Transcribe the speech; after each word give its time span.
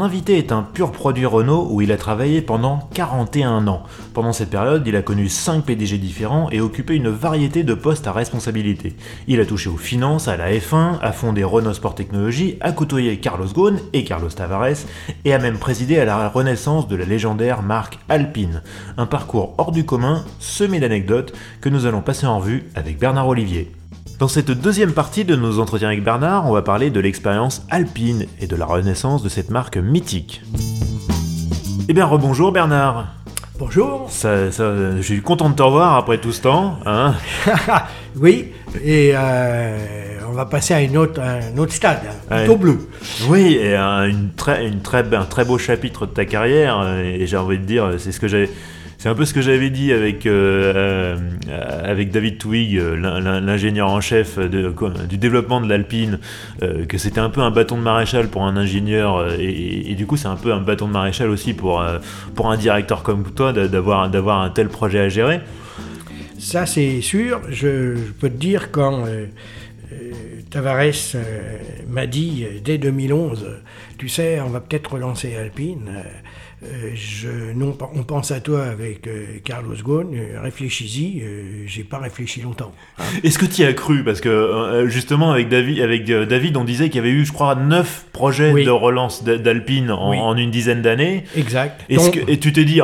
Mon 0.00 0.06
invité 0.06 0.38
est 0.38 0.50
un 0.50 0.62
pur 0.62 0.92
produit 0.92 1.26
Renault 1.26 1.68
où 1.70 1.82
il 1.82 1.92
a 1.92 1.98
travaillé 1.98 2.40
pendant 2.40 2.88
41 2.94 3.68
ans. 3.68 3.82
Pendant 4.14 4.32
cette 4.32 4.48
période, 4.48 4.86
il 4.86 4.96
a 4.96 5.02
connu 5.02 5.28
5 5.28 5.62
PDG 5.62 5.98
différents 5.98 6.48
et 6.50 6.62
occupé 6.62 6.94
une 6.94 7.10
variété 7.10 7.64
de 7.64 7.74
postes 7.74 8.06
à 8.06 8.12
responsabilité. 8.12 8.96
Il 9.28 9.42
a 9.42 9.44
touché 9.44 9.68
aux 9.68 9.76
finances, 9.76 10.26
à 10.26 10.38
la 10.38 10.52
F1, 10.52 10.98
a 11.02 11.12
fondé 11.12 11.44
Renault 11.44 11.74
Sport 11.74 11.94
Technologies, 11.94 12.56
a 12.62 12.72
côtoyé 12.72 13.18
Carlos 13.18 13.52
Ghosn 13.52 13.78
et 13.92 14.04
Carlos 14.04 14.30
Tavares 14.30 14.86
et 15.26 15.34
a 15.34 15.38
même 15.38 15.58
présidé 15.58 15.98
à 15.98 16.06
la 16.06 16.30
renaissance 16.30 16.88
de 16.88 16.96
la 16.96 17.04
légendaire 17.04 17.60
marque 17.60 17.98
Alpine. 18.08 18.62
Un 18.96 19.04
parcours 19.04 19.52
hors 19.58 19.70
du 19.70 19.84
commun, 19.84 20.24
semé 20.38 20.80
d'anecdotes 20.80 21.34
que 21.60 21.68
nous 21.68 21.84
allons 21.84 22.00
passer 22.00 22.24
en 22.24 22.38
revue 22.38 22.70
avec 22.74 22.98
Bernard 22.98 23.28
Olivier. 23.28 23.70
Dans 24.20 24.28
cette 24.28 24.50
deuxième 24.50 24.92
partie 24.92 25.24
de 25.24 25.34
nos 25.34 25.58
entretiens 25.60 25.88
avec 25.88 26.04
Bernard, 26.04 26.46
on 26.46 26.52
va 26.52 26.60
parler 26.62 26.90
de 26.90 27.00
l'expérience 27.00 27.62
alpine 27.70 28.26
et 28.40 28.46
de 28.46 28.54
la 28.54 28.66
renaissance 28.66 29.22
de 29.22 29.28
cette 29.30 29.50
marque 29.50 29.78
mythique. 29.78 30.42
Eh 31.88 31.92
bien, 31.94 32.04
rebonjour 32.04 32.52
Bernard. 32.52 33.06
Bonjour. 33.58 34.06
Ça, 34.10 34.52
ça, 34.52 34.96
je 34.96 35.02
suis 35.02 35.22
content 35.22 35.48
de 35.50 35.54
te 35.54 35.62
revoir 35.62 35.96
après 35.96 36.18
tout 36.18 36.32
ce 36.32 36.42
temps. 36.42 36.78
Hein 36.84 37.14
oui, 38.16 38.48
et 38.84 39.12
euh, 39.14 39.76
on 40.28 40.32
va 40.32 40.44
passer 40.46 40.74
à 40.74 40.82
une 40.82 40.96
autre, 40.98 41.20
un 41.20 41.56
autre 41.58 41.72
stade, 41.72 42.00
hein, 42.30 42.36
plutôt 42.36 42.52
Ouais. 42.52 42.58
bleu. 42.58 42.78
oui, 43.28 43.54
et 43.60 43.74
un, 43.74 44.04
une 44.04 44.30
très, 44.36 44.66
une 44.66 44.80
très, 44.80 45.02
un 45.14 45.24
très 45.24 45.44
beau 45.46 45.56
chapitre 45.58 46.04
de 46.06 46.12
ta 46.12 46.24
carrière. 46.26 46.78
euh, 46.82 47.02
Et 47.02 47.26
j'ai 47.26 47.36
envie 47.38 47.58
de 47.58 47.64
dire, 47.64 47.94
c'est 47.98 48.12
ce 48.12 48.20
que 48.20 48.28
j'ai. 48.28 48.50
C'est 49.00 49.08
un 49.08 49.14
peu 49.14 49.24
ce 49.24 49.32
que 49.32 49.40
j'avais 49.40 49.70
dit 49.70 49.94
avec, 49.94 50.26
euh, 50.26 51.16
euh, 51.48 51.90
avec 51.90 52.10
David 52.10 52.36
Twig, 52.36 52.76
euh, 52.76 52.96
l'in- 52.96 53.18
l'in- 53.18 53.40
l'ingénieur 53.40 53.88
en 53.90 54.02
chef 54.02 54.38
du 54.38 55.16
développement 55.16 55.62
de 55.62 55.66
l'Alpine, 55.70 56.18
que 56.86 56.98
c'était 56.98 57.18
un 57.20 57.30
peu 57.30 57.40
un 57.40 57.50
bâton 57.50 57.78
de 57.78 57.82
maréchal 57.82 58.28
pour 58.28 58.44
un 58.44 58.58
ingénieur, 58.58 59.32
et, 59.40 59.94
du 59.94 60.04
coup 60.04 60.18
c'est 60.18 60.28
un 60.28 60.36
peu 60.36 60.52
un 60.52 60.60
bâton 60.60 60.86
de 60.86 60.92
maréchal 60.92 61.30
aussi 61.30 61.54
pour, 61.54 61.82
pour 62.34 62.50
un 62.50 62.58
directeur 62.58 63.02
comme 63.02 63.24
toi 63.32 63.54
d'a- 63.54 63.68
d'avoir 63.68 64.42
un 64.42 64.50
tel 64.50 64.68
projet 64.68 65.00
à 65.00 65.08
gérer. 65.08 65.40
Ça, 66.38 66.66
c'est 66.66 67.00
sûr. 67.00 67.40
Je, 67.48 67.94
peux 68.20 68.28
te 68.28 68.36
dire, 68.36 68.70
quand 68.70 69.06
euh, 69.06 69.24
Tavares 70.50 71.16
m'a 71.88 72.06
dit 72.06 72.44
dès 72.62 72.76
2011, 72.76 73.44
euh, 73.44 73.60
tu 73.96 74.10
sais, 74.10 74.40
on 74.42 74.50
va 74.50 74.60
peut-être 74.60 74.92
relancer 74.92 75.34
Alpine. 75.36 75.90
Euh, 76.62 76.90
je, 76.94 77.52
non, 77.54 77.76
on 77.94 78.02
pense 78.02 78.30
à 78.30 78.40
toi 78.40 78.64
avec 78.64 79.06
euh, 79.06 79.24
Carlos 79.44 79.74
Ghosn, 79.82 80.14
euh, 80.14 80.40
réfléchis-y, 80.42 81.22
j'ai 81.66 81.84
pas 81.84 81.98
réfléchi 81.98 82.42
longtemps. 82.42 82.72
Est-ce 83.24 83.38
que 83.38 83.46
tu 83.46 83.62
y 83.62 83.64
as 83.64 83.72
cru? 83.72 84.04
Parce 84.04 84.20
que 84.20 84.84
justement 84.88 85.32
avec 85.32 85.48
David, 85.48 85.80
avec 85.80 86.04
David, 86.04 86.56
on 86.56 86.64
disait 86.64 86.88
qu'il 86.88 86.96
y 86.96 86.98
avait 87.00 87.10
eu, 87.10 87.24
je 87.24 87.32
crois, 87.32 87.54
neuf 87.54 88.04
projets 88.12 88.52
Oui. 88.52 88.64
de 88.64 88.70
relance 88.70 89.24
d'A- 89.24 89.38
d'Alpine 89.38 89.90
en, 89.90 90.10
Oui. 90.10 90.18
en 90.18 90.36
une 90.36 90.50
dizaine 90.50 90.82
d'années. 90.82 91.24
Exact. 91.36 91.80
Est-ce 91.88 92.04
Donc, 92.10 92.24
que- 92.26 92.30
et 92.30 92.38
tu 92.38 92.52
t'es 92.52 92.64
dit 92.64 92.80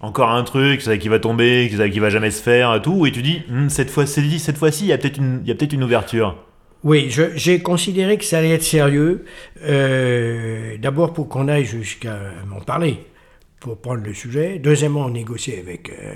encore 0.00 0.30
un 0.30 0.42
truc, 0.44 0.82
ça 0.82 0.98
qui 0.98 1.08
va 1.08 1.18
tomber, 1.18 1.70
ça 1.74 1.88
qui 1.88 1.98
va 1.98 2.10
jamais 2.10 2.30
se 2.30 2.42
faire, 2.42 2.74
et 2.74 2.82
tout, 2.82 3.06
et 3.06 3.12
tu 3.12 3.22
dis 3.22 3.40
Hum, 3.50 3.70
cette 3.70 3.88
fois, 3.90 4.04
c'est 4.06 4.20
dit, 4.20 4.38
cette 4.38 4.58
fois-ci, 4.58 4.84
il 4.84 4.88
y 4.88 4.92
a 4.92 4.98
peut-être 4.98 5.16
une, 5.18 5.40
il 5.44 5.48
y 5.48 5.50
a 5.50 5.54
peut-être 5.54 5.72
une 5.72 5.84
ouverture. 5.84 6.36
Oui, 6.82 7.08
j'ai 7.36 7.60
considéré 7.60 8.18
que 8.18 8.24
ça 8.26 8.36
allait 8.38 8.50
être 8.50 8.62
sérieux. 8.62 9.24
Euh, 9.64 10.76
D'abord 10.78 11.12
pour 11.14 11.28
qu'on 11.28 11.48
aille 11.48 11.64
jusqu'à 11.64 12.18
m'en 12.46 12.60
parler, 12.60 12.98
pour 13.64 13.78
prendre 13.80 14.04
le 14.04 14.12
sujet. 14.12 14.58
Deuxièmement, 14.58 15.08
négocier 15.08 15.58
avec, 15.58 15.88
euh, 15.88 16.12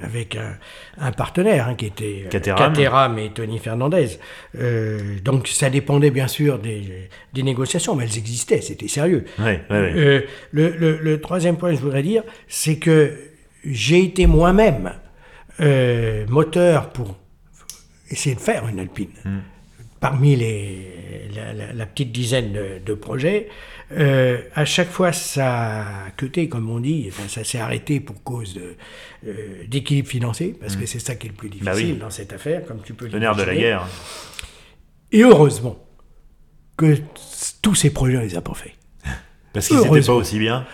avec 0.00 0.36
un, 0.36 0.56
un 0.98 1.10
partenaire 1.10 1.66
hein, 1.68 1.74
qui 1.74 1.86
était 1.86 2.22
euh, 2.24 2.28
Caterham. 2.28 2.58
Caterham 2.72 3.18
et 3.18 3.30
Tony 3.30 3.58
Fernandez. 3.58 4.10
Euh, 4.56 5.18
donc 5.24 5.48
ça 5.48 5.70
dépendait 5.70 6.12
bien 6.12 6.28
sûr 6.28 6.60
des, 6.60 7.08
des 7.32 7.42
négociations, 7.42 7.96
mais 7.96 8.04
elles 8.04 8.16
existaient, 8.16 8.60
c'était 8.60 8.86
sérieux. 8.86 9.24
Ouais, 9.40 9.60
ouais, 9.70 9.76
ouais. 9.80 9.92
Euh, 9.96 10.20
le, 10.52 10.68
le- 10.78 10.98
le 10.98 11.20
troisième 11.20 11.56
point 11.56 11.70
que 11.70 11.76
je 11.76 11.82
voudrais 11.82 12.04
dire, 12.04 12.22
c'est 12.46 12.76
que 12.78 13.12
j'ai 13.64 14.04
été 14.04 14.26
moi-même 14.26 14.92
moteur 16.28 16.90
pour 16.90 17.16
essayer 18.08 18.36
de 18.36 18.40
faire 18.40 18.68
une 18.68 18.78
Alpine. 18.78 19.10
Parmi 20.00 20.36
les, 20.36 21.28
la, 21.34 21.52
la- 21.52 21.72
la 21.72 21.86
petite 21.86 22.12
dizaine 22.12 22.52
de, 22.52 22.66
de 22.84 22.94
projets, 22.94 23.48
euh, 23.92 24.38
à 24.54 24.64
chaque 24.64 24.90
fois 24.90 25.12
ça 25.12 25.80
a 26.06 26.10
cuté, 26.16 26.48
comme 26.48 26.70
on 26.70 26.78
dit, 26.78 27.06
enfin, 27.08 27.26
ça 27.28 27.42
s'est 27.42 27.58
arrêté 27.58 27.98
pour 28.00 28.22
cause 28.22 28.60
euh, 29.26 29.64
d'équilibre 29.66 30.08
financier, 30.08 30.54
parce 30.60 30.76
que 30.76 30.86
c'est 30.86 30.98
ça 31.00 31.14
qui 31.16 31.26
est 31.26 31.30
le 31.30 31.36
plus 31.36 31.48
difficile 31.48 31.72
Bah 31.72 31.76
oui. 31.76 31.96
dans 31.98 32.10
cette 32.10 32.32
affaire, 32.32 32.64
comme 32.64 32.80
tu 32.82 32.94
peux 32.94 33.08
Le 33.08 33.18
nerf 33.18 33.34
de 33.34 33.42
la 33.42 33.54
guerre. 33.56 33.86
Et 35.10 35.22
heureusement 35.22 35.78
que 36.76 36.96
tous 37.62 37.74
ces 37.74 37.90
projets, 37.90 38.18
on 38.18 38.20
les 38.20 38.36
a 38.36 38.40
pas 38.40 38.54
fait. 38.54 38.74
Parce 39.52 39.66
qu'ils 39.68 39.78
n'étaient 39.80 40.06
pas 40.06 40.12
aussi 40.14 40.38
bien. 40.38 40.64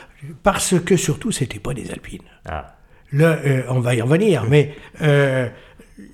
Parce 0.42 0.74
que 0.80 0.96
surtout, 0.96 1.30
c'était 1.32 1.60
pas 1.60 1.72
des 1.72 1.90
Alpines. 1.90 2.20
Ah. 2.44 2.76
Là, 3.12 3.38
euh, 3.46 3.62
on 3.68 3.80
va 3.80 3.94
y 3.94 4.00
revenir, 4.02 4.44
mais 4.48 4.74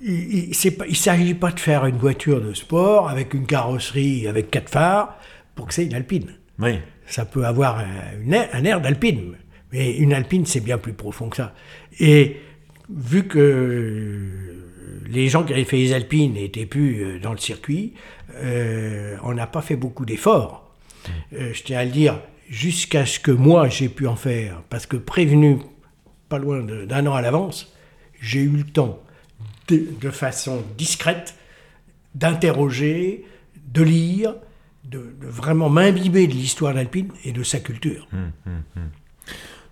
il 0.03 0.49
ne 0.49 0.93
s'agit 0.93 1.33
pas 1.33 1.51
de 1.51 1.59
faire 1.59 1.85
une 1.85 1.97
voiture 1.97 2.41
de 2.41 2.53
sport 2.53 3.09
avec 3.09 3.33
une 3.33 3.45
carrosserie 3.45 4.27
avec 4.27 4.51
quatre 4.51 4.69
phares 4.69 5.17
pour 5.55 5.67
que 5.67 5.73
c'est 5.73 5.85
une 5.85 5.93
Alpine. 5.93 6.33
Oui. 6.59 6.79
Ça 7.07 7.25
peut 7.25 7.45
avoir 7.45 7.79
un, 7.79 8.21
une 8.23 8.33
air, 8.33 8.49
un 8.53 8.63
air 8.63 8.81
d'Alpine, 8.81 9.33
mais 9.71 9.97
une 9.97 10.13
Alpine, 10.13 10.45
c'est 10.45 10.59
bien 10.59 10.77
plus 10.77 10.93
profond 10.93 11.29
que 11.29 11.37
ça. 11.37 11.53
Et 11.99 12.37
vu 12.89 13.27
que 13.27 14.51
les 15.09 15.27
gens 15.27 15.43
qui 15.43 15.53
avaient 15.53 15.65
fait 15.65 15.77
les 15.77 15.93
Alpines 15.93 16.33
n'étaient 16.33 16.65
plus 16.65 17.03
euh, 17.03 17.19
dans 17.19 17.31
le 17.31 17.37
circuit, 17.37 17.93
euh, 18.35 19.17
on 19.23 19.33
n'a 19.33 19.47
pas 19.47 19.61
fait 19.61 19.75
beaucoup 19.75 20.05
d'efforts. 20.05 20.73
Euh, 21.33 21.51
je 21.53 21.63
tiens 21.63 21.79
à 21.79 21.85
le 21.85 21.91
dire, 21.91 22.19
jusqu'à 22.49 23.05
ce 23.05 23.19
que 23.19 23.31
moi 23.31 23.67
j'ai 23.67 23.89
pu 23.89 24.07
en 24.07 24.15
faire, 24.15 24.61
parce 24.69 24.85
que 24.85 24.97
prévenu 24.97 25.57
pas 26.29 26.37
loin 26.37 26.61
d'un 26.61 27.07
an 27.07 27.13
à 27.13 27.21
l'avance, 27.21 27.73
j'ai 28.21 28.41
eu 28.41 28.49
le 28.49 28.63
temps 28.63 29.01
de, 29.71 29.83
de 29.99 30.09
façon 30.11 30.63
discrète 30.77 31.35
d'interroger, 32.15 33.25
de 33.73 33.83
lire, 33.83 34.35
de, 34.85 34.97
de 34.99 35.27
vraiment 35.27 35.69
m'imbiber 35.69 36.27
de 36.27 36.33
l'histoire 36.33 36.73
d'Alpine 36.73 37.09
et 37.23 37.31
de 37.31 37.43
sa 37.43 37.59
culture. 37.59 38.07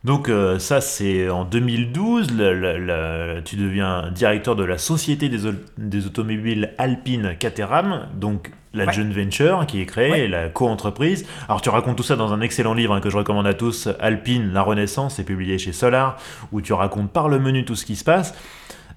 Donc 0.06 0.30
euh, 0.30 0.60
ça 0.60 0.80
c'est 0.80 1.30
en 1.30 1.44
2012, 1.44 2.32
le- 2.32 2.58
le- 2.58 2.78
le- 2.78 3.42
tu 3.44 3.58
deviens 3.58 4.10
directeur 4.12 4.56
de 4.56 4.64
la 4.64 4.78
société 4.78 5.28
des, 5.28 5.46
au- 5.46 5.54
des 5.78 6.06
automobiles 6.06 6.74
Alpine 6.78 7.36
Caterham, 7.38 8.08
donc 8.16 8.52
la 8.74 8.86
Ouais. 8.86 8.94
joint 8.94 9.10
venture 9.12 9.66
qui 9.68 9.82
est 9.82 9.86
créée, 9.86 10.12
Ouais. 10.12 10.28
la 10.30 10.48
co-entreprise. 10.48 11.26
Alors 11.50 11.62
tu 11.62 11.68
racontes 11.70 11.98
tout 11.98 12.04
ça 12.04 12.16
dans 12.16 12.32
un 12.32 12.40
excellent 12.40 12.74
livre 12.76 12.94
hein, 12.94 13.02
que 13.02 13.10
je 13.10 13.18
recommande 13.18 13.48
à 13.48 13.54
tous, 13.54 13.90
Alpine, 14.00 14.54
la 14.54 14.62
Renaissance, 14.62 15.16
c'est 15.16 15.26
publié 15.26 15.58
chez 15.58 15.74
Solar, 15.74 16.18
où 16.54 16.62
tu 16.62 16.72
racontes 16.72 17.12
par 17.12 17.28
le 17.28 17.38
menu 17.40 17.66
tout 17.66 17.76
ce 17.76 17.84
qui 17.86 17.98
se 17.98 18.06
passe. 18.06 18.34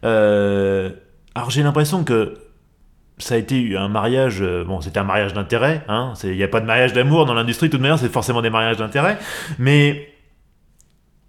Euh, 0.05 0.91
alors 1.35 1.51
j'ai 1.51 1.63
l'impression 1.63 2.05
que 2.05 2.35
ça 3.19 3.35
a 3.35 3.39
été 3.39 3.77
un 3.77 3.89
mariage, 3.89 4.39
euh, 4.41 4.65
bon 4.65 4.81
c'était 4.81 4.99
un 4.99 5.05
mariage 5.05 5.33
d'intérêt, 5.33 5.85
hein, 5.89 6.15
il 6.25 6.37
n'y 6.37 6.43
a 6.43 6.49
pas 6.49 6.61
de 6.61 6.67
mariage 6.67 6.93
d'amour 6.93 7.25
dans 7.25 7.35
l'industrie, 7.35 7.69
de 7.69 7.73
toute 7.73 7.81
manière 7.81 7.99
c'est 7.99 8.09
forcément 8.09 8.43
des 8.43 8.51
mariages 8.51 8.79
d'intérêt, 8.79 9.19
mais 9.59 10.13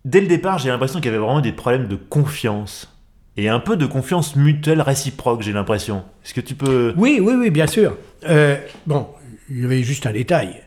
dès 0.06 0.22
le 0.22 0.28
départ, 0.28 0.60
j'ai 0.60 0.70
l'impression 0.70 1.00
qu'il 1.00 1.12
y 1.12 1.16
avait 1.16 1.24
vraiment 1.24 1.42
des 1.42 1.52
problèmes 1.52 1.88
de 1.88 1.96
confiance. 1.96 2.90
Et 3.36 3.50
un 3.50 3.60
peu 3.60 3.78
de 3.78 3.86
confiance 3.86 4.36
mutuelle 4.36 4.82
réciproque, 4.82 5.42
j'ai 5.42 5.54
l'impression. 5.54 6.04
Est-ce 6.24 6.36
que 6.36 6.42
tu 6.42 6.54
peux... 6.54 6.94
Oui, 6.98 7.20
oui, 7.20 7.34
oui, 7.36 7.50
bien 7.50 7.66
sûr. 7.66 7.98
Euh, 8.30 8.58
bon, 8.86 9.08
il 9.50 9.62
y 9.62 9.66
avait 9.66 9.82
juste 9.82 10.06
un 10.06 10.12
détail. 10.12 10.62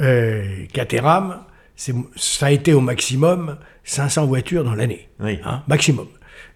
Euh, 0.00 0.64
Caterham, 0.72 1.40
ça 1.76 2.46
a 2.46 2.50
été 2.50 2.72
au 2.72 2.80
maximum 2.80 3.58
500 3.84 4.26
voitures 4.26 4.64
dans 4.64 4.74
l'année. 4.74 5.08
Oui. 5.20 5.38
Hein, 5.44 5.62
maximum. 5.68 6.06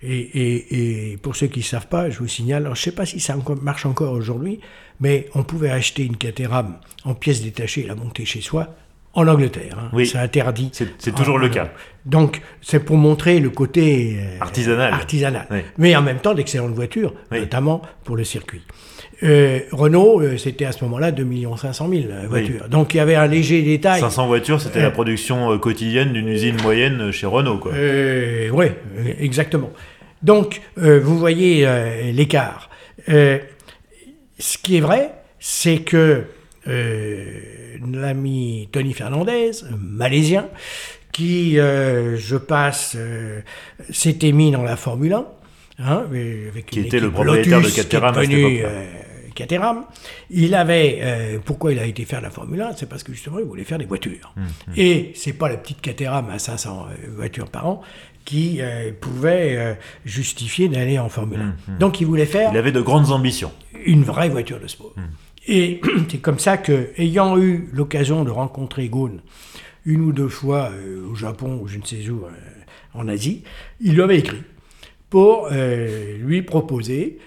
Et, 0.02 0.18
et- 0.18 1.12
et 1.12 1.16
pour 1.16 1.36
ceux 1.36 1.46
qui 1.46 1.60
ne 1.60 1.64
savent 1.64 1.86
pas, 1.86 2.10
je 2.10 2.18
vous 2.18 2.26
signale, 2.28 2.62
alors 2.62 2.74
je 2.74 2.80
ne 2.80 2.84
sais 2.84 2.92
pas 2.92 3.06
si 3.06 3.20
ça 3.20 3.36
marche 3.62 3.86
encore 3.86 4.12
aujourd'hui, 4.12 4.58
mais 5.00 5.26
on 5.34 5.44
pouvait 5.44 5.70
acheter 5.70 6.04
une 6.04 6.16
Caterham 6.16 6.76
en 7.04 7.14
pièces 7.14 7.42
détachées 7.42 7.82
et 7.82 7.86
la 7.86 7.94
monter 7.94 8.24
chez 8.24 8.40
soi 8.40 8.74
en 9.14 9.28
Angleterre. 9.28 9.76
hein. 9.78 9.90
Oui. 9.92 10.06
C'est 10.06 10.18
interdit. 10.18 10.70
C'est- 10.72 11.12
toujours 11.14 11.34
En- 11.36 11.38
le 11.38 11.50
cas. 11.50 11.68
Donc, 12.06 12.40
c'est 12.62 12.80
pour 12.80 12.96
montrer 12.96 13.38
le 13.40 13.50
côté 13.50 14.16
euh, 14.18 14.38
Artisanal. 14.40 14.92
artisanal. 14.92 15.46
Oui. 15.50 15.58
Mais 15.78 15.94
en 15.94 16.02
même 16.02 16.18
temps, 16.18 16.34
d'excellentes 16.34 16.72
voitures, 16.74 17.14
Oui. 17.30 17.40
notamment 17.40 17.82
pour 18.04 18.16
le 18.16 18.24
circuit. 18.24 18.62
Euh, 19.22 19.60
Renault, 19.70 20.20
euh, 20.20 20.36
c'était 20.36 20.64
à 20.64 20.72
ce 20.72 20.82
moment-là 20.84 21.12
2 21.12 21.24
500 21.56 21.88
000 21.88 22.04
euh, 22.10 22.26
voitures. 22.26 22.68
Donc 22.68 22.94
il 22.94 22.96
y 22.96 23.00
avait 23.00 23.14
un 23.14 23.26
léger 23.28 23.62
détail. 23.62 24.00
500 24.00 24.26
voitures, 24.26 24.60
c'était 24.60 24.82
la 24.82 24.90
production 24.90 25.56
quotidienne 25.58 26.12
d'une 26.12 26.26
usine 26.28 26.56
moyenne 26.62 27.12
chez 27.12 27.26
Renault, 27.26 27.60
oui, 28.52 28.66
exactement. 29.20 29.70
Donc, 30.22 30.60
euh, 30.78 31.00
vous 31.00 31.18
voyez 31.18 31.66
euh, 31.66 32.12
l'écart. 32.12 32.70
Euh, 33.08 33.38
ce 34.38 34.58
qui 34.58 34.76
est 34.76 34.80
vrai, 34.80 35.12
c'est 35.38 35.78
que 35.78 36.24
l'ami 36.64 38.68
Tony 38.70 38.92
Fernandez, 38.92 39.50
malaisien, 39.76 40.48
qui, 41.12 41.56
je 41.56 42.36
passe, 42.36 42.96
s'était 43.90 44.32
mis 44.32 44.52
dans 44.52 44.62
la 44.62 44.76
Formule 44.76 45.14
1, 45.14 45.26
hein, 45.80 46.04
avec 46.08 46.66
Qui 46.66 46.80
une 46.80 46.86
était 46.86 47.00
le 47.00 47.10
propriétaire 47.10 47.58
de 47.58 47.64
Lotus, 47.64 47.74
Caterham. 49.34 49.84
Il 50.30 50.54
avait, 50.54 50.98
euh, 51.02 51.38
pourquoi 51.44 51.72
il 51.72 51.78
a 51.78 51.86
été 51.86 52.04
faire 52.04 52.20
la 52.20 52.30
Formule 52.30 52.60
1 52.60 52.72
C'est 52.76 52.88
parce 52.88 53.02
que 53.02 53.12
justement, 53.12 53.38
il 53.38 53.44
voulait 53.44 53.64
faire 53.64 53.78
des 53.78 53.84
voitures. 53.84 54.34
Hum, 54.36 54.44
Et 54.76 55.12
c'est 55.14 55.32
pas 55.32 55.48
la 55.48 55.56
petite 55.56 55.80
Caterham 55.80 56.30
à 56.30 56.38
500 56.38 56.86
euh, 56.86 57.10
voitures 57.16 57.50
par 57.50 57.66
an 57.66 57.82
qui 58.24 58.58
euh, 58.60 58.92
pouvait 58.98 59.56
euh, 59.56 59.74
justifier 60.04 60.68
d'aller 60.68 60.98
en 60.98 61.08
Formule 61.08 61.40
1. 61.68 61.78
Donc 61.78 62.00
il 62.00 62.06
voulait 62.06 62.26
faire 62.26 62.50
Il 62.52 62.58
avait 62.58 62.72
de 62.72 62.80
grandes 62.80 63.10
ambitions. 63.10 63.52
une 63.84 64.02
vraie 64.02 64.28
voiture 64.28 64.60
de 64.60 64.66
sport. 64.66 64.94
Et 65.46 65.80
c'est 66.10 66.18
comme 66.18 66.38
ça 66.38 66.56
que, 66.56 66.90
ayant 66.96 67.38
eu 67.38 67.68
l'occasion 67.72 68.24
de 68.24 68.30
rencontrer 68.30 68.88
Ghosn 68.88 69.20
une 69.84 70.02
ou 70.02 70.12
deux 70.12 70.28
fois 70.28 70.70
euh, 70.72 71.08
au 71.10 71.14
Japon 71.14 71.58
ou 71.60 71.68
je 71.68 71.78
ne 71.78 71.84
sais 71.84 72.08
où 72.08 72.24
en 72.94 73.08
Asie, 73.08 73.42
il 73.80 73.94
lui 73.94 74.02
avait 74.02 74.18
écrit 74.18 74.42
pour 75.10 75.50
lui 75.50 76.40
proposer, 76.40 77.18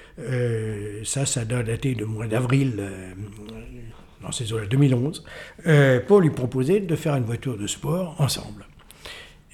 ça, 1.03 1.27
ça 1.27 1.45
doit 1.45 1.61
dater 1.61 1.93
de 1.93 2.03
mois 2.03 2.25
d'avril, 2.25 2.81
dans 4.25 4.31
ces 4.31 4.51
eaux-là, 4.51 4.65
2011, 4.65 5.23
euh, 5.67 5.99
pour 5.99 6.19
lui 6.19 6.31
proposer 6.31 6.79
de 6.79 6.95
faire 6.95 7.15
une 7.15 7.23
voiture 7.23 7.57
de 7.57 7.67
sport 7.67 8.15
ensemble. 8.19 8.65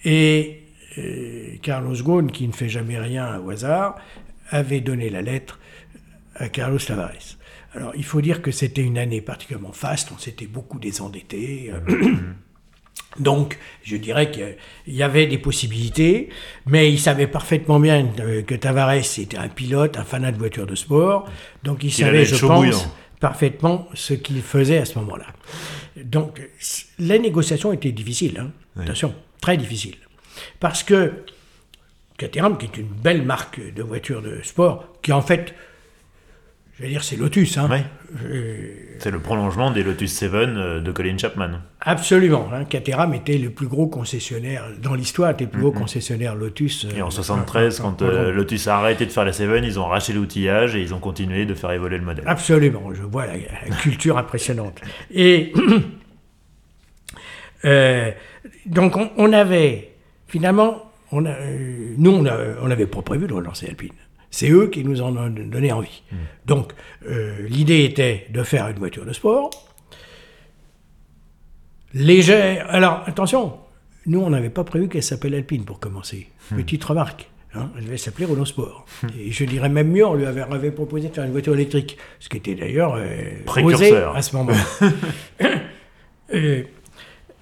Et 0.06 0.61
euh, 0.98 1.56
Carlos 1.62 1.96
Ghosn, 1.96 2.32
qui 2.32 2.48
ne 2.48 2.54
fait 2.54 2.70
jamais 2.70 3.00
rien 3.00 3.40
au 3.40 3.50
hasard, 3.50 3.96
avait 4.50 4.82
donné 4.82 5.10
la 5.10 5.22
lettre 5.22 5.60
à 6.36 6.50
Carlos 6.50 6.80
Tavares. 6.80 7.38
Alors, 7.74 7.94
il 7.96 8.04
faut 8.04 8.22
dire 8.22 8.42
que 8.42 8.52
c'était 8.52 8.82
une 8.82 8.98
année 8.98 9.22
particulièrement 9.22 9.72
faste, 9.72 10.12
on 10.14 10.18
s'était 10.18 10.48
beaucoup 10.48 10.80
désendetté. 10.80 11.72
euh, 11.72 11.80
Donc, 13.20 13.58
je 13.84 13.98
dirais 13.98 14.32
qu'il 14.32 14.56
y 14.88 15.04
avait 15.04 15.28
des 15.28 15.38
possibilités, 15.38 16.30
mais 16.66 16.92
il 16.92 17.00
savait 17.00 17.28
parfaitement 17.28 17.80
bien 17.80 18.08
euh, 18.20 18.42
que 18.42 18.56
Tavares 18.56 18.94
était 18.94 19.38
un 19.38 19.50
pilote, 19.50 19.98
un 19.98 20.04
fanat 20.06 20.32
de 20.32 20.38
voitures 20.38 20.66
de 20.66 20.76
sport, 20.76 21.30
donc 21.64 21.84
il 21.84 21.88
Il 21.88 21.92
savait, 21.92 22.24
je 22.26 22.36
pense, 22.38 22.64
bouillant. 22.64 22.92
parfaitement 23.20 23.88
ce 23.94 24.14
qu'il 24.14 24.42
faisait 24.42 24.78
à 24.78 24.86
ce 24.86 24.98
moment-là. 25.00 25.26
Donc, 26.04 26.42
les 27.00 27.20
négociations 27.20 27.74
étaient 27.74 27.92
difficiles, 27.92 28.40
hein. 28.40 28.52
attention, 28.82 29.14
très 29.42 29.58
difficiles, 29.58 29.98
parce 30.60 30.84
que 30.84 31.12
Caterham, 32.18 32.58
qui 32.58 32.66
est 32.66 32.78
une 32.78 32.88
belle 32.88 33.24
marque 33.24 33.60
de 33.74 33.84
voitures 33.84 34.22
de 34.22 34.40
sport, 34.44 34.88
qui 35.02 35.12
en 35.12 35.22
fait, 35.22 35.56
je 36.78 36.84
vais 36.84 36.90
dire, 36.90 37.04
c'est 37.04 37.16
Lotus, 37.16 37.58
hein. 37.58 37.68
Ouais. 37.70 37.84
Euh, 38.24 38.76
C'est 39.00 39.12
le 39.12 39.20
prolongement 39.20 39.72
des 39.72 39.84
Lotus 39.84 40.12
7 40.14 40.34
euh, 40.34 40.82
de 40.82 40.92
Colin 40.92 41.18
Chapman. 41.18 41.62
Absolument. 41.80 42.50
Hein. 42.54 42.66
Caterham 42.66 43.14
était 43.14 43.38
le 43.38 43.50
plus 43.50 43.68
gros 43.68 43.88
concessionnaire, 43.88 44.66
dans 44.82 44.94
l'histoire, 44.96 45.32
était 45.32 45.46
le 45.46 45.50
plus 45.52 45.62
gros 45.62 45.72
concessionnaire 45.72 46.36
Lotus. 46.36 46.86
Mm-hmm. 46.86 46.96
Et 46.98 47.02
euh, 47.02 47.06
en 47.06 47.10
73, 47.12 47.82
en- 47.82 47.84
quand 47.84 48.02
euh, 48.04 48.32
Lotus 48.32 48.68
a 48.68 48.78
arrêté 48.78 49.06
de 49.06 49.12
faire 49.12 49.26
la 49.26 49.34
7, 49.34 49.50
ils 49.64 49.80
ont 49.80 49.86
arraché 49.86 50.14
l'outillage 50.14 50.76
et 50.76 50.82
ils 50.82 50.94
ont 50.94 51.00
continué 51.00 51.46
de 51.46 51.54
faire 51.56 51.72
évoluer 51.72 51.98
le 51.98 52.06
modèle. 52.06 52.24
Absolument, 52.28 52.94
je 52.94 53.04
vois 53.04 53.26
la, 53.26 53.34
la 53.68 53.76
culture 53.78 54.18
impressionnante. 54.18 54.80
Et 55.12 55.54
euh, 57.66 58.12
donc 58.66 58.98
on, 58.98 59.10
on 59.18 59.34
avait, 59.34 59.91
finalement, 60.32 60.92
on 61.12 61.26
a, 61.26 61.30
euh, 61.32 61.94
nous 61.98 62.12
on 62.12 62.68
n'avait 62.68 62.88
pas 62.88 63.02
prévu 63.02 63.28
de 63.28 63.34
relancer 63.34 63.68
Alpine. 63.68 63.92
C'est 64.32 64.50
eux 64.50 64.68
qui 64.68 64.84
nous 64.86 65.02
en 65.02 65.16
ont 65.18 65.30
donné 65.30 65.72
envie. 65.74 66.02
Donc 66.46 66.72
euh, 67.06 67.46
l'idée 67.50 67.84
était 67.84 68.28
de 68.32 68.44
faire 68.44 68.70
une 68.70 68.78
voiture 68.80 69.06
de 69.06 69.12
sport, 69.12 69.50
légère. 71.94 72.66
Alors 72.70 73.04
attention, 73.06 73.58
nous 74.06 74.22
on 74.22 74.30
n'avait 74.30 74.50
pas 74.50 74.64
prévu 74.64 74.88
qu'elle 74.88 75.04
s'appelle 75.04 75.36
Alpine 75.36 75.66
pour 75.66 75.80
commencer. 75.80 76.28
Petite 76.50 76.84
remarque. 76.84 77.30
hein, 77.54 77.70
elle 77.78 77.84
devait 77.86 77.98
s'appeler 77.98 78.26
Renault 78.26 78.46
Sport. 78.46 78.86
Et 79.20 79.32
je 79.32 79.44
dirais 79.44 79.68
même 79.70 79.90
mieux, 79.92 80.06
on 80.06 80.14
lui 80.16 80.26
avait, 80.26 80.42
avait 80.42 80.72
proposé 80.72 81.10
de 81.10 81.14
faire 81.14 81.26
une 81.26 81.32
voiture 81.32 81.54
électrique, 81.54 81.98
ce 82.20 82.30
qui 82.30 82.38
était 82.38 82.56
d'ailleurs 82.56 82.96
euh, 82.96 83.02
osé 83.04 83.44
Précurseur. 83.46 84.16
à 84.16 84.22
ce 84.22 84.36
moment-là. 84.38 84.90
Euh, 86.34 86.64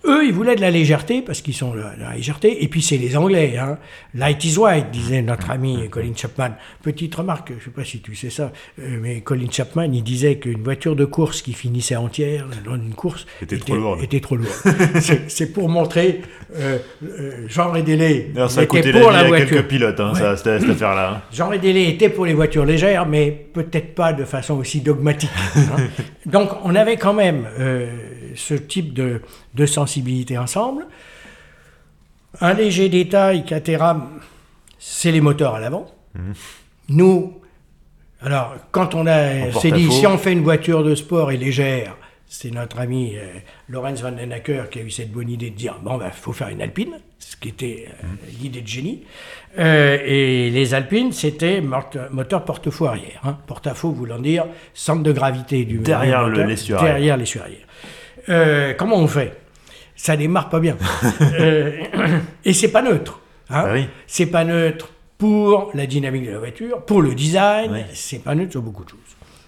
eux, 0.09 0.25
ils 0.25 0.33
voulaient 0.33 0.55
de 0.55 0.61
la 0.61 0.71
légèreté, 0.71 1.21
parce 1.21 1.41
qu'ils 1.41 1.53
sont 1.53 1.73
la, 1.73 1.93
la 1.97 2.15
légèreté, 2.15 2.63
et 2.63 2.67
puis 2.67 2.81
c'est 2.81 2.97
les 2.97 3.15
Anglais. 3.15 3.57
Hein. 3.57 3.77
Light 4.15 4.43
is 4.45 4.57
white, 4.57 4.91
disait 4.91 5.21
notre 5.21 5.51
ami 5.51 5.87
Colin 5.89 6.11
Chapman. 6.15 6.49
Petite 6.83 7.13
remarque, 7.15 7.49
je 7.49 7.55
ne 7.55 7.59
sais 7.59 7.69
pas 7.69 7.83
si 7.85 7.99
tu 8.01 8.15
sais 8.15 8.29
ça, 8.29 8.51
euh, 8.79 8.97
mais 9.01 9.21
Colin 9.21 9.47
Chapman, 9.51 9.83
il 9.93 10.03
disait 10.03 10.35
qu'une 10.37 10.63
voiture 10.63 10.95
de 10.95 11.05
course 11.05 11.41
qui 11.41 11.53
finissait 11.53 11.95
entière 11.95 12.45
dans 12.65 12.75
une 12.75 12.93
course 12.93 13.25
Était 13.41 13.57
trop 13.57 13.75
lourde. 13.75 14.03
était 14.03 14.19
trop 14.19 14.35
lourde. 14.35 14.51
C'est- 15.27 15.53
pour 15.53 15.69
montrer 15.69 16.21
euh, 16.57 16.77
Jean 17.47 17.71
Rédélé 17.71 18.31
D'ailleurs, 18.33 18.51
ça 18.51 18.61
a 18.61 18.63
était 18.63 18.91
la 18.91 18.99
pour 18.99 19.09
vie 19.09 19.15
la 19.15 19.19
à 19.21 19.27
voiture. 19.27 19.49
quelques 19.49 19.67
pilotes, 19.67 19.99
hein, 19.99 20.11
Ouais. 20.13 20.19
ça, 20.19 20.37
cette, 20.37 20.61
cette 20.61 20.69
affaire-là. 20.71 21.13
hein. 21.17 21.21
Jean 21.35 21.49
Rédélé 21.49 21.87
était 21.89 22.09
pour 22.09 22.25
les 22.25 22.33
voitures 22.33 22.65
légères, 22.65 23.05
mais 23.05 23.31
peut-être 23.53 23.95
pas 23.95 24.13
de 24.13 24.25
façon 24.25 24.55
aussi 24.57 24.81
dogmatique. 24.81 25.29
hein. 25.55 25.77
Donc 26.25 26.49
on 26.63 26.75
avait 26.75 26.97
quand 26.97 27.13
même 27.13 27.47
euh, 27.59 27.87
ce 28.35 28.53
type 28.53 28.93
de, 28.93 29.21
de 29.55 29.65
sensibilité 29.65 30.37
ensemble. 30.37 30.85
Un 32.41 32.53
léger 32.53 32.89
détail, 32.89 33.43
Caterham, 33.45 34.07
c'est 34.77 35.11
les 35.11 35.21
moteurs 35.21 35.55
à 35.55 35.59
l'avant. 35.59 35.87
Nous, 36.89 37.33
alors 38.21 38.55
quand 38.71 38.95
on 38.95 39.05
a 39.07 39.51
s'est 39.51 39.71
dit 39.71 39.91
si 39.91 40.05
on 40.07 40.17
fait 40.17 40.33
une 40.33 40.43
voiture 40.43 40.83
de 40.83 40.95
sport 40.95 41.31
et 41.31 41.37
légère, 41.37 41.95
c'est 42.31 42.51
notre 42.51 42.79
ami 42.79 43.15
euh, 43.15 43.21
Lorenz 43.69 44.01
van 44.03 44.11
den 44.11 44.31
Acker 44.31 44.65
qui 44.69 44.77
a 44.79 44.81
eu 44.83 44.91
cette 44.91 45.11
bonne 45.11 45.29
idée 45.29 45.49
de 45.49 45.55
dire 45.55 45.79
bon 45.81 45.97
ben 45.97 46.11
faut 46.11 46.31
faire 46.33 46.49
une 46.49 46.61
Alpine, 46.61 46.99
ce 47.17 47.35
qui 47.35 47.49
était 47.49 47.87
euh, 48.03 48.07
l'idée 48.39 48.61
de 48.61 48.67
génie. 48.67 49.03
Euh, 49.57 49.97
et 50.05 50.51
les 50.51 50.73
Alpines, 50.75 51.11
c'était 51.11 51.59
moteur 51.61 52.45
porte-faux 52.45 52.85
arrière. 52.85 53.19
Hein. 53.23 53.37
Porte-à-faux 53.47 53.91
voulant 53.91 54.19
dire 54.19 54.45
centre 54.75 55.01
de 55.01 55.11
gravité 55.11 55.65
du 55.65 55.79
Derrière 55.79 56.23
du 56.25 56.29
le- 56.29 56.35
moteur, 56.35 56.47
l'essuie 56.47 56.73
arrière. 56.73 56.93
Derrière 56.93 57.17
l'essuie 57.17 57.39
arrière. 57.39 57.65
Euh, 58.29 58.73
comment 58.73 58.97
on 58.97 59.07
fait? 59.07 59.37
Ça 59.95 60.15
démarre 60.15 60.49
pas 60.49 60.59
bien. 60.59 60.77
Euh, 61.39 61.71
et 62.45 62.53
c'est 62.53 62.71
pas 62.71 62.81
neutre. 62.81 63.19
hein. 63.49 63.63
Bah 63.63 63.69
oui. 63.73 63.85
C'est 64.07 64.27
pas 64.27 64.43
neutre 64.45 64.89
pour 65.17 65.71
la 65.73 65.85
dynamique 65.85 66.25
de 66.25 66.31
la 66.31 66.39
voiture, 66.39 66.85
pour 66.85 67.01
le 67.01 67.13
design, 67.13 67.71
Oui. 67.73 67.81
c'est 67.93 68.23
pas 68.23 68.35
neutre 68.35 68.51
sur 68.51 68.61
beaucoup 68.61 68.85
de 68.85 68.89
choses. 68.89 68.99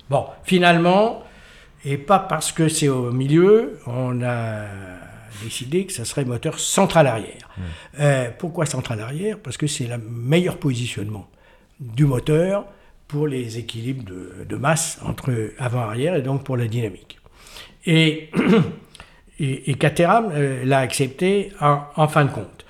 Bon, 0.09 0.25
finalement, 0.43 1.23
et 1.85 1.97
pas 1.97 2.19
parce 2.19 2.51
que 2.51 2.67
c'est 2.67 2.89
au 2.89 3.11
milieu, 3.11 3.79
on 3.87 4.21
a 4.21 4.65
décidé 5.43 5.85
que 5.85 5.93
ça 5.93 6.03
serait 6.03 6.25
moteur 6.25 6.59
central 6.59 7.07
arrière. 7.07 7.49
Euh, 7.99 8.29
pourquoi 8.37 8.65
central 8.65 8.99
arrière? 8.99 9.37
Parce 9.41 9.55
que 9.55 9.65
c'est 9.67 9.87
le 9.87 9.97
meilleur 9.97 10.57
positionnement 10.57 11.29
du 11.79 12.05
moteur 12.05 12.65
pour 13.07 13.27
les 13.27 13.57
équilibres 13.57 14.03
de, 14.03 14.45
de 14.47 14.55
masse 14.57 14.99
entre 15.05 15.51
avant-arrière 15.57 16.15
et 16.15 16.21
donc 16.21 16.43
pour 16.43 16.57
la 16.57 16.67
dynamique. 16.67 17.17
Et, 17.87 18.29
et, 19.71 19.73
Caterham 19.73 20.29
euh, 20.33 20.63
l'a 20.63 20.79
accepté 20.79 21.51
en, 21.59 22.07
fin 22.07 22.25
de 22.25 22.31
compte. 22.31 22.65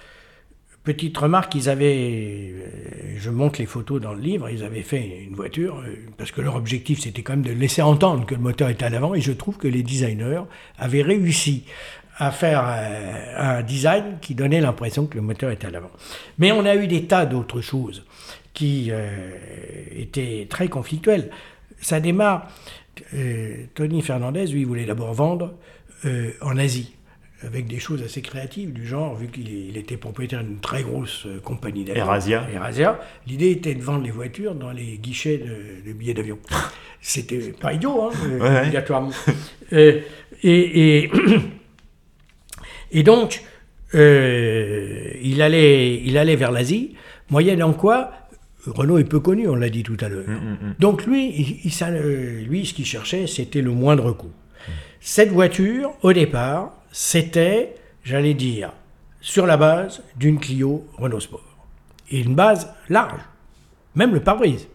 Petite 0.84 1.18
remarque, 1.18 1.53
ils 1.53 1.70
avaient, 1.70 2.53
euh, 2.53 3.15
je 3.18 3.30
montre 3.30 3.60
les 3.60 3.65
photos 3.65 4.01
dans 4.01 4.13
le 4.13 4.22
livre, 4.22 4.50
ils 4.50 4.63
avaient 4.63 4.82
fait 4.82 5.25
une 5.27 5.36
voiture, 5.36 5.80
euh, 5.80 5.96
parce 6.18 6.32
que 6.32 6.39
leur 6.39 6.56
objectif 6.56 7.01
c'était 7.01 7.24
quand 7.24 7.34
même 7.34 7.44
de 7.44 7.51
laisser 7.51 7.82
entendre 7.82 8.25
que 8.25 8.36
le 8.36 8.41
moteur 8.41 8.70
était 8.70 8.86
à 8.86 8.89
l'avant, 8.89 9.13
et 9.13 9.22
je 9.22 9.34
trouve 9.34 9.58
que 9.58 9.68
les 9.68 9.84
designers 9.84 10.44
avaient 10.77 11.01
réussi 11.01 11.65
à 12.18 12.32
faire 12.32 12.63
un 12.63 13.63
design 13.63 14.18
qui 14.22 14.36
donnait 14.36 14.62
l'impression 14.62 15.08
que 15.08 15.15
le 15.15 15.22
moteur 15.22 15.50
était 15.50 15.68
à 15.68 15.72
l'avant. 15.72 15.89
Mais 16.38 16.51
on 16.51 16.65
a 16.65 16.75
eu 16.75 16.88
des 16.88 17.06
tas 17.06 17.25
d'autres 17.25 17.62
choses 17.62 18.06
qui 18.53 18.91
étaient 19.96 20.46
très 20.48 20.68
conflictuelles. 20.68 21.32
Ça 21.80 22.00
démarre, 22.00 22.48
euh, 23.13 23.65
Tony 23.74 24.01
Fernandez, 24.01 24.48
lui, 24.48 24.63
voulait 24.63 24.86
d'abord 24.86 25.13
vendre 25.13 25.53
euh, 26.05 26.31
en 26.41 26.58
Asie 26.58 26.96
avec 27.43 27.65
des 27.65 27.79
choses 27.79 28.03
assez 28.03 28.22
créatives 28.22 28.72
du 28.72 28.86
genre, 28.86 29.15
vu 29.15 29.27
qu'il 29.27 29.48
il 29.50 29.75
était 29.75 29.98
propriétaire 29.98 30.43
d'une 30.43 30.60
très 30.60 30.84
grosse 30.84 31.25
euh, 31.25 31.39
compagnie 31.39 31.84
d'avion. 31.84 32.03
Erasia. 32.03 32.48
Erasia. 32.53 33.00
L'idée 33.25 33.50
était 33.50 33.74
de 33.74 33.81
vendre 33.81 34.03
les 34.03 34.12
voitures 34.12 34.53
dans 34.53 34.72
les 34.72 35.00
guichets 35.00 35.39
de, 35.39 35.89
de 35.89 35.93
billets 35.93 36.13
d'avion. 36.13 36.38
C'était 37.01 37.39
pas 37.51 37.74
idiot, 37.74 38.03
hein, 38.03 38.12
Ouais, 38.39 38.60
obligatoirement. 38.60 39.12
Et, 39.74 40.03
et, 40.43 41.12
et 42.91 43.03
donc, 43.03 43.43
il, 43.93 45.41
allait, 45.41 46.01
il 46.03 46.17
allait 46.17 46.36
vers 46.36 46.51
l'Asie, 46.51 46.96
moyennant 47.29 47.74
quoi 47.74 48.12
Renault 48.65 48.98
est 49.00 49.03
peu 49.06 49.20
connu, 49.20 49.48
on 49.48 49.56
l'a 49.56 49.70
dit 49.70 49.84
tout 49.84 49.98
à 50.01 50.10
l'heure. 50.10 50.25
Donc 50.80 51.06
lui, 51.06 51.30
il- 51.63 51.72
euh, 51.84 52.41
lui, 52.44 52.65
ce 52.65 52.74
qu'il 52.74 52.86
cherchait, 52.86 53.25
c'était 53.27 53.62
le 53.62 53.72
moindre 53.72 54.12
coût. 54.12 54.32
Cette 55.00 55.30
voiture, 55.30 55.91
au 56.03 56.13
départ, 56.13 56.74
c'était, 56.91 57.75
j'allais 58.03 58.36
dire, 58.36 58.72
sur 59.20 59.46
la 59.48 59.58
base 59.58 60.03
d'une 60.15 60.39
Clio 60.39 60.86
Renault 60.98 61.20
Sport. 61.20 61.44
Et 62.12 62.20
une 62.20 62.36
base 62.36 62.72
large, 62.89 63.22
même 63.96 64.13
le 64.13 64.20
pare-brise. 64.20 64.68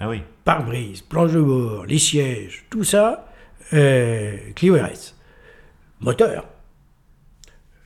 Ah 0.00 0.08
oui. 0.08 0.22
Pare-brise, 0.44 1.02
planche 1.02 1.32
de 1.32 1.40
bord, 1.40 1.86
les 1.86 1.98
sièges, 1.98 2.64
tout 2.70 2.82
ça, 2.82 3.28
euh, 3.72 4.36
Clio 4.56 4.74
RS. 4.74 5.14
Moteur. 6.00 6.48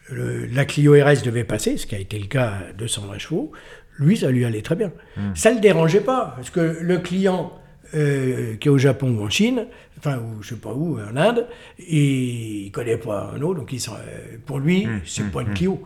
Le- 0.08 0.46
la 0.46 0.64
Clio 0.64 0.92
RS 0.92 1.22
devait 1.22 1.44
passer, 1.44 1.76
ce 1.76 1.86
qui 1.86 1.94
a 1.94 1.98
été 1.98 2.18
le 2.18 2.26
cas 2.26 2.52
à 2.70 2.72
220 2.72 3.18
chevaux. 3.18 3.52
Lui, 3.98 4.16
ça 4.16 4.30
lui 4.30 4.44
allait 4.44 4.62
très 4.62 4.76
bien. 4.76 4.92
Ça 5.34 5.50
ne 5.50 5.56
le 5.56 5.60
dérangeait 5.60 6.00
pas, 6.00 6.32
parce 6.36 6.50
que 6.50 6.78
le 6.80 6.98
client 6.98 7.52
euh, 7.94 8.56
qui 8.56 8.66
est 8.68 8.70
au 8.70 8.78
Japon 8.78 9.16
ou 9.18 9.24
en 9.24 9.30
Chine, 9.30 9.66
enfin, 9.98 10.18
ou 10.18 10.42
je 10.42 10.48
sais 10.50 10.56
pas 10.56 10.72
où, 10.74 10.98
en 10.98 11.16
Inde, 11.16 11.46
et 11.78 12.64
il 12.66 12.70
connaît 12.72 12.96
pas 12.96 13.32
donc 13.38 13.72
il 13.72 13.80
s'en- 13.80 13.94
euh, 13.94 14.36
pour 14.44 14.58
lui, 14.58 14.86
c'est 15.06 15.30
pas 15.30 15.42
une 15.42 15.54
Clio. 15.54 15.80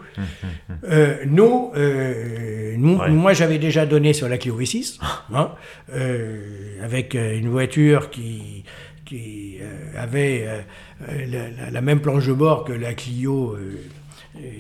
Euh, 0.88 1.17
nous, 1.26 1.71
euh, 1.76 2.75
nous- 2.79 2.97
Ouais. 2.99 3.11
moi 3.11 3.33
j'avais 3.35 3.59
déjà 3.59 3.85
donné 3.87 4.12
sur 4.14 4.29
la 4.29 4.38
Clio 4.38 4.59
V6, 4.59 4.99
hein, 5.35 5.50
euh, 5.95 6.83
avec 6.83 7.14
euh, 7.14 7.38
une 7.38 7.49
voiture 7.50 8.09
qui, 8.11 8.64
qui 9.05 9.59
euh, 9.61 10.02
avait 10.02 10.45
euh, 10.47 10.61
euh, 11.09 11.26
la, 11.31 11.64
la- 11.64 11.71
la 11.71 11.81
même 11.83 12.00
planche 12.00 12.26
de 12.26 12.33
bord 12.33 12.64
que 12.64 12.73
la 12.73 12.95
Clio 12.95 13.52
euh, 13.55 13.59
euh, 13.59 13.75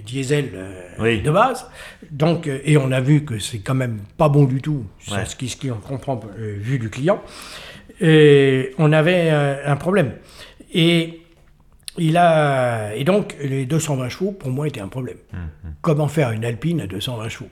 diesel 0.04 0.50
euh, 0.54 0.88
Oui. 0.98 1.22
de 1.22 1.30
base. 1.30 1.66
Donc, 2.10 2.46
euh, 2.46 2.58
et 2.64 2.76
on 2.76 2.90
a 2.92 3.00
vu 3.00 3.24
que 3.24 3.38
c'est 3.38 3.60
quand 3.60 3.74
même 3.74 4.00
pas 4.16 4.28
bon 4.28 4.44
du 4.44 4.60
tout, 4.60 4.84
Ouais. 5.10 5.24
ce 5.24 5.36
qui, 5.36 5.48
ce 5.48 5.56
qui 5.56 5.70
on 5.70 5.76
comprend 5.78 6.20
euh, 6.38 6.56
vu 6.58 6.78
du 6.78 6.90
client. 6.90 7.22
Et 8.00 8.74
on 8.78 8.92
avait 8.92 9.30
euh, 9.30 9.62
un 9.66 9.76
problème. 9.76 10.12
Et 10.72 11.20
il 11.98 12.16
a 12.16 12.94
et 12.94 13.04
donc 13.04 13.36
les 13.42 13.66
220 13.66 14.08
chevaux 14.08 14.32
pour 14.32 14.50
moi 14.50 14.66
étaient 14.68 14.80
un 14.80 14.88
problème. 14.88 15.18
Comment 15.82 16.08
faire 16.08 16.30
une 16.30 16.44
Alpine 16.44 16.80
à 16.80 16.86
220 16.86 17.28
chevaux? 17.28 17.50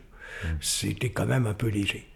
C'était 0.61 1.11
quand 1.11 1.27
même 1.27 1.47
un 1.47 1.53
peu 1.55 1.69
léger. 1.69 2.07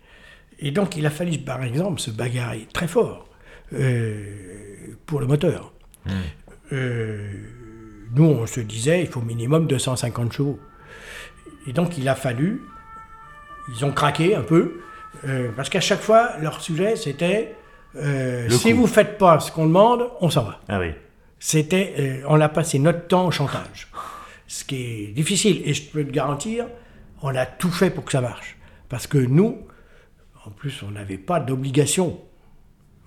Et 0.61 0.71
donc 0.71 0.97
il 0.97 1.05
a 1.05 1.11
fallu 1.11 1.39
par 1.39 1.63
exemple 1.65 2.01
se 2.01 2.11
bagarrer 2.11 2.67
très 2.73 2.87
fort 2.87 3.29
euh, 3.75 4.25
pour 5.07 5.21
le 5.21 5.27
moteur. 5.27 5.73
Euh, 6.73 7.27
nous 8.15 8.25
on 8.25 8.47
se 8.47 8.61
disait 8.61 9.01
il 9.03 9.07
faut 9.09 9.21
minimum 9.21 9.67
250 9.67 10.33
chevaux. 10.33 10.59
Et 11.67 11.73
donc 11.73 11.97
il 11.99 12.09
a 12.09 12.15
fallu, 12.15 12.63
ils 13.77 13.85
ont 13.85 13.93
craqué 13.93 14.35
un 14.35 14.43
peu, 14.43 14.81
euh, 15.25 15.51
parce 15.57 15.69
qu'à 15.69 15.81
chaque 15.81 16.01
fois 16.01 16.31
leur 16.41 16.61
sujet 16.61 16.97
c'était 16.97 17.55
euh, 17.97 18.49
si 18.49 18.71
coût. 18.73 18.79
vous 18.79 18.87
faites 18.87 19.19
pas 19.19 19.39
ce 19.41 19.53
qu'on 19.53 19.67
demande, 19.67 20.09
on 20.21 20.31
s'en 20.31 20.45
va. 20.45 20.61
Ah 20.69 20.79
oui. 20.79 20.93
C'était, 21.39 21.95
euh, 21.99 22.23
on 22.29 22.41
a 22.41 22.49
passé 22.49 22.79
notre 22.79 23.07
temps 23.09 23.27
au 23.27 23.31
chantage, 23.31 23.89
ce 24.47 24.65
qui 24.65 24.77
est 24.77 25.07
difficile. 25.09 25.61
Et 25.65 25.75
je 25.75 25.83
peux 25.83 26.05
te 26.05 26.11
garantir, 26.11 26.67
on 27.21 27.35
a 27.35 27.45
tout 27.47 27.71
fait 27.71 27.91
pour 27.91 28.05
que 28.05 28.13
ça 28.13 28.21
marche, 28.21 28.57
parce 28.89 29.07
que 29.07 29.19
nous, 29.19 29.59
en 30.47 30.51
plus, 30.51 30.83
on 30.83 30.91
n'avait 30.93 31.19
pas 31.19 31.39
d'obligation 31.41 32.19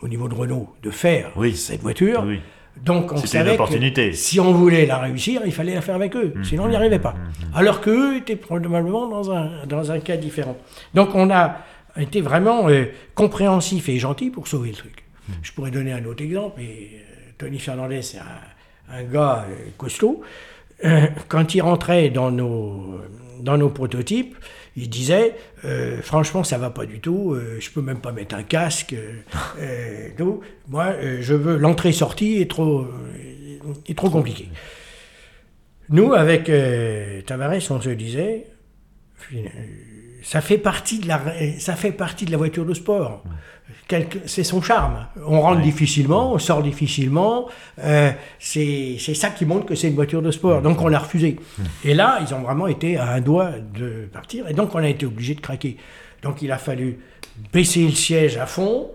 au 0.01 0.07
niveau 0.07 0.27
de 0.27 0.35
Renault 0.35 0.75
de 0.83 0.91
faire 0.91 1.31
Oui. 1.35 1.55
cette 1.55 1.81
voiture. 1.81 2.23
Oui. 2.25 2.41
Donc 2.83 3.11
on 3.11 3.17
C'était 3.17 3.21
une 3.39 3.43
savait 3.45 3.53
opportunité. 3.53 4.09
que 4.11 4.15
si 4.15 4.39
on 4.39 4.51
voulait 4.51 4.85
la 4.85 4.97
réussir, 4.99 5.41
il 5.45 5.51
fallait 5.51 5.73
la 5.75 5.81
faire 5.81 5.95
avec 5.95 6.15
eux, 6.15 6.33
Mmh, 6.35 6.43
sinon 6.43 6.63
on 6.65 6.67
n'y 6.67 6.75
arrivait 6.75 6.99
pas. 6.99 7.15
Alors 7.55 7.81
qu'eux 7.81 8.17
étaient 8.17 8.35
probablement 8.35 9.07
dans 9.07 9.31
un, 9.31 9.65
dans 9.65 9.91
un 9.91 9.99
cas 9.99 10.17
différent. 10.17 10.57
Donc 10.93 11.15
on 11.15 11.29
a 11.31 11.57
été 11.97 12.21
vraiment 12.21 12.69
euh, 12.69 12.85
compréhensif 13.15 13.87
et 13.89 13.97
gentil 13.97 14.29
pour 14.29 14.47
sauver 14.47 14.69
le 14.69 14.75
truc. 14.75 15.03
Mmh. 15.27 15.33
Je 15.41 15.51
pourrais 15.53 15.71
donner 15.71 15.93
un 15.93 16.03
autre 16.05 16.23
exemple, 16.23 16.61
et 16.61 16.89
euh, 16.95 17.31
Tony 17.37 17.57
Fernandez, 17.59 18.01
c'est 18.01 18.19
un, 18.19 18.93
un 18.97 19.03
gars 19.03 19.45
euh, 19.49 19.55
costaud. 19.77 20.21
Euh, 20.83 21.07
quand 21.29 21.55
il 21.55 21.61
rentrait 21.61 22.09
dans 22.09 22.31
nos, 22.31 22.99
dans 23.39 23.57
nos 23.57 23.69
prototypes, 23.69 24.35
il 24.75 24.89
disait 24.89 25.35
euh, 25.63 26.01
franchement 26.01 26.43
ça 26.43 26.57
va 26.57 26.69
pas 26.69 26.85
du 26.85 26.99
tout, 26.99 27.33
euh, 27.33 27.57
je 27.59 27.69
peux 27.69 27.81
même 27.81 27.99
pas 27.99 28.11
mettre 28.11 28.35
un 28.35 28.43
casque. 28.43 28.93
euh, 28.93 29.13
euh, 29.59 30.09
donc, 30.17 30.43
moi 30.67 30.93
je 31.21 31.33
veux 31.33 31.57
l'entrée-sortie 31.57 32.41
est 32.41 32.49
trop 32.49 32.87
est 33.87 33.97
trop 33.97 34.09
compliqué. 34.09 34.49
Nous 35.89 36.13
avec 36.13 36.51
Tavares 37.25 37.61
on 37.69 37.81
se 37.81 37.89
disait 37.89 38.47
ça 40.25 40.41
fait 40.41 40.57
partie 40.57 40.97
de 40.99 41.07
la 41.07 41.21
ça 41.59 41.75
fait 41.75 41.91
partie 41.91 42.25
de 42.25 42.31
la 42.31 42.37
voiture 42.37 42.65
de 42.65 42.73
sport. 42.73 43.23
C'est 44.25 44.43
son 44.43 44.59
charme. 44.59 45.05
On 45.27 45.39
rentre 45.41 45.61
difficilement, 45.61 46.33
on 46.33 46.39
sort 46.39 46.63
difficilement. 46.63 47.47
euh, 47.83 48.11
c'est 48.39 48.95
c'est 48.99 49.13
ça 49.13 49.29
qui 49.29 49.45
montre 49.45 49.67
que 49.67 49.75
c'est 49.75 49.87
une 49.89 49.93
voiture 49.95 50.23
de 50.23 50.31
sport. 50.31 50.63
Donc 50.63 50.81
on 50.81 50.87
l'a 50.87 50.97
refusé. 50.97 51.35
Et 51.83 51.93
là, 51.93 52.17
ils 52.21 52.33
ont 52.33 52.41
vraiment 52.41 52.65
été 52.65 52.97
à 52.97 53.11
un 53.11 53.21
doigt 53.21 53.51
de 53.75 54.07
partir. 54.11 54.47
Et 54.49 54.53
donc 54.53 54.73
on 54.73 54.79
a 54.79 54.89
été 54.89 55.05
obligé 55.05 55.35
de 55.35 55.41
craquer. 55.41 55.77
Donc 56.23 56.41
il 56.41 56.51
a 56.51 56.57
fallu 56.57 56.97
baisser 57.53 57.85
le 57.85 57.91
siège 57.91 58.37
à 58.37 58.47
fond. 58.47 58.89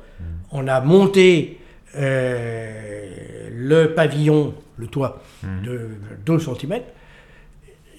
On 0.50 0.66
a 0.66 0.80
monté 0.80 1.60
euh, 1.96 3.48
le 3.52 3.94
pavillon, 3.94 4.52
le 4.76 4.88
toit, 4.88 5.22
de 5.44 5.90
2 6.26 6.38
cm. 6.40 6.80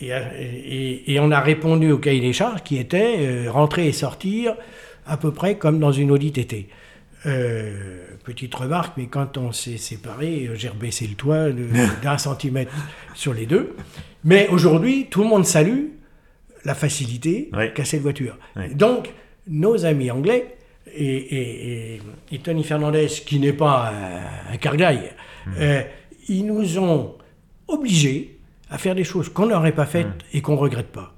Et, 0.01 0.09
et- 0.09 1.13
et 1.13 1.19
on 1.19 1.31
a 1.31 1.39
répondu 1.39 1.91
au 1.91 1.97
cahier 1.97 2.21
des 2.21 2.33
charges 2.33 2.63
qui 2.63 2.77
était 2.77 3.15
euh, 3.19 3.51
rentrer 3.51 3.87
et 3.87 3.91
sortir 3.91 4.55
à 5.05 5.17
peu 5.17 5.31
près 5.31 5.57
comme 5.57 5.79
dans 5.79 5.91
une 5.91 6.11
Audi 6.11 6.31
TT. 6.31 6.67
Euh, 7.27 8.05
petite 8.23 8.53
remarque, 8.55 8.97
mais 8.97 9.05
quand 9.07 9.37
on 9.37 9.51
s'est 9.51 9.77
séparés, 9.77 10.47
euh, 10.47 10.55
j'ai 10.55 10.69
rebaissé 10.69 11.05
le 11.07 11.13
toit 11.15 11.49
d'un 12.03 12.17
centimètre 12.17 12.71
sur 13.13 13.33
les 13.33 13.45
deux. 13.45 13.75
Mais 14.23 14.47
aujourd'hui, 14.49 15.07
tout 15.09 15.21
le 15.23 15.27
monde 15.29 15.45
salue 15.45 15.85
la 16.65 16.73
facilité 16.75 17.49
qu'a 17.73 17.85
cette 17.85 18.01
voiture. 18.01 18.37
Donc, 18.75 19.09
nos 19.47 19.85
amis 19.85 20.11
anglais 20.11 20.55
et, 20.95 21.99
Tony 22.43 22.63
Fernandez, 22.63 23.07
qui 23.07 23.39
n'est 23.39 23.53
pas 23.53 23.91
un, 24.49 24.53
un 24.53 24.57
cargaille, 24.57 25.11
euh, 25.59 25.81
ils 26.29 26.45
nous 26.45 26.77
ont 26.77 27.15
obligés 27.67 28.37
à 28.71 28.77
faire 28.77 28.95
des 28.95 29.03
choses 29.03 29.29
qu'on 29.29 29.47
n'aurait 29.47 29.73
pas 29.73 29.85
faites 29.85 30.07
et 30.33 30.41
qu'on 30.41 30.53
ne 30.53 30.59
regrette 30.59 30.87
pas. 30.87 31.13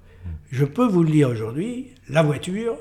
Je 0.51 0.65
peux 0.65 0.87
vous 0.87 1.03
le 1.03 1.11
dire 1.11 1.29
aujourd'hui, 1.29 1.91
la 2.09 2.23
voiture, 2.23 2.75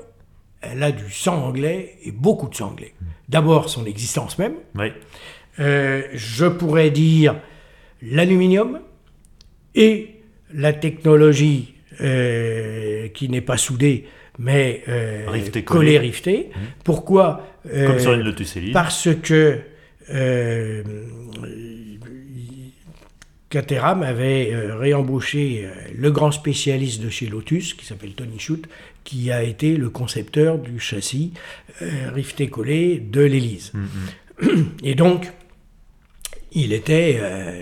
elle 0.61 0.81
a 0.81 0.91
du 0.91 1.09
sang 1.11 1.43
anglais 1.43 1.97
et 2.03 2.11
beaucoup 2.11 2.49
de 2.49 2.55
sang 2.55 2.69
anglais. 2.71 2.93
D'abord, 3.29 3.69
son 3.69 3.85
existence 3.85 4.37
même. 4.39 4.55
Oui. 4.75 4.87
Euh, 5.59 6.01
je 6.13 6.45
pourrais 6.45 6.89
dire 6.89 7.35
l'aluminium 8.01 8.79
et 9.75 10.15
la 10.51 10.73
technologie 10.73 11.75
euh, 12.01 13.07
qui 13.09 13.29
n'est 13.29 13.41
pas 13.41 13.57
soudée, 13.57 14.07
mais 14.39 14.83
euh, 14.87 15.25
Rifté, 15.27 15.63
collée, 15.63 15.99
riftée. 15.99 16.49
Pourquoi 16.83 17.47
Comme 17.71 17.99
sur 17.99 18.13
une 18.13 18.21
Lotus 18.21 18.57
Elise. 18.57 18.73
Parce 18.73 19.09
que 19.21 19.59
Caterham 23.53 24.01
avait 24.01 24.51
euh, 24.51 24.75
réembauché 24.75 25.61
euh, 25.65 25.69
le 25.95 26.09
grand 26.09 26.31
spécialiste 26.31 27.01
de 27.03 27.09
chez 27.09 27.27
Lotus, 27.27 27.75
qui 27.75 27.85
s'appelle 27.85 28.13
Tony 28.13 28.39
Schutt, 28.39 28.67
qui 29.03 29.29
a 29.31 29.43
été 29.43 29.77
le 29.77 29.91
concepteur 29.91 30.57
du 30.57 30.79
châssis 30.79 31.33
euh, 31.83 32.09
rifté 32.11 32.47
collé 32.47 32.97
de 32.97 33.21
l'Élise. 33.21 33.71
Et 34.83 34.95
donc, 34.95 35.31
il 36.51 36.73
était 36.73 37.19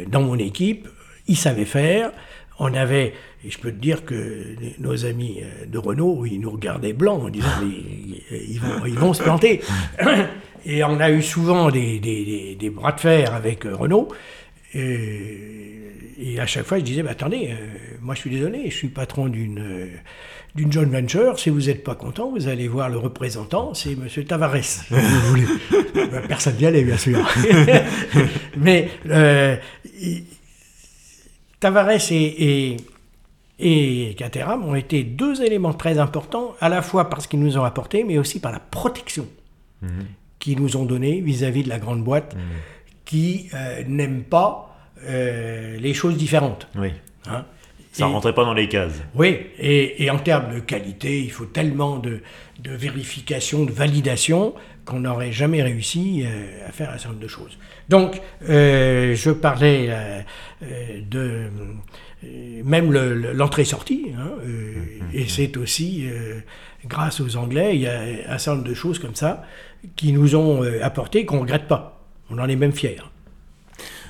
dans 0.10 0.22
mon 0.22 0.38
équipe, 0.38 0.88
il 1.28 1.36
savait 1.38 1.66
faire. 1.66 2.12
On 2.60 2.74
avait, 2.74 3.14
et 3.44 3.50
je 3.50 3.58
peux 3.58 3.72
te 3.72 3.78
dire 3.82 4.06
que 4.06 4.56
nos 4.80 5.06
amis 5.06 5.40
de 5.68 5.78
Renault, 5.78 6.26
ils 6.26 6.40
nous 6.40 6.52
regardaient 6.52 6.94
blancs 6.94 7.24
en 7.24 7.30
disant 7.30 7.48
Mais 7.62 8.38
ils, 8.48 8.60
vont, 8.60 8.86
ils 8.86 8.98
vont 9.00 9.14
se 9.14 9.24
planter. 9.24 9.62
Et 10.66 10.84
on 10.84 11.00
a 11.00 11.10
eu 11.10 11.24
souvent 11.24 11.72
des, 11.72 12.00
des- 12.00 12.24
des- 12.24 12.56
des 12.56 12.70
bras 12.70 12.92
de 12.92 13.00
fer 13.00 13.34
avec 13.34 13.64
Renault. 13.64 14.10
Et, 14.74 15.78
et 16.20 16.40
à 16.40 16.46
chaque 16.46 16.66
fois, 16.66 16.80
je 16.80 16.84
disais, 16.84 17.04
bah, 17.04 17.12
attendez, 17.12 17.50
euh, 17.52 17.56
moi 18.02 18.16
je 18.16 18.22
suis 18.22 18.30
désolé, 18.30 18.70
je 18.70 18.76
suis 18.76 18.88
patron 18.88 19.28
d'une 19.28 19.60
euh, 19.60 19.88
d'une 20.56 20.72
joint 20.72 20.86
venture. 20.86 21.40
Si 21.40 21.50
vous 21.50 21.62
n'êtes 21.62 21.84
pas 21.84 21.96
content, 21.96 22.32
vous 22.32 22.48
allez 22.48 22.68
voir 22.68 22.90
le 22.90 22.98
représentant, 22.98 23.74
c'est 23.74 23.96
Monsieur 23.96 24.24
Tavares. 24.24 24.64
si 24.64 24.82
vous 24.90 25.20
voulez. 25.30 25.46
Bah, 26.12 26.22
Personne 26.28 26.56
n'y 26.58 26.66
allait, 26.66 26.84
bien 26.84 26.98
sûr. 26.98 27.20
Mais 28.58 28.90
euh, 29.10 29.56
Tavares 31.60 32.12
et, 32.12 32.16
et, 32.16 32.78
et 33.60 34.14
Caterham 34.16 34.64
ont 34.66 34.76
été 34.76 35.04
deux 35.04 35.42
éléments 35.42 35.74
très 35.74 36.00
importants, 36.00 36.56
à 36.60 36.70
la 36.70 36.82
fois 36.82 37.10
parce 37.10 37.28
qu'ils 37.28 37.40
nous 37.40 37.58
ont 37.58 37.64
apporté, 37.64 38.04
mais 38.04 38.18
aussi 38.18 38.40
par 38.40 38.52
la 38.52 38.60
protection 38.60 39.28
qu'ils 40.40 40.60
nous 40.60 40.76
ont 40.76 40.86
donnée 40.86 41.22
vis-à-vis 41.22 41.64
de 41.64 41.70
la 41.70 41.78
grande 41.78 42.04
boîte 42.04 42.36
qui 43.12 43.50
euh, 43.54 43.84
n'aime 43.90 44.24
pas 44.24 44.74
euh, 45.06 45.78
les 45.78 45.94
choses 45.94 46.16
différentes. 46.16 46.68
Oui. 46.78 46.92
hein? 47.28 47.44
Ça 47.92 48.08
Et- 48.08 48.10
rentrait 48.10 48.34
pas 48.34 48.46
dans 48.46 48.54
les 48.54 48.70
cases. 48.70 49.02
Oui, 49.16 49.38
et, 49.60 50.02
et 50.02 50.10
en 50.10 50.18
termes 50.18 50.54
de 50.56 50.60
qualité, 50.62 51.22
il 51.22 51.30
faut 51.32 51.44
tellement 51.46 51.98
de, 51.98 52.22
de 52.60 52.72
vérification, 52.72 53.66
de 53.66 53.72
validation, 53.74 54.54
qu'on 54.86 55.02
n'aurait 55.02 55.34
jamais 55.34 55.62
réussi 55.62 56.24
euh, 56.26 56.68
à 56.70 56.72
faire 56.72 56.90
un 56.90 56.94
certain 56.94 57.10
nombre 57.10 57.22
de 57.22 57.28
choses. 57.28 57.58
Donc, 57.90 58.22
euh, 58.48 59.14
je 59.14 59.32
parlais 59.32 59.88
euh, 59.90 60.22
de 61.10 61.50
même 62.64 62.94
le- 62.94 63.14
le- 63.14 63.34
l'entrée-sortie, 63.34 64.14
hein, 64.18 64.32
euh, 64.46 64.74
et 65.14 65.28
c'est 65.28 65.58
aussi 65.58 66.06
grâce 66.86 67.20
aux 67.20 67.36
Anglais, 67.36 67.72
il 67.76 67.82
y 67.82 67.88
a 67.88 68.00
un 68.30 68.38
certain 68.38 68.56
nombre 68.58 68.70
de 68.70 68.74
choses 68.74 69.00
comme 69.00 69.16
ça 69.16 69.44
qui 69.98 70.14
nous 70.14 70.36
ont 70.36 70.62
apporté, 70.82 71.26
qu'on 71.26 71.38
ne 71.38 71.42
regrette 71.42 71.68
pas. 71.68 72.01
On 72.32 72.40
en 72.40 72.48
est 72.48 72.56
même 72.56 72.72
fiers. 72.74 72.98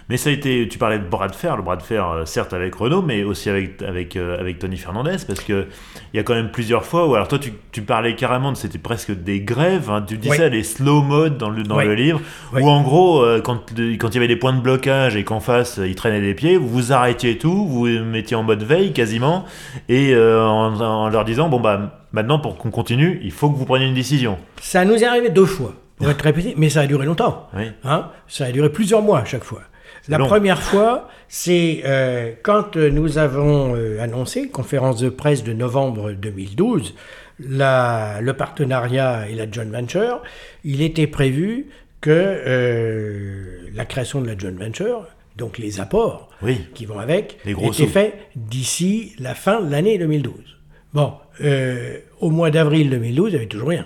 Mais 0.10 0.18
ça 0.18 0.30
a 0.30 0.34
été, 0.34 0.68
tu 0.68 0.78
parlais 0.78 1.00
de 1.00 1.06
bras 1.06 1.30
de 1.30 1.36
fer, 1.36 1.56
le 1.56 1.64
bras 1.64 1.78
de 1.78 1.82
fer, 1.84 2.06
euh, 2.10 2.26
certes 2.26 2.52
avec 2.54 2.76
Renault, 2.76 3.02
mais 3.02 3.24
aussi 3.24 3.50
avec, 3.50 3.82
avec, 3.82 4.18
euh, 4.18 4.38
avec 4.38 4.60
Tony 4.60 4.76
Fernandez, 4.76 5.16
parce 5.26 5.40
que 5.40 5.68
il 6.14 6.18
y 6.18 6.20
a 6.20 6.24
quand 6.24 6.34
même 6.34 6.52
plusieurs 6.52 6.84
fois 6.84 7.08
où, 7.08 7.16
alors 7.16 7.30
toi, 7.30 7.40
tu, 7.40 7.54
tu 7.72 7.82
parlais 7.82 8.16
carrément 8.16 8.52
de, 8.52 8.58
c'était 8.58 8.80
presque 8.80 9.12
des 9.14 9.40
grèves, 9.40 9.90
hein, 9.90 10.04
tu 10.06 10.18
disais 10.18 10.46
Oui. 10.46 10.52
les 10.52 10.64
slow 10.64 11.02
mode 11.02 11.38
dans 11.38 11.50
le, 11.50 11.64
dans 11.64 11.78
Oui. 11.78 11.86
le 11.86 11.96
livre, 11.96 12.20
Oui. 12.52 12.62
où 12.62 12.68
en 12.68 12.82
gros, 12.82 13.22
euh, 13.24 13.40
quand 13.42 13.62
quand 13.78 14.10
il 14.10 14.14
y 14.16 14.18
avait 14.18 14.28
des 14.28 14.36
points 14.36 14.52
de 14.54 14.60
blocage 14.60 15.16
et 15.16 15.24
qu'en 15.24 15.40
face, 15.40 15.80
ils 15.82 15.96
traînaient 15.96 16.20
des 16.20 16.34
pieds, 16.34 16.58
vous 16.58 16.68
vous 16.68 16.92
arrêtiez 16.92 17.38
tout, 17.38 17.66
vous 17.66 17.80
vous 17.86 18.04
mettiez 18.04 18.36
en 18.36 18.44
mode 18.44 18.64
veille 18.64 18.92
quasiment, 18.92 19.46
et 19.88 20.14
euh, 20.14 20.46
en, 20.46 20.78
en 20.82 21.08
leur 21.10 21.24
disant, 21.24 21.48
bon 21.48 21.62
bah, 21.62 22.02
maintenant 22.12 22.40
pour 22.40 22.58
qu'on 22.58 22.72
continue, 22.72 23.22
il 23.24 23.32
faut 23.32 23.50
que 23.50 23.56
vous 23.58 23.66
preniez 23.66 23.86
une 23.88 23.94
décision. 23.96 24.38
Ça 24.60 24.84
nous 24.84 24.96
est 24.96 25.06
arrivé 25.06 25.30
deux 25.30 25.46
fois, 25.46 25.74
pour 26.02 26.10
être 26.12 26.22
répété, 26.22 26.54
mais 26.58 26.70
ça 26.70 26.82
a 26.82 26.88
duré 26.88 27.06
longtemps. 27.06 27.48
Oui. 27.56 27.72
Hein, 27.84 28.10
ça 28.28 28.46
a 28.46 28.52
duré 28.52 28.70
plusieurs 28.72 29.02
mois 29.02 29.20
à 29.20 29.26
chaque 29.26 29.44
fois. 29.44 29.62
La 30.08 30.18
long. 30.18 30.26
première 30.26 30.62
fois, 30.62 31.08
c'est 31.28 31.84
euh, 31.86 32.32
quand 32.42 32.76
euh, 32.76 32.90
nous 32.90 33.18
avons 33.20 33.76
euh, 33.76 34.02
annoncé, 34.02 34.50
conférence 34.50 35.00
de 35.00 35.10
presse 35.10 35.44
de 35.44 35.54
novembre 35.54 36.12
2012, 36.14 36.96
la- 37.40 38.20
le 38.22 38.34
partenariat 38.34 39.30
et 39.30 39.36
la 39.36 39.50
joint 39.50 39.66
venture, 39.66 40.22
il 40.64 40.82
était 40.82 41.08
prévu 41.08 41.68
que 42.02 42.10
euh, 42.12 43.68
la 43.76 43.86
création 43.86 44.22
de 44.22 44.28
la 44.28 44.38
joint 44.38 44.52
venture, 44.58 45.06
donc 45.38 45.58
les 45.60 45.80
apports 45.80 46.30
Oui. 46.42 46.60
qui 46.74 46.86
vont 46.86 47.00
avec, 47.00 47.38
étaient 47.46 47.86
faits 47.88 48.16
d'ici 48.36 49.14
la 49.20 49.36
fin 49.36 49.62
de 49.62 49.72
l'année 49.72 49.98
2012. 50.00 50.34
Bon, 50.94 51.14
au 52.20 52.30
mois 52.32 52.52
d'avril 52.52 52.90
2012, 52.90 53.28
il 53.30 53.32
n'y 53.32 53.36
avait 53.38 53.46
toujours 53.48 53.70
rien. 53.70 53.86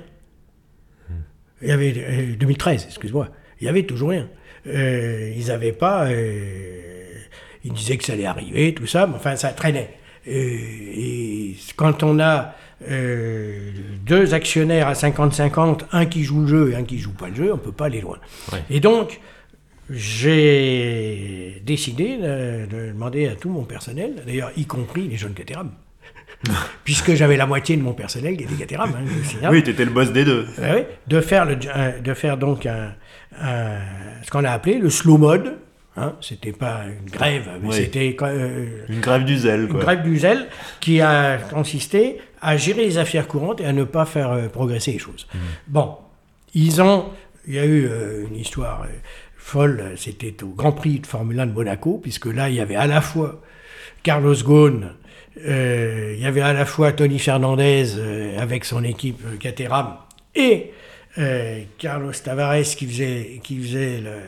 Il 1.65 1.69
y 1.69 1.74
avait 1.74 1.93
euh, 1.98 2.36
2013, 2.38 2.86
excuse-moi. 2.86 3.27
Il 3.60 3.65
y 3.65 3.69
avait 3.69 3.84
toujours 3.84 4.10
rien. 4.10 4.27
Euh, 4.67 5.34
ils 5.36 5.48
n'avaient 5.48 5.72
pas. 5.74 6.05
euh, 6.07 7.12
ils 7.63 7.74
disaient 7.74 7.98
que 7.98 8.03
ça 8.03 8.13
allait 8.13 8.25
arriver, 8.27 8.74
tout 8.74 8.86
ça, 8.86 9.07
mais 9.07 9.15
enfin, 9.15 9.36
ça 9.36 9.50
traînait. 9.50 9.89
Euh, 10.27 10.31
et 10.31 11.55
quand 11.75 12.03
on 12.03 12.19
a 12.19 12.53
euh, 12.89 13.72
deux 14.05 14.34
actionnaires 14.36 14.88
à 14.88 14.93
50-50, 14.93 15.81
un 15.91 16.05
qui 16.05 16.24
joue 16.24 16.41
le 16.41 16.48
jeu 16.48 16.72
et 16.72 16.75
un 16.75 16.84
qui 16.84 17.00
joue 17.00 17.13
pas 17.13 17.29
le 17.29 17.36
jeu, 17.36 17.53
on 17.53 17.57
peut 17.57 17.72
pas 17.72 17.86
aller 17.86 18.01
loin. 18.01 18.17
Ouais. 18.51 18.60
Et 18.69 18.79
donc, 18.79 19.19
j'ai 19.89 21.62
décidé 21.65 22.17
de, 22.17 22.65
de 22.65 22.88
demander 22.91 23.27
à 23.27 23.36
tout 23.36 23.50
mon 23.50 23.63
personnel, 23.63 24.13
d'ailleurs 24.25 24.51
y 24.57 24.65
compris 24.65 25.07
les 25.07 25.17
jeunes 25.17 25.34
Caterham, 25.34 25.72
puisque 26.83 27.13
j'avais 27.15 27.37
la 27.37 27.45
moitié 27.45 27.77
de 27.77 27.81
mon 27.81 27.93
personnel 27.93 28.37
qui 28.37 28.43
était 28.43 28.55
Caterham, 28.55 28.91
hein, 28.95 29.05
je. 29.41 29.47
Oui, 29.49 29.63
t'étais 29.63 29.85
le 29.85 29.91
boss 29.91 30.11
des 30.11 30.25
deux. 30.25 30.45
Ah 30.61 30.75
oui, 30.75 30.81
de 31.07 31.21
faire, 31.21 31.45
le, 31.45 31.57
un- 31.73 31.99
de 32.01 32.13
faire 32.13 32.37
donc 32.37 32.65
un, 32.65 32.93
un- 33.41 33.79
ce 34.23 34.29
qu'on 34.31 34.43
a 34.43 34.51
appelé 34.51 34.77
le 34.77 34.89
slow 34.89 35.17
mode. 35.17 35.55
Hein, 35.97 36.13
c'était 36.19 36.51
pas 36.51 36.81
une 36.87 37.09
grève, 37.09 37.47
mais 37.61 37.69
Oui. 37.69 37.73
c'était 37.75 38.17
euh, 38.21 38.79
Une 38.89 38.99
grève 38.99 39.23
du 39.23 39.37
zèle, 39.37 39.61
une 39.61 39.67
quoi. 39.69 39.79
grève 39.79 40.03
du 40.03 40.17
zèle 40.17 40.47
qui 40.81 40.99
a 40.99 41.37
consisté 41.37 42.17
à 42.41 42.57
gérer 42.57 42.83
les 42.83 42.97
affaires 42.97 43.29
courantes 43.29 43.61
et 43.61 43.65
à 43.65 43.71
ne 43.71 43.85
pas 43.85 44.03
faire 44.05 44.29
euh, 44.31 44.49
progresser 44.49 44.91
les 44.91 45.00
choses. 45.00 45.25
Bon, 45.67 45.96
ils 46.53 46.81
ont, 46.81 47.05
il 47.48 47.53
y 47.53 47.59
a 47.59 47.65
eu 47.65 47.87
euh, 47.89 48.25
une 48.29 48.35
histoire 48.35 48.81
euh, 48.83 48.87
folle, 49.37 49.93
c'était 49.96 50.43
au 50.43 50.48
Grand 50.50 50.74
Prix 50.74 51.00
de 51.00 51.07
Formule 51.07 51.39
1 51.39 51.46
de 51.46 51.53
Monaco, 51.53 51.98
puisque 52.03 52.25
là, 52.25 52.50
il 52.50 52.55
y 52.55 52.59
avait 52.59 52.75
à 52.75 52.87
la 52.87 53.00
fois 53.00 53.41
Carlos 54.03 54.35
Ghosn, 54.43 54.89
euh, 55.45 56.13
il 56.15 56.24
y 56.24 56.25
avait 56.25 56.41
à 56.41 56.53
la 56.53 56.65
fois 56.65 56.91
Tony 56.91 57.19
Fernandez 57.19 57.98
euh, 57.98 58.37
avec 58.39 58.65
son 58.65 58.83
équipe 58.83 59.21
euh, 59.25 59.37
Caterham 59.37 59.98
et 60.33 60.71
euh, 61.17 61.61
Carlos 61.77 62.11
Tavares 62.11 62.63
qui 62.63 62.87
faisait, 62.87 63.41
qui 63.43 63.59
faisait 63.59 64.01
euh, 64.05 64.19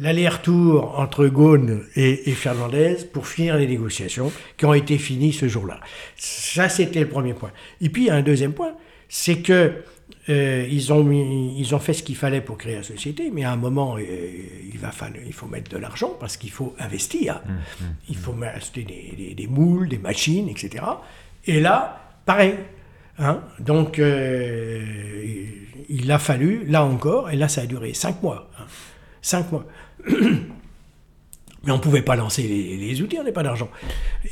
l'aller-retour 0.00 0.98
entre 0.98 1.26
Ghosn 1.26 1.82
et, 1.96 2.30
et 2.30 2.32
Fernandez 2.32 2.96
pour 3.12 3.26
finir 3.26 3.56
les 3.56 3.66
négociations 3.66 4.32
qui 4.56 4.66
ont 4.66 4.74
été 4.74 4.98
finies 4.98 5.32
ce 5.32 5.48
jour-là. 5.48 5.80
Ça, 6.16 6.68
c'était 6.68 7.00
le 7.00 7.08
premier 7.08 7.34
point. 7.34 7.52
Et 7.80 7.88
puis, 7.88 8.10
un 8.10 8.22
deuxième 8.22 8.52
point, 8.52 8.74
c'est 9.08 9.38
que 9.38 9.72
euh, 10.28 10.66
ils, 10.70 10.92
ont 10.92 11.02
mis- 11.02 11.58
ils 11.58 11.74
ont 11.74 11.78
fait 11.78 11.92
ce 11.94 12.02
qu'il 12.02 12.14
fallait 12.16 12.40
pour 12.42 12.58
créer 12.58 12.76
la 12.76 12.82
société, 12.82 13.30
mais 13.32 13.42
à 13.44 13.52
un 13.52 13.56
moment, 13.56 13.96
euh, 13.96 14.02
il, 14.72 14.78
va 14.78 14.90
falloir, 14.92 15.22
il 15.26 15.32
faut 15.32 15.46
mettre 15.46 15.70
de 15.70 15.78
l'argent 15.78 16.12
parce 16.20 16.36
qu'il 16.36 16.50
faut 16.50 16.74
investir. 16.78 17.40
Il 18.08 18.16
faut 18.16 18.34
acheter 18.42 18.82
des, 18.84 19.14
des- 19.16 19.34
des 19.34 19.46
moules, 19.46 19.88
des 19.88 19.98
machines, 19.98 20.48
etc. 20.48 20.84
Et 21.46 21.58
là, 21.60 22.00
pareil. 22.26 22.54
hein. 23.18 23.40
Donc, 23.60 23.98
euh, 23.98 24.84
il 25.88 26.12
a 26.12 26.18
fallu, 26.18 26.64
là 26.66 26.84
encore, 26.84 27.30
et 27.30 27.36
là, 27.36 27.48
ça 27.48 27.62
a 27.62 27.66
duré 27.66 27.94
cinq 27.94 28.22
mois. 28.22 28.50
hein. 28.58 28.64
Cinq 29.22 29.50
mois. 29.52 29.64
Mais 31.64 31.72
on 31.72 31.76
ne 31.76 31.80
pouvait 31.82 32.00
pas 32.02 32.16
lancer 32.16 32.42
les, 32.42 32.76
les 32.78 33.02
outils, 33.02 33.18
on 33.20 33.24
n'a 33.24 33.32
pas 33.32 33.42
d'argent. 33.42 33.68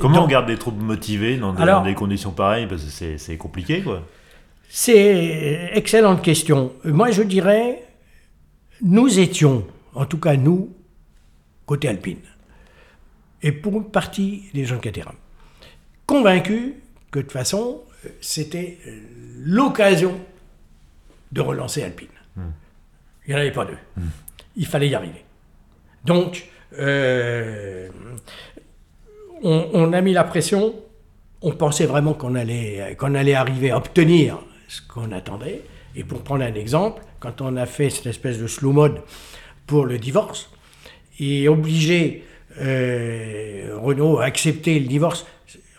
Comment 0.01 0.15
Donc, 0.17 0.25
on 0.25 0.29
garde 0.29 0.47
des 0.47 0.57
troupes 0.57 0.81
motivées 0.81 1.37
dans 1.37 1.53
des, 1.53 1.61
Alors- 1.63 1.81
dans 1.81 1.87
des 1.87 1.95
conditions 1.95 2.31
pareilles? 2.31 2.67
Parce 2.67 2.85
que 2.85 2.91
c'est- 2.91 3.19
c'est 3.19 3.37
compliqué, 3.37 3.83
quoi. 3.83 4.03
C'est 4.69 5.71
excellente 5.73 6.23
question. 6.23 6.75
Moi, 6.85 7.11
je 7.11 7.23
dirais, 7.23 7.83
nous 8.83 9.19
étions, 9.19 9.67
en 9.95 10.05
tout 10.05 10.19
cas 10.19 10.37
nous, 10.37 10.75
côté 11.67 11.89
alpine, 11.89 12.21
et 13.43 13.53
pour 13.53 13.75
une 13.75 13.91
partie 13.91 14.45
des 14.53 14.65
gens 14.65 14.77
de 14.77 14.81
Caterham, 14.81 15.15
convaincus 16.07 16.75
que 17.11 17.21
de 17.21 17.25
toute 17.25 17.33
façon, 17.33 17.83
c'était 18.21 18.79
l'occasion 19.39 20.19
de 21.33 21.41
relancer 21.41 21.83
Alpine. 21.83 22.09
Il 22.37 23.31
n'y 23.31 23.35
en 23.35 23.39
avait 23.39 23.53
pas 23.53 23.65
deux. 23.65 23.77
Il 24.57 24.67
fallait 24.67 24.89
y 24.89 24.95
arriver. 24.95 25.25
Donc, 26.05 26.49
euh, 26.79 27.89
on, 29.43 29.71
on 29.73 29.93
a 29.93 30.01
mis 30.01 30.13
la 30.13 30.25
pression. 30.25 30.75
On 31.43 31.53
pensait 31.53 31.87
vraiment 31.87 32.15
qu'on 32.15 32.35
allait, 32.35 32.97
qu'on 32.99 33.15
allait 33.15 33.35
arriver 33.35 33.71
à 33.71 33.77
obtenir 33.77 34.39
ce 34.69 34.81
qu'on 34.83 35.11
attendait. 35.13 35.63
Et 35.97 36.05
pour 36.05 36.23
prendre 36.23 36.45
un 36.45 36.55
exemple, 36.55 37.03
quand 37.19 37.41
on 37.41 37.57
a 37.57 37.67
fait 37.67 37.91
cette 37.91 38.07
espèce 38.07 38.39
de 38.39 38.47
slow 38.47 38.73
mode 38.73 39.01
pour 39.67 39.85
le 39.85 39.99
divorce, 39.99 40.51
et 41.19 41.49
obligé 41.49 42.25
euh, 42.61 43.77
Renault 43.81 44.19
à 44.19 44.25
accepter 44.25 44.79
le 44.79 44.87
divorce, 44.87 45.27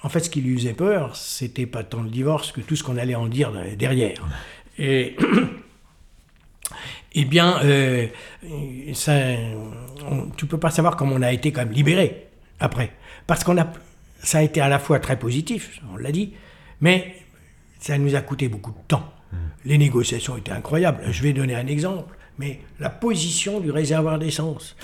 en 0.04 0.10
fait, 0.10 0.22
ce 0.22 0.30
qui 0.30 0.42
lui 0.42 0.58
faisait 0.58 0.74
peur, 0.74 1.16
c'était 1.16 1.66
pas 1.66 1.84
tant 1.84 2.02
le 2.02 2.10
divorce 2.10 2.52
que 2.52 2.62
tout 2.62 2.76
ce 2.76 2.84
qu'on 2.84 2.98
allait 2.98 3.16
en 3.16 3.28
dire 3.28 3.52
derrière. 3.78 4.26
Et 4.78 5.16
eh 7.14 7.26
bien, 7.26 7.60
euh, 7.64 8.08
ça, 8.94 9.14
tu 10.38 10.46
peux 10.46 10.58
pas 10.58 10.72
savoir 10.72 10.96
comment 10.96 11.16
on 11.16 11.22
a 11.22 11.34
été 11.34 11.52
quand 11.52 11.62
même 11.62 11.74
libéré 11.74 12.28
après, 12.60 12.92
parce 13.28 13.44
qu'on 13.44 13.58
a, 13.58 13.72
ça 14.22 14.40
a 14.40 14.42
été 14.42 14.62
à 14.62 14.70
la 14.70 14.80
fois 14.80 15.00
très 15.00 15.20
positif, 15.20 15.82
on 15.94 15.98
l'a 15.98 16.12
dit, 16.12 16.34
mais 16.82 17.16
ça 17.80 17.98
nous 17.98 18.16
a 18.16 18.22
coûté 18.22 18.48
beaucoup 18.48 18.72
de 18.72 18.88
temps. 18.88 19.14
Les 19.66 19.78
négociations 19.78 20.38
étaient 20.38 20.52
incroyables. 20.52 21.02
Je 21.12 21.22
vais 21.22 21.34
donner 21.34 21.56
un 21.56 21.68
exemple, 21.68 22.16
mais 22.38 22.62
la 22.80 22.90
position 22.90 23.60
du 23.60 23.72
réservoir 23.72 24.18
d'essence. 24.18 24.76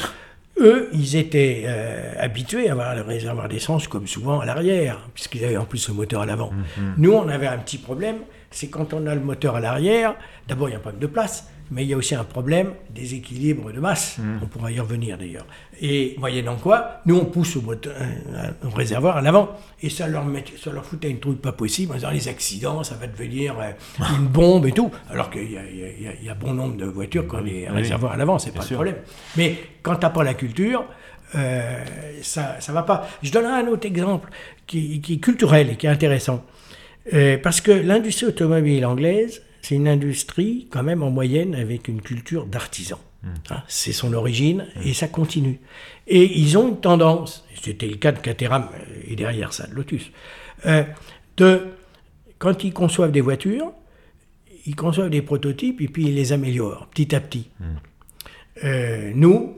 Eux, 0.58 0.89
ils 0.93 1.15
étaient 1.17 1.63
euh, 1.65 2.13
habitués 2.17 2.69
à 2.69 2.73
avoir 2.73 2.95
le 2.95 3.01
réservoir 3.01 3.49
d'essence 3.49 3.88
comme 3.88 4.08
souvent 4.08 4.39
à 4.39 4.45
l'arrière, 4.45 5.10
puisqu'ils 5.13 5.43
avaient 5.43 5.58
en 5.58 5.65
plus 5.65 5.88
le 5.89 5.93
moteur 5.93 6.21
à 6.21 6.25
l'avant. 6.25 6.51
Nous, 6.97 7.12
on 7.12 7.27
avait 7.27 7.47
un 7.47 7.58
petit 7.58 7.77
problème, 7.77 8.17
c'est 8.51 8.67
quand 8.69 8.93
on 8.93 9.05
a 9.08 9.15
le 9.15 9.21
moteur 9.21 9.55
à 9.55 9.60
l'arrière, 9.60 10.15
d'abord 10.47 10.69
il 10.69 10.73
y 10.73 10.75
a 10.75 10.79
problème 10.79 11.01
de 11.01 11.08
place, 11.08 11.49
mais 11.71 11.84
il 11.84 11.89
y 11.89 11.93
a 11.93 11.97
aussi 11.97 12.15
un 12.15 12.23
problème 12.23 12.73
des 12.93 13.15
équilibres 13.15 13.71
de 13.71 13.80
masse. 13.80 14.17
On 14.41 14.45
pourra 14.45 14.71
y 14.71 14.80
revenir 14.80 15.17
d'ailleurs. 15.17 15.45
Et 15.82 16.15
moyennant 16.19 16.56
quoi, 16.56 17.01
nous 17.06 17.17
on 17.17 17.25
pousse 17.25 17.56
au, 17.58 17.62
moteur, 17.62 17.93
euh, 17.99 18.51
au 18.65 18.69
réservoir 18.69 19.17
à 19.17 19.21
l'avant, 19.21 19.49
et 19.82 19.89
ça 19.89 20.08
leur, 20.08 20.23
met, 20.25 20.43
ça 20.63 20.71
leur 20.71 20.86
foutait 20.86 21.10
une 21.10 21.19
trouille 21.19 21.36
pas 21.36 21.51
possible 21.51 21.91
en 21.91 21.95
disant 21.95 22.12
les 22.12 22.28
accidents, 22.28 22.84
ça 22.84 22.95
va 22.95 23.08
devenir 23.08 23.56
euh, 23.60 23.71
une 24.17 24.28
bombe 24.28 24.65
et 24.67 24.71
tout, 24.71 24.91
alors 25.10 25.30
qu'il 25.30 25.51
y, 25.51 25.58
a- 25.58 25.63
y 25.65 26.25
y 26.25 26.32
bon 26.39 26.54
nombre 26.54 26.78
de 26.78 26.86
voitures 26.86 27.28
qui 27.28 27.36
ont 27.36 27.41
des 27.41 27.65
oui. 27.67 27.75
réservoirs 27.75 28.13
à 28.13 28.17
l'avant, 28.17 28.38
c'est 28.39 28.51
pas 28.51 28.62
sûr. 28.62 28.82
le 28.84 28.91
problème. 28.91 29.04
Mais 29.36 29.56
quand 29.82 29.95
t'as 29.95 30.10
pas 30.12 30.23
la 30.23 30.34
culture, 30.34 30.86
euh, 31.36 31.84
ça 32.21 32.58
ça 32.60 32.71
va 32.71 32.84
pas. 32.84 33.08
Je 33.23 33.32
donnerai 33.32 33.63
un 33.63 33.67
autre 33.67 33.86
exemple 33.88 34.30
qui, 34.67 35.01
qui 35.01 35.15
est 35.15 35.19
culturel 35.19 35.71
et 35.71 35.75
qui 35.75 35.88
est 35.88 35.89
intéressant. 35.89 36.43
Euh, 37.13 37.38
parce 37.41 37.62
que 37.62 37.71
l'industrie 37.71 38.28
automobile 38.28 38.86
anglaise, 38.86 39.41
c'est 39.65 39.75
une 39.75 39.88
industrie 39.88 40.67
quand 40.69 40.84
même 40.84 41.01
en 41.01 41.10
moyenne 41.10 41.56
avec 41.56 41.88
une 41.88 42.01
culture 42.01 42.45
d'artisan. 42.45 42.99
Hein, 43.49 43.63
c'est 43.67 43.93
son 43.93 44.13
origine 44.13 44.67
et 44.84 44.93
ça 44.93 45.08
continue. 45.08 45.60
Et 46.06 46.39
ils 46.39 46.56
ont 46.60 46.67
une 46.67 46.80
tendance, 46.80 47.43
c'était 47.60 47.88
le 47.88 47.95
cas 47.95 48.12
de 48.12 48.19
Caterham 48.19 48.69
et 49.08 49.15
derrière 49.15 49.51
ça 49.54 49.65
de 49.65 49.73
Lotus, 49.73 50.12
euh, 50.67 50.84
de, 51.38 51.63
quand 52.38 52.63
ils 52.63 52.73
conçoivent 52.73 53.12
des 53.12 53.21
voitures, 53.21 53.71
ils 54.67 54.75
conçoivent 54.75 55.10
des 55.10 55.23
prototypes 55.23 55.82
et 55.82 55.88
puis 55.88 56.06
ils 56.06 56.13
les 56.13 56.32
améliorent 56.32 56.86
petit 56.88 57.15
à 57.15 57.19
petit. 57.19 57.49
Euh, 58.63 59.12
nous, 59.15 59.56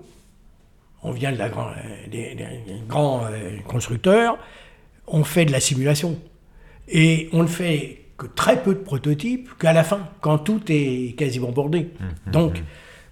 on 1.04 1.12
vient 1.12 1.34
de 1.34 1.38
la 1.38 1.50
grand, 1.50 1.67
euh, 1.67 2.08
des, 2.10 2.34
des 2.36 2.48
grands 2.88 3.26
euh, 3.26 3.58
constructeurs, 3.67 4.38
on 5.06 5.26
fait 5.26 5.43
de 5.43 5.52
la 5.52 5.60
simulation. 5.60 6.17
Et 6.88 7.28
on 7.34 7.43
ne 7.43 7.48
fait 7.48 8.07
que 8.17 8.25
très 8.25 8.63
peu 8.63 8.73
de 8.73 8.80
prototypes 8.80 9.49
qu'à 9.60 9.73
la 9.73 9.84
fin, 9.84 10.10
quand 10.21 10.39
tout 10.39 10.62
est 10.69 11.15
quasiment 11.17 11.51
bordé. 11.51 11.89
Donc, 12.32 12.62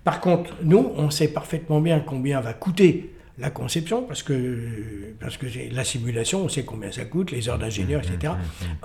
par 0.03 0.19
contre, 0.19 0.51
nous, 0.63 0.91
on 0.97 1.09
sait 1.09 1.27
parfaitement 1.27 1.79
bien 1.79 1.99
combien 1.99 2.41
va 2.41 2.53
coûter 2.53 3.11
la 3.37 3.49
conception, 3.49 4.03
parce 4.03 4.23
que, 4.23 5.13
parce 5.19 5.37
que 5.37 5.45
la 5.71 5.83
simulation, 5.83 6.45
on 6.45 6.49
sait 6.49 6.63
combien 6.63 6.91
ça 6.91 7.05
coûte, 7.05 7.31
les 7.31 7.49
heures 7.49 7.59
d'ingénieur, 7.59 8.01
etc. 8.01 8.33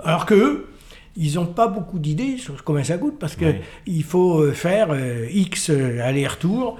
Alors 0.03 0.25
que 0.25 0.33
eux, 0.33 0.67
ils 1.15 1.35
n'ont 1.35 1.45
pas 1.45 1.67
beaucoup 1.67 1.99
d'idées 1.99 2.37
sur 2.37 2.63
combien 2.63 2.83
ça 2.83 2.97
coûte, 2.97 3.17
parce 3.19 3.35
Oui. 3.41 3.55
qu'il 3.85 4.03
faut 4.03 4.39
euh, 4.41 4.51
faire 4.53 4.87
euh, 4.91 5.27
X 5.31 5.69
euh, 5.69 5.99
aller-retour 6.01 6.79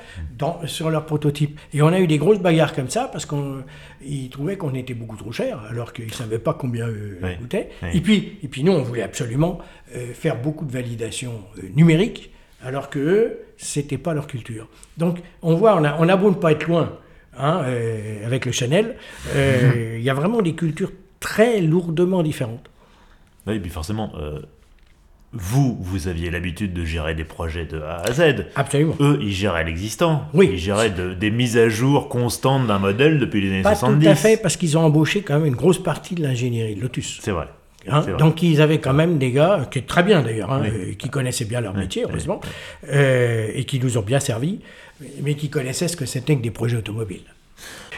sur 0.65 0.89
leur 0.89 1.05
prototype. 1.05 1.59
Et 1.73 1.81
on 1.81 1.87
a 1.87 1.99
eu 1.99 2.07
des 2.07 2.17
grosses 2.17 2.39
bagarres 2.39 2.73
comme 2.73 2.89
ça, 2.89 3.09
parce 3.11 3.25
qu'ils 3.25 4.29
trouvaient 4.29 4.57
qu'on 4.57 4.73
était 4.73 4.93
beaucoup 4.93 5.17
trop 5.17 5.31
cher, 5.31 5.59
alors 5.69 5.93
qu'ils 5.93 6.07
ne 6.07 6.11
savaient 6.11 6.39
pas 6.39 6.53
combien 6.53 6.87
euh, 6.87 7.19
Oui. 7.21 7.37
coûtait. 7.37 7.69
Oui. 7.83 7.89
Et, 7.93 8.01
puis, 8.01 8.37
et 8.43 8.47
puis 8.47 8.63
nous, 8.63 8.71
on 8.71 8.81
voulait 8.83 9.03
absolument 9.03 9.59
faire 10.13 10.37
beaucoup 10.41 10.65
de 10.65 10.71
validation 10.71 11.33
numérique, 11.75 12.31
alors 12.63 12.89
que 12.89 12.99
eux, 12.99 13.39
c'était 13.57 13.97
pas 13.97 14.13
leur 14.13 14.25
culture. 14.27 14.69
Donc, 14.97 15.19
on 15.41 15.55
voit, 15.55 15.75
on 15.75 15.83
a, 15.83 15.97
on 15.99 16.07
a 16.07 16.15
beau 16.15 16.29
ne 16.29 16.35
pas 16.35 16.53
être 16.53 16.67
loin 16.67 16.97
hein, 17.37 17.61
euh, 17.65 18.25
avec 18.25 18.45
le 18.45 18.51
Chanel, 18.53 18.95
euh, 19.35 19.95
il 19.97 20.03
y 20.03 20.09
a 20.09 20.13
vraiment 20.13 20.41
des 20.41 20.53
cultures 20.55 20.91
très 21.19 21.59
lourdement 21.61 22.23
différentes. 22.23 22.69
Oui, 23.47 23.55
et 23.55 23.59
puis 23.59 23.69
forcément, 23.71 24.11
euh, 24.19 24.39
vous, 25.33 25.77
vous 25.79 26.07
aviez 26.07 26.29
l'habitude 26.29 26.73
de 26.73 26.83
gérer 26.83 27.15
des 27.15 27.23
projets 27.23 27.65
de 27.65 27.79
A 27.81 28.01
à 28.01 28.11
Z. 28.11 28.47
Absolument. 28.55 28.95
Eux, 28.99 29.17
ils 29.21 29.31
géraient 29.33 29.63
l'existant. 29.63 30.25
Oui. 30.33 30.49
Ils 30.53 30.59
géraient 30.59 30.89
de- 30.89 31.13
des 31.13 31.31
mises 31.31 31.57
à 31.57 31.69
jour 31.69 32.09
constantes 32.09 32.67
d'un 32.67 32.79
modèle 32.79 33.17
depuis 33.17 33.39
les 33.41 33.49
années 33.49 33.61
Pas 33.61 33.75
70. 33.75 34.05
tout 34.05 34.11
à 34.11 34.15
fait, 34.15 34.37
parce 34.37 34.57
qu'ils 34.57 34.77
ont 34.77 34.81
embauché 34.81 35.21
quand 35.21 35.35
même 35.35 35.45
une 35.45 35.55
grosse 35.55 35.81
partie 35.81 36.15
de 36.15 36.21
l'ingénierie 36.23 36.75
de 36.75 36.81
Lotus. 36.81 37.19
C'est 37.21 37.31
vrai. 37.31 37.47
Hein, 37.87 38.01
C'est 38.05 38.11
vrai. 38.11 38.19
donc 38.19 38.43
ils 38.43 38.61
avaient 38.61 38.79
quand 38.79 38.93
même 38.93 39.17
des 39.17 39.31
gars, 39.31 39.67
qui 39.71 39.79
est 39.79 39.87
très 39.87 40.03
bien 40.03 40.21
d'ailleurs, 40.21 40.51
hein, 40.51 40.59
Oui. 40.63 40.69
euh, 40.71 40.93
qui 40.93 41.09
connaissaient 41.09 41.45
bien 41.45 41.61
leur 41.61 41.73
métier, 41.73 42.03
oui, 42.03 42.11
heureusement, 42.11 42.39
euh, 42.89 43.47
et 43.55 43.63
qui 43.63 43.79
nous 43.79 43.97
ont 43.97 44.01
bien 44.03 44.19
servi, 44.19 44.59
mais 45.23 45.33
qui 45.33 45.49
connaissaient 45.49 45.87
ce 45.87 45.97
que 45.97 46.05
c'était 46.05 46.35
que 46.35 46.41
des 46.43 46.51
projets 46.51 46.77
automobiles. 46.77 47.23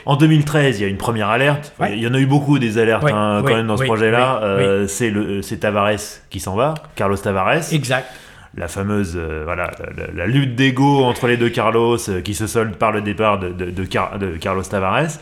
En 0.06 0.16
2013, 0.18 0.80
il 0.80 0.84
y 0.84 0.86
a 0.86 0.90
une 0.90 0.98
première 0.98 1.30
alerte. 1.30 1.74
Ouais. 1.80 1.94
Il 1.98 2.04
y 2.04 2.08
en 2.08 2.14
a 2.14 2.20
eu 2.20 2.26
beaucoup 2.26 2.60
des 2.60 2.78
alertes 2.78 3.04
Ouais, 3.04 3.12
hein, 3.14 3.42
quand 3.46 3.56
même 3.56 3.68
dans 3.68 3.78
ce 3.78 3.84
projet-là. 3.86 4.40
oui, 4.42 4.48
Euh, 4.48 4.88
C'est 4.88 5.10
le- 5.10 5.42
c'est 5.42 5.58
Tavares 5.58 5.92
qui 6.30 6.40
s'en 6.40 6.56
va, 6.56 6.74
Carlos 6.96 7.16
Tavares. 7.18 7.72
Exact. 7.74 8.08
La 8.56 8.68
fameuse 8.68 9.14
euh, 9.16 9.42
voilà, 9.46 9.72
la, 10.14 10.28
lutte 10.28 10.56
d'ego 10.56 11.04
entre 11.06 11.26
les 11.28 11.38
deux 11.38 11.50
Carlos 11.50 11.98
euh, 12.10 12.22
qui 12.22 12.36
se 12.36 12.46
solde 12.46 12.76
par 12.76 12.92
le 12.92 13.02
départ 13.02 13.40
de, 13.40 13.50
de- 13.50 13.72
de 13.72 13.84
Car- 13.86 14.20
de 14.20 14.38
Carlos 14.38 14.62
Tavares. 14.64 15.18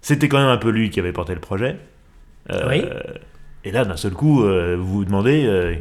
C'était 0.00 0.28
quand 0.28 0.38
même 0.38 0.48
un 0.48 0.56
peu 0.56 0.70
lui 0.70 0.90
qui 0.90 0.98
avait 1.00 1.12
porté 1.12 1.34
le 1.34 1.40
projet. 1.40 1.76
Euh, 2.52 2.68
Oui. 2.68 2.84
Et 3.64 3.72
là, 3.72 3.84
d'un 3.84 3.96
seul 3.96 4.12
coup, 4.12 4.44
euh, 4.44 4.76
vous 4.78 4.98
vous 4.98 5.04
demandez 5.04 5.44
euh, 5.46 5.74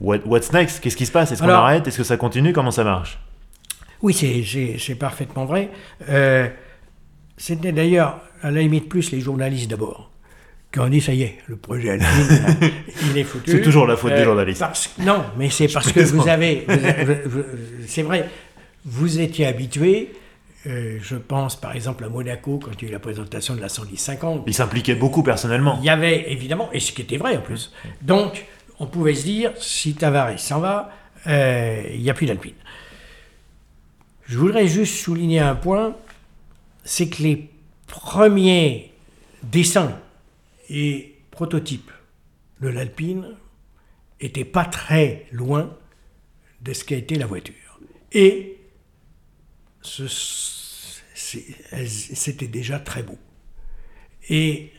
what- 0.00 0.24
what's 0.26 0.52
next? 0.52 0.80
Qu'est-ce 0.80 0.96
qui 0.96 1.06
se 1.06 1.12
passe? 1.12 1.32
Est-ce 1.32 1.42
qu'on 1.42 1.48
arrête? 1.48 1.86
Est-ce 1.88 1.98
que 1.98 2.04
ça 2.04 2.16
continue? 2.16 2.52
Comment 2.52 2.70
ça 2.70 2.84
marche? 2.84 3.18
Oui, 4.02 4.14
c'est- 4.14 4.94
parfaitement 4.94 5.44
vrai. 5.44 5.70
Euh, 6.08 6.48
C'était 7.42 7.72
d'ailleurs, 7.72 8.20
à 8.42 8.50
la 8.50 8.60
limite, 8.60 8.86
plus 8.88 9.10
les 9.12 9.20
journalistes 9.20 9.70
d'abord. 9.70 10.10
Quand 10.72 10.84
on 10.84 10.88
dit, 10.88 11.00
ça 11.00 11.14
y 11.14 11.22
est, 11.22 11.38
le 11.48 11.56
projet 11.56 11.90
Alpine, 11.90 12.70
il 13.10 13.16
est 13.18 13.24
foutu. 13.24 13.50
Euh, 13.50 13.54
C'est 13.56 13.62
toujours 13.62 13.86
la 13.86 13.96
faute 13.96 14.12
des 14.14 14.24
journalistes. 14.24 14.60
parce- 14.60 14.90
non, 14.98 15.24
mais 15.38 15.48
c'est 15.48 15.66
parce 15.68 15.90
que 15.90 16.00
vous 16.00 16.28
avez... 16.28 16.66
c'est 17.86 18.02
vrai, 18.02 18.28
vous 18.84 19.18
étiez 19.20 19.46
habitué, 19.46 20.12
euh, 20.66 20.98
je 21.02 21.16
pense 21.16 21.56
par 21.58 21.74
exemple 21.74 22.04
à 22.04 22.08
Monaco, 22.10 22.60
quand 22.62 22.70
il 22.78 22.82
y 22.82 22.86
a 22.86 22.88
eu 22.90 22.92
la 22.92 22.98
présentation 23.00 23.54
de 23.56 23.60
la 23.62 23.68
110-50, 23.68 24.42
Il 24.46 24.52
s'impliquait 24.54 24.94
beaucoup 24.94 25.22
personnellement. 25.22 25.78
il 25.80 25.86
y 25.86 25.90
avait 25.90 26.30
évidemment, 26.30 26.68
et 26.72 26.78
ce 26.78 26.92
qui 26.92 27.00
était 27.02 27.16
vrai 27.16 27.36
en 27.38 27.40
plus, 27.40 27.72
donc 28.02 28.44
on 28.78 28.86
pouvait 28.86 29.14
se 29.14 29.24
dire, 29.24 29.52
si 29.58 29.94
Tavares 29.94 30.38
s'en 30.38 30.60
va, 30.60 30.90
euh, 31.26 31.82
il 31.94 32.00
n'y 32.02 32.10
a 32.10 32.14
plus 32.14 32.26
d'Alpine. 32.26 32.52
Je 34.28 34.38
voudrais 34.38 34.68
juste 34.68 34.94
souligner 35.02 35.40
un 35.40 35.54
point, 35.56 35.96
c'est 36.84 37.08
que 37.08 37.22
les 37.22 37.50
premiers 37.86 38.92
dessins 39.42 39.98
et 40.68 41.16
prototypes 41.30 41.90
de 42.60 42.68
l'Alpine 42.68 43.36
n'étaient 44.22 44.44
pas 44.44 44.64
très 44.64 45.26
loin 45.32 45.76
de 46.62 46.72
ce 46.72 46.84
qu'a 46.84 46.96
été 46.96 47.16
la 47.16 47.26
voiture. 47.26 47.54
Et 48.12 48.58
c'était 51.22 52.48
déjà 52.48 52.78
très 52.78 53.02
beau. 53.02 53.18
Et 54.28 54.72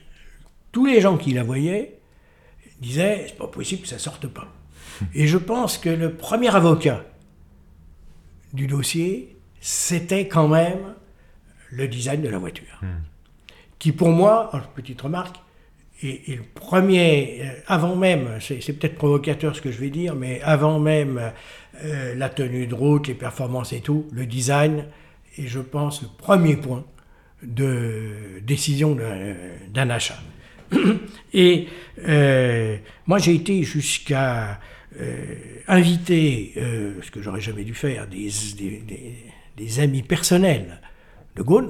tous 0.72 0.86
les 0.86 1.02
gens 1.02 1.18
qui 1.18 1.34
la 1.34 1.44
voyaient 1.44 2.00
disaient 2.80 3.26
c'est 3.28 3.38
pas 3.38 3.48
possible 3.48 3.82
que 3.84 3.88
ça 3.88 4.00
sorte 4.00 4.28
pas. 4.28 4.48
Et 5.14 5.28
je 5.28 5.38
pense 5.38 5.78
que 5.78 5.90
le 5.90 6.16
premier 6.16 6.54
avocat 6.56 7.06
du 8.54 8.68
dossier, 8.68 9.38
c'était 9.60 10.28
quand 10.28 10.48
même 10.48 10.96
le 11.72 11.88
design 11.88 12.22
de 12.22 12.30
la 12.30 12.38
voiture. 12.38 12.82
Qui 13.80 13.92
pour 13.92 14.10
moi, 14.10 14.52
petite 14.76 15.02
remarque, 15.02 15.38
est, 16.04 16.30
est 16.30 16.36
le 16.36 16.44
premier, 16.54 17.40
euh, 17.42 17.52
avant 17.68 17.96
même, 17.96 18.38
c'est 18.40 18.74
peut-être 18.74 18.96
provocateur 18.96 19.56
ce 19.56 19.62
que 19.62 19.72
je 19.72 19.80
vais 19.80 19.90
dire, 19.90 20.16
mais 20.16 20.42
avant 20.42 20.80
même 20.80 21.32
euh, 21.84 22.16
la 22.16 22.30
tenue 22.30 22.68
de 22.68 22.76
route, 22.76 23.08
les 23.08 23.14
performances 23.16 23.74
et 23.74 23.82
tout, 23.82 24.08
le 24.12 24.26
design 24.26 24.86
est, 25.38 25.48
je 25.48 25.60
pense, 25.60 26.02
le 26.02 26.08
premier 26.18 26.58
point 26.58 26.84
de 27.44 28.40
décision 28.44 28.94
d'un- 28.96 29.36
d'un 29.74 29.90
achat. 29.90 30.20
Et 31.34 31.68
euh, 32.08 32.78
moi, 33.08 33.18
j'ai 33.18 33.34
été 33.36 33.64
jusqu'à 33.64 34.60
euh, 35.00 35.36
inviter, 35.68 36.54
euh, 36.58 36.94
ce 37.02 37.12
que 37.12 37.22
j'aurais 37.22 37.42
jamais 37.42 37.64
dû 37.64 37.74
faire, 37.74 38.08
des, 38.08 38.30
des- 38.58 38.82
des- 38.88 39.16
des 39.58 39.80
amis 39.80 40.04
personnels 40.04 40.80
de 41.36 41.42
Gaulle 41.44 41.70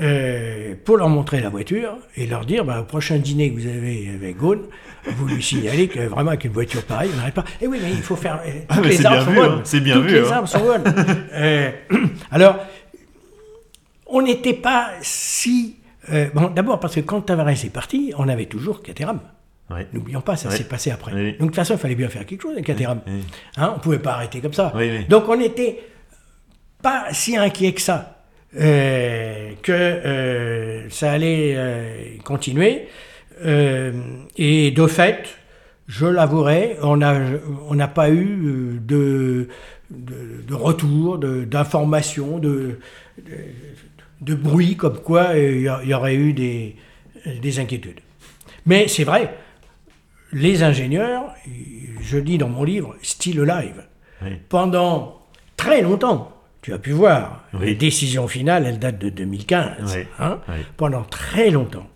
euh, 0.00 0.74
pour 0.84 0.96
leur 0.96 1.08
montrer 1.08 1.40
la 1.40 1.48
voiture 1.48 1.96
et 2.16 2.26
leur 2.26 2.44
dire 2.44 2.64
bah, 2.64 2.80
au 2.80 2.84
prochain 2.84 3.18
dîner 3.18 3.50
que 3.52 3.58
vous 3.60 3.66
avez 3.66 4.10
avec 4.14 4.36
Gaulle, 4.36 4.68
vous 5.06 5.26
lui 5.26 5.42
signalez 5.42 5.88
que 5.88 6.00
vraiment 6.00 6.30
avec 6.30 6.44
une 6.44 6.52
voiture 6.52 6.82
pareille, 6.84 7.10
on 7.14 7.16
n'arrête 7.16 7.34
pas. 7.34 7.44
Et 7.60 7.66
oui, 7.66 7.78
mais 7.82 7.90
il 7.90 8.02
faut 8.02 8.14
faire. 8.16 8.40
euh, 8.46 8.50
Ah, 8.68 8.74
toutes 8.76 8.84
mais 8.84 8.90
les 8.90 8.96
c'est 8.96 9.06
armes 9.06 9.16
bien 9.16 9.24
sont 9.24 9.30
vu, 9.30 9.36
bonnes. 9.36 9.52
hein, 9.58 9.60
c'est 9.64 9.80
bien 9.80 9.94
Toutes 9.94 10.04
vu, 10.06 10.14
les 10.14 10.28
hein. 10.28 10.32
armes 10.32 10.46
sont 10.46 10.60
bonnes. 10.60 10.84
Euh, 11.32 11.70
alors, 12.30 12.56
on 14.06 14.22
n'était 14.22 14.54
pas 14.54 14.90
si. 15.02 15.76
euh, 16.12 16.28
bon, 16.34 16.48
d'abord 16.48 16.80
parce 16.80 16.94
que 16.94 17.00
quand 17.00 17.20
Tavares 17.22 17.48
est 17.50 17.70
parti, 17.72 18.12
on 18.18 18.28
avait 18.28 18.46
toujours 18.46 18.82
Caterham. 18.82 19.20
N'oublions 19.92 20.22
pas, 20.22 20.34
ça 20.36 20.48
Oui. 20.48 20.56
s'est 20.56 20.64
passé 20.64 20.90
après. 20.90 21.12
Oui. 21.12 21.32
Donc 21.32 21.38
de 21.40 21.44
toute 21.46 21.54
façon, 21.56 21.74
il 21.74 21.78
fallait 21.78 21.94
bien 21.94 22.08
faire 22.08 22.24
quelque 22.24 22.40
chose 22.42 22.52
avec 22.52 22.64
Caterham. 22.66 23.00
Hein, 23.58 23.70
on 23.72 23.76
ne 23.76 23.80
pouvait 23.80 23.98
pas 23.98 24.12
arrêter 24.12 24.40
comme 24.40 24.54
ça. 24.54 24.72
Donc 25.10 25.28
on 25.28 25.36
n'était 25.36 25.80
pas 26.82 27.06
si 27.12 27.36
inquiet 27.36 27.72
que 27.74 27.80
ça, 27.82 28.17
euh, 28.56 29.52
que 29.62 29.72
euh, 29.72 30.90
ça 30.90 31.12
allait 31.12 31.54
euh, 31.56 32.16
continuer. 32.24 32.88
Et 34.36 34.70
de 34.72 34.86
fait, 34.88 35.28
je 35.86 36.06
l'avouerai, 36.06 36.76
on 36.82 36.96
n'a 36.96 37.20
on 37.68 37.76
pas 37.88 38.10
eu 38.10 38.80
de, 38.84 39.48
de, 39.90 40.42
de 40.46 40.54
retour, 40.54 41.18
d'informations, 41.18 42.38
de, 42.38 42.78
de, 43.18 43.32
de 44.20 44.34
bruit 44.34 44.76
comme 44.76 44.98
quoi 44.98 45.36
il 45.36 45.60
y 45.62 45.68
a- 45.68 45.80
il 45.84 45.90
y, 45.90 45.94
aurait 45.94 46.16
eu 46.16 46.32
des, 46.32 46.74
des 47.40 47.58
inquiétudes. 47.60 48.00
Mais 48.66 48.88
c'est 48.88 49.04
vrai, 49.04 49.32
les 50.32 50.62
ingénieurs, 50.64 51.32
je 52.02 52.18
dis 52.18 52.38
dans 52.38 52.48
mon 52.48 52.64
livre, 52.64 52.96
style 53.02 53.40
live, 53.42 53.84
Oui. 54.22 54.30
pendant 54.48 55.20
très 55.56 55.80
longtemps, 55.80 56.32
tu 56.62 56.72
as 56.72 56.78
pu 56.78 56.90
voir, 56.92 57.44
Oui. 57.54 57.66
la 57.68 57.74
décision 57.74 58.26
finale, 58.28 58.66
elle 58.66 58.78
date 58.78 58.98
de 58.98 59.08
2015, 59.10 59.94
Oui. 59.96 60.04
hein, 60.18 60.40
Oui. 60.48 60.56
pendant 60.76 61.02
très 61.04 61.50
longtemps, 61.50 61.86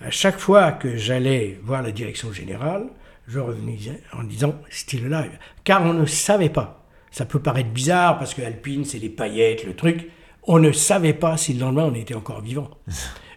à 0.00 0.10
chaque 0.10 0.38
fois 0.38 0.72
que 0.72 0.96
j'allais 0.96 1.58
voir 1.62 1.82
la 1.82 1.92
direction 1.92 2.32
générale, 2.32 2.86
je 3.26 3.38
revenais 3.38 3.76
en 4.14 4.22
disant 4.24 4.54
style 4.70 5.08
live, 5.08 5.38
car 5.64 5.82
on 5.84 5.92
ne 5.92 6.06
savait 6.06 6.48
pas. 6.48 6.86
Ça 7.10 7.24
peut 7.24 7.40
paraître 7.40 7.70
bizarre 7.70 8.18
parce 8.18 8.34
que 8.34 8.42
Alpine, 8.42 8.84
c'est 8.84 8.98
les 8.98 9.08
paillettes, 9.10 9.64
le 9.64 9.74
truc. 9.74 10.08
On 10.44 10.58
ne 10.58 10.72
savait 10.72 11.12
pas 11.14 11.36
si 11.36 11.52
le 11.54 11.60
lendemain 11.60 11.84
on 11.84 11.94
était 11.94 12.14
encore 12.14 12.40
vivant. 12.40 12.70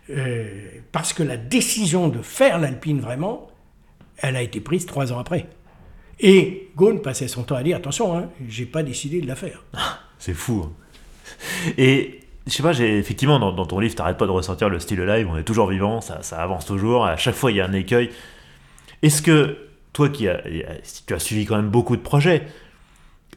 Euh, 0.10 0.60
parce 0.92 1.14
que 1.14 1.24
la 1.24 1.38
décision 1.38 2.10
de 2.10 2.22
faire 2.22 2.60
l'Alpine 2.60 3.00
vraiment, 3.00 3.48
elle 4.18 4.36
a 4.36 4.42
été 4.42 4.60
prise 4.60 4.86
trois 4.86 5.14
ans 5.14 5.20
après. 5.20 5.46
Et 6.20 6.70
Ghosn 6.76 7.00
passait 7.02 7.30
son 7.30 7.44
temps 7.44 7.56
à 7.56 7.64
dire 7.64 7.78
attention, 7.78 8.18
hein, 8.18 8.30
j'ai 8.46 8.66
pas 8.66 8.84
décidé 8.84 9.22
de 9.22 9.28
la 9.28 9.36
faire. 9.38 9.64
C'est 10.22 10.36
fou. 10.36 10.66
hein. 10.66 11.72
Et 11.80 12.20
je 12.46 12.54
sais 12.54 12.64
pas, 12.64 12.78
effectivement 12.80 13.40
dans, 13.40 13.66
ton 13.66 13.80
livre, 13.80 13.96
t'arrêtes 13.96 14.18
pas 14.18 14.28
de 14.28 14.32
ressortir 14.32 14.70
le 14.70 14.80
style 14.80 15.02
live, 15.02 15.28
on 15.30 15.38
est 15.38 15.44
toujours 15.44 15.68
vivant, 15.68 16.00
ça, 16.00 16.22
avance 16.38 16.66
toujours, 16.66 17.06
à 17.06 17.18
chaque 17.18 17.36
fois 17.36 17.52
il 17.52 17.58
y 17.58 17.62
a 17.62 17.66
un 17.66 17.74
écueil. 17.74 18.12
Est-ce 19.02 19.22
que, 19.22 19.58
toi 19.94 20.10
qui 20.10 20.28
as, 20.28 20.42
as 21.12 21.20
suivi 21.20 21.46
quand 21.46 21.56
même 21.56 21.70
beaucoup 21.70 21.98
de 21.98 22.02
projets, 22.02 22.44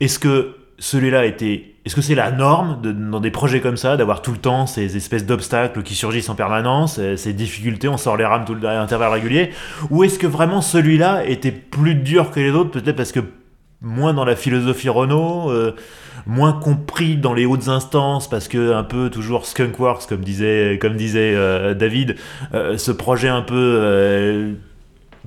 est-ce 0.00 0.18
que 0.18 0.56
celui-là 0.78 1.24
était. 1.24 1.70
Est-ce 1.84 1.94
que 1.94 2.00
c'est 2.00 2.14
la 2.14 2.30
norme 2.30 2.80
dans 3.10 3.20
des 3.20 3.30
projets 3.30 3.60
comme 3.60 3.76
ça, 3.76 3.96
d'avoir 3.96 4.22
tout 4.22 4.32
le 4.32 4.38
temps 4.38 4.66
ces 4.66 4.96
espèces 4.96 5.26
d'obstacles 5.26 5.82
qui 5.82 5.94
surgissent 5.94 6.30
en 6.30 6.34
permanence, 6.34 6.98
euh, 6.98 7.16
ces 7.16 7.32
difficultés, 7.32 7.88
on 7.88 7.98
sort 7.98 8.16
les 8.16 8.24
rames 8.24 8.44
tout 8.44 8.56
à 8.64 8.70
intervalles 8.80 9.12
réguliers? 9.12 9.50
Ou 9.90 10.04
est-ce 10.04 10.18
que 10.18 10.26
vraiment 10.26 10.62
celui-là 10.62 11.26
était 11.26 11.52
plus 11.52 11.94
dur 11.94 12.30
que 12.30 12.40
les 12.40 12.50
autres, 12.50 12.70
peut-être 12.70 12.96
parce 12.96 13.12
que 13.12 13.20
moins 13.82 14.14
dans 14.14 14.24
la 14.24 14.34
philosophie 14.34 14.88
Renault, 14.88 15.50
euh, 15.50 15.76
moins 16.26 16.52
compris 16.52 17.16
dans 17.16 17.34
les 17.34 17.44
hautes 17.46 17.68
instances, 17.68 18.28
parce 18.28 18.48
que 18.48 18.72
un 18.72 18.84
peu 18.84 19.10
toujours 19.10 19.44
skunkworks, 19.46 20.06
comme 20.08 20.22
disait, 20.24 20.78
comme 20.80 20.96
disait 20.96 21.34
euh, 21.34 21.74
David, 21.74 22.16
euh, 22.54 22.78
ce 22.78 22.90
projet 22.92 23.28
un 23.28 23.42
peu 23.42 23.54
euh, 23.56 24.52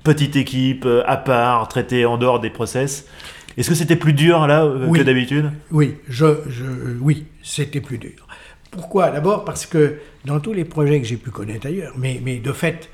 petite 0.04 0.36
équipe, 0.36 0.88
à 1.06 1.18
part, 1.18 1.68
traité 1.68 2.06
en 2.06 2.18
dehors 2.18 2.40
des 2.40 2.50
process. 2.50 3.06
Est-ce 3.58 3.70
que 3.70 3.76
c'était 3.76 3.96
plus 3.96 4.14
dur 4.14 4.46
là 4.48 4.66
Oui. 4.68 5.00
que 5.00 5.04
d'habitude? 5.04 5.52
Oui, 5.72 5.96
je, 6.08 6.26
je- 6.48 6.64
oui, 7.02 7.26
c'était 7.44 7.82
plus 7.82 7.98
dur. 7.98 8.28
Pourquoi? 8.72 9.10
D'abord 9.12 9.46
parce 9.46 9.66
que 9.66 9.96
dans 10.26 10.40
tous 10.40 10.54
les 10.54 10.66
projets 10.66 11.00
que 11.02 11.08
j'ai 11.08 11.18
pu 11.18 11.32
connaître 11.32 11.66
ailleurs, 11.68 11.94
mais, 11.98 12.22
mais 12.24 12.38
de 12.38 12.52
fait, 12.52 12.90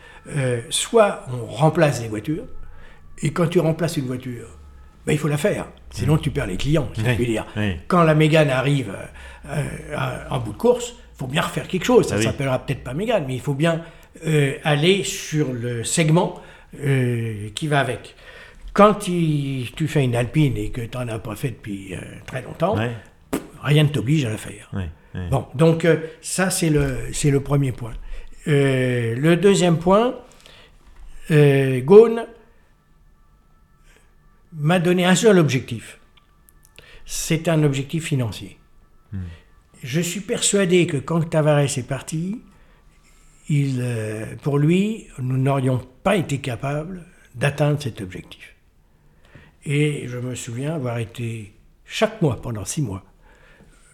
soit 0.69 1.25
on 1.33 1.45
remplace 1.45 2.01
les 2.01 2.07
voitures, 2.07 2.45
et 3.21 3.31
quand 3.31 3.47
tu 3.47 3.59
remplaces 3.59 3.97
une 3.97 4.05
voiture, 4.05 4.47
ben, 5.05 5.13
il 5.13 5.17
faut 5.19 5.27
la 5.27 5.37
faire, 5.37 5.65
sinon 5.91 6.17
tu 6.17 6.29
perds 6.31 6.47
les 6.47 6.57
clients, 6.57 6.89
si 6.93 7.01
Oui, 7.01 7.25
dire. 7.25 7.45
oui. 7.57 7.75
Quand 7.87 8.03
la 8.03 8.15
Mégane 8.15 8.49
arrive 8.49 8.93
euh, 9.49 9.63
en 10.29 10.39
bout 10.39 10.53
de 10.53 10.57
course, 10.57 10.95
il 11.15 11.17
faut 11.19 11.27
bien 11.27 11.41
refaire 11.41 11.67
quelque 11.67 11.85
chose. 11.85 12.07
Ça 12.07 12.15
Ah 12.15 12.17
oui. 12.19 12.23
s'appellera 12.23 12.59
peut-être 12.59 12.83
pas 12.83 12.93
Mégane, 12.93 13.25
mais 13.27 13.35
il 13.35 13.41
faut 13.41 13.53
bien 13.53 13.81
euh, 14.25 14.53
aller 14.63 15.03
sur 15.03 15.51
le 15.53 15.83
segment 15.83 16.41
euh, 16.83 17.49
qui 17.55 17.67
va 17.67 17.79
avec. 17.79 18.15
Quand 18.73 19.07
il- 19.07 19.71
tu 19.75 19.87
fais 19.87 20.03
une 20.03 20.15
Alpine 20.15 20.57
et 20.57 20.69
que 20.69 20.81
tu 20.81 20.97
n'en 20.97 21.07
as 21.09 21.19
pas 21.19 21.35
fait 21.35 21.49
depuis 21.49 21.93
très 22.25 22.41
longtemps, 22.41 22.75
rien 23.61 23.83
ne 23.83 23.89
t'oblige 23.89 24.25
à 24.25 24.29
la 24.29 24.37
faire. 24.37 24.71
Bon, 25.29 25.45
donc 25.53 25.85
ça 26.21 26.49
c'est 26.49 26.69
le, 26.71 26.97
c'est 27.11 27.29
le 27.29 27.39
premier 27.41 27.71
point. 27.71 27.93
Le 28.47 29.35
deuxième 29.35 29.77
point, 29.77 30.15
Ghosn 31.29 32.25
m'a 34.57 34.79
donné 34.79 35.05
un 35.05 35.15
seul 35.15 35.39
objectif. 35.39 35.99
C'est 37.05 37.47
un 37.47 37.63
objectif 37.63 38.05
financier. 38.05 38.57
Je 39.83 39.99
suis 39.99 40.21
persuadé 40.21 40.87
que 40.87 40.97
quand 40.97 41.29
Tavares 41.29 41.77
est 41.77 41.87
parti, 41.87 42.41
il, 43.49 43.79
euh, 43.81 44.25
pour 44.41 44.57
lui, 44.57 45.07
nous 45.19 45.37
n'aurions 45.37 45.81
pas 46.03 46.15
été 46.15 46.39
capables 46.39 47.03
d'atteindre 47.35 47.81
cet 47.81 48.01
objectif. 48.01 48.55
Et 49.65 50.07
je 50.07 50.17
me 50.17 50.35
souviens 50.35 50.75
avoir 50.75 50.97
été 50.97 51.53
chaque 51.85 52.21
mois, 52.21 52.41
pendant 52.41 52.65
six 52.65 52.81
mois, 52.81 53.03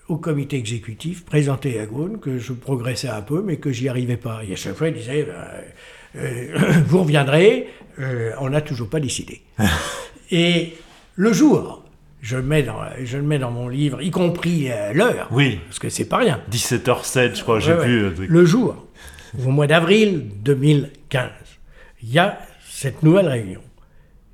au 0.08 0.18
comité 0.18 0.58
exécutif, 0.58 1.26
présenté 1.26 1.80
à 1.80 1.86
Ghosn 1.86 2.20
que 2.20 2.40
je 2.40 2.54
progressais 2.54 3.10
un 3.10 3.22
peu, 3.22 3.42
mais 3.42 3.58
que 3.58 3.72
j'y 3.72 3.90
arrivais 3.90 4.18
pas. 4.18 4.44
Et 4.44 4.54
à 4.54 4.56
chaque 4.56 4.76
fois, 4.76 4.90
il 4.90 4.96
disait 4.96 5.24
ben, 5.24 6.22
euh, 6.22 6.82
Vous 6.88 7.02
reviendrez, 7.04 7.68
euh, 8.00 8.32
on 8.40 8.50
n'a 8.50 8.62
toujours 8.62 8.90
pas 8.90 9.00
décidé. 9.00 9.42
Et 10.32 10.74
le 11.16 11.34
jour, 11.34 11.84
je 12.22 12.38
le, 12.38 12.44
mets 12.44 12.64
dans, 12.64 12.80
je 13.04 13.18
le 13.18 13.24
mets 13.24 13.40
dans 13.40 13.52
mon 13.52 13.68
livre, 13.68 14.02
y 14.02 14.12
compris 14.12 14.70
euh, 14.72 14.94
l'heure, 14.94 15.28
Oui, 15.32 15.60
parce 15.66 15.80
que 15.80 15.90
c'est 15.90 16.06
pas 16.08 16.18
rien. 16.18 16.42
17h07, 16.52 17.36
je 17.36 17.42
crois, 17.44 17.60
j'ai 17.60 17.74
Ouais, 17.74 17.86
vu. 17.88 18.08
ouais. 18.08 18.14
euh. 18.20 18.26
Le 18.28 18.46
jour, 18.46 18.86
au 19.46 19.50
mois 19.50 19.68
d'avril 19.68 20.26
2015, 20.44 21.30
il 22.04 22.10
y 22.12 22.20
a 22.20 22.40
cette 22.70 23.04
nouvelle 23.04 23.28
réunion. 23.28 23.62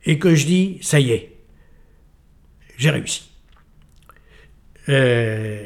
Et 0.05 0.19
que 0.19 0.35
je 0.35 0.45
dis, 0.45 0.77
ça 0.81 0.99
y 0.99 1.11
est, 1.11 1.31
j'ai 2.77 2.89
réussi. 2.91 3.31
Euh, 4.87 5.65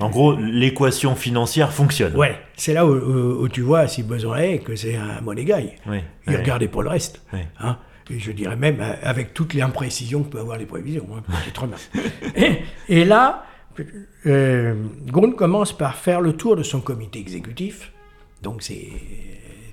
En 0.00 0.08
gros, 0.08 0.36
l'équation 0.36 1.14
financière 1.16 1.70
fonctionne. 1.72 2.16
ouais, 2.16 2.36
c'est 2.56 2.72
là 2.72 2.86
où, 2.86 2.92
où- 2.94 3.42
où 3.42 3.48
tu 3.48 3.60
vois, 3.60 3.86
si 3.88 4.02
besoin 4.02 4.38
est, 4.38 4.58
que 4.60 4.74
c'est 4.74 4.96
un 4.96 5.20
monégaille. 5.20 5.74
Oui, 5.86 5.98
Il 6.26 6.32
ouais. 6.32 6.38
regardait 6.38 6.68
pas 6.68 6.82
le 6.82 6.88
reste. 6.88 7.20
Ouais. 7.32 7.46
hein. 7.60 7.76
Et 8.10 8.18
je 8.18 8.32
dirais 8.32 8.56
même 8.56 8.80
euh, 8.80 8.92
avec 9.02 9.32
toutes 9.34 9.54
les 9.54 9.62
imprécisions 9.62 10.22
que 10.22 10.28
peuvent 10.28 10.42
avoir 10.42 10.58
les 10.58 10.66
prévisions. 10.66 11.06
hein, 11.16 11.22
et, 12.36 12.58
et 12.88 13.04
là, 13.04 13.46
euh, 14.26 14.74
commence 15.36 15.76
par 15.76 15.96
faire 15.96 16.20
le 16.20 16.34
tour 16.34 16.56
de 16.56 16.62
son 16.62 16.80
comité 16.80 17.18
exécutif. 17.18 17.92
Donc 18.42 18.62
c'est 18.62 18.88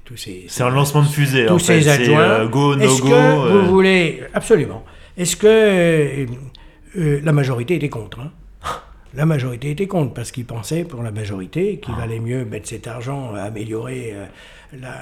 tous 0.05 0.17
ces, 0.17 0.45
C'est 0.47 0.63
un 0.63 0.69
lancement 0.69 1.01
de 1.01 1.07
fusée. 1.07 1.45
tous 1.45 1.53
en 1.55 1.57
fait. 1.59 1.81
ces 1.81 1.83
C'est, 1.83 1.89
adjoints. 1.89 2.19
euh, 2.21 2.47
go, 2.47 2.75
no 2.75 2.83
Est-ce 2.83 3.01
que 3.01 3.07
euh, 3.11 3.61
vous 3.61 3.67
voulez 3.69 4.23
absolument 4.33 4.83
Est-ce 5.17 5.35
que 5.35 5.47
euh, 5.47 6.25
euh, 6.97 7.19
la 7.23 7.31
majorité 7.33 7.75
était 7.75 7.89
contre 7.89 8.19
hein? 8.21 8.31
La 9.13 9.25
majorité 9.25 9.71
était 9.71 9.87
contre 9.87 10.13
parce 10.13 10.31
qu'ils 10.31 10.45
pensaient 10.45 10.85
pour 10.85 11.03
la 11.03 11.11
majorité 11.11 11.81
qu'il 11.81 11.93
valait 11.95 12.21
mieux 12.21 12.45
mettre 12.45 12.69
cet 12.69 12.87
argent 12.87 13.33
à 13.35 13.41
améliorer 13.41 14.11
euh, 14.13 14.25
la, 14.79 14.93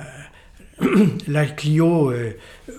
la 1.28 1.46
Clio 1.46 2.12
euh, 2.12 2.32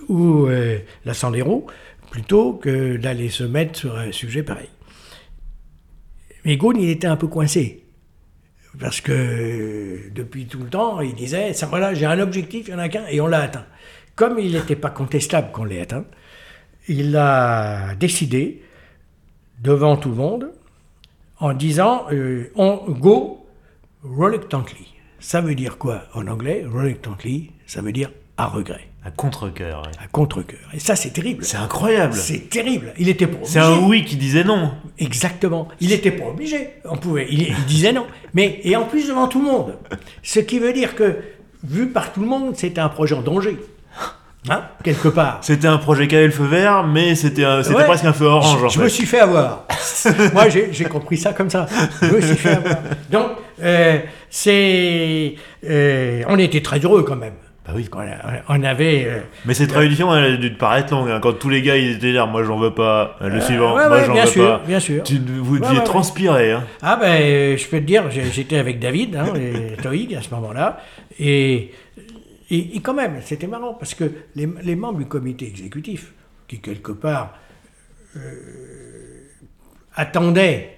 ou 0.07 0.47
euh, 0.47 0.79
la 1.05 1.13
Sandero 1.13 1.67
plutôt 2.09 2.53
que 2.53 2.97
d'aller 2.97 3.29
se 3.29 3.43
mettre 3.43 3.77
sur 3.77 3.97
un 3.97 4.11
sujet 4.11 4.43
pareil. 4.43 4.69
Mais 6.43 6.57
Ghosn, 6.57 6.77
il 6.77 6.89
était 6.89 7.07
un 7.07 7.15
peu 7.15 7.27
coincé. 7.27 7.83
Parce 8.79 9.01
que 9.01 9.11
euh, 9.11 10.11
depuis 10.13 10.45
tout 10.45 10.59
le 10.59 10.69
temps, 10.69 11.01
il 11.01 11.13
disait, 11.13 11.53
ça, 11.53 11.67
voilà, 11.67 11.93
j'ai 11.93 12.05
un 12.05 12.19
objectif, 12.19 12.67
il 12.67 12.73
n'y 12.73 12.79
en 12.79 12.83
a 12.83 12.89
qu'un, 12.89 13.05
et 13.07 13.21
on 13.21 13.27
l'a 13.27 13.41
atteint. 13.41 13.65
Comme 14.15 14.39
il 14.39 14.53
n'était 14.53 14.75
pas 14.75 14.89
contestable 14.89 15.51
qu'on 15.51 15.63
l'ait 15.63 15.81
atteint, 15.81 16.05
il 16.87 17.15
a 17.15 17.95
décidé, 17.95 18.63
devant 19.61 19.95
tout 19.95 20.09
le 20.09 20.15
monde, 20.15 20.51
en 21.39 21.53
disant, 21.53 22.07
on 22.55 22.91
go 22.91 23.45
reluctantly. 24.03 24.93
Ça 25.19 25.39
veut 25.39 25.55
dire 25.55 25.77
quoi 25.77 26.03
en 26.13 26.27
anglais 26.27 26.65
Reluctantly, 26.67 27.51
ça 27.71 27.81
veut 27.81 27.91
dire 27.93 28.11
à 28.37 28.47
regret, 28.47 28.87
À 29.05 29.11
contre-coeur. 29.11 29.83
ouais. 29.85 29.91
à 30.03 30.07
contre-cœur. 30.11 30.59
Et 30.73 30.79
ça, 30.79 30.95
c'est 30.95 31.11
terrible. 31.11 31.45
C'est 31.45 31.57
incroyable. 31.57 32.13
C'est 32.13 32.49
terrible. 32.49 32.93
Il 32.97 33.07
était 33.07 33.27
pas 33.27 33.37
C'est 33.43 33.61
obligé. 33.61 33.81
un 33.83 33.87
oui 33.87 34.03
qui 34.03 34.15
disait 34.17 34.43
non. 34.43 34.71
Exactement. 34.99 35.67
Il 35.79 35.89
n'était 35.89 36.11
pas 36.11 36.25
obligé. 36.25 36.69
On 36.85 36.97
pouvait. 36.97 37.27
Il, 37.29 37.41
il 37.43 37.65
disait 37.67 37.93
non. 37.93 38.07
Mais 38.33 38.59
et 38.63 38.75
en 38.75 38.83
plus 38.85 39.07
devant 39.07 39.27
tout 39.27 39.39
le 39.39 39.45
monde. 39.45 39.75
Ce 40.23 40.39
qui 40.41 40.59
veut 40.59 40.73
dire 40.73 40.95
que 40.95 41.17
vu 41.63 41.87
par 41.87 42.11
tout 42.11 42.19
le 42.21 42.27
monde, 42.27 42.55
c'était 42.57 42.81
un 42.81 42.89
projet 42.89 43.15
en 43.15 43.21
danger. 43.21 43.57
Hein? 44.49 44.63
Quelque 44.83 45.07
part. 45.09 45.37
C'était 45.41 45.67
un 45.67 45.77
projet 45.77 46.07
qui 46.07 46.15
avait 46.15 46.25
le 46.25 46.31
feu 46.31 46.45
vert, 46.45 46.83
mais 46.87 47.13
c'était 47.15 47.45
Ouais. 47.45 47.85
presque 47.85 48.05
un 48.05 48.13
feu 48.13 48.25
orange. 48.25 48.59
Je, 48.59 48.65
en 48.65 48.69
je 48.69 48.77
fait. 48.79 48.83
me 48.85 48.89
suis 48.89 49.05
fait 49.05 49.19
avoir. 49.19 49.65
Moi, 50.33 50.49
j'ai 50.49 50.69
j'ai 50.73 50.85
compris 50.85 51.17
ça 51.17 51.31
comme 51.31 51.49
ça. 51.51 51.67
Je 52.01 52.07
me 52.07 52.19
suis 52.21 52.35
fait 52.37 52.53
avoir. 52.55 52.77
Donc, 53.11 53.27
euh, 53.61 53.99
c'est. 54.31 55.35
euh, 55.69 56.23
on 56.27 56.39
était 56.39 56.61
très 56.61 56.79
heureux 56.79 57.03
quand 57.03 57.15
même. 57.17 57.35
Bah 57.73 57.77
oui. 57.77 57.89
On, 58.49 58.63
avait. 58.63 59.05
euh, 59.07 59.19
Mais 59.45 59.53
cette 59.53 59.71
réunion, 59.71 60.15
elle 60.15 60.33
a 60.33 60.37
dû 60.37 60.53
te 60.53 60.57
paraître 60.59 60.93
longue. 60.93 61.09
hein. 61.09 61.19
Quand 61.21 61.33
tous 61.33 61.49
les 61.49 61.61
gars, 61.61 61.77
ils 61.77 61.91
étaient 61.95 62.11
là, 62.11 62.25
moi 62.25 62.43
j'en 62.43 62.57
veux 62.57 62.73
pas. 62.73 63.17
Euh, 63.21 63.29
Le 63.29 63.41
suivant, 63.41 63.75
ouais, 63.75 63.87
moi 63.87 63.97
ouais, 63.97 64.05
j'en 64.05 64.13
veux 64.15 64.25
sûr, 64.25 64.59
pas. 64.59 64.65
bien 64.67 64.79
sûr. 64.79 65.03
Tu, 65.03 65.17
vous 65.17 65.59
deviez 65.59 65.77
ouais, 65.79 65.83
transpirer. 65.83 66.51
Hein. 66.51 66.63
Ah 66.81 66.97
ben, 66.99 67.21
euh, 67.21 67.57
je 67.57 67.67
peux 67.67 67.77
te 67.79 67.83
dire, 67.85 68.03
j'étais 68.11 68.57
avec 68.57 68.79
David, 68.79 69.15
hein, 69.15 69.33
et 69.35 69.75
Toig 69.81 70.13
à 70.15 70.21
ce 70.21 70.29
moment-là, 70.35 70.81
et, 71.19 71.71
et, 72.49 72.75
et 72.75 72.79
quand 72.81 72.93
même, 72.93 73.15
c'était 73.21 73.47
marrant, 73.47 73.73
parce 73.73 73.93
que 73.93 74.05
les, 74.35 74.49
les 74.63 74.75
membres 74.75 74.99
du 74.99 75.05
comité 75.05 75.47
exécutif, 75.47 76.11
qui 76.47 76.59
quelque 76.59 76.91
part 76.91 77.33
euh, 78.17 78.19
attendaient 79.95 80.77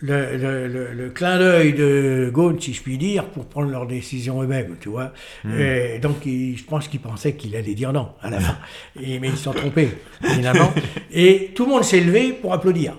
le, 0.00 0.36
le- 0.36 0.68
le- 0.68 0.92
le 0.92 1.10
clin 1.10 1.38
d'œil 1.38 1.72
de 1.72 2.30
Gaulle, 2.32 2.60
si 2.60 2.72
je 2.72 2.82
puis 2.82 2.98
dire, 2.98 3.24
pour 3.26 3.46
prendre 3.46 3.70
leurs 3.70 3.86
décisions 3.86 4.42
eux-mêmes, 4.42 4.76
tu 4.80 4.88
vois. 4.88 5.12
Et 5.58 5.98
donc, 5.98 6.24
ils- 6.26 6.56
je 6.56 6.64
pense 6.64 6.86
qu'ils 6.88 7.00
pensaient 7.00 7.32
qu'il 7.34 7.56
allait 7.56 7.74
dire 7.74 7.92
non 7.92 8.10
à 8.22 8.30
la 8.30 8.40
fin. 8.40 8.56
Et, 9.00 9.18
mais 9.18 9.28
ils 9.28 9.36
se 9.36 9.44
sont 9.44 9.52
trompés, 9.52 9.90
évidemment. 10.24 10.72
Et 11.12 11.50
tout 11.54 11.64
le 11.64 11.70
monde 11.70 11.84
s'est 11.84 12.00
levé 12.00 12.32
pour 12.32 12.52
applaudir. 12.54 12.94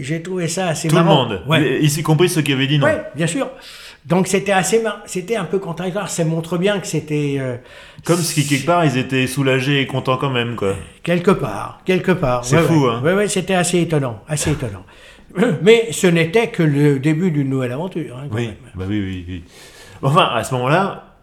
J'ai 0.00 0.22
trouvé 0.22 0.48
ça 0.48 0.68
assez 0.68 0.88
Tout 0.88 0.96
le 0.96 1.02
marrant. 1.02 1.26
monde, 1.28 1.42
Ouais. 1.48 1.80
Y 1.82 2.02
compris 2.02 2.28
ceux 2.28 2.42
qui 2.42 2.52
avaient 2.52 2.66
dit 2.66 2.78
non. 2.78 2.86
Oui, 2.86 2.92
bien 3.14 3.26
sûr. 3.26 3.48
Donc 4.04 4.28
c'était 4.28 4.52
assez, 4.52 4.80
mar- 4.80 5.02
c'était 5.06 5.34
un 5.34 5.44
peu 5.44 5.58
contradictoire. 5.58 6.08
Ça 6.08 6.24
montre 6.24 6.58
bien 6.58 6.78
que 6.78 6.86
c'était 6.86 7.36
euh, 7.40 7.56
Comme 8.04 8.18
si 8.20 8.46
quelque 8.46 8.64
part 8.66 8.84
ils 8.84 8.96
étaient 8.98 9.26
soulagés 9.26 9.80
et 9.80 9.86
contents 9.86 10.16
quand 10.16 10.30
même, 10.30 10.54
quoi. 10.54 10.76
quelque 11.02 11.32
part, 11.32 11.80
quelque 11.84 12.12
part. 12.12 12.44
C'est 12.44 12.58
fou, 12.60 12.86
hein. 12.86 13.02
Oui, 13.04 13.10
oui, 13.16 13.28
c'était 13.28 13.54
assez 13.54 13.80
étonnant, 13.80 14.22
assez 14.28 14.52
étonnant. 14.52 14.84
Mais 15.62 15.88
ce 15.92 16.06
n'était 16.06 16.48
que 16.48 16.62
le 16.62 16.98
début 16.98 17.30
d'une 17.30 17.48
nouvelle 17.50 17.72
aventure. 17.72 18.16
hein, 18.18 18.26
quand 18.30 18.36
Oui, 18.36 18.46
même. 18.46 18.54
bah 18.74 18.84
oui, 18.88 19.00
oui, 19.00 19.24
oui. 19.28 19.44
Enfin, 20.02 20.30
à 20.34 20.44
ce 20.44 20.54
moment-là, 20.54 21.14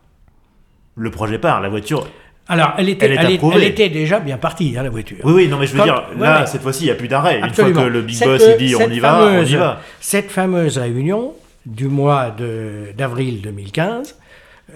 le 0.96 1.10
projet 1.12 1.40
part, 1.40 1.62
la 1.62 1.70
voiture 1.70 2.08
Alors, 2.48 2.74
elle 2.78 2.90
était, 2.90 3.06
Elle 3.06 3.14
est 3.14 3.16
elle 3.16 3.32
est- 3.32 3.36
approuvée. 3.36 3.56
elle 3.58 3.64
était 3.64 3.90
déjà 3.90 4.20
bien 4.20 4.38
partie, 4.38 4.76
hein, 4.78 4.84
la 4.84 4.90
voiture. 4.90 5.18
Oui, 5.24 5.34
oui, 5.34 5.48
non, 5.48 5.58
mais 5.58 5.66
je 5.68 5.74
veux 5.74 5.80
Quand- 5.80 5.86
dire, 5.86 6.04
là, 6.20 6.42
ouais. 6.42 6.48
cette 6.48 6.62
fois-ci, 6.62 6.84
il 6.84 6.86
n'y 6.88 6.92
a 6.92 6.96
plus 6.96 7.08
d'arrêt. 7.08 7.40
Une 7.40 7.54
fois 7.54 7.72
que 7.72 7.80
le 7.80 8.02
Big 8.02 8.16
Cette- 8.16 8.28
Boss 8.28 8.44
il 8.60 8.68
dit 8.68 8.76
on 8.76 8.90
y 8.90 9.00
va, 9.00 9.24
on 9.26 9.44
y 9.44 9.56
va. 9.56 9.80
Cette 10.00 10.30
fameuse 10.32 10.78
réunion 10.78 11.34
du 11.66 11.88
mois 11.88 12.36
d'avril 12.98 13.42
2015 13.42 14.18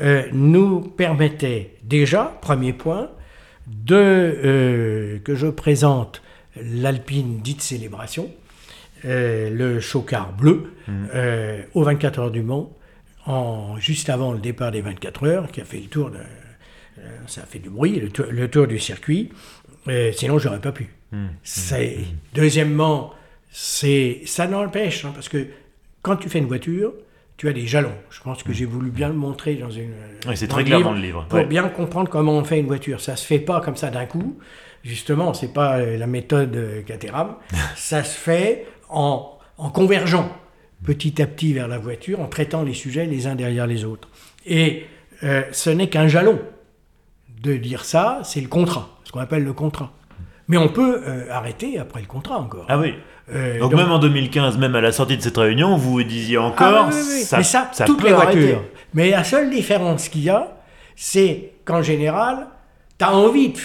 euh, 0.02 0.24
nous 0.32 0.80
permettait 0.82 1.72
déjà, 1.84 2.38
premier 2.42 2.72
point, 2.74 3.10
de, 3.68 3.96
euh, 3.96 5.20
que 5.26 5.36
je 5.36 5.48
présente 5.48 6.22
l'Alpine 6.56 7.40
dite 7.42 7.62
célébration, 7.62 8.30
euh, 9.06 9.50
le 9.50 9.80
chocard 9.80 10.34
bleu, 10.34 10.74
Mmh. 10.88 11.06
euh, 11.16 11.62
aux 11.74 11.84
24 11.84 12.20
heures 12.20 12.32
du 12.32 12.42
Mans, 12.42 12.72
en, 13.26 13.76
juste 13.78 14.10
avant 14.10 14.32
le 14.32 14.40
départ 14.40 14.72
des 14.72 14.80
24 14.82 15.28
heures, 15.28 15.52
qui 15.52 15.60
a 15.60 15.66
fait 15.66 15.80
le 15.80 15.88
tour 15.88 16.10
de, 16.12 16.16
euh, 16.18 17.02
ça 17.28 17.42
a 17.42 17.46
fait 17.46 17.60
du 17.60 17.70
bruit, 17.70 18.00
le 18.00 18.10
tour, 18.10 18.26
le 18.30 18.48
tour 18.50 18.68
du 18.68 18.80
circuit. 18.80 19.30
Euh, 19.90 20.12
sinon, 20.14 20.40
j'aurais 20.40 20.62
pas 20.62 20.72
pu. 20.72 20.88
Mmh. 21.12 21.26
C'est- 21.44 21.98
Deuxièmement, 22.34 23.14
c'est 23.52 24.22
ça 24.26 24.48
n'empêche, 24.48 25.04
hein, 25.06 25.12
parce 25.14 25.28
que 25.30 25.48
quand 26.02 26.16
tu 26.16 26.30
fais 26.30 26.40
une 26.40 26.48
voiture, 26.48 26.94
tu 27.36 27.48
as 27.50 27.54
des 27.54 27.68
jalons. 27.68 27.94
Je 28.10 28.22
pense 28.22 28.42
que 28.44 28.54
j'ai 28.54 28.66
voulu 28.66 28.90
bien 28.90 29.10
le 29.10 29.14
montrer 29.16 29.56
dans 29.56 29.70
une. 29.70 29.92
Oui, 30.28 30.36
c'est 30.38 30.48
très 30.48 30.64
clair 30.64 30.82
dans 30.82 30.94
le 30.94 31.02
livre, 31.02 31.26
Pour 31.30 31.40
ouais. 31.40 31.46
bien 31.46 31.68
comprendre 31.70 32.10
comment 32.10 32.34
on 32.38 32.44
fait 32.44 32.60
une 32.60 32.66
voiture. 32.68 33.00
Ça 33.02 33.16
se 33.16 33.26
fait 33.26 33.40
pas 33.40 33.60
comme 33.62 33.76
ça 33.76 33.90
d'un 33.90 34.06
coup. 34.06 34.38
Justement, 34.84 35.34
c'est 35.34 35.54
pas 35.54 35.82
la 35.82 36.08
méthode 36.08 36.58
Caterham. 36.86 37.36
ça 37.76 38.04
se 38.04 38.18
fait 38.18 38.66
en, 38.90 39.38
en 39.58 39.70
convergeant 39.70 40.30
petit 40.84 41.22
à 41.22 41.28
petit 41.28 41.54
vers 41.54 41.68
la 41.68 41.78
voiture, 41.80 42.20
en 42.20 42.28
traitant 42.28 42.64
les 42.64 42.74
sujets 42.74 43.06
les 43.06 43.28
uns 43.28 43.36
derrière 43.36 43.68
les 43.68 43.84
autres. 43.84 44.08
Et 44.46 44.86
euh, 45.24 45.44
ce 45.52 45.70
n'est 45.70 45.90
qu'un 45.90 46.08
jalon 46.08 46.40
de 47.42 47.56
dire 47.58 47.84
ça, 47.86 48.20
c'est 48.24 48.42
le 48.42 48.48
contrat, 48.48 48.90
ce 49.04 49.12
qu'on 49.12 49.20
appelle 49.20 49.44
le 49.44 49.54
contrat. 49.54 49.92
Mais 50.48 50.58
on 50.58 50.70
peut 50.70 51.02
euh, 51.06 51.26
arrêter 51.32 51.78
après 51.78 52.00
le 52.02 52.08
contrat 52.08 52.38
encore. 52.40 52.66
Ah 52.70 52.78
oui. 52.80 52.94
Euh, 53.34 53.60
Donc, 53.60 53.74
même 53.74 53.92
en 53.92 54.00
2015, 54.00 54.58
même 54.58 54.76
à 54.76 54.82
la 54.82 54.94
sortie 54.94 55.18
de 55.18 55.22
cette 55.22 55.36
réunion, 55.38 55.76
vous 55.76 55.92
vous 55.92 56.04
disiez 56.04 56.38
ah 56.38 56.44
encore, 56.44 56.88
oui, 56.88 56.94
oui, 56.96 57.08
oui. 57.16 57.22
ça, 57.24 57.38
Mais 57.38 57.44
ça, 57.44 57.70
ça 57.74 57.84
toutes 57.86 58.00
peut 58.00 58.08
les 58.08 58.14
arrêter. 58.14 58.40
voitures. 58.40 58.64
Mais 58.94 59.10
la 59.12 59.24
seule 59.26 59.50
différence 59.50 60.08
qu'il 60.08 60.24
y 60.24 60.30
a, 60.30 60.56
c'est 60.96 61.52
qu'en 61.66 61.82
général, 61.82 62.48
as 63.02 63.14
envie, 63.14 63.50
de- 63.50 63.60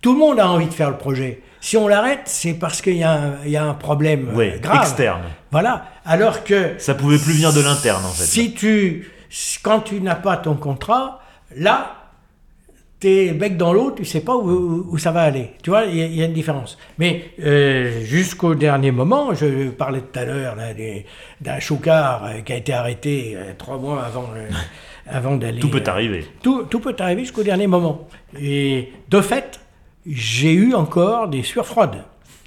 tout 0.00 0.14
le 0.14 0.18
monde 0.18 0.40
a 0.40 0.48
envie 0.50 0.66
de 0.66 0.72
faire 0.74 0.90
le 0.90 0.96
projet. 0.98 1.40
Si 1.64 1.78
on 1.78 1.88
l'arrête, 1.88 2.20
c'est 2.26 2.52
parce 2.52 2.82
qu'il 2.82 2.96
y, 2.98 3.02
a 3.04 3.12
un- 3.12 3.36
il 3.46 3.50
y 3.50 3.56
a 3.56 3.64
un 3.64 3.72
problème 3.72 4.28
euh, 4.28 4.36
Oui, 4.36 4.60
grave. 4.60 4.82
externe. 4.82 5.22
Voilà. 5.50 5.86
Alors 6.04 6.44
que 6.44 6.74
Ça 6.76 6.94
pouvait 6.94 7.16
plus 7.16 7.32
venir 7.32 7.54
de 7.54 7.62
l'interne, 7.62 8.04
en 8.04 8.10
fait. 8.10 8.24
si 8.24 8.52
tu, 8.52 9.10
quand 9.62 9.80
tu 9.80 10.00
n'as 10.02 10.14
pas 10.16 10.36
ton 10.36 10.56
contrat, 10.56 11.22
là, 11.56 11.96
t'es 13.00 13.32
bec 13.32 13.56
dans 13.56 13.72
l'eau, 13.72 13.92
tu 13.96 14.04
sais 14.04 14.20
pas 14.20 14.34
où, 14.36 14.86
où 14.90 14.98
ça 14.98 15.10
va 15.10 15.22
aller. 15.22 15.52
Tu 15.62 15.70
vois, 15.70 15.84
il 15.84 15.96
y, 15.96 16.02
a- 16.02 16.06
il 16.06 16.14
y 16.16 16.22
a 16.22 16.26
une 16.26 16.34
différence. 16.34 16.76
Mais 16.98 17.30
euh, 17.42 18.02
jusqu'au 18.04 18.54
dernier 18.54 18.90
moment, 18.90 19.32
je 19.32 19.70
parlais 19.70 20.00
tout 20.02 20.18
à 20.18 20.24
l'heure 20.26 20.56
d'un 21.40 21.60
chocard 21.60 22.24
euh, 22.26 22.40
qui 22.42 22.52
a 22.52 22.56
été 22.56 22.74
arrêté 22.74 23.34
euh, 23.36 23.52
trois 23.56 23.78
mois 23.78 24.04
avant, 24.04 24.28
euh, 24.36 24.48
avant 25.10 25.36
d'aller. 25.36 25.60
Tout 25.60 25.70
peut 25.70 25.82
euh, 25.86 25.90
arriver. 25.90 26.26
tout, 26.42 26.64
tout 26.64 26.80
peut 26.80 26.94
arriver 26.98 27.22
jusqu'au 27.22 27.42
dernier 27.42 27.66
moment. 27.66 28.06
Et 28.38 28.92
de 29.08 29.20
fait, 29.22 29.60
j'ai 30.06 30.52
eu 30.52 30.74
encore 30.74 31.28
des 31.28 31.42
sueurs 31.42 31.66
froides. 31.66 32.04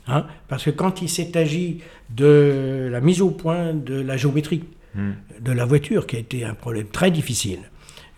hein, 0.07 0.25
parce 0.47 0.63
que 0.65 0.69
quand 0.69 1.01
il 1.01 1.09
s'est 1.09 1.37
agi 1.37 1.81
de 2.09 2.87
la 2.91 3.01
mise 3.01 3.21
au 3.21 3.29
point 3.31 3.73
de 3.73 3.99
la 3.99 4.17
géométrie 4.17 4.63
Hmm. 4.95 5.11
de 5.41 5.51
la 5.51 5.65
voiture, 5.65 6.07
qui 6.07 6.15
a 6.15 6.19
été 6.19 6.43
un 6.43 6.55
problème 6.55 6.87
très 6.87 7.11
difficile, 7.11 7.59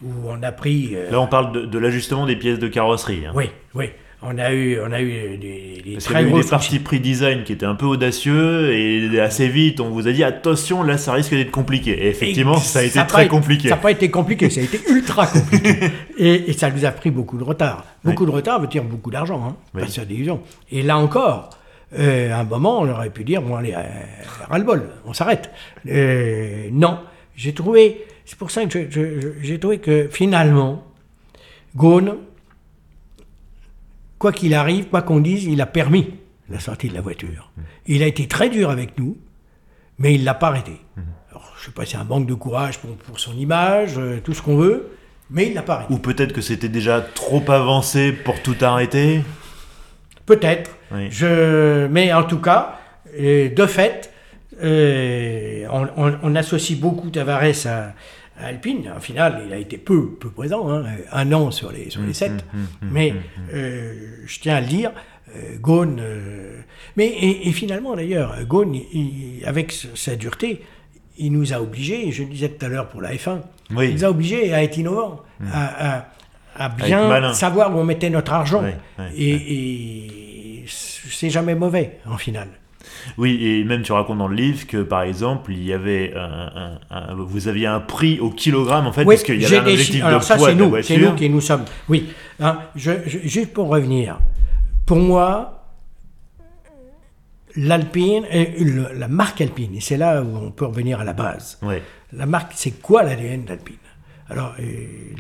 où 0.02 0.12
on 0.28 0.42
a 0.44 0.52
pris... 0.54 0.92
euh, 0.96 1.12
Là, 1.12 1.20
on 1.20 1.28
parle 1.28 1.52
de, 1.52 1.66
de 1.66 1.78
l'ajustement 1.80 2.26
des 2.26 2.38
pièces 2.38 2.60
de 2.60 2.68
carrosserie. 2.70 3.26
hein. 3.26 3.34
oui, 3.36 3.50
oui. 3.76 3.90
On 4.22 4.38
a 4.38 4.52
eu, 4.52 4.78
on 4.86 4.92
a 4.92 5.02
eu 5.02 5.38
des, 5.38 5.98
très 5.98 6.16
a 6.16 6.22
eu 6.22 6.28
gros 6.28 6.42
des 6.42 6.48
parties 6.48 6.80
prix 6.80 7.00
design 7.00 7.44
qui 7.46 7.54
étaient 7.54 7.66
un 7.66 7.76
peu 7.76 7.86
audacieux 7.86 8.74
et 8.74 9.18
assez 9.22 9.48
vite 9.48 9.80
on 9.80 9.90
vous 9.92 10.10
a 10.10 10.12
dit 10.12 10.26
attention 10.26 10.84
là 10.84 10.98
ça 10.98 11.14
risque 11.14 11.32
d'être 11.32 11.52
compliqué. 11.52 11.92
Et 11.92 12.10
effectivement 12.10 12.58
Et 12.58 12.60
ça 12.60 12.80
a 12.80 12.84
été 12.84 13.00
très 13.08 13.30
compliqué. 13.30 13.70
Ça 13.70 13.76
n'a 13.76 13.82
pas 13.82 13.92
été 13.92 14.12
compliqué, 14.12 14.50
ça 14.50 14.60
a 14.60 14.64
été 14.64 14.82
ultra 14.90 15.26
compliqué. 15.26 15.92
et, 16.18 16.50
et 16.50 16.54
ça 16.54 16.70
nous 16.70 16.84
a 16.84 16.92
pris 16.92 17.12
beaucoup 17.12 17.38
de 17.38 17.44
retard. 17.44 17.86
Beaucoup 18.04 18.26
de 18.26 18.32
retard 18.32 18.60
veut 18.60 18.68
dire 18.68 18.84
beaucoup 18.84 19.10
d'argent, 19.10 19.42
hein, 19.48 19.56
Oui. 19.74 19.84
pas 19.84 20.06
d'illusion. 20.06 20.42
Et 20.70 20.82
là 20.82 20.98
encore, 20.98 21.52
euh, 21.98 22.32
à 22.32 22.40
un 22.40 22.44
moment, 22.44 22.82
on 22.82 22.90
aurait 22.90 23.10
pu 23.10 23.24
dire 23.24 23.42
bon, 23.42 23.56
allez, 23.56 23.74
euh, 23.74 23.84
ras-le-bol, 24.50 24.90
on 25.06 25.14
s'arrête. 25.14 25.50
Euh, 25.88 26.68
non, 26.72 27.00
j'ai 27.36 27.54
trouvé, 27.54 28.06
c'est 28.26 28.38
pour 28.38 28.52
ça 28.52 28.66
que 28.66 28.88
j'ai 29.42 29.60
trouvé 29.60 29.80
que 29.80 30.08
finalement, 30.12 30.84
Ghosn, 31.76 32.16
quoi 34.20 34.32
qu'il 34.32 34.54
arrive, 34.54 34.86
quoi 34.90 35.02
qu'on 35.02 35.20
dise, 35.20 35.46
il 35.46 35.60
a 35.62 35.66
permis 35.66 36.14
la 36.50 36.60
sortie 36.60 36.90
de 36.90 36.94
la 36.94 37.02
voiture. 37.02 37.52
Il 37.88 38.04
a 38.04 38.08
été 38.08 38.28
très 38.28 38.50
dur 38.50 38.70
avec 38.70 38.98
nous, 39.00 39.18
mais 39.98 40.14
il 40.16 40.24
l'a 40.24 40.34
pas 40.34 40.48
arrêté. 40.48 40.74
Alors, 41.32 41.54
je 41.60 41.66
sais 41.66 41.72
pas 41.72 41.86
si 41.86 41.92
c'est 41.92 41.98
un 41.98 42.04
manque 42.04 42.28
de 42.28 42.34
courage 42.34 42.80
pour, 42.80 42.96
pour 42.98 43.20
son 43.20 43.34
image, 43.38 43.98
euh, 43.98 44.20
tout 44.24 44.34
ce 44.34 44.42
qu'on 44.42 44.58
veut, 44.58 44.90
mais 45.30 45.48
il 45.48 45.54
l'a 45.54 45.62
pas 45.62 45.76
arrêté. 45.76 45.94
Ou 45.94 45.98
peut-être 46.00 46.34
que 46.34 46.42
c'était 46.42 46.70
déjà 46.70 47.02
trop 47.02 47.44
avancé 47.52 48.12
pour 48.12 48.42
tout 48.42 48.56
arrêter? 48.62 49.22
Peut-être. 50.26 50.72
Oui. 50.92 51.08
Je... 51.12 51.88
Mais 51.88 52.12
en 52.14 52.24
tout 52.24 52.40
cas, 52.40 52.80
euh, 53.20 53.50
de 53.50 53.66
fait, 53.68 54.12
euh, 54.62 55.66
on, 55.72 55.88
on- 55.98 56.18
on 56.24 56.36
associe 56.36 56.78
beaucoup 56.80 57.10
Tavares 57.10 57.44
à, 57.44 57.70
à 57.70 57.94
Alpine. 58.42 58.92
En 58.96 59.00
final, 59.00 59.44
il 59.48 59.54
a 59.54 59.58
été 59.58 59.78
peu, 59.78 60.12
peu 60.12 60.30
présent, 60.30 60.70
hein, 60.72 60.86
un 61.12 61.32
an 61.34 61.52
sur 61.52 61.72
les, 61.72 61.90
sur 61.90 62.02
les 62.02 62.14
sept. 62.14 62.44
mais 62.82 63.14
euh, 63.54 63.94
je 64.26 64.40
tiens 64.40 64.56
à 64.56 64.62
le 64.62 64.68
dire, 64.68 64.92
euh, 65.36 65.58
Ghosn, 65.60 65.98
euh, 66.00 66.62
mais 66.96 67.08
et, 67.08 67.48
et 67.48 67.52
finalement 67.52 67.96
d'ailleurs, 67.96 68.36
Ghosn, 68.46 68.74
il- 68.76 69.44
avec 69.46 69.72
sa 69.96 70.16
dureté, 70.16 70.62
il 71.18 71.32
nous 71.34 71.54
a 71.54 71.62
obligés, 71.62 72.12
je 72.12 72.24
le 72.24 72.30
disais 72.30 72.50
tout 72.50 72.66
à 72.66 72.70
l'heure 72.70 72.88
pour 72.90 73.02
la 73.02 73.14
F1, 73.14 73.42
Oui. 73.76 73.88
il 73.90 73.94
nous 73.96 74.06
a 74.06 74.10
obligés 74.10 74.54
à 74.54 74.64
être 74.64 74.78
innovants, 74.78 75.22
à, 75.52 75.98
à- 75.98 76.06
à 76.56 76.66
être 76.68 76.76
bien 76.78 77.34
savoir 77.34 77.76
où 77.76 77.80
on 77.80 77.84
mettait 77.84 78.10
notre 78.10 78.34
argent. 78.34 78.64
Et 79.18 80.64
c'est 80.68 81.30
jamais 81.30 81.56
mauvais 81.56 82.00
en 82.06 82.18
finale. 82.18 82.50
Oui, 83.18 83.38
et 83.42 83.64
même 83.64 83.82
tu 83.82 83.92
racontes 83.92 84.18
dans 84.18 84.28
le 84.28 84.36
livre 84.36 84.66
que 84.68 84.78
par 84.84 85.02
exemple, 85.04 85.52
il 85.52 85.64
y 85.64 85.74
avait 85.74 86.14
un, 86.16 86.80
un- 86.92 87.10
un- 87.12 87.14
vous 87.16 87.48
aviez 87.48 87.68
un 87.68 87.80
prix 87.80 88.20
au 88.20 88.30
kilogramme 88.30 88.88
en 88.88 88.92
fait, 88.94 89.04
Oui, 89.04 89.16
parce 89.16 89.24
qu'il 89.24 89.42
y 89.42 89.46
avait 89.46 89.58
un 89.58 89.66
objectif 89.66 90.04
de 90.06 90.20
ça, 90.22 90.36
poids 90.38 90.54
de 90.54 90.60
nous, 90.64 90.82
c'est 90.82 90.98
nous 90.98 91.16
qui 91.16 91.30
nous 91.30 91.42
sommes. 91.42 91.66
Oui, 91.90 92.10
hein, 92.40 92.60
je, 92.76 92.92
je- 93.06 93.20
juste 93.20 93.54
pour 93.54 93.68
revenir, 93.68 94.20
pour 94.86 94.98
moi, 94.98 95.56
l'Alpine, 97.56 98.26
euh, 98.34 98.86
la 98.96 99.08
marque 99.08 99.42
Alpine, 99.42 99.76
et 99.76 99.82
c'est 99.82 99.98
là 99.98 100.22
où 100.22 100.38
on 100.38 100.52
peut 100.52 100.66
revenir 100.66 101.00
à 101.00 101.04
la 101.04 101.14
base. 101.14 101.58
Ouais. 101.62 101.82
La 102.14 102.26
marque, 102.26 102.54
c'est 102.56 102.80
quoi 102.82 103.04
l'ADN 103.04 103.44
d'Alpine? 103.44 103.76
Alors, 104.30 104.54
euh, 104.60 104.64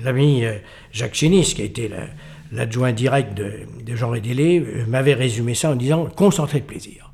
l'ami 0.03 0.45
euh, 0.45 0.53
Jacques 0.91 1.15
Chénis, 1.15 1.53
qui 1.55 1.61
a 1.61 1.65
été 1.65 1.87
la- 1.87 2.07
l'adjoint 2.51 2.91
direct 2.93 3.35
de, 3.35 3.51
de 3.83 3.95
Jean 3.95 4.09
Rédélé, 4.11 4.59
euh, 4.59 4.85
m'avait 4.87 5.13
résumé 5.15 5.55
ça 5.55 5.71
en 5.71 5.75
disant 5.75 6.05
concentré 6.05 6.59
de 6.59 6.65
plaisir. 6.65 7.08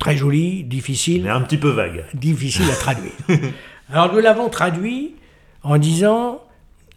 Très 0.00 0.16
joli, 0.16 0.64
difficile, 0.64 1.22
Mais 1.24 1.30
un 1.30 1.42
petit 1.42 1.58
peu 1.58 1.70
vague. 1.70 2.04
difficile 2.14 2.68
à 2.70 2.74
traduire. 2.74 3.12
Alors 3.92 4.12
nous 4.12 4.20
l'avons 4.20 4.48
traduit 4.48 5.14
en 5.62 5.78
disant 5.78 6.42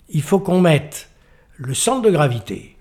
il 0.10 0.22
faut 0.22 0.40
qu'on 0.40 0.62
mette 0.62 1.10
le 1.58 1.74
centre 1.74 2.02
de 2.02 2.10
gravité. 2.10 2.76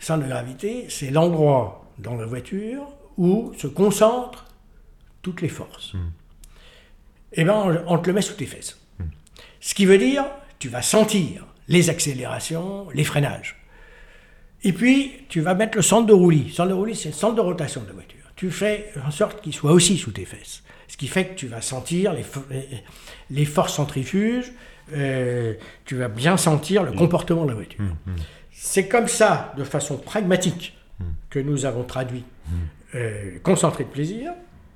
Le 0.00 0.04
centre 0.04 0.24
de 0.24 0.28
gravité, 0.28 0.86
c'est 0.88 1.10
l'endroit 1.10 1.86
dans 1.98 2.16
la 2.16 2.26
voiture 2.26 2.82
où 3.16 3.52
se 3.56 3.68
concentrent 3.68 4.46
toutes 5.22 5.40
les 5.40 5.48
forces. 5.48 5.94
Eh 7.34 7.44
bien, 7.44 7.54
on, 7.54 7.82
on 7.86 7.98
te 7.98 8.08
le 8.08 8.14
met 8.14 8.22
sous 8.22 8.34
tes 8.34 8.46
fesses. 8.46 8.78
Ce 9.60 9.74
qui 9.74 9.86
veut 9.86 9.98
dire, 9.98 10.24
tu 10.58 10.68
vas 10.68 10.82
sentir 10.82 11.46
les 11.68 11.88
accélérations, 11.88 12.88
les 12.94 13.04
freinages. 13.04 13.56
Et 14.64 14.72
puis, 14.72 15.12
tu 15.28 15.40
vas 15.40 15.54
mettre 15.54 15.76
le 15.76 15.82
centre 15.82 16.06
de 16.06 16.12
roulis. 16.12 16.44
Le 16.48 16.52
centre 16.52 16.68
de 16.70 16.74
roulis, 16.74 16.96
c'est 16.96 17.10
le 17.10 17.14
centre 17.14 17.36
de 17.36 17.40
rotation 17.40 17.80
de 17.82 17.86
la 17.86 17.92
voiture. 17.92 18.11
Tu 18.42 18.50
fais 18.50 18.90
en 19.06 19.12
sorte 19.12 19.40
qu'il 19.40 19.54
soit 19.54 19.70
aussi 19.70 19.96
sous 19.96 20.10
tes 20.10 20.24
fesses. 20.24 20.64
Ce 20.88 20.96
qui 20.96 21.06
fait 21.06 21.26
que 21.28 21.34
tu 21.36 21.46
vas 21.46 21.60
sentir 21.60 22.12
les, 22.12 22.24
fo- 22.24 22.42
les- 22.50 22.66
les 23.30 23.44
forces 23.44 23.74
centrifuges, 23.74 24.50
euh, 24.94 25.54
tu 25.84 25.94
vas 25.94 26.08
bien 26.08 26.36
sentir 26.36 26.82
le 26.82 26.90
comportement 26.90 27.44
de 27.44 27.50
la 27.50 27.54
voiture. 27.54 27.84
C'est 28.50 28.88
comme 28.88 29.06
ça, 29.06 29.54
de 29.56 29.62
façon 29.62 29.96
pragmatique, 29.96 30.76
que 31.30 31.38
nous 31.38 31.66
avons 31.66 31.84
traduit 31.84 32.24
euh, 32.96 33.38
concentré 33.44 33.84
de 33.84 33.90
plaisir. 33.90 34.32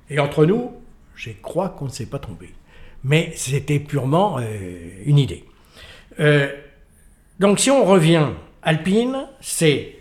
Et 0.09 0.19
entre 0.19 0.45
nous, 0.45 0.71
je 1.15 1.31
crois 1.31 1.67
qu'on 1.67 1.85
ne 1.87 1.91
s'est 1.91 2.05
pas 2.05 2.19
trompé. 2.19 2.53
Mais 3.03 3.33
c'était 3.35 3.79
purement 3.79 4.37
euh, 4.39 5.03
une 5.05 5.17
idée. 5.19 5.43
Donc 7.39 7.59
si 7.59 7.69
on 7.69 7.83
revient, 7.83 8.27
Alpine, 8.63 9.27
c'est 9.41 9.97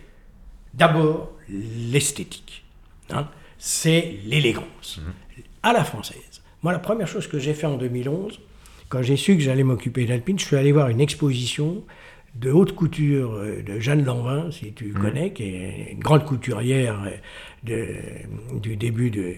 d'abord 0.73 1.33
l'esthétique. 1.49 2.65
hein. 3.11 3.29
C'est 3.59 4.15
l'élégance. 4.25 5.01
À 5.63 5.73
la 5.73 5.85
française. 5.85 6.43
Moi, 6.63 6.73
la 6.73 6.79
première 6.79 7.09
chose 7.09 7.27
que 7.27 7.39
j'ai 7.39 7.55
fait 7.55 7.67
en 7.67 7.77
2011, 7.77 8.41
quand 8.89 9.03
j'ai 9.03 9.17
su 9.17 9.37
que 9.37 9.43
j'allais 9.43 9.63
m'occuper 9.65 10.05
d'Alpine, 10.05 10.39
je 10.39 10.45
suis 10.45 10.57
allé 10.57 10.73
voir 10.73 10.89
une 10.89 11.01
exposition 11.01 11.83
de 12.35 12.51
haute 12.53 12.73
couture 12.75 13.33
euh, 13.35 13.63
de 13.63 13.79
Jeanne 13.81 14.05
Lanvin, 14.05 14.51
si 14.51 14.73
tu 14.73 14.87
Mhm. 14.87 15.01
connais, 15.01 15.33
qui 15.33 15.45
est 15.45 15.89
une 15.93 16.01
grande 16.01 16.25
couturière 16.25 17.03
euh, 17.05 17.11
de- 17.65 18.59
du 18.61 18.77
début 18.77 19.11
de- 19.11 19.37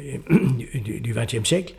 euh, 0.00 0.18
du 0.74 1.14
XXe 1.14 1.44
siècle. 1.48 1.74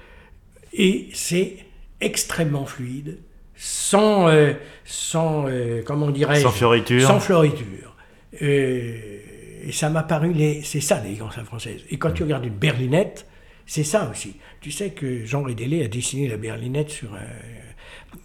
Et 0.74 1.10
c'est 1.14 1.58
extrêmement 2.00 2.66
fluide, 2.66 3.18
sans, 3.56 4.28
euh, 4.30 4.54
sans 4.86 5.46
euh, 5.48 5.82
comment 5.86 6.10
dirais-je, 6.10 6.42
Sans 6.42 6.52
fioriture. 6.52 7.06
sans 7.06 7.20
floriture. 7.20 7.96
Euh, 8.42 9.20
et 9.68 9.72
ça 9.72 9.90
m'a 9.90 10.04
paru, 10.04 10.34
les- 10.34 10.62
c'est 10.64 10.82
ça 10.82 11.02
l'élégance 11.02 11.36
à 11.36 11.42
la 11.42 11.46
française. 11.46 11.82
Et 11.90 11.98
quand 11.98 12.12
tu 12.12 12.24
regardes 12.24 12.46
une 12.46 12.54
berlinette, 12.56 13.26
c'est 13.66 13.84
ça 13.84 14.10
aussi. 14.10 14.36
Tu 14.60 14.72
sais 14.72 14.90
que 14.92 15.26
Jean 15.26 15.44
Rédélé 15.44 15.84
a 15.84 15.88
dessiné 15.88 16.28
la 16.28 16.38
berlinette 16.38 16.90
sur 16.90 17.14
euh, 17.14 17.20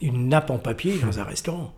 une 0.00 0.28
nappe 0.28 0.50
en 0.50 0.58
papier 0.58 0.94
dans 0.98 1.18
un 1.20 1.24
restaurant. 1.24 1.74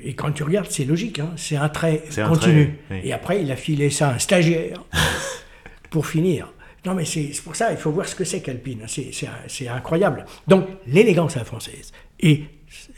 Et 0.00 0.14
quand 0.14 0.30
tu 0.32 0.42
regardes, 0.42 0.70
c'est 0.70 0.84
logique, 0.84 1.18
hein, 1.18 1.30
c'est 1.36 1.56
un 1.56 1.68
trait 1.68 2.02
continu. 2.28 2.74
trait, 2.88 2.96
oui. 2.96 3.00
Et 3.04 3.12
après, 3.12 3.42
il 3.42 3.50
a 3.50 3.56
filé 3.56 3.90
ça 3.90 4.10
à 4.10 4.14
un 4.14 4.18
stagiaire 4.18 4.84
pour 5.90 6.06
finir. 6.06 6.52
Non, 6.84 6.94
mais 6.94 7.04
c'est 7.04 7.30
pour 7.44 7.56
ça, 7.56 7.70
il 7.72 7.76
faut 7.76 7.90
voir 7.90 8.06
ce 8.06 8.14
que 8.14 8.24
c'est 8.24 8.40
qu'Alpine. 8.40 8.84
C'est 8.86 9.68
incroyable. 9.68 10.24
Donc, 10.46 10.68
l'élégance 10.86 11.36
à 11.36 11.40
la 11.40 11.44
française. 11.44 11.92
Et 12.20 12.44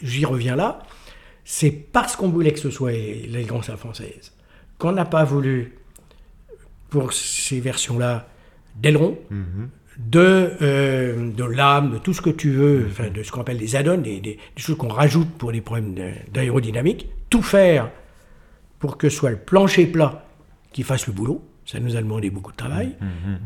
j'y 0.03 0.25
reviens 0.25 0.57
là, 0.57 0.81
c'est 1.45 1.71
parce 1.71 2.17
qu'on 2.17 2.29
voulait 2.29 2.53
que 2.53 2.59
ce 2.61 2.71
soit 2.71 2.93
l'élégance 2.93 3.69
à 3.69 3.73
la 3.73 3.79
française 3.79 4.33
qu'on 4.79 4.93
n'a 4.93 5.05
pas 5.05 5.25
voulu, 5.25 5.75
pour 6.91 7.13
ces 7.13 7.61
versions-là, 7.61 8.29
d'aileron, 8.77 9.17
de, 9.99 10.53
euh, 10.63 11.31
de 11.31 11.45
lame, 11.45 11.93
de 11.93 11.99
tout 11.99 12.15
ce 12.15 12.21
que 12.23 12.31
tu 12.31 12.51
veux, 12.51 12.87
enfin, 12.91 13.09
de 13.11 13.23
ce 13.23 13.31
qu'on 13.31 13.41
appelle 13.43 13.59
des 13.59 13.77
add-ons, 13.77 13.99
des, 13.99 14.21
des- 14.21 14.39
des 14.57 14.63
choses 14.63 14.77
qu'on 14.77 14.89
rajoute 14.89 15.31
pour 15.39 15.53
les 15.53 15.61
problèmes 15.61 15.95
d'aérodynamique, 16.33 17.07
tout 17.29 17.43
faire 17.43 17.91
pour 18.79 18.97
que 18.97 19.09
ce 19.09 19.17
soit 19.17 19.31
le 19.31 19.37
plancher 19.37 19.87
plat 19.87 20.25
qui 20.73 20.83
fasse 20.83 21.07
le 21.07 21.13
boulot. 21.13 21.43
Ça 21.67 21.79
nous 21.81 21.97
a 21.97 22.01
demandé 22.03 22.31
beaucoup 22.31 22.51
de 22.53 22.57
travail. 22.57 22.97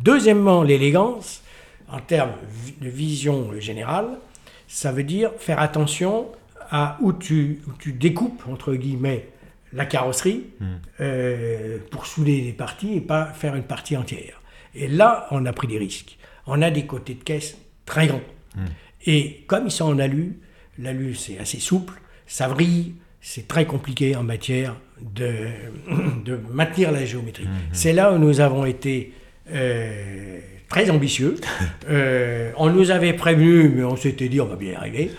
Deuxièmement, 0.03 0.63
l'élégance, 0.63 1.43
en 1.91 1.99
termes 2.01 2.33
de 2.81 2.89
vision 2.89 3.51
générale, 3.59 4.07
ça 4.69 4.93
veut 4.93 5.03
dire 5.03 5.31
faire 5.39 5.59
attention 5.61 6.27
à 6.71 6.97
où 7.01 7.13
tu, 7.13 7.61
où 7.69 7.73
tu 7.79 7.93
découpes, 7.93 8.43
entre 8.51 8.75
guillemets, 8.75 9.29
la 9.75 9.87
carrosserie 9.87 10.45
euh, 11.01 11.79
pour 11.91 12.07
souder 12.07 12.41
des 12.43 12.53
parties 12.53 12.95
et 12.95 13.01
pas 13.01 13.27
faire 13.27 13.55
une 13.57 13.65
partie 13.65 13.97
entière. 13.97 14.41
Et 14.75 14.89
là, 14.89 15.27
on 15.31 15.45
a 15.47 15.53
pris 15.53 15.67
des 15.67 15.79
risques. 15.79 16.17
On 16.47 16.63
a 16.63 16.71
des 16.71 16.87
côtés 16.87 17.15
de 17.15 17.23
caisse 17.23 17.57
très 17.85 18.07
grands. 18.07 18.23
Et 19.07 19.45
comme 19.47 19.67
ils 19.67 19.71
sont 19.71 19.87
en 19.87 19.99
alu, 19.99 20.39
l'alu 20.79 21.15
c'est 21.15 21.39
assez 21.39 21.59
souple, 21.59 22.01
ça 22.27 22.49
vrille, 22.49 22.95
c'est 23.21 23.49
très 23.49 23.67
compliqué 23.67 24.17
en 24.17 24.23
matière 24.23 24.77
de, 25.01 25.49
de 26.25 26.39
maintenir 26.51 26.93
la 26.93 27.05
géométrie. 27.05 27.49
C'est 27.73 27.93
là 27.93 28.13
où 28.13 28.19
nous 28.19 28.41
avons 28.41 28.65
été 28.65 29.13
euh, 29.51 30.39
très 30.69 30.91
ambitieux. 30.91 31.37
Euh, 31.91 32.51
on 32.57 32.71
nous 32.71 32.91
avait 32.91 33.13
prévenu, 33.13 33.69
mais 33.69 33.85
on 33.85 33.95
s'était 33.95 34.31
dit 34.31 34.41
on 34.41 34.47
va 34.47 34.57
bien 34.57 34.73
y 34.73 34.75
arriver. 34.75 35.11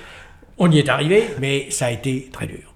On 0.57 0.71
y 0.71 0.79
est 0.79 0.89
arrivé, 0.89 1.23
mais 1.39 1.69
ça 1.69 1.85
a 1.85 1.91
été 1.91 2.27
très 2.31 2.47
dur. 2.47 2.74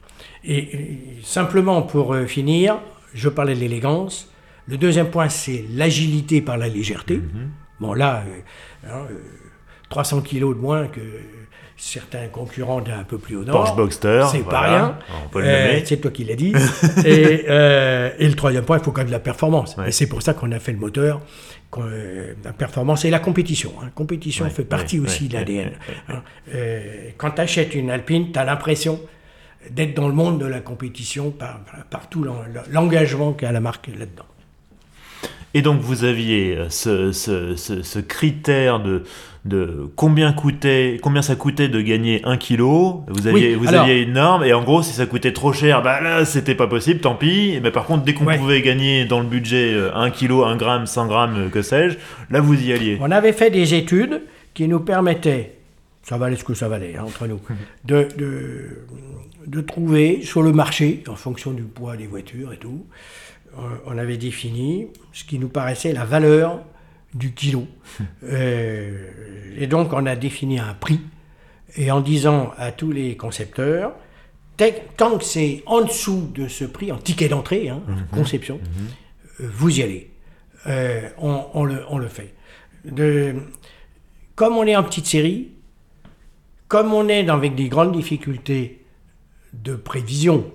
Et 0.52 0.70
euh, 0.74 0.78
simplement 1.24 1.82
pour 1.84 2.14
euh, 2.14 2.26
finir, 2.26 2.80
je 3.14 3.30
parlais 3.30 3.54
de 3.54 3.60
l'élégance. 3.60 4.30
Le 4.68 4.78
deuxième 4.78 5.10
point, 5.12 5.30
c'est 5.30 5.64
l'agilité 5.74 6.42
par 6.42 6.58
la 6.58 6.68
légèreté. 6.68 7.22
Bon, 7.80 7.94
là, 7.94 8.24
euh, 8.28 8.90
hein, 8.92 9.06
euh, 9.12 9.16
300 9.90 10.22
kilos 10.22 10.56
de 10.56 10.60
moins 10.62 10.88
que 10.88 11.00
certains 11.78 12.28
concurrents 12.28 12.82
d'un 12.82 13.04
peu 13.04 13.18
plus 13.20 13.36
au 13.38 13.44
nord. 13.46 13.56
Porsche 13.58 13.76
Boxster, 13.76 14.24
C'est 14.32 14.44
pas 14.44 14.62
rien. 14.62 14.98
on 15.26 15.30
peut 15.30 15.42
le 15.42 15.48
Euh, 15.48 15.86
c'est 15.86 15.98
toi 15.98 16.12
qui 16.12 16.24
l'as 16.26 16.36
dit. 16.36 16.54
et, 17.06 17.46
et 17.46 18.28
le 18.28 18.34
troisième 18.36 18.66
point, 18.66 18.78
il 18.80 18.84
faut 18.84 18.92
quand 18.92 19.02
même 19.02 19.08
de 19.08 19.12
la 19.14 19.20
performance. 19.20 19.78
Ouais. 19.78 19.90
Et 19.90 19.92
c'est 19.92 20.08
pour 20.08 20.22
ça 20.22 20.34
qu'on 20.34 20.52
a 20.52 20.60
fait 20.60 20.74
le 20.74 20.80
moteur. 20.80 21.22
la 22.44 22.54
performance 22.54 23.06
et 23.06 23.10
la 23.12 23.20
compétition. 23.20 23.72
La 23.82 23.90
compétition 23.92 24.46
Ouais, 24.46 24.52
fait 24.52 24.66
partie 24.66 25.00
ouais, 25.00 25.06
aussi 25.06 25.28
de 25.30 25.36
l'ADN. 25.36 25.72
hein. 26.10 26.22
Quand 27.18 27.32
tu 27.32 27.42
achètes 27.42 27.76
une 27.76 27.90
Alpine, 27.92 28.32
tu 28.32 28.40
as 28.40 28.44
l'impression 28.46 29.00
d'être 29.72 29.94
dans 29.96 30.08
le 30.08 30.14
monde 30.14 30.40
de 30.40 30.46
la 30.46 30.60
compétition 30.62 31.32
par, 31.32 31.60
par- 31.90 32.10
tout 32.10 32.24
l'en- 32.24 32.44
l'engagement 32.72 33.34
qu'a 33.34 33.52
la 33.52 33.60
marque 33.60 33.88
là-dedans. 33.88 34.26
Et 35.56 35.62
donc 35.64 35.82
vous 35.82 36.04
aviez 36.04 36.56
euh, 36.56 36.70
ce, 36.70 37.12
ce- 37.12 37.56
ce- 37.56 37.82
ce 37.82 37.98
critère 38.00 38.80
de, 38.80 39.04
de 39.46 39.90
combien 39.96 40.32
coûtait, 40.32 41.00
combien 41.02 41.24
ça 41.24 41.36
coûtait 41.36 41.68
de 41.70 41.82
gagner 41.82 42.22
un 42.24 42.38
kilo? 42.38 43.04
Vous 43.08 43.26
aviez, 43.26 43.50
Oui, 43.50 43.56
vous 43.56 43.68
alors- 43.70 43.82
aviez 43.86 44.04
une 44.04 44.14
norme 44.14 44.44
et 44.44 44.54
en 44.54 44.64
gros 44.64 44.84
si 44.84 44.94
ça 44.94 45.08
coûtait 45.08 45.34
trop 45.34 45.52
cher, 45.52 45.82
bah 45.82 46.02
là 46.02 46.24
c'était 46.24 46.54
pas 46.54 46.68
possible, 46.68 47.00
tant 47.00 47.16
pis. 47.16 47.60
Mais 47.64 47.72
par 47.72 47.86
contre 47.86 48.04
dès 48.04 48.14
qu'on 48.14 48.28
Ouais. 48.28 48.38
pouvait 48.38 48.62
gagner 48.62 49.06
dans 49.06 49.20
le 49.22 49.26
budget 49.26 49.74
euh, 49.74 49.92
1 49.96 50.12
kilo, 50.12 50.44
1 50.46 50.56
gramme, 50.56 50.86
100 50.86 51.08
grammes, 51.08 51.36
euh, 51.38 51.50
que 51.50 51.64
sais-je, 51.64 51.98
là 52.30 52.42
vous 52.42 52.54
y 52.62 52.72
alliez. 52.72 52.98
On 53.02 53.10
avait 53.10 53.34
fait 53.34 53.50
des 53.50 53.74
études 53.74 54.22
qui 54.54 54.68
nous 54.68 54.82
permettaient, 54.82 55.56
ça 56.04 56.18
valait 56.20 56.36
ce 56.36 56.44
que 56.44 56.54
ça 56.54 56.68
valait 56.70 56.96
hein, 56.96 57.06
entre 57.08 57.26
nous, 57.26 57.40
de, 57.86 58.08
de, 58.20 58.86
de 59.50 59.62
trouver 59.62 60.22
sur 60.22 60.42
le 60.44 60.52
marché, 60.52 61.04
en 61.08 61.16
fonction 61.16 61.52
du 61.52 61.64
poids 61.64 61.98
des 61.98 62.08
voitures 62.08 62.54
et 62.54 62.58
tout, 62.58 62.86
euh, 63.58 63.62
on 63.88 63.98
avait 63.98 64.18
défini 64.18 64.88
ce 65.12 65.24
qui 65.24 65.40
nous 65.40 65.50
paraissait 65.50 65.92
la 65.94 66.06
valeur 66.06 66.62
du 67.16 67.34
kilo. 67.34 67.66
Euh, 68.24 69.08
et 69.58 69.68
donc 69.68 69.94
on 69.94 70.06
a 70.06 70.16
défini 70.16 70.60
un 70.60 70.74
prix, 70.74 71.00
et 71.76 71.90
en 71.92 72.02
disant 72.02 72.52
à 72.58 72.72
tous 72.72 72.92
les 72.92 73.18
concepteurs, 73.18 73.94
tant 74.98 75.18
que 75.18 75.24
c'est 75.24 75.64
en 75.66 75.82
dessous 75.82 76.30
de 76.36 76.48
ce 76.48 76.66
prix, 76.66 76.92
en 76.92 76.98
ticket 76.98 77.30
d'entrée, 77.30 77.70
hein, 77.70 77.82
en 78.12 78.16
conception, 78.16 78.60
euh, 79.42 79.48
vous 79.52 79.80
y 79.80 79.84
allez. 79.84 80.12
Euh, 80.68 81.08
on, 81.18 81.46
on 81.54 81.64
le, 81.64 81.82
on 81.90 81.98
le 81.98 82.08
fait. 82.08 82.34
De, 82.86 83.36
comme 84.36 84.58
on 84.58 84.66
est 84.66 84.76
en 84.76 84.84
petite 84.84 85.06
série, 85.08 85.52
comme 86.68 86.94
on 86.94 87.08
est 87.08 87.24
dans- 87.24 87.36
avec 87.38 87.56
des 87.56 87.70
grandes 87.70 87.94
difficultés 87.94 88.79
de 89.54 89.76
prévision, 89.76 90.46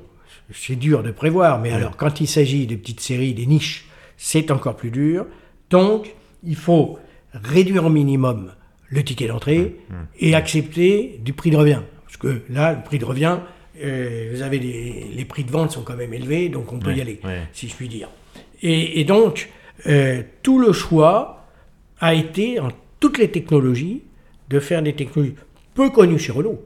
c'est 0.52 0.76
dur 0.76 1.02
de 1.02 1.10
prévoir, 1.10 1.60
mais 1.60 1.72
alors 1.72 1.96
quand 1.96 2.20
il 2.20 2.26
s'agit 2.26 2.66
de 2.66 2.76
petites 2.76 3.00
séries, 3.00 3.34
des 3.34 3.46
niches, 3.46 3.86
c'est 4.16 4.50
encore 4.50 4.76
plus 4.76 4.90
dur. 4.90 5.26
Donc, 5.70 6.14
il 6.44 6.56
faut 6.56 6.98
réduire 7.32 7.86
au 7.86 7.90
minimum 7.90 8.52
le 8.88 9.02
ticket 9.02 9.26
d'entrée 9.26 9.76
et 10.18 10.34
accepter 10.34 11.20
du 11.24 11.32
prix 11.32 11.50
de 11.50 11.56
revient. 11.56 11.80
Parce 12.04 12.16
que 12.16 12.42
là, 12.50 12.74
le 12.74 12.82
prix 12.82 12.98
de 12.98 13.04
revient, 13.04 13.38
euh, 13.82 14.30
vous 14.32 14.42
avez 14.42 14.58
les, 14.58 15.08
les 15.12 15.24
prix 15.24 15.42
de 15.42 15.50
vente 15.50 15.72
sont 15.72 15.82
quand 15.82 15.96
même 15.96 16.14
élevés, 16.14 16.48
donc 16.48 16.72
on 16.72 16.78
peut 16.78 16.94
y 16.94 17.00
aller, 17.00 17.20
si 17.52 17.68
je 17.68 17.74
puis 17.74 17.88
dire. 17.88 18.08
Et, 18.62 19.00
et 19.00 19.04
donc, 19.04 19.50
euh, 19.86 20.22
tout 20.42 20.60
le 20.60 20.72
choix 20.72 21.46
a 21.98 22.14
été, 22.14 22.60
en 22.60 22.68
toutes 23.00 23.18
les 23.18 23.30
technologies, 23.30 24.02
de 24.48 24.60
faire 24.60 24.82
des 24.82 24.92
technologies 24.92 25.34
peu 25.74 25.90
connues 25.90 26.18
chez 26.18 26.32
Renault, 26.32 26.62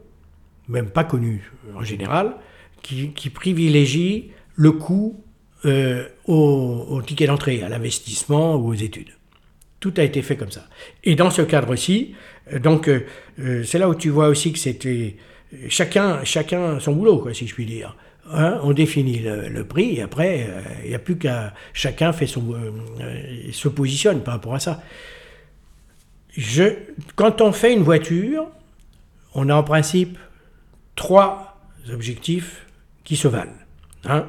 même 0.69 0.91
pas 0.91 1.05
connues 1.05 1.51
euh, 1.69 1.79
en 1.79 1.85
général, 1.85 2.37
qui, 2.83 3.31
privilégient 3.31 4.31
le 4.55 4.73
coût 4.73 5.23
euh, 5.65 6.05
au, 6.27 7.03
ticket 7.07 7.27
d'entrée, 7.27 7.63
à 7.63 7.69
l'investissement 7.69 8.57
ou 8.57 8.69
aux 8.69 8.75
études. 8.75 9.11
Tout 9.81 9.95
a 9.97 10.03
été 10.03 10.23
fait 10.23 10.37
comme 10.37 10.51
ça. 10.51 10.67
Et 11.05 11.15
dans 11.15 11.31
ce 11.31 11.43
cadre-ci, 11.43 12.15
euh, 12.53 12.59
donc 12.59 12.89
euh, 12.89 13.65
c'est 13.65 13.79
là 13.79 13.89
où 13.89 13.95
tu 13.95 14.09
vois 14.09 14.29
aussi 14.29 14.53
que 14.53 14.59
c'était 14.59 15.17
chacun, 15.69 16.25
chacun 16.25 16.81
son 16.81 16.93
boulot, 16.93 17.19
quoi, 17.19 17.35
si 17.35 17.47
je 17.47 17.55
puis 17.55 17.67
dire. 17.67 17.97
Hein, 18.31 18.61
on 18.63 18.73
définit 18.73 19.21
le, 19.21 19.65
prix 19.65 19.97
et 19.97 20.03
après, 20.03 20.47
il 20.85 20.91
n'y 20.91 20.95
a 20.95 20.99
plus 20.99 21.17
qu'à 21.17 21.55
chacun 21.73 22.13
fait 22.13 22.27
son, 22.27 22.55
se 23.51 23.69
positionne 23.69 24.23
par 24.23 24.35
rapport 24.35 24.55
à 24.55 24.61
ça. 24.61 24.83
Je, 26.37 26.75
quand 27.17 27.41
on 27.41 27.53
fait 27.53 27.73
une 27.73 27.83
voiture, 27.83 28.47
on 29.33 29.49
a 29.49 29.55
en 29.55 29.63
principe 29.63 30.19
trois 30.99 31.57
objectifs 31.93 32.67
qui 33.05 33.17
se 33.17 33.29
valent. 33.29 33.55
hein. 34.05 34.27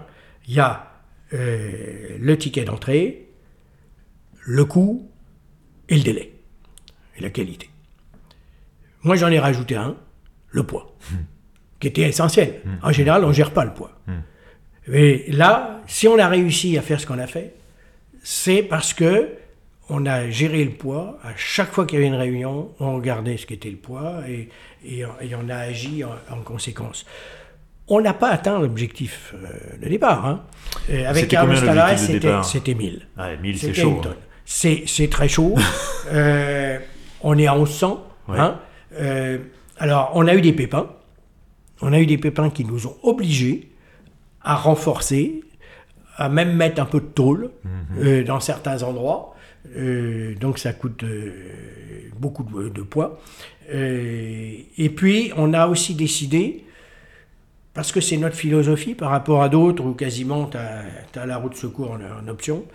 Il 0.47 0.53
y 0.53 0.59
a 0.59 0.91
euh, 1.33 2.15
le 2.19 2.37
ticket 2.37 2.63
d'entrée, 2.63 3.27
le 4.45 4.65
coût 4.65 5.09
et 5.89 5.95
le 5.97 6.03
délai, 6.03 6.33
et 7.17 7.21
la 7.21 7.29
qualité. 7.29 7.69
Moi, 9.03 9.15
j'en 9.15 9.29
ai 9.29 9.39
rajouté 9.39 9.75
un, 9.75 9.97
le 10.51 10.63
poids, 10.63 10.95
qui 11.79 11.87
était 11.87 12.01
essentiel. 12.03 12.61
En 12.83 12.91
général, 12.91 13.23
on 13.25 13.29
ne 13.29 13.33
gère 13.33 13.51
pas 13.51 13.65
le 13.65 13.73
poids. 13.73 13.99
Mais 14.87 15.25
là, 15.29 15.81
si 15.87 16.07
on 16.07 16.17
a 16.17 16.27
réussi 16.27 16.77
à 16.77 16.81
faire 16.81 16.99
ce 16.99 17.05
qu'on 17.07 17.19
a 17.19 17.27
fait, 17.27 17.55
c'est 18.23 18.63
parce 18.63 18.93
que 18.93 19.29
on 19.89 20.05
a 20.05 20.29
géré 20.29 20.63
le 20.63 20.71
poids. 20.71 21.17
À 21.23 21.29
chaque 21.35 21.71
fois 21.71 21.85
qu'il 21.85 21.97
y 21.97 22.01
avait 22.01 22.07
une 22.07 22.15
réunion, 22.19 22.71
on 22.79 22.95
regardait 22.95 23.37
ce 23.37 23.45
qu'était 23.45 23.69
le 23.71 23.77
poids 23.77 24.21
et, 24.27 24.49
et, 24.85 24.99
et 24.99 25.35
on 25.35 25.49
a 25.49 25.55
agi 25.55 26.03
en, 26.03 26.11
en 26.31 26.41
conséquence. 26.41 27.05
On 27.87 28.01
n'a 28.01 28.13
pas 28.13 28.29
atteint 28.29 28.59
l'objectif 28.59 29.33
euh, 29.35 29.77
de 29.81 29.89
départ. 29.89 30.25
hein. 30.25 30.43
Euh, 30.91 31.09
avec 31.09 31.27
Carlos 31.27 31.55
c'était 31.97 32.19
départ 32.19 32.45
c'était 32.45 32.75
1000. 32.75 33.07
Ouais, 33.17 33.37
1000 33.37 33.57
c'est 33.57 33.73
chaud. 33.73 33.99
tonne. 34.03 34.15
C'est 34.45 35.09
très 35.09 35.27
chaud. 35.27 35.55
Euh, 36.11 36.79
on 37.21 37.37
est 37.37 37.45
à 37.47 37.55
1100. 37.55 38.03
Ouais. 38.29 38.39
hein. 38.39 38.59
Euh, 38.99 39.37
alors, 39.77 40.11
on 40.15 40.27
a 40.27 40.33
eu 40.33 40.41
des 40.41 40.53
pépins. 40.53 40.87
On 41.81 41.93
a 41.93 41.99
eu 41.99 42.05
des 42.07 42.17
pépins 42.17 42.49
qui 42.49 42.65
nous 42.65 42.87
ont 42.87 42.95
obligés 43.03 43.69
à 44.41 44.55
renforcer, 44.55 45.41
à 46.17 46.29
même 46.29 46.53
mettre 46.55 46.81
un 46.81 46.85
peu 46.85 46.99
de 46.99 47.05
tôle 47.05 47.51
Mhm. 47.91 48.23
dans 48.23 48.39
certains 48.39 48.81
endroits. 48.83 49.35
Euh, 49.77 50.35
donc 50.35 50.57
ça 50.59 50.73
coûte 50.73 51.03
euh, 51.03 51.31
beaucoup 52.17 52.43
de, 52.43 52.69
de 52.69 52.81
poids. 52.81 53.19
Euh, 53.71 54.53
et 54.77 54.89
puis 54.89 55.31
on 55.37 55.53
a 55.53 55.67
aussi 55.67 55.93
décidé, 55.93 56.63
parce 57.73 57.91
que 57.91 58.01
c'est 58.01 58.17
notre 58.17 58.35
philosophie 58.35 58.95
par 58.95 59.11
rapport 59.11 59.43
à 59.43 59.49
d'autres 59.49 59.83
où 59.83 59.93
quasiment 59.93 60.47
tu 60.47 60.57
as, 60.57 61.25
la 61.25 61.37
roue 61.37 61.49
de 61.49 61.55
secours 61.55 61.91
en, 61.91 62.25
en 62.25 62.27
option, 62.27 62.65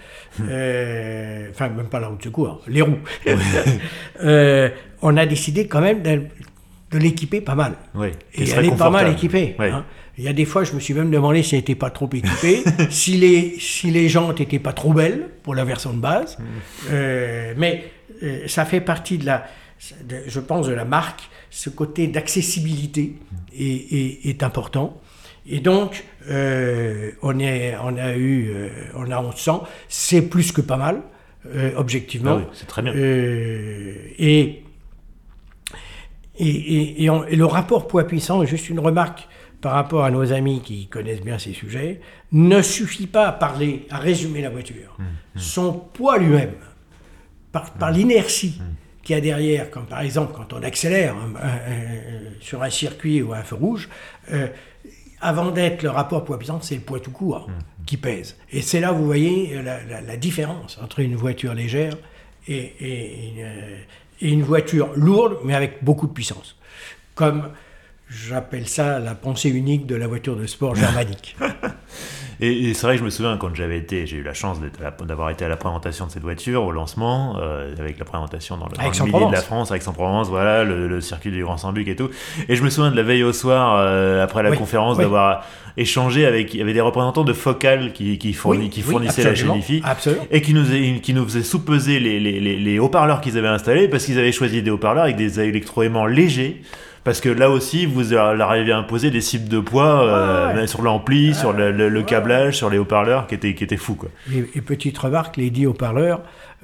euh, 0.40 1.49
enfin 1.51 1.68
même 1.68 1.88
pas 1.88 2.01
la 2.01 2.09
roue 2.09 2.16
de 2.16 2.22
secours, 2.22 2.62
les 2.68 2.82
roues, 2.82 2.99
on 5.03 5.16
a 5.16 5.26
décidé 5.26 5.66
quand 5.66 5.80
même 5.80 6.03
de, 6.03 6.22
de 6.92 6.99
l'équiper 6.99 7.40
pas 7.40 7.57
mal. 7.57 7.74
Oui. 7.95 8.09
Et 8.34 8.49
elle 8.49 8.66
est 8.66 8.76
pas 8.76 8.90
mal 8.90 9.11
équipée. 9.11 9.57
Ouais. 9.59 9.70
hein. 9.70 9.84
Il 10.18 10.24
y 10.24 10.28
a 10.28 10.32
des 10.32 10.44
fois, 10.44 10.62
je 10.64 10.72
me 10.74 10.80
suis 10.80 10.94
même 10.94 11.10
demandé 11.10 11.42
si 11.42 11.54
elle 11.56 11.60
n'était 11.60 11.74
pas 11.74 11.90
trop 11.90 12.08
équipée, 12.12 12.62
si, 12.90 13.16
les, 13.16 13.56
si 13.58 13.90
les 13.90 14.08
jantes 14.08 14.38
n'étaient 14.40 14.58
pas 14.60 14.72
trop 14.72 14.92
belles 14.92 15.28
pour 15.42 15.54
la 15.54 15.64
version 15.64 15.92
de 15.92 15.98
base. 15.98 16.38
Euh, 16.90 17.52
mais 17.56 17.84
euh, 18.22 18.46
ça 18.46 18.64
fait 18.64 18.80
partie 18.80 19.18
de 19.18 19.26
la, 19.26 19.44
de- 20.04 20.22
je 20.26 20.40
pense, 20.40 20.66
de 20.68 20.72
la 20.72 20.84
marque. 20.84 21.22
Ce 21.50 21.68
côté 21.70 22.06
d'accessibilité 22.06 23.16
est, 23.58 23.62
est- 23.64 24.26
est 24.28 24.42
important. 24.42 25.00
Et 25.46 25.60
donc, 25.60 26.04
euh, 26.30 27.10
on, 27.22 27.38
est, 27.38 27.74
on 27.82 27.96
a 27.96 28.16
eu, 28.16 28.50
on 28.94 29.10
a 29.10 29.20
1100. 29.20 29.64
C'est 29.88 30.22
plus 30.22 30.52
que 30.52 30.60
pas 30.60 30.76
mal, 30.76 31.02
objectivement. 31.76 32.30
Ah 32.34 32.36
oui, 32.38 32.44
c'est 32.54 32.66
très 32.66 32.82
bien. 32.82 32.92
Et, 32.96 34.14
et, 34.18 34.62
et- 36.38 37.04
et 37.04 37.10
on- 37.10 37.24
et 37.26 37.36
le 37.36 37.44
rapport 37.46 37.86
poids-puissance, 37.86 38.46
juste 38.46 38.68
une 38.68 38.80
remarque 38.80 39.28
par 39.64 39.72
rapport 39.72 40.04
à 40.04 40.10
nos 40.10 40.30
amis 40.30 40.60
qui 40.60 40.88
connaissent 40.88 41.22
bien 41.22 41.38
ces 41.38 41.54
sujets, 41.54 41.98
ne 42.32 42.60
suffit 42.60 43.06
pas 43.06 43.26
à 43.28 43.32
parler, 43.32 43.86
à 43.88 43.96
résumer 43.96 44.42
la 44.42 44.50
voiture. 44.50 44.94
Son 45.36 45.72
poids 45.72 46.18
lui-même, 46.18 46.52
par, 47.50 47.70
par 47.72 47.90
l'inertie 47.90 48.60
qu'il 49.02 49.14
y 49.16 49.18
a 49.18 49.22
derrière, 49.22 49.70
comme 49.70 49.86
par 49.86 50.02
exemple 50.02 50.34
quand 50.36 50.52
on 50.52 50.62
accélère 50.62 51.14
hein, 51.16 51.32
un- 51.42 51.48
un- 51.72 52.40
sur 52.42 52.62
un 52.62 52.68
circuit 52.68 53.22
ou 53.22 53.32
un 53.32 53.42
feu 53.42 53.56
rouge, 53.56 53.88
euh, 54.32 54.48
avant 55.22 55.50
d'être 55.50 55.82
le 55.82 55.88
rapport 55.88 56.24
poids-puissance, 56.26 56.68
c'est 56.68 56.74
le 56.74 56.82
poids 56.82 57.00
tout 57.00 57.10
court 57.10 57.48
qui 57.86 57.96
pèse. 57.96 58.36
Et 58.52 58.60
c'est 58.60 58.80
là, 58.80 58.92
vous 58.92 59.06
voyez, 59.06 59.62
la, 59.62 59.82
la- 59.84 60.02
la 60.02 60.16
différence 60.18 60.78
entre 60.82 61.00
une 61.00 61.16
voiture 61.16 61.54
légère 61.54 61.94
et, 62.48 62.74
et 62.80 63.28
une, 63.30 63.40
euh, 63.40 63.76
et 64.20 64.28
une 64.30 64.42
voiture 64.42 64.90
lourde, 64.94 65.38
mais 65.42 65.54
avec 65.54 65.82
beaucoup 65.82 66.06
de 66.06 66.12
puissance. 66.12 66.54
Comme 67.14 67.48
j'appelle 68.11 68.68
ça 68.68 68.98
la 68.98 69.14
pensée 69.14 69.48
unique 69.50 69.86
de 69.86 69.96
la 69.96 70.07
voiture 70.07 70.36
de 70.36 70.46
sport 70.46 70.74
germanique. 70.74 71.36
Et, 72.40 72.68
et 72.68 72.74
c'est 72.74 72.88
vrai 72.88 72.96
que 72.96 72.98
je 73.00 73.05
me 73.05 73.11
souviens 73.11 73.36
quand 73.36 73.55
j'avais 73.55 73.78
été, 73.78 74.09
j'ai 74.09 74.16
eu 74.16 74.22
la 74.24 74.34
chance 74.34 74.59
d'avoir 75.07 75.30
été 75.30 75.44
à 75.44 75.48
la 75.48 75.57
présentation 75.57 76.07
de 76.07 76.11
cette 76.11 76.24
voiture 76.24 76.64
au 76.64 76.72
lancement, 76.72 77.36
euh, 77.40 77.72
avec 77.78 77.96
la 77.96 78.05
présentation 78.05 78.57
dans 78.57 78.66
le, 78.66 78.72
dans 78.72 78.82
le 78.82 79.28
de 79.28 79.32
la 79.32 79.40
France, 79.40 79.70
avec 79.70 79.84
Aix-en-Provence, 79.84 80.28
voilà, 80.30 80.64
le, 80.64 80.88
le 80.88 81.00
circuit 81.00 81.30
du 81.30 81.44
Grand 81.44 81.59
Sambuc 81.59 81.86
et 81.86 81.94
tout. 81.94 82.11
Et 82.48 82.57
je 82.57 82.64
me 82.64 82.70
souviens 82.70 82.90
de 82.90 82.96
la 82.96 83.05
veille 83.05 83.22
au 83.22 83.32
soir, 83.32 83.76
euh, 83.78 84.20
après 84.24 84.42
la 84.42 84.50
Oui, 84.50 84.59
conférence, 84.59 84.96
oui. 84.96 85.05
d'avoir 85.05 85.46
échangé 85.76 86.26
avec, 86.26 86.52
il 86.55 86.59
y 86.59 86.62
avait 86.62 86.72
des 86.72 86.80
représentants 86.80 87.22
de 87.22 87.32
Focal 87.32 87.92
qui, 87.92 88.18
qui, 88.18 88.32
fourni- 88.32 88.64
Oui, 88.64 88.68
qui 88.68 88.80
oui, 88.80 88.90
fournissaient 88.90 89.22
la 89.22 89.34
chaîne 89.36 89.55
IFI. 89.55 89.82
Et 90.32 90.42
qui 90.42 90.55
nous, 90.55 90.64
qui 91.00 91.14
nous 91.14 91.24
faisaient 91.24 91.44
sous-peser 91.44 92.00
les, 92.00 92.18
les, 92.18 92.40
les, 92.40 92.57
les 92.57 92.78
haut-parleurs 92.80 93.20
qu'ils 93.20 93.38
avaient 93.38 93.46
installés 93.46 93.86
parce 93.86 94.05
qu'ils 94.07 94.18
avaient 94.18 94.32
choisi 94.32 94.61
des 94.61 94.72
haut-parleurs 94.72 95.05
avec 95.05 95.14
des 95.16 95.38
électroaimants 95.38 96.07
légers. 96.07 96.62
Parce 97.05 97.20
que 97.20 97.28
là 97.28 97.50
aussi, 97.50 97.84
vous 97.84 98.02
leur 98.12 98.50
aviez 98.50 98.72
imposé 98.72 99.11
des 99.11 99.20
cibles 99.20 99.48
de 99.48 99.61
poids 99.61 100.02
euh, 100.09 100.55
Ouais, 100.55 100.66
sur 100.66 100.80
l'ampli, 100.80 101.34
sur 101.34 101.52
le, 101.52 101.70
le- 101.70 101.90
le 101.90 102.02
câblage, 102.02 102.57
sur 102.57 102.70
les 102.70 102.78
haut-parleurs, 102.78 103.26
qui 103.26 103.34
étaient, 103.34 103.55
qui 103.55 103.62
étaient 103.62 103.76
fous, 103.76 103.94
quoi. 103.94 104.09
Et, 104.32 104.38
et 104.55 104.61
petite 104.62 104.96
remarque, 104.96 105.36
les 105.36 105.50
dix 105.50 105.66
haut-parleurs 105.66 106.22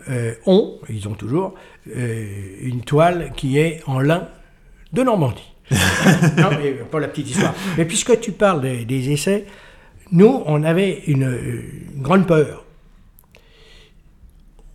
euh, 0.09 0.32
ont, 0.47 0.78
ils 0.88 1.07
ont 1.09 1.12
toujours, 1.14 1.55
euh, 1.95 2.26
une 2.62 2.80
toile 2.80 3.32
qui 3.36 3.59
est 3.59 3.82
en 3.86 4.01
lin 4.01 4.28
de 4.95 5.03
Normandie. 5.03 5.53
non, 5.70 6.49
mais 6.61 6.70
pas 6.91 6.99
la 7.01 7.09
petite 7.09 7.30
histoire. 7.30 7.55
Mais 7.76 7.84
puisque 7.84 8.18
tu 8.20 8.32
parles 8.32 8.62
des, 8.62 8.84
des 8.86 9.11
essais, 9.11 9.45
nous, 10.11 10.43
on 10.47 10.64
avait 10.64 11.03
une, 11.07 11.22
une 11.97 12.03
grande 12.03 12.26
peur. 12.26 12.64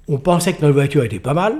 On 0.08 0.20
pensait 0.20 0.54
que 0.54 0.62
notre 0.62 0.76
voiture 0.76 1.04
était 1.04 1.20
pas 1.20 1.34
mal, 1.34 1.56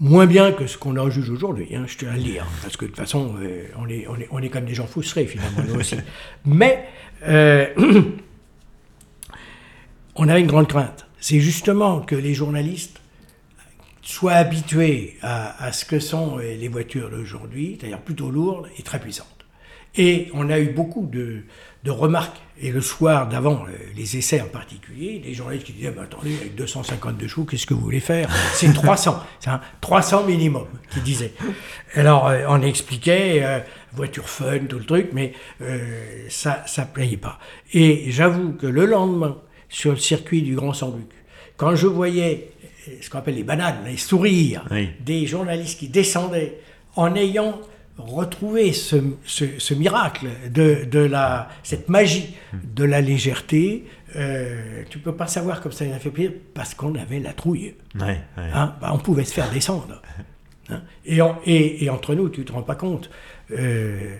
moins 0.00 0.26
bien 0.26 0.52
que 0.52 0.66
ce 0.66 0.78
qu'on 0.78 0.96
en 0.96 1.10
juge 1.10 1.30
aujourd'hui, 1.30 1.68
hein, 1.76 1.84
je 1.86 1.96
tiens 1.98 2.10
à 2.10 2.16
le 2.16 2.22
dire, 2.22 2.46
parce 2.62 2.76
que 2.76 2.86
de 2.86 2.90
toute 2.90 2.98
façon, 2.98 3.34
euh, 3.40 3.66
on, 3.78 3.88
est, 3.88 4.06
on, 4.08 4.16
est, 4.16 4.28
on 4.30 4.38
est 4.40 4.48
comme 4.48 4.64
des 4.64 4.74
gens 4.74 4.86
foussés 4.86 5.26
finalement, 5.26 5.62
nous 5.68 5.78
aussi. 5.78 5.96
Mais 6.46 6.86
euh, 7.22 7.66
on 10.16 10.28
avait 10.28 10.40
une 10.40 10.46
grande 10.46 10.68
crainte. 10.68 11.06
C'est 11.20 11.40
justement 11.40 12.00
que 12.00 12.16
les 12.16 12.32
journalistes 12.32 12.98
soient 14.00 14.32
habitués 14.32 15.18
à, 15.20 15.62
à 15.62 15.70
ce 15.72 15.84
que 15.84 16.00
sont 16.00 16.38
euh, 16.38 16.56
les 16.56 16.68
voitures 16.68 17.10
d'aujourd'hui, 17.10 17.76
c'est-à-dire 17.78 18.00
plutôt 18.00 18.30
lourdes 18.30 18.68
et 18.78 18.82
très 18.82 18.98
puissantes. 18.98 19.26
Et 19.96 20.30
on 20.32 20.48
a 20.48 20.58
eu 20.58 20.70
beaucoup 20.70 21.06
de, 21.06 21.42
de 21.84 21.90
remarques, 21.90 22.36
et 22.62 22.70
le 22.72 22.82
soir 22.82 23.26
d'avant, 23.26 23.64
euh, 23.66 23.72
les 23.96 24.18
essais 24.18 24.40
en 24.42 24.46
particulier, 24.48 25.18
des 25.18 25.32
journalistes 25.32 25.64
qui 25.64 25.72
disaient, 25.72 25.90
bah, 25.92 26.02
attendez, 26.02 26.36
avec 26.36 26.54
252 26.54 27.26
chevaux, 27.26 27.44
qu'est-ce 27.44 27.66
que 27.66 27.72
vous 27.72 27.80
voulez 27.80 28.00
faire? 28.00 28.28
C'est 28.52 28.70
300, 28.72 29.18
c'est 29.38 29.48
un 29.48 29.62
300 29.80 30.24
minimum, 30.26 30.66
qui 30.92 31.00
disaient. 31.00 31.32
Alors, 31.94 32.28
euh, 32.28 32.44
on 32.48 32.60
expliquait, 32.60 33.40
euh, 33.42 33.60
voiture 33.94 34.28
fun, 34.28 34.58
tout 34.68 34.78
le 34.78 34.84
truc, 34.84 35.08
mais 35.14 35.32
euh, 35.62 36.26
ça 36.28 36.62
ça 36.66 36.84
payait 36.84 37.16
pas. 37.16 37.38
Et 37.72 38.10
j'avoue 38.10 38.52
que 38.52 38.66
le 38.66 38.84
lendemain, 38.84 39.38
sur 39.70 39.92
le 39.92 39.96
circuit 39.98 40.42
du 40.42 40.54
Grand 40.56 40.74
Sambuc, 40.74 41.08
quand 41.56 41.74
je 41.76 41.86
voyais 41.86 42.50
ce 43.00 43.08
qu'on 43.08 43.18
appelle 43.20 43.36
les 43.36 43.42
bananes, 43.44 43.78
les 43.86 43.96
sourires 43.96 44.64
Oui. 44.70 44.90
des 45.00 45.26
journalistes 45.26 45.78
qui 45.78 45.88
descendaient 45.88 46.58
en 46.96 47.14
ayant 47.14 47.58
retrouvé 48.06 48.72
ce, 48.72 48.96
ce- 49.24 49.58
ce 49.58 49.74
miracle 49.74 50.28
de, 50.50 50.84
de 50.90 50.98
la, 51.00 51.48
cette 51.62 51.88
magie 51.88 52.34
de 52.52 52.84
la 52.84 53.00
légèreté, 53.00 53.84
euh, 54.16 54.82
tu 54.90 54.98
peux 54.98 55.14
pas 55.14 55.26
savoir 55.26 55.60
comme 55.60 55.72
ça 55.72 55.84
nous 55.84 55.92
a 55.94 55.98
fait 55.98 56.10
plaisir 56.10 56.32
parce 56.54 56.74
qu'on 56.74 56.94
avait 56.96 57.20
la 57.20 57.32
trouille. 57.32 57.74
Ouais, 57.94 58.02
ouais. 58.36 58.50
Hein, 58.54 58.74
bah, 58.80 58.90
on 58.92 58.98
pouvait 58.98 59.24
se 59.24 59.32
faire 59.34 59.50
descendre. 59.50 60.02
Hein. 60.70 60.80
Et, 61.04 61.20
en- 61.20 61.38
et- 61.46 61.84
et 61.84 61.90
entre 61.90 62.14
nous, 62.14 62.28
tu 62.28 62.44
te 62.44 62.52
rends 62.52 62.62
pas 62.62 62.74
compte, 62.76 63.10
euh, 63.52 64.16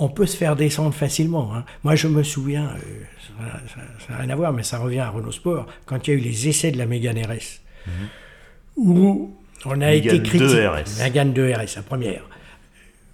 on 0.00 0.08
peut 0.08 0.26
se 0.26 0.36
faire 0.36 0.56
descendre 0.56 0.94
facilement. 0.94 1.54
hein. 1.54 1.64
Moi, 1.84 1.96
je 1.96 2.06
me 2.08 2.22
souviens, 2.22 2.68
euh, 2.68 3.44
ça 4.06 4.12
n'a 4.12 4.20
rien 4.20 4.30
à 4.30 4.36
voir, 4.36 4.52
mais 4.52 4.62
ça 4.62 4.78
revient 4.78 5.00
à 5.00 5.10
Renault 5.10 5.32
Sport, 5.32 5.66
quand 5.86 6.06
il 6.06 6.10
y 6.10 6.14
a 6.14 6.16
eu 6.16 6.22
les 6.22 6.48
essais 6.48 6.70
de 6.70 6.78
la 6.78 6.86
Mégane 6.86 7.18
RS, 7.18 7.60
où 8.76 9.34
on 9.64 9.72
a 9.72 9.76
Mégane 9.76 9.96
été 10.16 10.22
critiqué. 10.22 10.38
2 10.38 10.68
RS. 10.68 11.02
Mégane 11.02 11.32
2 11.32 11.52
RS, 11.52 11.76
la 11.76 11.82
première. 11.82 12.22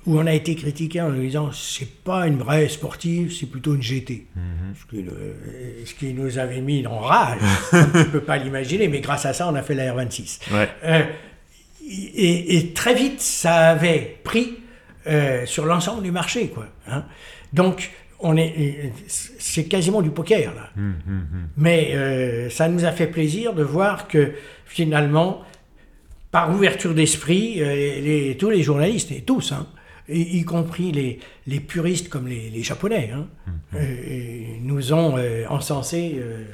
Où 0.06 0.18
on 0.18 0.26
a 0.26 0.34
été 0.34 0.54
critiqué 0.54 1.00
en 1.00 1.08
nous 1.10 1.22
disant 1.22 1.50
c'est 1.52 1.88
pas 2.04 2.26
une 2.26 2.36
vraie 2.38 2.68
sportive, 2.68 3.32
c'est 3.32 3.46
plutôt 3.46 3.74
une 3.74 3.82
GT. 3.82 4.26
ce, 4.78 4.84
qui, 4.90 5.02
euh, 5.02 5.32
ce 5.86 5.94
qui 5.94 6.12
nous 6.12 6.38
avait 6.38 6.60
mis 6.60 6.86
en 6.86 6.98
rage. 6.98 7.38
on 7.72 7.76
ne 7.98 8.04
peut 8.04 8.20
pas 8.20 8.36
l'imaginer, 8.36 8.88
mais 8.88 9.00
grâce 9.00 9.24
à 9.24 9.32
ça, 9.32 9.48
on 9.48 9.54
a 9.54 9.62
fait 9.62 9.74
la 9.74 9.94
R26. 9.94 10.40
Ouais. 10.52 10.68
Euh, 10.84 11.04
et, 11.86 12.56
et 12.58 12.72
très 12.72 12.94
vite, 12.94 13.20
ça 13.20 13.70
avait 13.70 14.18
pris 14.24 14.54
euh, 15.06 15.46
sur 15.46 15.64
l'ensemble 15.66 16.02
du 16.02 16.10
marché, 16.10 16.48
quoi. 16.48 16.66
hein. 16.88 17.04
Donc, 17.52 17.90
on 18.20 18.36
est, 18.36 18.92
c'est 19.06 19.64
quasiment 19.64 20.00
du 20.02 20.10
poker 20.10 20.54
là. 20.54 20.70
Mais 21.56 21.90
euh, 21.94 22.48
ça 22.50 22.68
nous 22.68 22.84
a 22.84 22.92
fait 22.92 23.06
plaisir 23.06 23.52
de 23.54 23.62
voir 23.62 24.08
que 24.08 24.32
finalement, 24.66 25.42
par 26.30 26.50
ouverture 26.54 26.94
d'esprit, 26.94 27.62
euh, 27.62 27.74
les- 28.00 28.36
tous 28.38 28.50
les 28.50 28.62
journalistes 28.62 29.12
et 29.12 29.20
tous, 29.20 29.52
hein, 29.52 29.66
y, 30.08 30.38
y 30.38 30.44
compris 30.44 30.92
les, 30.92 31.18
les 31.46 31.60
puristes 31.60 32.08
comme 32.08 32.26
les, 32.28 32.50
les 32.50 32.62
japonais, 32.62 33.10
hein, 33.14 33.26
euh, 33.74 33.78
et 33.80 34.58
nous 34.62 34.92
ont 34.92 35.16
euh, 35.16 35.44
encensé 35.48 36.16
euh, 36.16 36.44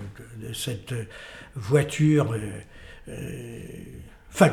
de, 0.49 0.53
cette 0.53 0.95
voiture 1.55 2.33
euh, 2.33 2.39
euh, 3.09 3.61
fun. 4.31 4.51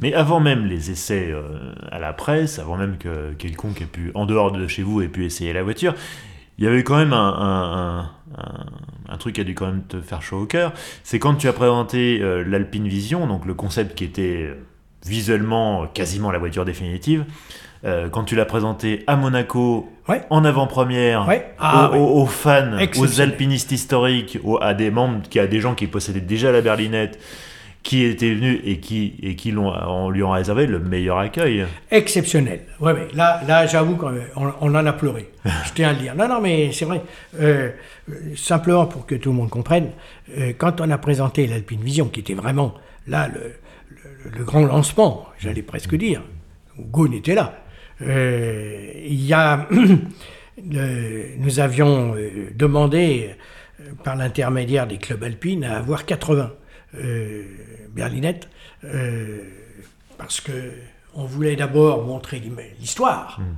Mais 0.00 0.14
avant 0.14 0.38
même 0.38 0.66
les 0.66 0.90
essais 0.92 1.28
euh, 1.30 1.72
à 1.90 1.98
la 1.98 2.12
presse, 2.12 2.58
avant 2.60 2.76
même 2.76 2.98
que 2.98 3.32
quelconque 3.32 3.82
ait 3.82 3.86
pu, 3.86 4.12
en 4.14 4.26
dehors 4.26 4.52
de 4.52 4.66
chez 4.68 4.82
vous, 4.82 5.02
ait 5.02 5.08
pu 5.08 5.24
essayer 5.24 5.52
la 5.52 5.62
voiture, 5.64 5.94
il 6.58 6.64
y 6.64 6.66
avait 6.68 6.82
quand 6.84 6.96
même 6.96 7.12
un, 7.12 7.16
un- 7.18 7.98
un- 7.98 8.10
un- 8.36 8.66
un 9.10 9.16
truc 9.16 9.36
qui 9.36 9.40
a 9.40 9.44
dû 9.44 9.54
quand 9.54 9.66
même 9.66 9.84
te 9.84 10.00
faire 10.00 10.22
chaud 10.22 10.40
au 10.42 10.46
cœur. 10.46 10.72
C'est 11.02 11.18
quand 11.18 11.34
tu 11.36 11.48
as 11.48 11.52
présenté 11.52 12.20
euh, 12.20 12.44
l'Alpine 12.44 12.86
Vision, 12.88 13.26
donc 13.26 13.44
le 13.46 13.54
concept 13.54 13.96
qui 13.96 14.04
était 14.04 14.44
euh, 14.48 14.54
visuellement 15.06 15.86
quasiment 15.92 16.30
la 16.30 16.38
voiture 16.38 16.64
définitive. 16.64 17.24
euh, 17.84 18.08
quand 18.08 18.24
tu 18.24 18.34
l'as 18.34 18.44
présenté 18.44 19.04
à 19.06 19.14
Monaco, 19.14 19.88
Ouais. 20.08 20.22
en 20.30 20.44
avant-première, 20.44 21.28
Ouais. 21.28 21.46
Ah, 21.60 21.90
aux, 21.90 21.92
ouais. 21.92 21.98
aux- 22.00 22.22
aux 22.22 22.26
fans, 22.26 22.76
aux 22.98 23.20
alpinistes 23.20 23.70
historiques, 23.70 24.36
aux- 24.42 24.58
à 24.60 24.74
des 24.74 24.90
membres, 24.90 25.20
qui- 25.30 25.38
à 25.38 25.46
des 25.46 25.60
gens 25.60 25.76
qui 25.76 25.86
possédaient 25.86 26.18
déjà 26.20 26.50
la 26.50 26.60
berlinette, 26.60 27.20
qui 27.84 28.02
était 28.02 28.34
venu 28.34 28.60
et 28.64 28.80
qui, 28.80 29.14
et 29.22 29.36
qui 29.36 29.52
l'ont, 29.52 29.72
on 29.72 30.10
lui 30.10 30.24
ont 30.24 30.32
réservé 30.32 30.66
le 30.66 30.80
meilleur 30.80 31.18
accueil. 31.18 31.66
Exceptionnel. 31.92 32.62
Ouais, 32.80 32.92
ouais. 32.94 33.06
Là, 33.14 33.42
là 33.46 33.64
j'avoue 33.68 33.94
qu'on 33.94 34.12
on 34.60 34.74
en 34.74 34.84
a 34.86 34.92
pleuré. 34.92 35.30
Je 35.44 35.72
tiens 35.74 35.90
à 35.90 35.92
le 35.92 36.00
dire. 36.00 36.16
Non, 36.16 36.26
non, 36.26 36.40
mais 36.40 36.72
c'est 36.72 36.84
vrai. 36.84 37.00
Euh, 37.40 37.70
simplement 38.34 38.86
pour 38.86 39.06
que 39.06 39.14
tout 39.14 39.30
le 39.30 39.36
monde 39.36 39.50
comprenne, 39.50 39.90
euh, 40.36 40.52
quand 40.58 40.80
on 40.80 40.90
a 40.90 40.98
présenté 40.98 41.46
l'Alpine 41.46 41.80
Vision, 41.80 42.06
qui 42.06 42.18
était 42.18 42.34
vraiment 42.34 42.74
là 43.06 43.28
le, 43.32 43.52
le, 44.24 44.44
grand 44.44 44.64
lancement, 44.64 45.28
j'allais 45.38 45.62
presque 45.62 45.94
dire, 45.94 46.22
où 46.78 46.84
Gaune 46.84 47.14
était 47.14 47.34
là, 47.34 47.60
euh, 48.02 48.92
il 48.94 49.24
y 49.24 49.32
a, 49.32 49.68
nous 50.62 51.60
avions 51.60 52.14
demandé 52.54 53.30
par 54.04 54.16
l'intermédiaire 54.16 54.86
des 54.86 54.98
clubs 54.98 55.22
alpines 55.22 55.64
à 55.64 55.78
avoir 55.78 56.04
80 56.04 56.52
berlinettes 57.94 58.48
parce 60.18 60.40
que 60.40 60.72
on 61.14 61.24
voulait 61.24 61.56
d'abord 61.56 62.04
montrer 62.04 62.40
l'histoire. 62.78 63.40
Hmm. 63.40 63.56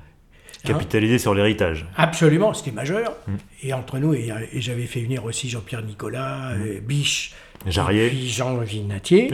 Capitaliser 0.65 1.19
sur 1.19 1.35
l'héritage. 1.35 1.87
Absolument, 1.97 2.53
c'était 2.53 2.71
majeur. 2.71 3.15
Hmm. 3.27 3.37
Et 3.63 3.73
entre 3.73 3.99
nous, 3.99 4.15
et, 4.15 4.31
j'avais 4.55 4.87
fait 4.87 5.01
venir 5.01 5.25
aussi 5.25 5.49
Jean-Pierre 5.49 5.83
Nicolas, 5.83 6.53
euh, 6.53 6.81
Biche, 6.81 7.35
Jarrier. 7.67 8.09
puis 8.09 8.29
Jean 8.29 8.59
Vinatier, 8.59 9.31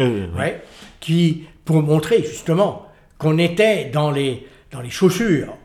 qui, 1.07 1.45
pour 1.65 1.83
montrer 1.83 2.25
justement 2.25 2.85
qu'on 3.17 3.39
était 3.39 3.85
dans 3.85 4.11
les, 4.11 4.45
dans 4.73 4.81
les 4.81 4.91
chaussures 4.91 5.57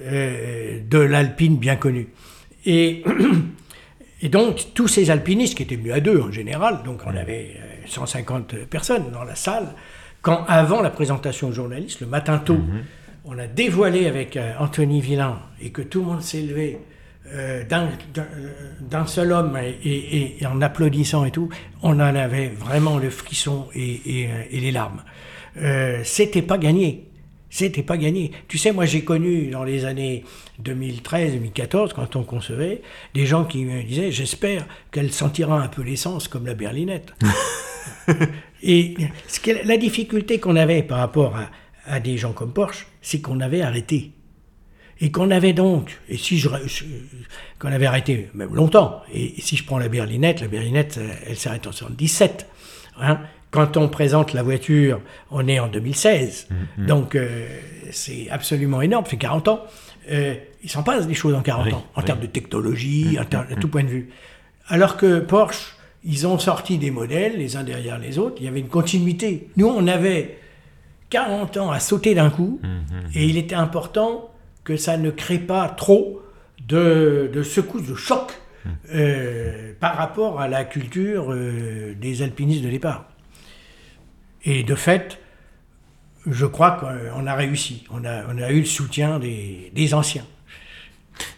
euh, 0.00 0.78
de 0.88 0.98
l'alpine 0.98 1.56
bien 1.56 1.74
connue. 1.74 2.06
Et, 2.64 3.02
et 4.22 4.28
donc, 4.28 4.68
tous 4.74 4.86
ces 4.86 5.10
alpinistes 5.10 5.56
qui 5.56 5.64
étaient 5.64 5.74
venus 5.74 5.92
à 5.92 5.98
deux 5.98 6.20
en 6.20 6.30
général, 6.30 6.82
donc 6.84 7.00
on 7.04 7.16
avait 7.16 7.56
150 7.86 8.54
euh, 8.54 8.64
personnes 8.64 9.10
dans 9.10 9.24
la 9.24 9.34
salle, 9.34 9.74
quand 10.22 10.44
avant 10.46 10.80
la 10.80 10.90
présentation 10.90 11.48
aux 11.48 11.52
journalistes, 11.52 12.00
le 12.00 12.06
matin 12.06 12.38
tôt, 12.38 12.54
mhm. 12.54 12.84
on 13.24 13.38
a 13.38 13.48
dévoilé 13.48 14.06
avec 14.06 14.36
euh, 14.36 14.52
Anthony 14.60 15.00
Villain 15.00 15.40
et 15.60 15.70
que 15.70 15.82
tout 15.82 15.98
le 15.98 16.06
monde 16.06 16.22
s'est 16.22 16.42
levé 16.42 16.78
euh, 17.34 17.64
d'un 18.80 19.06
seul 19.06 19.32
homme 19.32 19.58
et, 19.84 20.36
en 20.46 20.60
applaudissant 20.60 21.24
et 21.24 21.30
tout, 21.30 21.48
on 21.82 21.94
en 21.94 22.14
avait 22.14 22.48
vraiment 22.48 22.98
le 22.98 23.10
frisson 23.10 23.66
et, 23.74 24.28
euh, 24.28 24.42
les 24.52 24.70
larmes. 24.70 25.02
C'était 26.04 26.42
pas 26.42 26.58
gagné. 26.58 27.06
C'était 27.48 27.82
pas 27.82 27.96
gagné. 27.96 28.32
Tu 28.48 28.58
sais, 28.58 28.72
moi 28.72 28.84
j'ai 28.84 29.02
connu 29.02 29.46
dans 29.48 29.64
les 29.64 29.84
années 29.84 30.24
2013-2014, 30.62 31.94
quand 31.94 32.16
on 32.16 32.22
concevait, 32.22 32.82
des 33.14 33.24
gens 33.24 33.44
qui 33.44 33.64
me 33.64 33.82
disaient 33.82 34.10
J'espère 34.10 34.66
qu'elle 34.90 35.12
sentira 35.12 35.58
un 35.62 35.68
peu 35.68 35.82
l'essence 35.82 36.28
comme 36.28 36.46
la 36.46 36.54
berlinette. 36.54 37.12
Et 38.62 38.96
ce 39.28 39.66
la 39.66 39.76
difficulté 39.76 40.38
qu'on 40.40 40.56
avait 40.56 40.82
par 40.82 40.98
rapport 40.98 41.36
à, 41.86 42.00
des 42.00 42.18
gens 42.18 42.32
comme 42.32 42.52
Porsche, 42.52 42.88
c'est 43.00 43.20
qu'on 43.20 43.40
avait 43.40 43.62
arrêté. 43.62 44.12
Et 45.00 45.10
qu'on 45.10 45.30
avait 45.30 45.52
donc, 45.52 45.98
et 46.08 46.16
si 46.16 46.38
je, 46.38 46.48
qu'on 47.58 47.70
avait 47.70 47.86
arrêté 47.86 48.30
même 48.34 48.54
longtemps, 48.54 49.02
et, 49.12 49.34
si 49.38 49.56
je 49.56 49.64
prends 49.64 49.78
la 49.78 49.88
berlinette, 49.88 50.40
la 50.40 50.48
berlinette, 50.48 50.98
elle 51.26 51.36
s'arrête 51.36 51.66
en 51.66 51.72
77. 51.72 52.46
Hein. 53.00 53.18
Quand 53.50 53.76
on 53.76 53.88
présente 53.88 54.32
la 54.32 54.42
voiture, 54.42 55.00
on 55.30 55.46
est 55.48 55.58
en 55.58 55.68
2016. 55.68 56.48
Mm, 56.48 56.82
mm. 56.82 56.86
Donc 56.86 57.14
euh, 57.14 57.46
c'est 57.90 58.28
absolument 58.30 58.80
énorme, 58.82 59.04
fait 59.04 59.16
40 59.16 59.48
ans. 59.48 59.60
Euh, 60.10 60.34
il 60.62 60.70
s'en 60.70 60.82
passe 60.82 61.06
des 61.06 61.14
choses 61.14 61.34
en 61.34 61.42
40 61.42 61.72
ans, 61.72 61.84
en 61.94 62.02
termes 62.02 62.20
de 62.20 62.26
technologie, 62.26 63.18
mm, 63.18 63.36
en 63.36 63.60
tout 63.60 63.68
point 63.68 63.84
de 63.84 63.88
vue. 63.88 64.10
Alors 64.68 64.96
que 64.96 65.20
Porsche, 65.20 65.76
ils 66.04 66.26
ont 66.26 66.38
sorti 66.38 66.78
des 66.78 66.90
modèles, 66.90 67.38
les 67.38 67.56
uns 67.56 67.64
derrière 67.64 67.98
les 67.98 68.18
autres, 68.18 68.36
il 68.38 68.44
y 68.44 68.48
avait 68.48 68.60
une 68.60 68.68
continuité. 68.68 69.48
Nous, 69.56 69.66
on 69.66 69.86
avait 69.86 70.38
40 71.10 71.56
ans 71.56 71.70
à 71.70 71.80
sauter 71.80 72.14
d'un 72.14 72.30
coup, 72.30 72.60
et 73.14 73.26
il 73.26 73.36
était 73.36 73.54
important 73.54 74.30
que 74.66 74.76
ça 74.76 74.98
ne 74.98 75.10
crée 75.10 75.38
pas 75.38 75.68
trop 75.68 76.20
de, 76.66 77.30
de 77.32 77.42
secousses, 77.44 77.86
de 77.86 77.94
chocs 77.94 78.32
mhm. 78.64 78.72
euh, 78.94 79.72
par 79.78 79.96
rapport 79.96 80.40
à 80.40 80.48
la 80.48 80.64
culture 80.64 81.32
euh, 81.32 81.94
des 81.94 82.22
alpinistes 82.22 82.64
de 82.64 82.70
départ. 82.70 83.06
Et 84.44 84.64
de 84.64 84.74
fait, 84.74 85.20
je 86.26 86.46
crois 86.46 86.72
qu'on 86.72 87.26
a 87.26 87.34
réussi. 87.34 87.84
On 87.90 88.04
a, 88.04 88.24
on 88.28 88.38
a 88.42 88.50
eu 88.50 88.60
le 88.60 88.66
soutien 88.66 89.20
des, 89.20 89.70
des 89.72 89.94
anciens. 89.94 90.26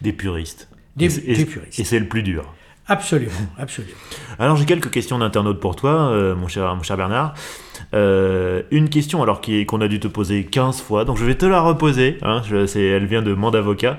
Des 0.01 0.15
puristes. 0.15 0.69
Des, 0.97 1.09
des 1.09 1.45
puristes. 1.45 1.79
Et 1.79 1.85
c'est 1.85 2.01
le 2.01 2.09
plus 2.09 2.23
dur. 2.23 2.55
Absolument, 2.87 3.33
absolument. 3.59 3.99
Alors 4.39 4.57
j'ai 4.57 4.65
quelques 4.65 4.91
questions 4.91 5.19
d'internautes 5.19 5.61
pour 5.61 5.77
toi, 5.77 6.11
euh, 6.11 6.35
mon, 6.35 6.49
cher, 6.49 6.75
mon 6.75 6.83
cher 6.83 6.97
Bernard. 6.97 7.35
Euh, 7.95 8.63
une 8.71 8.89
question 8.89 9.23
alors 9.23 9.41
qu'on 9.41 9.81
a 9.81 9.89
dû 9.89 10.01
te 10.01 10.09
poser 10.09 10.45
15 10.45 10.81
fois, 10.81 11.05
donc 11.05 11.17
je 11.17 11.25
vais 11.25 11.35
te 11.35 11.47
la 11.47 11.61
reposer. 11.61 12.19
Hein, 12.23 12.43
je, 12.49 12.79
elle 12.79 13.07
vient 13.07 13.23
de 13.23 13.35
Mandavocat. 13.35 13.99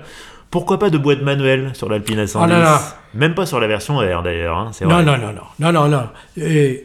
Pourquoi 0.51 0.80
pas 0.80 0.89
de 0.89 0.97
boîte 0.97 1.21
manuelle 1.21 1.71
sur 1.73 1.89
l'Alpine 1.89 2.23
A110 2.23 2.93
Même 3.13 3.36
pas 3.36 3.45
sur 3.45 3.59
la 3.59 3.67
version 3.67 3.97
R 3.97 4.23
d'ailleurs. 4.23 4.57
Hein, 4.57 4.71
non, 4.82 5.03
non, 5.03 5.17
non, 5.17 5.34
non, 5.34 5.43
non, 5.59 5.71
non, 5.71 5.88
non. 5.88 6.09
le, 6.36 6.82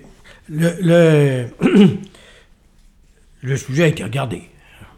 le, 0.48 1.46
le, 3.42 3.56
sujet 3.56 3.84
a 3.84 3.86
été 3.86 4.04
regardé, 4.04 4.42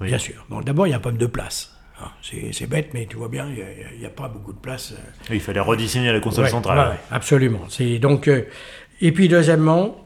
bien 0.01 0.19
sûr. 0.19 0.45
Bon, 0.49 0.61
d'abord, 0.61 0.87
il 0.87 0.91
y 0.91 0.93
a 0.95 0.97
un 0.97 1.01
problème 1.01 1.21
de 1.21 1.27
place. 1.27 1.73
Ah, 1.99 2.13
c'est 2.21 2.69
bête, 2.69 2.91
mais 2.93 3.07
tu 3.07 3.17
vois 3.17 3.29
bien, 3.29 3.47
il 3.49 3.99
n'y 3.99 4.05
a, 4.05 4.11
pas 4.11 4.29
beaucoup 4.29 4.53
de 4.53 4.59
place. 4.59 4.93
Euh. 4.93 5.35
il 5.35 5.41
fallait 5.41 5.61
redessiner 5.61 6.13
la 6.13 6.21
console 6.21 6.49
centrale. 6.49 6.91
Ouais, 6.91 6.97
absolument. 7.11 7.67
Donc, 8.01 8.29
euh, 8.29 8.43
et 9.01 9.13
puis, 9.13 9.29
deuxièmement, 9.29 10.06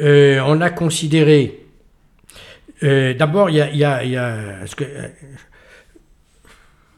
euh, 0.00 0.40
on 0.46 0.60
a 0.60 0.70
considéré. 0.70 1.56
D'abord, 2.82 3.50
il 3.50 3.56
y 3.56 3.60
a. 3.60 3.70
Y 3.70 3.84
a, 3.84 4.04
y 4.04 4.16
a 4.16 4.34
que, 4.76 4.84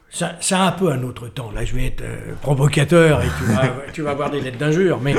c'est 0.09 0.55
un 0.55 0.71
peu 0.71 0.91
un 0.91 1.01
autre 1.03 1.27
temps. 1.27 1.51
Là, 1.51 1.65
je 1.65 1.75
vais 1.75 1.87
être 1.87 2.03
provocateur 2.41 3.21
et 3.23 3.27
tu 3.39 3.51
vas, 3.51 3.73
tu 3.93 4.01
vas 4.03 4.11
avoir 4.11 4.29
des 4.29 4.41
lettres 4.41 4.59
d'injure. 4.59 4.99
Mais 5.01 5.15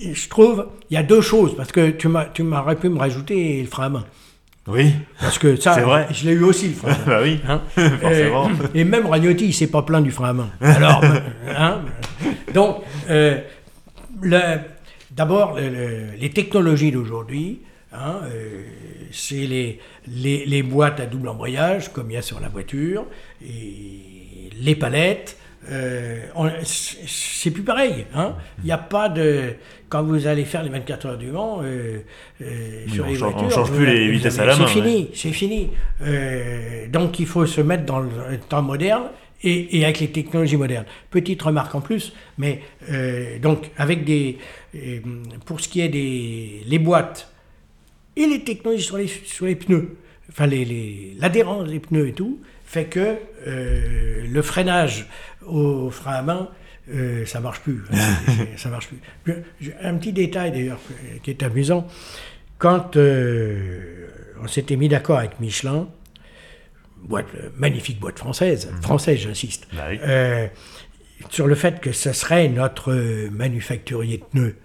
je 0.00 0.28
trouve, 0.28 0.68
il 0.90 0.94
y 0.94 0.96
a 0.96 1.02
deux 1.02 1.20
choses. 1.20 1.56
Parce 1.56 1.72
que 1.72 1.90
tu 1.90 2.08
m'aurais 2.08 2.76
pu 2.76 2.88
me 2.88 2.98
rajouter 2.98 3.60
le 3.60 3.66
frein 3.66 3.86
à 3.86 3.88
main. 3.88 4.04
Oui. 4.68 4.92
Parce 5.20 5.38
que 5.38 5.54
ça, 5.56 5.80
vrai. 5.80 6.08
je 6.10 6.26
l'ai 6.26 6.32
eu 6.32 6.42
aussi, 6.42 6.68
le 6.68 6.74
frein 6.74 6.92
à 6.92 6.98
main. 6.98 7.04
bah 7.06 7.20
oui, 7.22 7.40
hein 7.48 7.62
forcément. 8.00 8.50
Et, 8.74 8.84
même 8.84 9.06
Ragnotti, 9.06 9.46
il 9.46 9.52
s'est 9.52 9.68
pas 9.68 9.82
plein 9.82 10.00
du 10.00 10.10
frein 10.10 10.30
à 10.30 10.32
main. 10.32 10.50
Alors, 10.60 11.02
hein 11.56 11.82
donc, 12.52 12.78
euh, 13.08 13.38
d'abord, 15.16 15.58
les 15.58 16.30
technologies 16.30 16.92
d'aujourd'hui, 16.92 17.60
hein, 17.92 18.20
euh, 18.24 18.62
c'est 19.10 19.46
les, 19.46 19.80
les, 20.06 20.44
les, 20.46 20.62
boîtes 20.62 21.00
à 21.00 21.06
double 21.06 21.28
embrayage, 21.28 21.92
comme 21.92 22.10
il 22.10 22.14
y 22.14 22.16
a 22.18 22.22
sur 22.22 22.40
la 22.40 22.48
voiture, 22.48 23.06
et 23.42 24.50
les 24.60 24.74
palettes, 24.76 25.36
euh, 25.70 26.20
c'est 26.64 27.50
plus 27.50 27.62
pareil. 27.62 28.06
Hein. 28.14 28.34
Il 28.58 28.66
n'y 28.66 28.72
a 28.72 28.78
pas 28.78 29.08
de. 29.08 29.54
Quand 29.88 30.02
vous 30.02 30.26
allez 30.26 30.44
faire 30.44 30.62
les 30.62 30.68
24 30.68 31.06
heures 31.06 31.18
du 31.18 31.30
Mans 31.30 31.60
euh, 31.62 32.00
euh, 32.42 32.88
sur 32.88 33.06
les 33.06 33.14
voitures, 33.14 33.46
on 33.46 33.50
change 33.50 33.72
plus 33.72 33.86
les 33.86 34.10
vitesses 34.10 34.38
à 34.38 34.44
la 34.44 34.56
main. 34.56 34.66
C'est 34.66 34.72
fini, 34.72 35.10
c'est 35.14 35.32
fini. 35.32 35.70
donc 36.88 37.18
il 37.18 37.26
faut 37.26 37.46
se 37.46 37.60
mettre 37.60 37.84
dans 37.84 38.00
le 38.00 38.10
temps 38.48 38.62
moderne 38.62 39.04
et, 39.42 39.84
avec 39.84 40.00
les 40.00 40.10
technologies 40.10 40.56
modernes. 40.56 40.86
Petite 41.10 41.42
remarque 41.42 41.74
en 41.74 41.80
plus, 41.80 42.12
mais 42.38 42.62
donc 43.40 43.70
avec 43.76 44.04
des. 44.04 44.38
pour 45.44 45.60
ce 45.60 45.68
qui 45.68 45.80
est 45.80 45.88
des 45.88 46.62
les 46.66 46.78
boîtes 46.78 47.30
et 48.16 48.26
les 48.26 48.44
technologies 48.44 48.84
sur 48.84 48.96
les, 48.96 49.06
sur 49.06 49.46
les 49.46 49.56
pneus, 49.56 49.96
enfin 50.30 50.46
l'adhérence 50.46 51.66
les, 51.66 51.72
des 51.74 51.80
pneus 51.80 52.08
et 52.08 52.12
tout, 52.12 52.40
fait 52.64 52.86
que 52.86 53.16
le 53.46 54.42
freinage 54.42 55.06
au 55.46 55.90
frein 55.90 56.12
à 56.12 56.22
main, 56.22 56.50
euh, 56.88 57.26
ça 57.26 57.40
marche 57.40 57.60
plus. 57.60 57.82
ça 58.56 58.68
marche 58.68 58.88
plus. 59.24 59.42
Un 59.82 59.94
petit 59.94 60.12
détail 60.12 60.52
d'ailleurs 60.52 60.78
qui 61.22 61.30
est 61.30 61.42
amusant. 61.42 61.86
Quand 62.58 62.96
euh, 62.96 64.08
on 64.42 64.46
s'était 64.46 64.76
mis 64.76 64.88
d'accord 64.88 65.18
avec 65.18 65.40
Michelin, 65.40 65.88
boîte, 67.06 67.26
magnifique 67.56 68.00
boîte 68.00 68.18
française, 68.18 68.68
mhm. 68.70 68.82
française 68.82 69.18
j'insiste, 69.18 69.66
bah 69.72 69.88
euh, 69.90 70.46
sur 71.30 71.46
le 71.46 71.54
fait 71.54 71.80
que 71.80 71.92
ce 71.92 72.12
serait 72.12 72.48
notre 72.48 72.92
manufacturier 73.30 74.18
de 74.18 74.24
pneus 74.24 74.56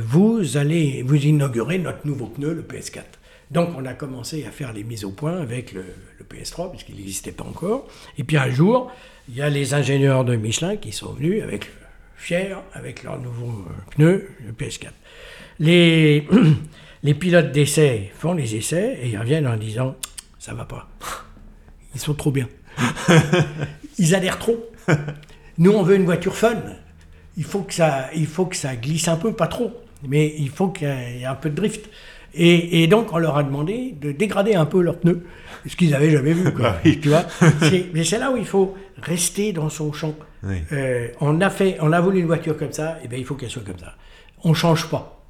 vous 0.00 0.56
allez 0.56 1.02
vous 1.02 1.16
inaugurer 1.16 1.78
notre 1.78 2.06
nouveau 2.06 2.26
pneu, 2.26 2.52
le 2.52 2.62
PS4. 2.62 3.02
Donc 3.50 3.70
on 3.76 3.84
a 3.86 3.94
commencé 3.94 4.44
à 4.46 4.50
faire 4.50 4.72
les 4.72 4.84
mises 4.84 5.04
au 5.04 5.10
point 5.10 5.40
avec 5.40 5.72
le, 5.72 5.84
PS3, 6.28 6.70
puisqu'il 6.70 6.96
n'existait 6.96 7.32
pas 7.32 7.44
encore. 7.44 7.86
Et 8.18 8.24
puis 8.24 8.38
un 8.38 8.50
jour, 8.50 8.90
il 9.28 9.36
y 9.36 9.42
a 9.42 9.50
les 9.50 9.74
ingénieurs 9.74 10.24
de 10.24 10.36
Michelin 10.36 10.76
qui 10.76 10.90
sont 10.90 11.12
venus 11.12 11.42
avec 11.42 11.66
fiers 12.16 12.56
avec 12.72 13.02
leur 13.02 13.20
nouveau 13.20 13.50
euh, 13.50 13.94
pneu, 13.94 14.28
le 14.44 14.52
PS4. 14.52 14.88
Les, 15.60 16.26
les 17.02 17.14
pilotes 17.14 17.52
d'essai 17.52 18.12
font 18.18 18.34
les 18.34 18.56
essais 18.56 18.98
et 19.02 19.08
ils 19.10 19.18
reviennent 19.18 19.46
en 19.46 19.56
disant 19.56 19.96
ça 20.38 20.54
va 20.54 20.64
pas. 20.64 20.88
Ils 21.94 22.00
sont 22.00 22.14
trop 22.14 22.30
bien. 22.30 22.48
Ils 23.98 24.14
adhèrent 24.14 24.38
trop. 24.38 24.66
Nous, 25.58 25.70
on 25.70 25.82
veut 25.82 25.94
une 25.96 26.04
voiture 26.04 26.34
fun. 26.34 26.56
Il 27.36 27.44
faut 27.44 27.60
que 27.62 27.72
ça, 27.72 28.08
il 28.14 28.26
faut 28.26 28.46
que 28.46 28.56
ça 28.56 28.74
glisse 28.76 29.08
un 29.08 29.16
peu, 29.16 29.32
pas 29.32 29.46
trop, 29.46 29.72
mais 30.06 30.34
il 30.38 30.50
faut 30.50 30.68
qu'il 30.68 30.88
y 30.88 31.22
ait 31.22 31.24
un 31.24 31.34
peu 31.34 31.50
de 31.50 31.54
drift. 31.54 31.88
Et, 32.34 32.82
et 32.82 32.86
donc, 32.88 33.12
on 33.12 33.18
leur 33.18 33.36
a 33.38 33.44
demandé 33.44 33.94
de 34.00 34.10
dégrader 34.10 34.54
un 34.56 34.66
peu 34.66 34.82
leurs 34.82 34.98
pneus, 34.98 35.24
ce 35.66 35.76
qu'ils 35.76 35.90
n'avaient 35.90 36.10
jamais 36.10 36.32
vu. 36.32 36.52
Quoi, 36.52 36.70
Bah 36.70 36.80
oui. 36.84 36.98
tu 37.00 37.08
vois? 37.08 37.24
C'est- 37.60 37.86
mais 37.94 38.02
c'est 38.02 38.18
là 38.18 38.32
où 38.32 38.36
il 38.36 38.44
faut 38.46 38.74
rester 39.00 39.52
dans 39.52 39.68
son 39.70 39.92
champ. 39.92 40.14
Oui. 40.42 40.56
Euh, 40.72 41.08
on, 41.20 41.40
a 41.40 41.48
fait, 41.50 41.76
on 41.80 41.92
a 41.92 42.00
voulu 42.00 42.18
une 42.20 42.26
voiture 42.26 42.56
comme 42.56 42.72
ça, 42.72 42.98
et 43.04 43.08
bien 43.08 43.18
il 43.18 43.24
faut 43.24 43.36
qu'elle 43.36 43.50
soit 43.50 43.62
comme 43.64 43.78
ça. 43.78 43.94
On 44.42 44.52
change 44.52 44.90
pas. 44.90 45.23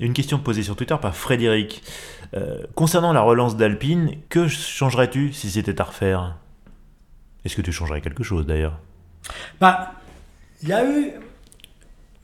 Une 0.00 0.12
question 0.12 0.38
posée 0.38 0.62
sur 0.62 0.76
Twitter 0.76 0.96
par 1.00 1.16
Frédéric. 1.16 1.82
Euh, 2.34 2.62
concernant 2.74 3.12
la 3.12 3.20
relance 3.20 3.56
d'Alpine, 3.56 4.16
que 4.28 4.48
changerais-tu 4.48 5.32
si 5.32 5.50
c'était 5.50 5.80
à 5.80 5.84
refaire? 5.84 6.36
Est-ce 7.44 7.54
que 7.56 7.62
tu 7.62 7.72
changerais 7.72 8.00
quelque 8.00 8.24
chose 8.24 8.44
d'ailleurs? 8.46 8.80
Bah, 9.60 9.94
il 10.62 10.68
y 10.68 10.72
a 10.72 10.84
eu 10.84 11.12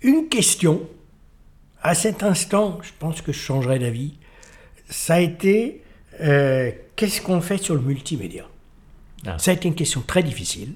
une 0.02 0.28
question. 0.28 0.82
À 1.82 1.94
cet 1.94 2.22
instant, 2.22 2.78
je 2.82 2.90
pense 2.98 3.22
que 3.22 3.32
je 3.32 3.38
changerais 3.38 3.78
d'avis. 3.78 4.14
Ça 4.88 5.14
a 5.14 5.20
été 5.20 5.82
euh, 6.20 6.70
qu'est-ce 6.96 7.22
qu'on 7.22 7.40
fait 7.40 7.58
sur 7.58 7.74
le 7.74 7.80
multimédia? 7.80 8.46
Ah. 9.26 9.38
Ça 9.38 9.52
a 9.52 9.54
été 9.54 9.68
une 9.68 9.74
question 9.74 10.00
très 10.00 10.22
difficile 10.22 10.74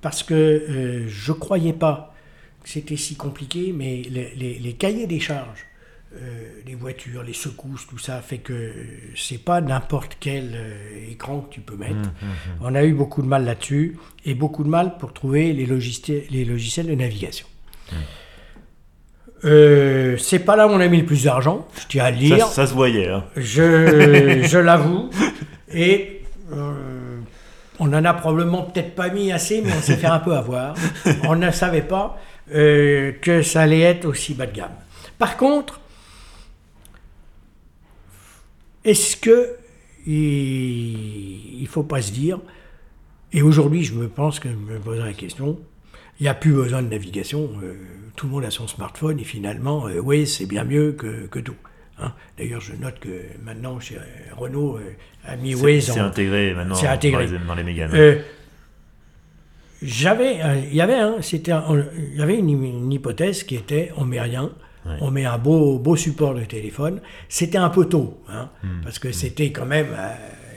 parce 0.00 0.22
que 0.22 0.34
euh, 0.34 1.04
je 1.08 1.32
ne 1.32 1.36
croyais 1.36 1.72
pas 1.72 2.14
que 2.62 2.68
c'était 2.70 2.96
si 2.96 3.14
compliqué, 3.16 3.72
mais 3.76 4.02
les, 4.08 4.34
les- 4.36 4.58
les 4.58 4.72
cahiers 4.72 5.06
des 5.06 5.20
charges, 5.20 5.66
euh, 6.16 6.48
les 6.66 6.74
voitures, 6.74 7.22
les 7.22 7.32
secousses, 7.32 7.86
tout 7.88 7.98
ça 7.98 8.20
fait 8.20 8.38
que 8.38 8.72
c'est 9.16 9.42
pas 9.42 9.60
n'importe 9.60 10.16
quel 10.20 10.52
euh, 10.54 11.10
écran 11.10 11.40
que 11.40 11.52
tu 11.54 11.60
peux 11.60 11.76
mettre. 11.76 12.10
On 12.60 12.74
a 12.74 12.84
eu 12.84 12.92
beaucoup 12.92 13.20
de 13.22 13.26
mal 13.26 13.44
là-dessus 13.44 13.96
et 14.24 14.34
beaucoup 14.34 14.62
de 14.64 14.68
mal 14.68 14.96
pour 14.98 15.12
trouver 15.12 15.52
les 15.52 15.66
logiciels, 15.66 16.24
les 16.30 16.44
logiciels 16.44 16.86
de 16.86 16.94
navigation. 16.94 17.46
Euh, 19.44 20.16
c'est 20.16 20.38
pas 20.38 20.56
là 20.56 20.66
où 20.66 20.70
on 20.70 20.80
a 20.80 20.88
mis 20.88 20.98
le 21.00 21.04
plus 21.06 21.24
d'argent, 21.24 21.66
je 21.80 21.86
tiens 21.88 22.04
à 22.04 22.10
le 22.10 22.16
dire. 22.16 22.46
ça 22.46 22.66
se 22.66 22.72
voyait. 22.72 23.08
hein. 23.08 23.24
Je, 23.36 24.42
je 24.48 24.58
l'avoue. 24.58 25.10
Et 25.72 26.22
on 27.80 27.92
en 27.92 28.04
a 28.04 28.14
probablement 28.14 28.62
peut-être 28.62 28.94
pas 28.94 29.08
mis 29.10 29.32
assez, 29.32 29.60
mais 29.60 29.72
on 29.76 29.82
s'est 29.82 29.96
fait 29.96 30.06
un 30.06 30.20
peu 30.20 30.34
avoir. 30.34 30.74
On 31.24 31.34
ne 31.34 31.50
savait 31.50 31.82
pas 31.82 32.18
que 32.48 33.42
ça 33.42 33.62
allait 33.62 33.80
être 33.80 34.04
aussi 34.04 34.34
bas 34.34 34.46
de 34.46 34.52
gamme. 34.56 34.70
Par 35.18 35.36
contre, 35.36 35.80
est-ce 38.84 39.16
que 39.16 39.50
il 40.06 41.62
ne 41.62 41.66
faut 41.66 41.82
pas 41.82 42.02
se 42.02 42.12
dire, 42.12 42.38
et 43.32 43.42
aujourd'hui 43.42 43.84
je 43.84 43.94
me 43.94 44.08
pense 44.08 44.38
que 44.40 44.48
je 44.50 44.54
me 44.54 44.78
poserai 44.78 45.08
la 45.08 45.12
question, 45.14 45.58
il 46.20 46.24
n'y 46.24 46.28
a 46.28 46.34
plus 46.34 46.52
besoin 46.52 46.82
de 46.82 46.88
navigation, 46.88 47.50
euh, 47.62 47.74
tout 48.16 48.26
le 48.26 48.32
monde 48.32 48.44
a 48.44 48.50
son 48.50 48.68
smartphone 48.68 49.18
et 49.18 49.24
finalement, 49.24 49.88
euh, 49.88 49.98
oui, 49.98 50.26
c'est 50.26 50.46
bien 50.46 50.64
mieux 50.64 50.92
que, 50.92 51.26
que 51.26 51.38
tout. 51.40 51.56
hein. 51.98 52.12
D'ailleurs, 52.38 52.60
je 52.60 52.74
note 52.74 53.00
que 53.00 53.08
maintenant, 53.44 53.80
chez 53.80 53.96
euh, 53.96 54.00
Renault, 54.36 54.76
euh, 54.76 54.92
a 55.24 55.36
mis 55.36 55.54
C'est 55.56 55.62
Waze 55.64 55.84
c'est 55.92 55.98
intégré 56.00 56.54
maintenant 56.54 56.74
C'est 56.76 56.86
intégré. 56.86 57.26
Dans, 57.26 57.54
les, 57.54 57.62
les 57.62 57.64
Mégane. 57.64 57.90
euh, 57.94 58.20
j'avais, 59.82 60.38
il 60.70 60.74
y 60.74 60.80
avait, 60.80 60.94
un- 60.94 61.20
c'était, 61.20 61.52
un- 61.52 61.84
il 62.12 62.16
y 62.18 62.22
avait 62.22 62.38
une, 62.38 62.50
une 62.50 62.92
hypothèse 62.92 63.42
qui 63.42 63.56
était, 63.56 63.90
on 63.96 64.04
met 64.04 64.20
rien, 64.20 64.52
Ouais. 64.86 64.96
on 65.00 65.10
met 65.10 65.24
un 65.24 65.38
beau, 65.38 65.78
beau 65.78 65.96
support 65.96 66.34
de 66.34 66.44
téléphone. 66.44 67.00
C'était 67.28 67.56
un 67.58 67.70
peu 67.70 67.86
tôt, 67.86 68.20
hein, 68.28 68.50
Hmm. 68.62 68.82
parce 68.82 68.98
que 68.98 69.12
c'était 69.12 69.50
quand 69.50 69.64
même 69.66 69.88
euh, 69.96 70.12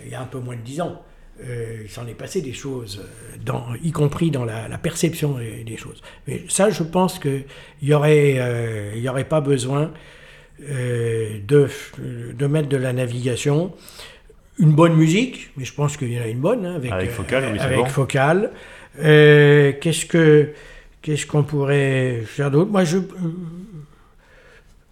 il 0.05 0.11
y 0.11 0.15
a 0.15 0.21
un 0.21 0.25
peu 0.25 0.39
moins 0.39 0.55
de 0.55 0.61
dix 0.61 0.81
ans. 0.81 1.01
Euh, 1.43 1.83
il 1.85 1.89
s'en 1.89 2.05
est 2.07 2.13
passé 2.15 2.41
des 2.41 2.51
choses, 2.53 3.01
dans, 3.45 3.67
y 3.83 3.91
compris 3.91 4.31
dans 4.31 4.43
la, 4.43 4.67
la 4.67 4.77
perception 4.77 5.37
des, 5.37 5.63
des 5.63 5.77
choses. 5.77 6.01
Mais 6.27 6.41
ça, 6.49 6.69
je 6.71 6.83
pense 6.83 7.19
qu'il 7.19 7.45
n'y 7.83 7.93
aurait, 7.93 8.35
euh, 8.39 8.93
y 8.95 9.07
aurait 9.07 9.23
pas 9.29 9.39
besoin 9.39 9.91
de, 10.59 11.67
de 12.33 12.47
mettre 12.47 12.67
de 12.69 12.77
la 12.77 12.91
navigation. 12.93 13.73
Une 14.59 14.71
bonne 14.71 14.95
musique, 14.95 15.51
mais 15.55 15.65
je 15.65 15.73
pense 15.73 15.95
qu'il 15.97 16.11
y 16.11 16.19
en 16.19 16.23
a 16.23 16.27
une 16.27 16.39
bonne 16.39 16.65
hein, 16.65 16.75
avec, 16.75 16.91
Avec 16.91 17.11
Focal, 17.11 17.43
oui, 17.53 17.59
avec 17.59 17.77
bon. 17.77 17.85
Focal. 17.85 18.51
Qu'est-ce 18.97 20.05
que 20.07 20.49
qu'est-ce 21.03 21.27
qu'on 21.27 21.43
pourrait 21.43 22.23
faire 22.25 22.49
d'autre? 22.49 22.71
Moi, 22.71 22.83
je 22.83 22.97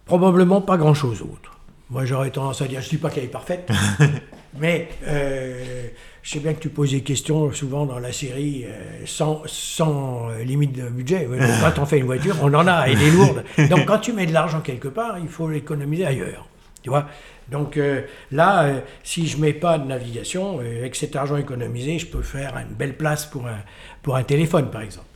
probablement 0.06 0.62
pas 0.62 0.78
grand-chose 0.78 1.18
d'autre. 1.18 1.58
Moi, 1.90 2.04
j'aurais 2.04 2.30
tendance 2.30 2.62
à 2.62 2.66
dire, 2.66 2.80
je 2.80 2.88
dis 2.88 2.96
pas 2.96 3.10
qu'elle 3.10 3.24
est 3.24 3.28
parfaite, 3.28 3.68
mais 4.58 4.88
euh, 5.06 5.88
je 6.22 6.30
sais 6.32 6.40
bien 6.40 6.54
que 6.54 6.60
tu 6.60 6.68
poses 6.68 6.90
des 6.90 7.02
questions 7.02 7.52
souvent 7.52 7.86
dans 7.86 7.98
la 7.98 8.12
série 8.12 8.64
euh, 8.64 9.04
sans, 9.04 9.42
sans 9.46 10.30
euh, 10.30 10.42
limite 10.42 10.72
de 10.72 10.88
budget. 10.88 11.28
Quand 11.60 11.82
on 11.82 11.86
fait 11.86 11.98
une 11.98 12.06
voiture, 12.06 12.36
on 12.42 12.52
en 12.54 12.66
a, 12.66 12.86
elle 12.86 13.00
est 13.00 13.10
lourde. 13.10 13.44
Donc, 13.70 13.84
quand 13.86 13.98
tu 13.98 14.12
mets 14.12 14.26
de 14.26 14.32
l'argent 14.32 14.60
quelque 14.60 14.88
part, 14.88 15.18
il 15.18 15.28
faut 15.28 15.48
l'économiser 15.50 16.06
ailleurs. 16.06 16.48
Tu 16.82 16.90
vois? 16.90 17.06
Donc 17.50 17.76
euh, 17.76 18.02
là, 18.32 18.82
si 19.04 19.26
je 19.26 19.38
mets 19.38 19.52
pas 19.52 19.78
de 19.78 19.86
navigation, 19.86 20.58
avec 20.58 20.96
cet 20.96 21.14
argent 21.14 21.36
économisé, 21.36 21.98
je 21.98 22.06
peux 22.06 22.22
faire 22.22 22.56
une 22.56 22.74
belle 22.74 22.96
place 22.96 23.26
pour 23.26 23.46
un, 23.46 23.58
pour 24.02 24.16
un 24.16 24.24
téléphone, 24.24 24.70
par 24.70 24.82
exemple. 24.82 25.06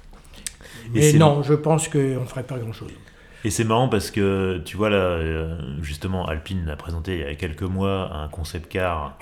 Mais 0.95 1.13
non, 1.13 1.43
je 1.43 1.55
pense 1.55 1.89
qu'on 1.89 1.99
ne 1.99 2.25
ferait 2.27 2.43
pas 2.43 2.59
grand-chose. 2.59 2.93
Et 3.45 3.51
c'est 3.51 3.65
marrant 3.65 3.89
parce 3.89 4.11
que 4.11 4.61
tu 4.65 4.77
vois 4.77 4.91
là, 4.91 4.97
euh, 4.97 5.57
justement, 5.83 6.27
Alpine 6.27 6.69
a 6.69 6.77
présenté 6.77 7.15
il 7.15 7.21
y 7.21 7.25
a 7.25 7.35
quelques 7.35 7.63
mois 7.63 8.11
un 8.15 8.29
concept 8.29 8.71
car 8.71 9.17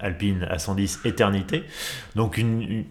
Alpine 0.00 0.46
A110 0.50 1.06
Éternité. 1.06 1.64
Donc 2.14 2.38
une, 2.38 2.62
une- 2.62 2.84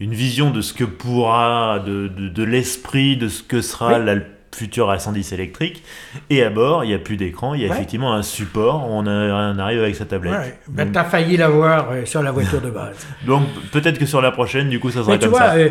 une 0.00 0.14
vision 0.14 0.50
de 0.50 0.60
ce 0.62 0.72
que 0.72 0.82
pourra, 0.84 1.78
de, 1.78 2.08
de, 2.08 2.28
de 2.28 2.42
l'esprit 2.42 3.16
de 3.16 3.28
ce 3.28 3.42
que 3.42 3.60
sera 3.60 3.98
Oui. 4.00 4.04
la 4.04 4.16
future 4.54 4.90
A110 4.92 5.32
électrique. 5.32 5.84
Et 6.28 6.42
à 6.42 6.50
bord, 6.50 6.84
il 6.84 6.88
n'y 6.88 6.94
a 6.94 6.98
plus 6.98 7.16
d'écran, 7.16 7.54
il 7.54 7.60
y 7.62 7.64
a 7.64 7.68
Ouais. 7.68 7.74
effectivement 7.76 8.12
un 8.12 8.22
support, 8.22 8.84
on, 8.90 9.06
a- 9.06 9.52
on 9.54 9.58
arrive 9.58 9.78
avec 9.80 9.94
sa 9.94 10.04
tablette. 10.04 10.32
ouais. 10.34 10.58
Ben, 10.68 10.90
t'as 10.90 11.04
failli 11.04 11.36
l'avoir 11.36 11.90
euh, 11.92 12.04
sur 12.04 12.20
la 12.22 12.32
voiture 12.32 12.60
de 12.60 12.70
base. 12.80 12.96
Donc 13.26 13.44
peut-être 13.70 13.98
que 13.98 14.06
sur 14.06 14.20
la 14.20 14.32
prochaine, 14.32 14.68
du 14.68 14.80
coup, 14.80 14.90
ça 14.90 15.00
sera 15.02 15.12
Mais 15.12 15.18
tu 15.18 15.26
comme 15.26 15.38
vois, 15.38 15.50
ça. 15.50 15.54
euh, 15.56 15.68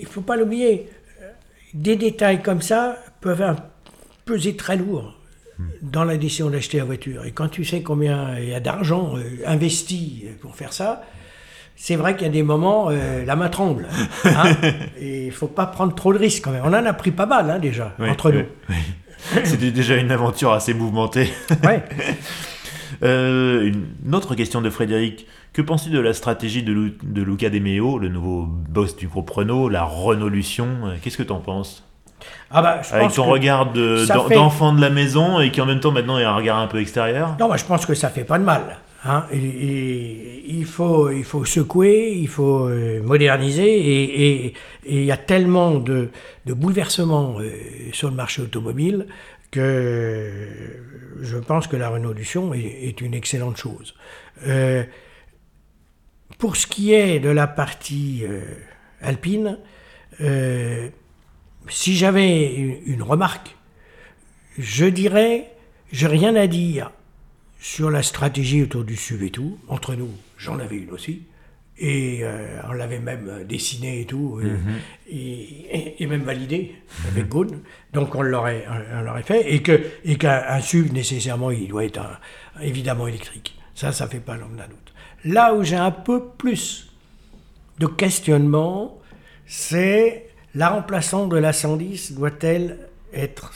il 0.00 0.06
faut 0.06 0.20
pas 0.22 0.36
l'oublier. 0.36 0.88
Des 1.74 1.96
détails 1.96 2.42
comme 2.42 2.62
ça 2.62 2.96
peuvent 3.22 3.56
peser 4.26 4.54
très 4.56 4.76
lourd 4.76 5.14
dans 5.80 6.04
la 6.04 6.16
décision 6.16 6.50
d'acheter 6.50 6.78
la 6.78 6.84
voiture. 6.84 7.24
Et 7.24 7.30
quand 7.32 7.48
tu 7.48 7.64
sais 7.64 7.82
combien 7.82 8.36
il 8.38 8.48
y 8.48 8.54
a 8.54 8.60
d'argent 8.60 9.14
euh, 9.16 9.22
investi 9.46 10.24
pour 10.40 10.56
faire 10.56 10.72
ça, 10.72 11.02
c'est 11.76 11.96
vrai 11.96 12.14
qu'il 12.16 12.26
y 12.26 12.30
a 12.30 12.32
des 12.32 12.42
moments, 12.42 12.88
euh, 12.90 13.24
la 13.24 13.36
main 13.36 13.48
tremble. 13.48 13.86
hein. 14.24 14.52
et 15.00 15.26
il 15.26 15.32
faut 15.32 15.46
pas 15.46 15.66
prendre 15.66 15.94
trop 15.94 16.12
de 16.12 16.18
risques 16.18 16.42
quand 16.44 16.50
même. 16.52 16.62
On 16.64 16.68
en 16.74 16.84
a 16.84 16.92
pris 16.92 17.10
pas 17.12 17.26
mal 17.26 17.48
hein, 17.50 17.58
déjà, 17.58 17.94
Oui, 17.98 18.10
entre 18.10 18.30
oui, 18.32 18.44
oui. 18.68 18.76
C'était 19.44 19.70
déjà 19.70 19.96
une 19.96 20.10
aventure 20.10 20.52
assez 20.52 20.74
mouvementée. 20.74 21.30
nous. 21.50 21.56
Ouais. 21.68 21.84
Euh, 23.02 23.72
une 24.04 24.14
autre 24.14 24.34
question 24.34 24.60
de 24.62 24.70
Frédéric. 24.70 25.26
Que 25.52 25.62
penses-tu 25.62 25.90
de 25.90 25.98
la 26.00 26.12
stratégie 26.14 26.62
de, 26.62 26.72
Lu- 26.72 26.98
de 27.02 27.22
Luca 27.22 27.50
De 27.50 27.58
Meo, 27.58 27.98
le 27.98 28.08
nouveau 28.08 28.44
boss 28.46 28.96
du 28.96 29.06
groupe 29.08 29.28
Renault, 29.30 29.68
la 29.68 29.82
Renaulution 29.84 30.66
Euh, 30.84 30.94
Qu'est-ce 31.02 31.16
que 31.18 31.22
tu 31.22 31.32
en 31.32 31.40
penses? 31.40 31.84
Ah 32.50 32.62
bah, 32.62 32.80
je 32.82 32.92
Avec 32.92 33.04
pense 33.06 33.14
ton 33.16 33.24
que- 33.24 33.30
regard 33.30 33.72
de- 33.72 34.04
fait- 34.06 34.34
d'enfant 34.34 34.72
de 34.74 34.80
la 34.80 34.90
maison 34.90 35.40
et 35.40 35.50
qui 35.50 35.60
en 35.60 35.66
même 35.66 35.80
temps 35.80 35.90
maintenant 35.92 36.18
est 36.18 36.24
un 36.24 36.34
regard 36.36 36.58
un 36.58 36.66
peu 36.66 36.80
extérieur 36.80 37.36
Non, 37.40 37.54
je 37.56 37.64
pense 37.64 37.86
que 37.86 37.94
ça 37.94 38.08
fait 38.10 38.24
pas 38.24 38.38
de 38.38 38.44
mal. 38.44 38.78
hein. 39.04 39.24
Et- 39.32 39.38
et 39.38 40.44
il, 40.48 40.64
faut, 40.66 41.10
il 41.10 41.24
faut 41.24 41.44
secouer, 41.44 42.12
il 42.14 42.28
faut 42.28 42.68
euh, 42.68 43.00
moderniser, 43.02 43.64
et 44.46 44.54
il 44.86 45.04
y 45.04 45.10
a 45.12 45.16
tellement 45.16 45.72
de, 45.78 46.10
de 46.46 46.52
bouleversements 46.52 47.36
euh, 47.40 47.50
sur 47.92 48.10
le 48.10 48.16
marché 48.16 48.42
automobile 48.42 49.06
que 49.50 50.30
je 51.20 51.36
pense 51.38 51.66
que 51.66 51.76
la 51.76 51.88
Renaulution 51.88 52.52
est, 52.54 52.60
est 52.88 53.00
une 53.00 53.14
excellente 53.14 53.56
chose. 53.56 53.94
Euh, 54.46 54.82
pour 56.38 56.56
ce 56.56 56.66
qui 56.66 56.92
est 56.94 57.20
de 57.20 57.28
la 57.28 57.46
partie 57.46 58.22
euh, 58.28 58.40
alpine, 59.02 59.58
euh, 60.20 60.88
si 61.68 61.96
j'avais 61.96 62.52
une, 62.86 63.02
remarque, 63.02 63.56
je 64.58 64.84
dirais, 64.84 65.50
j'ai 65.92 66.06
rien 66.06 66.34
à 66.36 66.46
dire 66.46 66.90
sur 67.60 67.90
la 67.90 68.02
stratégie 68.02 68.62
autour 68.62 68.84
du 68.84 68.96
SUV 68.96 69.26
et 69.26 69.30
tout. 69.30 69.58
Entre 69.68 69.94
nous, 69.94 70.10
j'en 70.38 70.58
avais 70.58 70.76
une 70.76 70.90
aussi. 70.90 71.22
Et 71.78 72.20
euh, 72.22 72.60
on 72.68 72.72
l'avait 72.72 72.98
même 72.98 73.28
euh, 73.28 73.44
dessinée 73.44 74.02
et 74.02 74.04
tout, 74.04 74.38
euh, 74.42 74.56
et, 75.08 75.14
et- 75.16 76.02
et 76.02 76.06
même 76.06 76.22
validée 76.22 76.74
avec 77.08 77.28
Ghosn. 77.28 77.60
Donc 77.94 78.14
on 78.14 78.22
l'aurait, 78.22 78.66
on 78.94 79.00
l'aurait 79.02 79.22
fait. 79.22 79.52
Et 79.52 79.62
que 79.62 79.80
et 80.04 80.16
qu'un 80.16 80.42
un 80.48 80.60
SUV, 80.60 80.90
nécessairement, 80.90 81.50
il 81.50 81.68
doit 81.68 81.84
être 81.84 81.98
un- 81.98 82.18
évidemment 82.62 83.06
électrique. 83.08 83.58
Ça, 83.74 83.90
ça 83.90 84.06
fait 84.06 84.20
pas 84.20 84.36
l'homme 84.36 84.56
d'un 84.56 84.68
doute. 84.68 84.92
Là 85.24 85.54
où 85.54 85.64
j'ai 85.64 85.76
un 85.76 85.90
peu 85.90 86.22
plus 86.36 86.92
de 87.78 87.86
questionnement, 87.86 89.00
c'est 89.46 90.26
la 90.54 90.68
remplaçante 90.70 91.28
de 91.30 91.36
la 91.36 91.52
110 91.52 92.12
doit-elle 92.12 92.78
être 93.12 93.52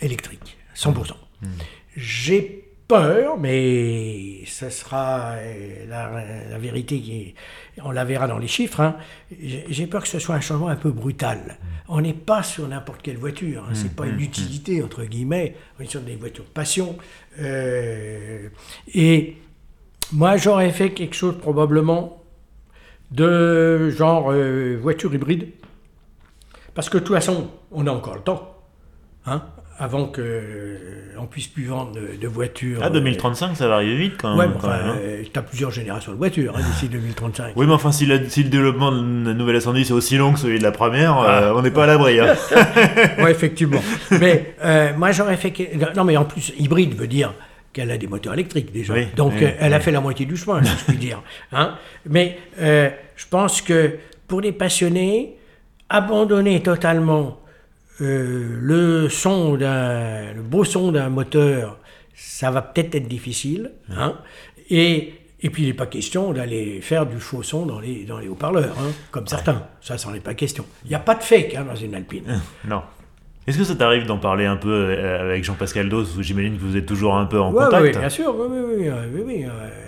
électrique 0.00 0.56
100%. 0.76 1.12
J'ai 1.96 2.60
peur, 2.88 3.38
mais 3.38 4.40
ce 4.46 4.68
sera 4.68 5.32
euh, 5.36 5.86
la, 5.88 6.22
la 6.50 6.58
vérité 6.58 7.00
qui 7.00 7.34
on 7.82 7.90
la 7.90 8.04
verra 8.04 8.26
dans 8.28 8.38
les 8.38 8.46
chiffres. 8.46 8.80
hein. 8.80 8.96
J'ai 9.40 9.86
peur 9.86 10.02
que 10.02 10.08
ce 10.08 10.18
soit 10.18 10.34
un 10.34 10.40
changement 10.40 10.68
un 10.68 10.76
peu 10.76 10.90
brutal. 10.90 11.58
On 11.88 12.00
n'est 12.00 12.12
pas 12.14 12.42
sur 12.42 12.66
n'importe 12.68 13.02
quelle 13.02 13.16
voiture. 13.16 13.64
Hein. 13.68 13.72
C'est 13.74 13.94
pas 13.96 14.06
une 14.06 14.20
utilité 14.20 14.82
entre 14.82 15.04
guillemets. 15.04 15.54
On 15.78 15.82
est 15.82 15.86
sur 15.90 16.00
des 16.02 16.16
voitures 16.16 16.44
de 16.44 16.50
passion. 16.50 16.96
Euh, 17.40 18.48
et 18.94 19.36
moi, 20.12 20.36
j'aurais 20.36 20.70
fait 20.70 20.90
quelque 20.90 21.14
chose 21.16 21.36
probablement 21.38 22.22
de 23.10 23.90
genre 23.90 24.30
euh, 24.30 24.78
voiture 24.80 25.14
hybride. 25.14 25.48
Parce 26.74 26.88
que 26.88 26.98
de 26.98 27.04
toute 27.04 27.14
façon, 27.14 27.48
on 27.72 27.86
a 27.86 27.90
encore 27.90 28.14
le 28.16 28.20
temps. 28.22 28.50
Hein, 29.26 29.42
avant 29.78 30.06
que 30.06 30.20
euh, 30.22 31.14
on 31.18 31.26
puisse 31.26 31.48
plus 31.48 31.64
vendre 31.64 31.92
de, 31.92 32.16
de 32.20 32.28
voitures. 32.28 32.80
Ah, 32.82 32.90
2035, 32.90 33.56
ça 33.56 33.66
va 33.68 33.76
arriver 33.76 33.96
vite 33.96 34.14
quand 34.20 34.28
euh, 34.32 34.36
Ouais, 34.36 34.44
même. 34.46 34.54
mais 34.54 34.60
quand 34.60 34.68
enfin, 34.68 34.78
hein. 34.84 34.96
euh, 34.98 35.22
t'as 35.32 35.42
plusieurs 35.42 35.70
générations 35.70 36.12
de 36.12 36.16
voitures 36.18 36.54
hein, 36.56 36.60
d'ici 36.62 36.88
2035. 36.88 37.54
Oui, 37.56 37.66
mais 37.66 37.72
enfin, 37.72 37.90
si, 37.90 38.06
la- 38.06 38.28
si 38.28 38.42
le 38.44 38.50
développement 38.50 38.92
de 38.92 39.26
la 39.26 39.34
nouvelle 39.34 39.56
S110 39.56 39.80
est 39.88 39.92
aussi 39.92 40.16
long 40.18 40.34
que 40.34 40.38
celui 40.38 40.58
de 40.58 40.62
la 40.62 40.72
première, 40.72 41.14
Ah. 41.18 41.42
euh, 41.44 41.54
on 41.56 41.62
n'est 41.62 41.70
pas 41.72 41.84
à 41.84 41.86
l'abri. 41.86 42.20
hein. 42.20 42.34
Ouais, 43.18 43.30
effectivement. 43.32 43.80
mais 44.12 44.54
euh, 44.62 44.92
moi, 44.96 45.10
j'aurais 45.10 45.36
fait. 45.38 45.50
que- 45.52 45.96
Non, 45.96 46.04
mais 46.04 46.16
en 46.16 46.24
plus, 46.24 46.52
hybride 46.58 46.94
veut 46.94 47.06
dire 47.08 47.32
qu'elle 47.72 47.90
a 47.90 47.96
des 47.98 48.06
moteurs 48.06 48.34
électriques 48.34 48.70
déjà. 48.72 48.92
Oui, 48.94 49.06
Donc, 49.16 49.32
oui, 49.36 49.44
euh, 49.46 49.50
elle 49.58 49.72
a 49.74 49.78
oui. 49.78 49.82
fait 49.82 49.90
la 49.90 50.00
moitié 50.02 50.26
du 50.26 50.36
chemin, 50.36 50.62
si 50.62 50.70
je 50.70 50.84
puis 50.84 50.96
dire. 50.96 51.22
Hein 51.50 51.74
mais 52.08 52.38
euh, 52.60 52.90
je 53.16 53.24
pense 53.28 53.60
que 53.62 53.96
pour 54.28 54.40
les 54.42 54.52
passionnés, 54.52 55.36
abandonner 55.88 56.62
totalement 56.62 57.40
euh, 58.00 58.56
le 58.60 59.08
son 59.08 59.56
d'un, 59.56 60.32
le 60.32 60.42
beau 60.42 60.64
son 60.64 60.92
d'un 60.92 61.08
moteur, 61.08 61.78
ça 62.14 62.50
va 62.50 62.62
peut-être 62.62 62.94
être 62.94 63.08
difficile. 63.08 63.72
Hein 63.90 64.16
et, 64.70 65.14
et 65.40 65.50
puis, 65.50 65.62
il 65.64 65.66
n'est 65.66 65.74
pas 65.74 65.86
question 65.86 66.32
d'aller 66.32 66.80
faire 66.80 67.06
du 67.06 67.20
faux 67.20 67.42
son 67.42 67.66
dans 67.66 67.78
les, 67.80 68.04
dans 68.04 68.18
les 68.18 68.28
haut-parleurs, 68.28 68.76
hein, 68.78 68.90
comme 69.10 69.26
certains. 69.26 69.66
Ça, 69.80 69.98
ça 69.98 70.08
n'en 70.08 70.14
est 70.14 70.20
pas 70.20 70.34
question. 70.34 70.64
Il 70.84 70.88
n'y 70.88 70.94
a 70.94 71.00
pas 71.00 71.14
de 71.14 71.22
fake 71.22 71.54
hein, 71.54 71.64
dans 71.64 71.76
une 71.76 71.94
Alpine. 71.94 72.40
non. 72.66 72.82
Est-ce 73.46 73.58
que 73.58 73.64
ça 73.64 73.74
t'arrive 73.74 74.06
d'en 74.06 74.16
parler 74.16 74.46
un 74.46 74.56
peu 74.56 74.70
euh, 74.72 75.20
avec 75.30 75.44
Jean-Pascal 75.44 75.90
Dos 75.90 76.04
J'imagine 76.22 76.56
que 76.56 76.62
vous 76.62 76.76
êtes 76.78 76.86
toujours 76.86 77.14
un 77.16 77.26
peu 77.26 77.38
en 77.38 77.52
Ouais, 77.52 77.64
contact. 77.64 77.82
ouais, 77.82 77.90
bien 77.90 78.08
sûr, 78.08 78.34
oui, 78.34 78.46
oui, 78.50 78.88
oui, 78.88 78.90
oui, 79.14 79.22
oui, 79.26 79.44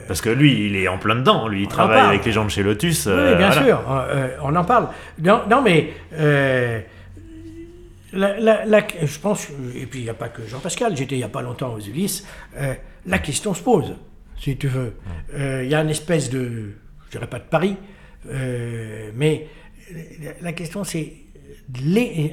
Parce 0.07 0.21
que 0.21 0.29
lui, 0.29 0.67
il 0.67 0.77
est 0.77 0.89
en 0.89 0.99
plein 0.99 1.15
dedans. 1.17 1.49
Lui, 1.49 1.63
il 1.63 1.69
travaille 1.69 2.01
avec 2.07 2.25
les 2.27 2.33
gens 2.33 2.45
de 2.45 2.51
chez 2.51 2.63
Lotus. 2.63 3.07
oui, 3.07 3.13
euh, 3.15 3.35
bien 3.37 3.49
voilà. 3.51 3.65
sûr, 3.67 3.81
euh, 3.91 4.29
on 4.43 4.55
en 4.55 4.65
parle. 4.65 4.89
Non, 5.23 5.41
non 5.49 5.63
mais 5.63 5.89
euh, 6.13 6.81
la- 8.13 8.39
la- 8.39 8.67
la- 8.67 8.87
je 9.03 9.19
pense, 9.19 9.49
et 9.75 9.87
puis 9.87 10.01
il 10.01 10.05
n'y 10.05 10.11
a 10.11 10.15
pas 10.15 10.29
que 10.29 10.43
Jean-Pascal, 10.47 10.95
j'étais 10.95 11.15
il 11.15 11.19
n'y 11.19 11.25
a 11.25 11.29
pas 11.29 11.43
longtemps 11.43 11.73
aux 11.75 11.81
Ulysses, 11.81 12.27
euh, 12.59 12.75
la 13.07 13.19
question 13.21 13.55
se 13.55 13.63
pose, 13.63 13.95
si 14.39 14.57
tu 14.59 14.69
veux. 14.69 14.93
Il 15.35 15.67
y 15.69 15.75
a 15.75 15.81
une 15.81 15.89
espèce 15.91 16.29
de, 16.29 16.73
je 17.07 17.11
dirais 17.11 17.27
pas 17.27 17.39
de 17.39 17.45
pari, 17.45 17.77
mais 19.15 19.47
la- 20.43 20.53
question 20.53 20.85
c'est, 20.85 21.13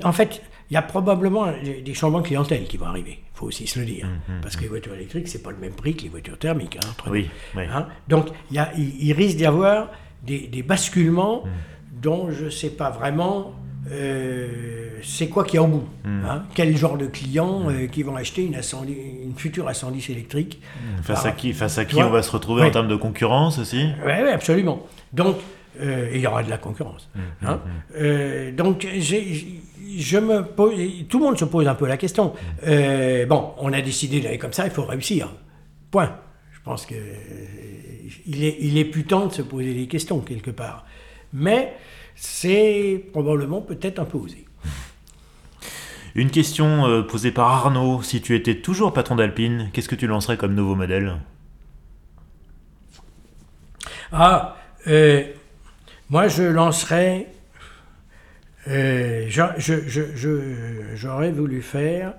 en 0.03 0.11
fait, 0.11 0.41
il 0.73 0.75
y 0.75 0.77
a 0.77 0.81
probablement 0.81 1.45
des 1.85 1.93
changements 1.93 2.21
de 2.21 2.25
clientèle 2.25 2.63
qui 2.65 2.77
vont 2.77 2.87
arriver, 2.87 3.19
il 3.21 3.37
faut 3.37 3.45
aussi 3.45 3.67
se 3.67 3.77
le 3.77 3.85
dire, 3.85 4.07
parce 4.41 4.55
que 4.55 4.63
les 4.63 4.67
voitures 4.69 4.95
électriques, 4.95 5.27
c'est 5.27 5.43
pas 5.43 5.51
le 5.51 5.57
même 5.57 5.73
prix 5.73 5.93
que 5.95 6.01
les 6.01 6.09
voitures 6.09 6.39
thermiques. 6.39 6.77
hein, 6.77 6.87
entre 6.89 7.11
Oui. 7.11 7.29
Hein 7.55 7.85
Donc, 8.07 8.29
il, 8.49 8.55
y 8.55 8.59
a- 8.59 8.71
il- 8.75 8.95
il 9.05 9.13
risque 9.13 9.37
d'y 9.37 9.45
avoir 9.45 9.91
des, 10.23 10.47
des 10.47 10.63
basculements 10.63 11.43
dont 12.01 12.31
je 12.31 12.45
ne 12.45 12.49
sais 12.49 12.71
pas 12.71 12.89
vraiment 12.89 13.53
euh, 13.91 14.47
c'est 15.03 15.27
quoi 15.29 15.45
y 15.53 15.57
a 15.57 15.61
au 15.63 15.67
bout. 15.67 15.87
hein. 16.05 16.41
Quel 16.55 16.75
genre 16.75 16.97
de 16.97 17.05
clients 17.05 17.69
euh, 17.69 17.85
qui 17.85 18.01
vont 18.01 18.15
acheter 18.15 18.43
une, 18.43 18.55
Ascendis- 18.55 18.97
une 19.23 19.35
future 19.35 19.67
A110 19.69 20.09
électrique. 20.11 20.59
Face 21.03 21.25
à 21.27 21.33
qui, 21.33 21.53
face 21.53 21.77
à 21.77 21.85
qui 21.85 22.01
on 22.01 22.09
va 22.09 22.23
se 22.23 22.31
retrouver 22.31 22.61
Ouais. 22.63 22.67
en 22.69 22.71
termes 22.71 22.87
de 22.87 22.95
concurrence 22.95 23.59
aussi? 23.59 23.89
Oui, 24.03 24.11
absolument. 24.33 24.87
Donc, 25.11 25.35
euh, 25.81 26.09
il 26.13 26.21
y 26.21 26.25
aura 26.25 26.41
de 26.43 26.49
la 26.49 26.57
concurrence. 26.57 27.09
hein. 27.45 27.59
Euh, 27.95 28.51
donc, 28.51 28.87
j'ai- 28.97 29.59
je 29.97 30.17
me 30.17 30.43
pose, 30.43 30.73
tout 31.09 31.19
le 31.19 31.25
monde 31.25 31.37
se 31.37 31.45
pose 31.45 31.67
un 31.67 31.75
peu 31.75 31.87
la 31.87 31.97
question. 31.97 32.33
Euh, 32.65 33.25
bon, 33.25 33.53
on 33.57 33.73
a 33.73 33.81
décidé 33.81 34.19
d'aller 34.21 34.37
comme 34.37 34.53
ça, 34.53 34.65
il 34.65 34.71
faut 34.71 34.85
réussir. 34.85 35.29
Point. 35.91 36.15
Je 36.51 36.59
pense 36.63 36.85
que 36.85 36.95
euh, 36.95 37.15
il 38.25 38.43
est, 38.43 38.57
il 38.61 38.77
est 38.77 38.85
plus 38.85 39.03
temps 39.03 39.27
de 39.27 39.33
se 39.33 39.41
poser 39.41 39.73
des 39.73 39.87
questions 39.87 40.19
quelque 40.21 40.51
part. 40.51 40.85
Mais 41.33 41.73
c'est 42.15 43.03
probablement 43.11 43.61
peut-être 43.61 43.99
un 43.99 44.05
peu 44.05 44.17
osé. 44.17 44.45
Une 46.15 46.29
question 46.29 46.85
euh, 46.85 47.01
posée 47.01 47.31
par 47.31 47.49
Arnaud. 47.49 48.03
Si 48.03 48.21
tu 48.21 48.35
étais 48.35 48.55
toujours 48.55 48.93
patron 48.93 49.15
d'Alpine, 49.15 49.69
qu'est-ce 49.73 49.89
que 49.89 49.95
tu 49.95 50.05
lancerais 50.05 50.37
comme 50.37 50.53
nouveau 50.53 50.75
modèle? 50.75 51.17
Ah, 54.11 54.57
euh, 54.87 55.23
moi 56.09 56.27
je 56.27 56.43
lancerais. 56.43 57.27
Euh, 58.69 59.25
j'a- 59.29 59.55
je- 59.57 59.87
je- 59.87 60.15
je- 60.15 60.95
J'aurais 60.95 61.31
voulu 61.31 61.61
faire, 61.61 62.13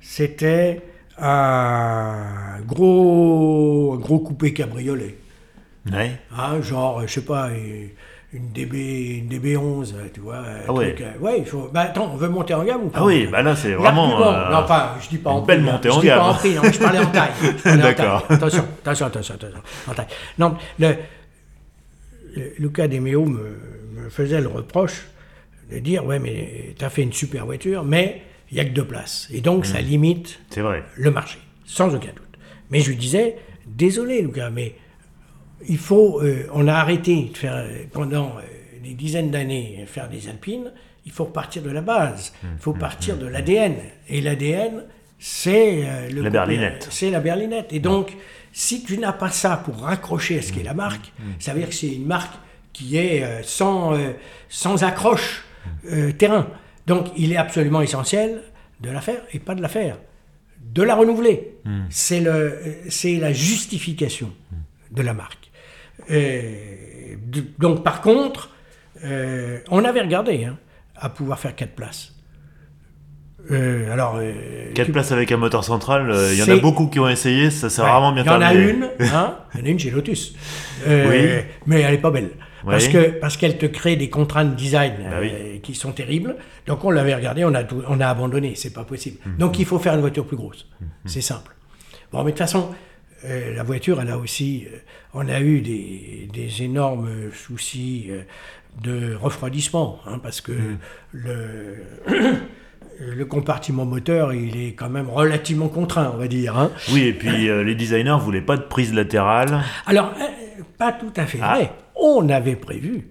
c'était 0.00 0.80
un 1.18 2.60
gros, 2.66 3.94
un 3.96 4.00
gros 4.00 4.18
coupé 4.20 4.52
cabriolet. 4.52 5.16
Ouais. 5.92 6.12
Hein, 6.36 6.60
genre, 6.62 7.02
je 7.06 7.12
sais 7.14 7.20
pas, 7.24 7.50
une 7.50 7.88
une 8.34 8.52
DB, 8.52 9.20
une 9.22 9.28
DB11, 9.30 9.94
tu 10.12 10.20
vois. 10.20 10.42
Ah 10.66 10.72
ouais. 10.74 10.92
truc, 10.92 11.00
euh, 11.06 11.18
ouais, 11.24 11.38
il 11.38 11.46
faut. 11.46 11.70
Bah 11.72 11.80
attends, 11.88 12.10
on 12.12 12.16
veut 12.18 12.28
monter 12.28 12.52
en 12.52 12.62
gamme 12.62 12.84
ou 12.84 12.88
pas? 12.88 12.98
Ah 13.00 13.04
oui, 13.06 13.26
bah 13.26 13.40
là 13.40 13.56
c'est 13.56 13.72
vraiment. 13.72 14.20
Euh, 14.20 14.50
non, 14.50 14.58
enfin, 14.58 14.90
je 15.00 15.08
dis 15.08 15.16
pas 15.16 15.30
en 15.30 15.40
belle 15.40 15.60
prix, 15.62 15.68
hein. 15.70 15.72
montée 15.72 15.88
je 15.88 15.94
en 15.94 16.00
dis 16.00 16.08
pas 16.08 16.14
gamme. 16.16 16.24
en 16.26 16.34
prix, 16.34 16.54
non, 16.54 16.62
je 16.64 16.78
parlais 16.78 16.98
en 16.98 17.06
taille. 17.06 17.30
je 17.64 17.76
D'accord. 17.78 18.26
Attention, 18.28 18.64
attention, 18.82 19.06
attention, 19.06 19.34
attention, 19.34 19.60
en 19.88 19.94
taille. 19.94 20.06
Non, 20.38 20.56
le, 20.78 20.88
le- 22.36 22.52
Luca 22.58 22.86
De 22.86 22.98
Meo 22.98 23.24
me, 23.24 23.56
me 23.96 24.10
faisait 24.10 24.42
le 24.42 24.48
reproche 24.48 25.06
de 25.70 25.78
dire, 25.78 26.04
ouais, 26.06 26.18
mais 26.18 26.74
t'as 26.78 26.88
fait 26.90 27.02
une 27.02 27.12
super 27.12 27.44
voiture, 27.46 27.84
mais 27.84 28.22
il 28.50 28.54
n'y 28.54 28.60
a 28.60 28.64
que 28.64 28.70
deux 28.70 28.86
places. 28.86 29.28
Et 29.32 29.40
donc, 29.40 29.66
ça 29.66 29.80
limite 29.80 30.40
C'est 30.50 30.62
vrai. 30.62 30.82
le 30.96 31.10
marché, 31.10 31.38
sans 31.66 31.94
aucun 31.94 32.08
doute. 32.08 32.38
Mais 32.70 32.80
je 32.80 32.88
lui 32.90 32.96
disais, 32.96 33.36
désolé 33.66 34.22
Lucas, 34.22 34.50
mais 34.50 34.74
il 35.68 35.78
faut, 35.78 36.20
euh, 36.22 36.46
on 36.52 36.66
a 36.68 36.74
arrêté 36.74 37.30
de 37.32 37.36
faire 37.36 37.54
euh, 37.56 37.84
pendant 37.92 38.36
euh, 38.38 38.80
des 38.82 38.94
dizaines 38.94 39.30
d'années 39.30 39.84
faire 39.86 40.08
des 40.08 40.28
alpines, 40.28 40.72
il 41.04 41.12
faut 41.12 41.24
repartir 41.24 41.62
de 41.62 41.70
la 41.70 41.80
base, 41.80 42.32
Mmh, 42.42 42.46
il 42.56 42.62
faut 42.62 42.72
partir 42.74 43.16
de 43.16 43.26
l'ADN. 43.26 43.74
Et 44.08 44.20
l'ADN, 44.20 44.84
c'est 45.18 45.82
euh, 45.84 46.08
le 46.10 46.22
La 46.22 46.30
berlinette. 46.30 46.86
C'est 46.90 47.10
la 47.10 47.20
berlinette. 47.20 47.72
Et 47.72 47.80
donc, 47.80 48.14
si 48.52 48.82
tu 48.84 48.98
n'as 48.98 49.12
pas 49.12 49.30
ça 49.30 49.56
pour 49.62 49.78
raccrocher 49.82 50.38
à 50.38 50.42
ce 50.42 50.52
qu'est 50.52 50.62
la 50.62 50.74
marque, 50.74 51.12
ça 51.38 51.52
veut 51.52 51.58
dire 51.60 51.68
que 51.68 51.74
c'est 51.74 51.92
une 51.92 52.06
marque 52.06 52.34
qui 52.72 52.96
est 52.96 53.22
sans, 53.42 53.96
sans 54.48 54.84
accroche 54.84 55.44
euh, 55.90 56.12
terrain. 56.12 56.46
Donc, 56.86 57.06
il 57.16 57.32
est 57.32 57.36
absolument 57.36 57.80
essentiel 57.82 58.42
de 58.80 58.90
la 58.90 59.00
faire 59.00 59.20
et 59.32 59.38
pas 59.38 59.54
de 59.54 59.62
la 59.62 59.68
faire 59.68 59.98
de 60.74 60.82
la 60.82 60.94
renouveler. 60.94 61.56
C'est 61.88 62.20
le, 62.20 62.30
euh, 62.30 62.72
c'est 62.88 63.16
la 63.16 63.32
justification 63.32 64.32
de 64.90 65.02
la 65.02 65.14
marque. 65.14 65.50
Euh, 66.10 66.52
donc 67.58 67.82
par 67.84 68.00
contre, 68.00 68.50
euh, 69.04 69.58
on 69.70 69.84
avait 69.84 70.00
regardé 70.02 70.44
hein, 70.44 70.58
à 70.96 71.08
pouvoir 71.08 71.38
faire 71.38 71.54
quatre 71.54 71.74
places. 71.74 72.14
Euh, 73.50 73.90
alors, 73.92 74.20
4 74.74 74.86
tu- 74.86 74.92
places 74.92 75.12
avec 75.12 75.32
un 75.32 75.36
moteur 75.38 75.64
central, 75.64 76.12
il 76.32 76.38
y 76.38 76.42
en 76.42 76.48
a 76.54 76.60
beaucoup 76.60 76.88
qui 76.88 76.98
ont 77.00 77.08
essayé, 77.08 77.50
ça 77.50 77.70
s'est 77.70 77.80
Ouais, 77.80 77.88
rarement 77.88 78.12
bien 78.12 78.24
Il 78.24 78.26
y 78.26 78.30
en 78.30 78.40
a 78.42 78.50
terminé. 78.50 78.70
une, 78.72 78.90
hein, 79.14 79.38
il 79.54 79.60
y 79.60 79.62
en 79.62 79.66
a 79.66 79.68
une 79.70 79.78
chez 79.78 79.90
Lotus. 79.90 80.34
Oui. 80.86 80.92
Mais 81.66 81.80
elle 81.80 81.92
n'est 81.92 81.98
pas 81.98 82.10
belle. 82.10 82.30
Parce 82.64 82.88
que 82.88 83.18
parce 83.20 83.36
qu'elle 83.36 83.56
te 83.58 83.66
crée 83.66 83.96
des 83.96 84.10
contraintes 84.10 84.56
design 84.56 84.94
Bah 85.10 85.16
oui. 85.20 85.30
euh, 85.32 85.58
qui 85.58 85.74
sont 85.74 85.92
terribles. 85.92 86.36
Donc 86.66 86.84
on 86.84 86.90
l'avait 86.90 87.14
regardé, 87.14 87.44
on 87.44 87.54
a, 87.54 87.64
tout- 87.64 87.82
on 87.88 88.00
a 88.00 88.06
abandonné, 88.08 88.54
c'est 88.56 88.72
pas 88.72 88.84
possible. 88.84 89.18
Mhm. 89.26 89.36
Donc 89.38 89.58
il 89.58 89.64
faut 89.64 89.78
faire 89.78 89.94
une 89.94 90.00
voiture 90.00 90.26
plus 90.26 90.36
grosse. 90.36 90.68
C'est 91.04 91.20
simple. 91.20 91.54
Bon, 92.12 92.18
mais 92.18 92.26
de 92.26 92.30
toute 92.30 92.38
façon, 92.38 92.70
euh, 93.24 93.54
la 93.54 93.62
voiture, 93.62 94.00
elle 94.00 94.10
a 94.10 94.18
aussi, 94.18 94.66
euh, 94.72 94.78
on 95.14 95.28
a 95.28 95.40
eu 95.40 95.60
des, 95.60 96.28
des 96.32 96.62
énormes 96.62 97.30
soucis 97.32 98.10
de 98.82 99.14
refroidissement, 99.14 100.00
hein, 100.06 100.18
parce 100.22 100.40
que 100.40 100.52
Mhm. 100.52 100.78
le 101.12 101.76
le 103.00 103.24
compartiment 103.24 103.84
moteur, 103.84 104.32
il 104.34 104.60
est 104.60 104.72
quand 104.72 104.88
même 104.90 105.08
relativement 105.08 105.68
contraint, 105.68 106.10
on 106.14 106.18
va 106.18 106.26
dire. 106.28 106.56
hein. 106.58 106.70
Oui, 106.92 107.02
et 107.04 107.12
puis 107.12 107.48
euh, 107.48 107.62
les 107.62 107.74
designers 107.74 108.16
voulaient 108.20 108.40
pas 108.40 108.56
de 108.56 108.62
prise 108.62 108.92
latérale. 108.92 109.62
Alors, 109.86 110.12
euh, 110.20 110.62
pas 110.78 110.92
tout 110.92 111.12
à 111.16 111.26
fait 111.26 111.38
Ah. 111.42 111.54
vrai. 111.56 111.72
On 111.94 112.28
avait 112.28 112.56
prévu, 112.56 113.08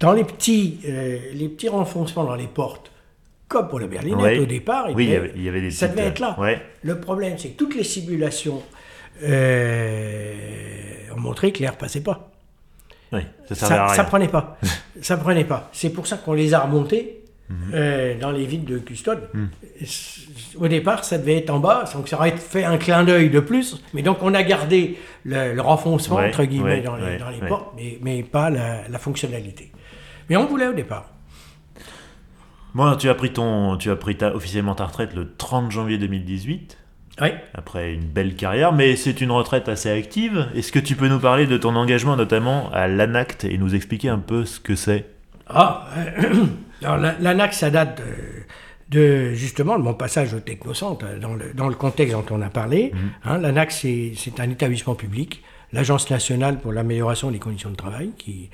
dans 0.00 0.12
les 0.12 0.24
petits, 0.24 0.80
euh, 0.88 1.18
les 1.34 1.48
petits 1.48 1.68
renfoncements 1.68 2.24
dans 2.24 2.34
les 2.36 2.46
portes, 2.46 2.90
comme 3.48 3.68
pour 3.68 3.80
la 3.80 3.86
berlinette 3.86 4.40
au 4.40 4.46
départ, 4.46 4.88
Oui, 4.94 5.04
il 5.06 5.10
y 5.10 5.16
avait- 5.16 5.32
il 5.36 5.42
y 5.42 5.48
avait 5.48 5.60
des 5.62 5.70
ça 5.70 5.86
petites, 5.88 5.98
devait 5.98 6.08
être 6.10 6.18
là. 6.20 6.36
euh, 6.38 6.42
ouais. 6.42 6.62
Le 6.82 6.98
problème, 7.00 7.34
c'est 7.38 7.50
que 7.50 7.56
toutes 7.58 7.74
les 7.74 7.84
simulations 7.84 8.62
euh, 9.22 10.32
ont 11.16 11.20
montré 11.20 11.52
que 11.52 11.60
l'air 11.60 11.76
passait 11.76 12.02
pas. 12.02 12.30
Oui, 13.12 13.20
ça 13.48 13.52
à 13.52 13.68
Ça, 13.68 13.84
rien. 13.86 13.94
ça 13.94 14.04
prenait 14.04 14.28
pas. 14.28 14.58
ça 15.02 15.16
prenait 15.16 15.44
pas. 15.44 15.70
C'est 15.72 15.90
pour 15.90 16.06
ça 16.06 16.16
qu'on 16.18 16.34
les 16.34 16.52
a 16.54 16.60
remontés 16.60 17.22
euh, 17.72 18.14
dans 18.20 18.30
les 18.30 18.44
vides 18.46 18.64
de 18.64 18.78
Custode. 18.78 19.28
Au 20.58 20.68
départ, 20.68 21.04
ça 21.04 21.18
devait 21.18 21.36
être 21.38 21.50
en 21.50 21.60
bas, 21.60 21.84
donc 21.94 22.08
ça 22.08 22.16
aurait 22.16 22.36
fait 22.36 22.64
un 22.64 22.76
clin 22.78 23.04
d'œil 23.04 23.30
de 23.30 23.40
plus. 23.40 23.82
Mais 23.94 24.02
donc, 24.02 24.18
on 24.22 24.34
a 24.34 24.42
gardé 24.42 24.98
le, 25.24 25.54
le 25.54 25.60
renfoncement, 25.62 26.16
Ouais, 26.16 26.28
entre 26.28 26.44
guillemets, 26.44 26.76
ouais, 26.76 26.80
dans 26.82 26.96
les, 26.96 27.02
ouais, 27.04 27.18
dans 27.18 27.30
les 27.30 27.38
portes, 27.48 27.72
mais, 27.76 27.98
mais 28.02 28.22
pas 28.22 28.50
la, 28.50 28.88
la 28.88 28.98
fonctionnalité. 28.98 29.72
Mais 30.28 30.36
on 30.36 30.46
voulait 30.46 30.66
au 30.66 30.72
départ. 30.74 31.10
Bon, 32.74 32.94
tu 32.96 33.08
as 33.08 33.14
pris, 33.14 33.32
ton, 33.32 33.76
tu 33.76 33.90
as 33.90 33.96
pris 33.96 34.16
ta, 34.16 34.34
officiellement 34.34 34.74
ta 34.74 34.84
retraite 34.84 35.14
le 35.14 35.32
30 35.36 35.70
janvier 35.72 35.96
2018, 35.98 36.76
Oui. 37.22 37.28
après 37.54 37.94
une 37.94 38.04
belle 38.04 38.36
carrière, 38.36 38.72
mais 38.72 38.94
c'est 38.94 39.20
une 39.22 39.30
retraite 39.30 39.68
assez 39.68 39.90
active. 39.90 40.48
Est-ce 40.54 40.70
que 40.70 40.78
tu 40.78 40.94
peux 40.94 41.08
nous 41.08 41.18
parler 41.18 41.46
de 41.46 41.56
ton 41.56 41.74
engagement 41.76 42.14
notamment 42.16 42.70
à 42.72 42.86
l'ANACT 42.86 43.44
et 43.44 43.56
nous 43.58 43.74
expliquer 43.74 44.10
un 44.10 44.18
peu 44.18 44.44
ce 44.44 44.60
que 44.60 44.74
c'est? 44.74 45.06
Ah, 45.48 45.88
euh, 45.96 46.44
alors 46.82 46.96
la- 46.98 47.18
l'ANAC, 47.18 47.54
ça 47.54 47.70
date 47.70 48.00
de, 48.90 48.98
de, 48.98 49.32
justement 49.34 49.78
de 49.78 49.82
mon 49.84 49.94
passage 49.94 50.32
au 50.34 50.40
Technocentre, 50.40 51.04
euh, 51.06 51.18
dans 51.18 51.34
le, 51.34 51.52
dans 51.54 51.68
le 51.68 51.74
contexte 51.74 52.14
dont 52.14 52.24
on 52.30 52.40
a 52.42 52.50
parlé. 52.50 52.92
Hein, 53.24 53.38
L'ANAC, 53.38 53.72
c'est 53.72 54.12
un 54.38 54.50
établissement 54.50 54.94
public, 54.94 55.42
l'Agence 55.72 56.10
nationale 56.10 56.58
pour 56.58 56.72
l'amélioration 56.72 57.30
des 57.30 57.38
conditions 57.38 57.70
de 57.70 57.76
travail, 57.76 58.10
qui, 58.16 58.48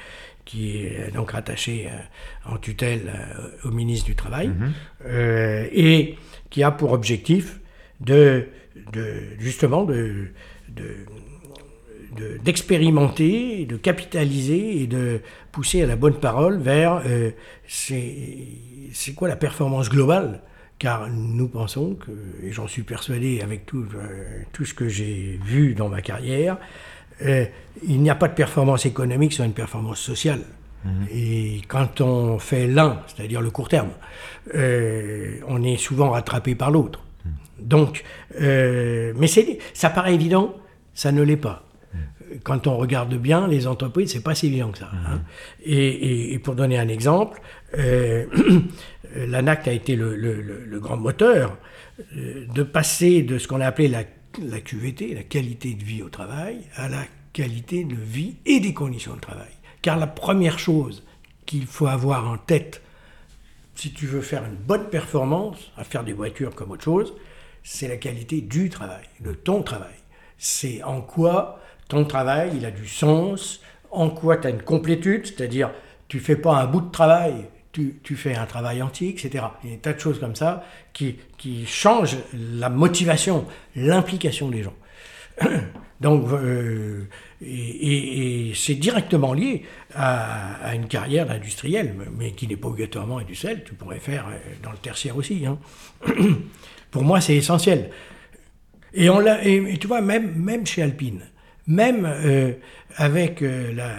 qui 0.45 0.79
est 0.79 1.13
donc 1.15 1.31
rattachée 1.33 1.89
euh, 1.89 2.53
en 2.55 2.59
tutelle 2.59 3.13
euh, 3.15 3.69
au 3.69 3.71
ministre 3.71 4.07
du 4.07 4.15
Travail, 4.17 4.51
euh, 5.07 5.67
et 5.73 6.17
qui 6.51 6.63
a 6.63 6.71
pour 6.71 6.93
objectif 6.93 7.61
de, 8.01 8.47
de 8.93 9.15
justement 9.39 9.85
de- 9.85 10.29
d'expérimenter, 12.43 13.67
de, 13.67 13.77
capitaliser 13.77 14.83
et 14.83 14.87
de 14.87 15.21
pousser 15.53 15.83
à 15.83 15.87
la 15.87 15.97
bonne 15.97 16.19
parole 16.19 16.59
vers 16.59 17.03
euh, 17.07 17.31
c'est 17.67 19.15
quoi 19.15 19.29
la 19.29 19.37
performance 19.37 19.89
globale? 19.89 20.41
Car 20.79 21.09
nous 21.09 21.49
pensons 21.49 21.95
que, 21.95 22.11
et 22.43 22.51
j'en 22.51 22.67
suis 22.67 22.83
persuadé 22.83 23.41
avec 23.41 23.65
tout, 23.65 23.87
euh, 23.95 24.43
tout 24.53 24.65
ce 24.65 24.75
que 24.75 24.89
j'ai 24.89 25.39
vu 25.45 25.75
dans 25.75 25.89
ma 25.89 26.03
carrière, 26.03 26.59
euh, 27.23 27.45
il 27.87 28.01
n'y 28.01 28.11
a 28.11 28.15
pas 28.15 28.29
de 28.29 28.35
performance 28.35 28.87
économique 28.87 29.33
sans 29.33 29.45
une 29.45 29.53
performance 29.53 30.01
sociale. 30.01 30.41
Et 31.11 31.63
quand 31.67 32.03
on 32.03 32.39
fait 32.39 32.67
l'un, 32.67 33.01
c'est-à-dire 33.07 33.41
le 33.41 33.49
court 33.51 33.69
terme, 33.71 33.89
euh, 34.55 35.39
on 35.49 35.63
est 35.63 35.79
souvent 35.79 36.11
rattrapé 36.11 36.55
par 36.55 36.71
l'autre. 36.71 37.01
Donc, 37.59 38.05
euh, 38.41 39.15
mais 39.17 39.27
ça 39.73 39.89
paraît 39.89 40.15
évident, 40.15 40.55
ça 40.93 41.11
ne 41.11 41.23
l'est 41.23 41.39
pas. 41.39 41.64
Quand 42.43 42.67
on 42.67 42.77
regarde 42.77 43.15
bien 43.15 43.47
les 43.47 43.67
entreprises, 43.67 44.13
c'est 44.13 44.23
pas 44.23 44.35
si 44.35 44.47
évident 44.49 44.71
que 44.71 44.79
ça. 44.79 44.91
hein. 44.93 45.21
Et, 45.65 45.75
et- 45.89 46.35
et 46.35 46.39
pour 46.39 46.55
donner 46.55 46.79
un 46.79 46.89
exemple, 46.89 47.41
euh, 47.79 48.27
l'ANACT 49.17 49.69
a 49.69 49.73
été 49.73 49.97
le, 49.97 50.17
le- 50.17 50.41
le- 50.43 50.65
le 50.65 50.81
grand 50.81 50.97
moteur 50.97 51.57
euh, 52.17 52.47
de 52.53 52.63
passer 52.63 53.23
de 53.23 53.39
ce 53.39 53.47
qu'on 53.49 53.61
a 53.61 53.67
appelé 53.67 53.89
la, 53.89 54.03
la 54.43 54.61
QVT, 54.61 55.15
la 55.15 55.23
qualité 55.23 55.75
de 55.75 55.85
vie 55.85 56.03
au 56.03 56.09
travail, 56.09 56.59
à 56.77 56.89
la 56.89 57.05
qualité 57.33 57.85
de 57.85 57.95
vie 57.97 58.37
et 58.47 58.61
des 58.61 58.75
conditions 58.75 59.15
de 59.15 59.21
travail. 59.21 59.53
Car 59.83 59.97
la 59.99 60.07
première 60.07 60.59
chose 60.59 61.05
qu'il 61.47 61.67
faut 61.67 61.87
avoir 61.87 62.29
en 62.29 62.39
tête 62.39 62.81
si 63.77 63.93
tu 63.93 64.07
veux 64.07 64.21
faire 64.21 64.45
une 64.45 64.55
bonne 64.55 64.89
performance, 64.89 65.73
à 65.77 65.83
faire 65.85 66.05
des 66.05 66.13
voitures 66.13 66.55
comme 66.55 66.71
autre 66.71 66.85
chose, 66.85 67.13
c'est 67.65 67.89
la 67.89 67.97
qualité 67.97 68.41
du 68.41 68.69
travail, 68.71 69.03
de 69.21 69.33
ton 69.33 69.63
travail. 69.65 69.95
C'est 70.39 70.83
en 70.85 71.01
quoi 71.01 71.59
ton 71.89 72.05
travail, 72.05 72.53
il 72.57 72.65
a 72.65 72.71
du 72.71 72.87
sens, 72.89 73.61
en 73.91 74.11
quoi 74.11 74.37
tu 74.37 74.47
as 74.47 74.51
une 74.51 74.63
complétude, 74.63 75.27
c'est-à-dire 75.27 75.71
tu 76.09 76.21
fais 76.21 76.37
pas 76.37 76.57
un 76.57 76.67
bout 76.67 76.81
de 76.81 76.91
travail, 76.91 77.35
tu, 77.73 77.97
tu 78.03 78.17
fais 78.17 78.35
un 78.37 78.47
travail 78.47 78.83
entier, 78.83 79.09
etc. 79.11 79.45
Il 79.63 79.71
y 79.71 79.73
a 79.73 79.77
des 79.77 79.83
tas 79.83 79.93
de 79.93 79.99
choses 80.01 80.21
comme 80.21 80.37
ça 80.37 80.65
qui, 80.93 81.17
qui 81.39 81.67
changent 81.67 82.17
la 82.33 82.69
motivation, 82.69 83.47
l'implication 83.75 84.49
des 84.49 84.63
gens. 84.63 84.75
Donc, 86.01 86.31
euh, 86.33 87.09
et, 87.41 88.53
c'est 88.55 88.75
directement 88.75 89.33
lié 89.33 89.63
à, 89.95 90.55
à 90.57 90.75
une 90.75 90.87
carrière 90.87 91.27
d'industriel, 91.27 91.95
mais 92.17 92.33
qui 92.33 92.47
n'est 92.47 92.57
pas 92.57 92.69
obligatoirement 92.69 93.19
industrielle, 93.19 93.65
tu 93.65 93.75
pourrais 93.75 94.01
faire 94.01 94.27
euh, 94.29 94.39
dans 94.63 94.71
le 94.73 94.79
tertiaire 94.79 95.17
aussi. 95.17 95.45
hein. 95.47 95.59
Pour 96.91 97.03
moi, 97.03 97.21
c'est 97.21 97.35
essentiel. 97.35 97.91
Et, 98.93 99.11
on 99.11 99.21
et 99.21 99.77
tu 99.81 99.89
vois, 99.89 100.01
même, 100.01 100.33
même 100.37 100.65
chez 100.65 100.83
Alpine, 100.83 101.23
même 101.67 102.05
euh, 102.07 102.53
avec 102.97 103.43
euh, 103.43 103.73
la, 103.75 103.91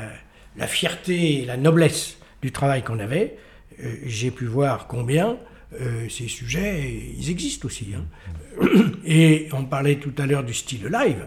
la 0.58 0.68
fierté 0.68 1.42
et 1.42 1.46
la 1.46 1.58
noblesse 1.58 2.18
du 2.42 2.52
travail 2.52 2.84
qu'on 2.84 3.00
avait, 3.00 3.38
euh, 3.84 3.96
j'ai 4.06 4.32
pu 4.32 4.46
voir 4.46 4.88
combien 4.88 5.38
euh, 5.82 6.08
ces 6.10 6.28
sujets, 6.28 6.94
ils 7.18 7.30
existent 7.30 7.66
aussi. 7.68 7.88
hein. 7.96 8.06
Et 9.06 9.50
on 9.52 9.66
parlait 9.66 9.96
tout 9.96 10.14
à 10.18 10.26
l'heure 10.26 10.44
du 10.44 10.54
style 10.54 10.88
live. 10.88 11.26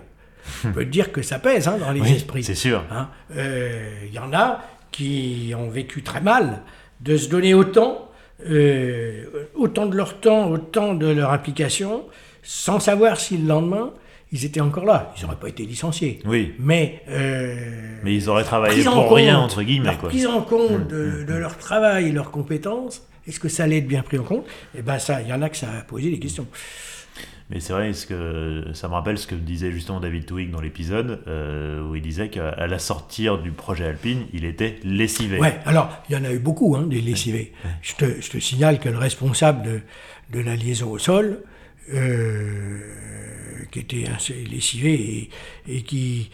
On 0.64 0.72
peut 0.72 0.86
dire 0.86 1.12
que 1.12 1.20
ça 1.20 1.39
pèse 1.39 1.68
hein, 1.68 1.76
dans 1.78 1.91
les 1.93 2.01
Oui, 2.01 2.12
esprits. 2.12 2.43
c'est 2.43 2.55
sûr. 2.55 2.82
Hein. 2.91 3.11
Euh, 3.36 3.91
Il 4.07 4.14
y 4.14 4.18
en 4.18 4.32
a 4.32 4.64
qui 4.91 5.53
ont 5.57 5.68
vécu 5.68 6.03
très 6.03 6.22
mal 6.22 6.62
de 7.01 7.16
se 7.18 7.28
donner 7.28 7.53
autant, 7.53 8.11
euh, 8.49 9.24
autant 9.55 9.84
de 9.86 9.95
leur 9.97 10.20
temps, 10.20 10.49
autant 10.51 10.95
de 10.95 11.07
leur 11.07 11.32
implication, 11.32 12.05
sans 12.43 12.80
savoir 12.80 13.20
si 13.20 13.36
le 13.36 13.47
lendemain, 13.47 13.93
ils 14.33 14.45
étaient 14.45 14.61
encore 14.61 14.85
là. 14.85 15.12
Ils 15.16 15.22
n'auraient 15.22 15.37
pas 15.37 15.49
été 15.49 15.64
licenciés. 15.64 16.20
Oui, 16.24 16.55
Mais, 16.59 17.03
euh, 17.09 17.55
mais 18.03 18.14
ils 18.14 18.29
auraient 18.29 18.45
travaillé 18.45 18.74
prise 18.74 18.89
en 18.89 19.03
pour 19.03 19.14
rien, 19.14 19.37
compte, 19.37 19.45
entre 19.45 19.62
guillemets. 19.62 19.87
leur 19.91 19.99
Quoi. 19.99 20.09
Prise 20.11 20.26
en 20.26 20.43
compte 20.43 20.89
de, 20.89 21.24
de 21.26 21.35
leur 21.35 21.57
travail 21.57 22.09
et 22.09 22.12
leurs 22.12 22.31
compétences, 22.31 23.07
est-ce 23.26 23.41
que 23.41 23.49
ça 23.49 23.64
allait 23.64 23.79
être 23.79 23.89
bien 23.89 24.03
pris 24.03 24.18
en 24.18 24.24
compte? 24.24 24.47
Eh 24.76 24.83
bien, 24.83 24.99
ça, 24.99 25.22
il 25.22 25.29
y 25.29 25.33
en 25.33 25.43
a 25.43 25.49
que 25.49 25.57
ça 25.57 25.70
a 25.70 25.83
posé 25.83 26.11
des 26.11 26.18
questions. 26.18 26.47
Mais 27.51 27.61
c'est 27.61 27.72
vrai, 27.72 27.95
ce 27.95 28.07
que, 28.07 28.64
ça 28.74 28.89
me 28.89 28.93
rappelle 28.93 29.16
ce 29.16 29.26
que 29.26 29.35
disait 29.35 29.72
justement 29.72 30.01
David 30.01 30.26
Twig 30.26 30.51
dans 30.51 30.61
l'épisode, 30.61 31.20
euh, 31.29 31.81
où 31.89 31.97
il 31.97 32.03
disait 32.03 32.29
qu'à 32.29 32.66
la 32.66 32.79
sortie 32.79 33.26
du 33.43 33.53
projet 33.53 33.87
Alpine, 33.87 34.26
il 34.35 34.45
était 34.45 34.79
lessivé. 34.85 35.39
Ouais, 35.39 35.57
alors, 35.64 35.91
il 36.11 36.14
y 36.14 36.18
en 36.18 36.24
a 36.24 36.33
eu 36.33 36.39
beaucoup, 36.39 36.76
hein, 36.76 36.87
des 36.87 37.01
lessivés. 37.01 37.55
Je, 37.81 37.95
te, 37.95 38.20
je 38.20 38.29
te 38.29 38.39
signale 38.39 38.79
que 38.79 38.91
le 38.91 38.99
responsable 38.99 39.62
de, 39.62 39.81
de 40.39 40.41
la 40.45 40.57
liaison 40.57 40.91
au 40.91 40.99
sol, 40.99 41.41
euh, 41.95 42.88
était 43.97 44.34
lessivé 44.51 45.30
et, 45.66 45.76
et 45.76 45.82
qui. 45.82 46.30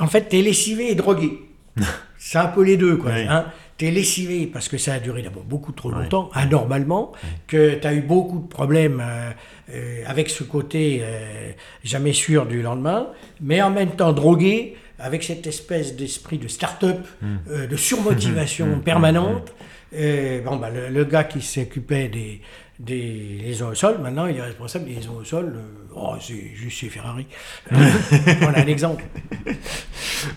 En 0.00 0.06
fait, 0.06 0.22
t'es 0.22 0.42
lessivé 0.42 0.90
et 0.90 0.94
drogué. 0.94 1.40
C'est 2.18 2.38
un 2.38 2.46
peu 2.46 2.62
les 2.62 2.76
deux, 2.76 2.96
quoi. 2.96 3.12
Oui. 3.14 3.26
Hein. 3.28 3.46
T'es 3.76 3.90
lessivé 3.90 4.46
parce 4.46 4.68
que 4.68 4.78
ça 4.78 4.94
a 4.94 5.00
duré 5.00 5.22
d'abord 5.22 5.42
beaucoup 5.42 5.72
trop 5.72 5.90
longtemps, 5.90 6.30
anormalement, 6.32 7.10
que 7.48 7.74
tu 7.74 7.86
as 7.86 7.92
eu 7.92 8.02
beaucoup 8.02 8.38
de 8.38 8.46
problèmes 8.46 9.02
euh, 9.04 9.30
euh, 9.72 10.04
avec 10.06 10.30
ce 10.30 10.44
côté 10.44 11.00
euh, 11.02 11.50
jamais 11.82 12.12
sûr 12.12 12.46
du 12.46 12.62
lendemain, 12.62 13.08
mais 13.40 13.60
en 13.62 13.70
même 13.70 13.90
temps 13.96 14.12
drogué 14.12 14.76
avec 15.00 15.24
cette 15.24 15.46
espèce 15.48 15.96
d'esprit 15.96 16.38
de 16.38 16.46
start-up, 16.46 17.04
euh, 17.50 17.66
de 17.66 17.76
surmotivation 17.76 18.78
permanente. 18.84 19.52
Euh, 19.96 20.40
bon, 20.40 20.56
bah, 20.56 20.70
le, 20.70 20.88
le 20.88 21.04
gars 21.04 21.24
qui 21.24 21.40
s'occupait 21.40 22.08
des, 22.08 22.40
des 22.80 23.38
liaisons 23.44 23.68
au 23.68 23.74
sol, 23.74 23.98
maintenant 24.02 24.26
il 24.26 24.36
est 24.36 24.42
responsable 24.42 24.86
des 24.86 24.94
liaisons 24.94 25.16
au 25.20 25.24
sol. 25.24 25.52
euh, 25.56 25.92
oh, 25.94 26.14
c'est 26.20 26.50
juste 26.54 26.78
chez 26.78 26.88
Ferrari. 26.88 27.26
voilà 27.70 28.58
un 28.60 28.66
exemple. 28.66 29.04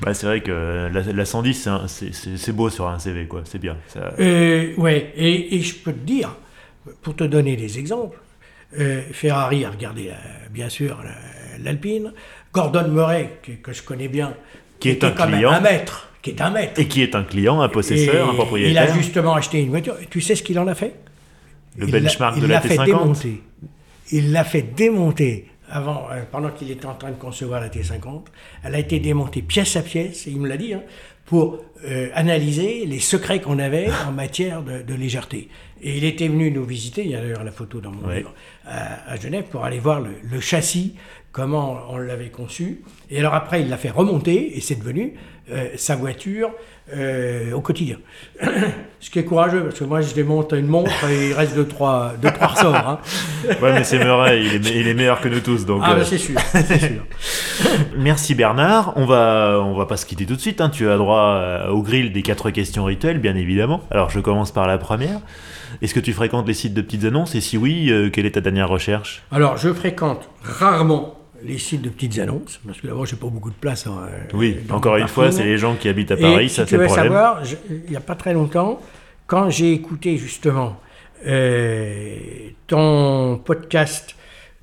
Bah, 0.01 0.13
c'est 0.13 0.27
vrai 0.27 0.41
que 0.41 0.89
la, 0.93 1.01
la 1.01 1.25
110, 1.25 1.69
c'est 1.87 2.51
beau 2.51 2.69
sur 2.69 2.87
un 2.87 2.99
CV, 2.99 3.25
quoi. 3.25 3.41
C'est 3.45 3.59
bien. 3.59 3.77
Ça- 3.87 4.13
Euh, 4.19 4.73
ouais, 4.77 5.11
et, 5.15 5.55
et 5.55 5.61
je 5.61 5.75
peux 5.75 5.93
te 5.93 5.99
dire, 6.05 6.35
pour 7.01 7.15
te 7.15 7.23
donner 7.23 7.55
des 7.55 7.79
exemples, 7.79 8.17
euh, 8.79 9.01
Ferrari 9.11 9.65
a 9.65 9.71
regardé, 9.71 10.09
euh, 10.09 10.13
bien 10.51 10.69
sûr, 10.69 10.97
la- 11.03 11.63
l'Alpine. 11.63 12.13
Gordon 12.53 12.87
Murray, 12.89 13.39
que, 13.43 13.51
que 13.53 13.73
je 13.73 13.81
connais 13.83 14.07
bien, 14.07 14.33
Qui 14.79 14.89
est 14.89 15.03
un 15.03 15.11
client. 15.11 15.51
un 15.51 15.59
maître, 15.59 16.09
qui 16.21 16.31
est 16.31 16.41
un 16.41 16.49
maître. 16.51 16.79
Et 16.79 16.87
qui 16.87 17.01
est 17.01 17.15
un 17.15 17.23
client, 17.23 17.61
un 17.61 17.69
possesseur, 17.69 18.27
Et 18.27 18.29
un 18.29 18.33
propriétaire. 18.33 18.71
Il 18.71 18.77
a 18.77 18.93
justement 18.93 19.33
acheté 19.35 19.59
une 19.61 19.69
voiture. 19.69 19.95
Tu 20.09 20.21
sais 20.21 20.35
ce 20.35 20.43
qu'il 20.43 20.59
en 20.59 20.67
a 20.67 20.75
fait? 20.75 20.95
Le 21.77 21.87
Il 21.87 21.93
l'a- 21.93 21.99
benchmark 22.01 22.35
il 22.37 22.41
de 22.43 22.47
la 22.47 22.55
l'a 22.55 22.61
fait 22.61 22.75
T50. 22.75 22.85
démonter. 22.85 23.41
Il 24.11 24.31
l'a 24.31 24.43
fait 24.43 24.61
démonter 24.61 25.47
avant, 25.69 26.07
euh, 26.11 26.21
pendant 26.31 26.49
qu'il 26.49 26.71
était 26.71 26.85
en 26.85 26.93
train 26.95 27.11
de 27.11 27.15
concevoir 27.17 27.59
la 27.61 27.69
T50. 27.69 28.25
Elle 28.63 28.75
a 28.75 28.79
été 28.79 28.99
démontée 28.99 29.41
pièce 29.41 29.75
à 29.75 29.81
pièce, 29.81 30.27
et 30.27 30.31
il 30.31 30.39
me 30.39 30.47
l'a 30.47 30.57
dit, 30.57 30.73
hein, 30.73 30.81
pour 31.25 31.59
euh, 31.85 32.07
analyser 32.13 32.85
les 32.85 32.99
secrets 32.99 33.41
qu'on 33.41 33.59
avait 33.59 33.89
en 34.07 34.11
matière 34.23 34.63
de, 34.63 34.81
de 34.81 34.93
légèreté. 34.93 35.49
Et 35.81 35.97
il 35.97 36.05
était 36.05 36.29
venu 36.29 36.49
nous 36.51 36.63
visiter, 36.63 37.03
il 37.03 37.11
y 37.11 37.15
a 37.15 37.21
d'ailleurs 37.21 37.43
la 37.43 37.51
photo 37.51 37.81
dans 37.81 37.91
mon 37.91 38.07
Ouais. 38.07 38.17
livre, 38.19 38.33
à, 38.65 39.11
à 39.11 39.17
Genève, 39.17 39.43
pour 39.51 39.65
aller 39.65 39.79
voir 39.79 39.99
le, 39.99 40.11
le 40.23 40.39
châssis, 40.39 40.95
comment 41.33 41.81
on 41.89 41.97
l'avait 41.97 42.29
conçu. 42.29 42.81
Et 43.11 43.19
alors 43.19 43.33
après, 43.35 43.61
il 43.61 43.67
l'a 43.69 43.77
fait 43.77 43.89
remonter, 43.91 44.57
et 44.57 44.61
c'est 44.61 44.75
devenu 44.79 45.13
euh, 45.51 45.67
sa 45.75 45.95
voiture 45.95 46.51
euh, 46.95 47.51
au 47.53 47.61
quotidien. 47.61 47.97
Ce 48.99 49.09
qui 49.11 49.19
est 49.19 49.25
courageux, 49.25 49.63
parce 49.65 49.77
que 49.79 49.83
moi 49.83 50.01
je 50.01 50.13
démonte 50.13 50.53
une 50.53 50.65
montre 50.67 50.91
et 51.09 51.27
il 51.29 51.33
reste 51.33 51.55
deux, 51.55 51.67
trois, 51.67 52.13
deux, 52.21 52.31
trois 52.31 52.47
ressorts. 52.47 52.75
Hein. 52.75 52.99
Ouais, 53.61 53.71
mais 53.73 53.83
c'est 53.83 53.99
Murray, 53.99 54.43
il 54.43 54.55
est, 54.55 54.75
il 54.81 54.87
est 54.87 54.93
meilleur 54.93 55.21
que 55.21 55.29
nous 55.29 55.39
tous. 55.39 55.65
Donc, 55.65 55.81
Ah, 55.85 55.91
euh, 55.93 55.95
bah, 55.97 56.03
c'est 56.05 56.17
sûr, 56.17 56.37
c'est 56.51 56.79
sûr. 56.79 57.05
Merci 57.97 58.35
Bernard. 58.35 58.93
On 58.95 59.05
va, 59.05 59.59
on 59.63 59.75
va 59.77 59.85
pas 59.85 59.97
se 59.97 60.05
quitter 60.05 60.25
tout 60.25 60.35
de 60.35 60.41
suite. 60.41 60.59
hein. 60.61 60.69
Tu 60.69 60.89
as 60.89 60.97
droit 60.97 61.35
euh, 61.35 61.67
au 61.69 61.81
grill 61.81 62.11
des 62.11 62.21
quatre 62.23 62.49
questions 62.51 62.83
rituelles, 62.83 63.19
bien 63.19 63.35
évidemment. 63.35 63.81
Alors, 63.91 64.09
je 64.09 64.19
commence 64.19 64.51
par 64.51 64.67
la 64.67 64.77
première. 64.77 65.19
Est-ce 65.81 65.93
que 65.93 65.99
tu 65.99 66.13
fréquentes 66.13 66.47
les 66.47 66.53
sites 66.53 66.73
de 66.73 66.81
petites 66.81 67.05
annonces? 67.05 67.35
Et 67.35 67.41
si 67.41 67.57
oui, 67.57 67.89
euh, 67.91 68.09
quelle 68.09 68.25
est 68.25 68.31
ta 68.31 68.41
dernière 68.41 68.69
recherche? 68.69 69.23
Alors, 69.31 69.57
je 69.57 69.71
fréquente 69.73 70.29
rarement 70.43 71.16
les 71.47 71.57
sites 71.57 71.81
de 71.81 71.89
petites 71.89 72.19
annonces, 72.19 72.59
parce 72.65 72.79
que 72.81 72.87
d'abord, 72.87 73.05
j'ai 73.05 73.15
pas 73.15 73.27
beaucoup 73.27 73.49
de 73.49 73.55
place. 73.55 73.87
euh, 73.87 73.91
Oui, 74.33 74.57
encore 74.69 74.97
une 74.97 75.07
fois, 75.07 75.31
c'est 75.31 75.45
les 75.45 75.57
gens 75.57 75.75
qui 75.75 75.87
habitent 75.89 76.11
à 76.11 76.17
Et 76.17 76.21
Paris, 76.21 76.49
si 76.49 76.55
ça 76.55 76.67
c'est 76.67 76.77
le 76.77 76.85
problème. 76.85 77.05
savoir, 77.05 77.45
je- 77.45 77.55
il 77.85 77.89
n'y 77.89 77.95
a 77.95 78.01
pas 78.01 78.15
très 78.15 78.33
longtemps, 78.33 78.81
quand 79.27 79.49
j'ai 79.49 79.71
écouté 79.73 80.17
justement 80.17 80.79
euh, 81.25 82.15
ton 82.67 83.37
podcast 83.43 84.15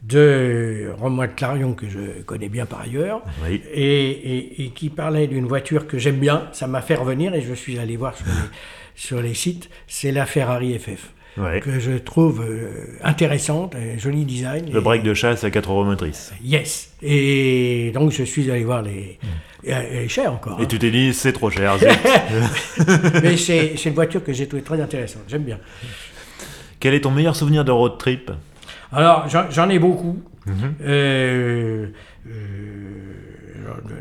de 0.02 0.92
Romain 0.98 1.28
Clarion, 1.28 1.72
que 1.72 1.88
je 1.88 2.22
connais 2.24 2.48
bien 2.50 2.66
par 2.66 2.82
ailleurs, 2.82 3.22
Oui. 3.44 3.62
et, 3.72 4.10
et- 4.10 4.64
et 4.64 4.68
qui 4.70 4.90
parlait 4.90 5.26
d'une 5.26 5.46
voiture 5.46 5.86
que 5.86 5.98
j'aime 5.98 6.18
bien, 6.18 6.48
ça 6.52 6.66
m'a 6.66 6.82
fait 6.82 6.94
revenir 6.94 7.34
et 7.34 7.40
je 7.40 7.54
suis 7.54 7.78
allé 7.78 7.96
voir 7.96 8.14
sur 8.16 8.26
les, 8.26 8.32
sur 8.94 9.20
les 9.22 9.34
sites, 9.34 9.70
c'est 9.86 10.12
la 10.12 10.26
Ferrari 10.26 10.78
FF, 10.78 11.12
Ouais. 11.36 11.60
que 11.60 11.80
je 11.80 11.92
trouve 11.92 12.42
euh, 12.48 12.70
intéressante, 13.02 13.74
un 13.74 13.98
joli 13.98 14.24
design. 14.24 14.70
Le 14.70 14.78
et- 14.78 14.82
break 14.82 15.02
de 15.02 15.14
chasse 15.14 15.42
à 15.44 15.50
4 15.50 15.70
euros 15.70 15.84
motrices. 15.84 16.32
Yes. 16.44 16.92
Et 17.02 17.90
donc 17.94 18.12
je 18.12 18.22
suis 18.22 18.50
allé 18.50 18.62
voir 18.64 18.82
les... 18.82 19.18
et 19.64 19.70
Elle 19.70 19.96
est 20.04 20.08
chère 20.08 20.32
encore. 20.32 20.60
Et 20.60 20.62
hein. 20.62 20.66
tu 20.68 20.78
t'es 20.78 20.90
dit, 20.92 21.12
c'est 21.12 21.32
trop 21.32 21.50
cher. 21.50 21.74
Mais 23.22 23.36
c'est 23.36 23.74
une 23.84 23.94
voiture 23.94 24.22
que 24.22 24.32
j'ai 24.32 24.46
trouvée 24.46 24.62
très 24.62 24.80
intéressante. 24.80 25.22
J'aime 25.28 25.42
bien. 25.44 25.58
Quel 26.80 26.94
est 26.94 27.00
ton 27.00 27.10
meilleur 27.10 27.34
souvenir 27.34 27.64
de 27.64 27.70
road 27.72 27.98
trip? 27.98 28.30
Alors, 28.92 29.26
j'en 29.50 29.68
ai 29.70 29.78
beaucoup. 29.80 30.22
Mhm. 30.46 30.74
Euh, 30.82 31.86
euh, 32.28 32.30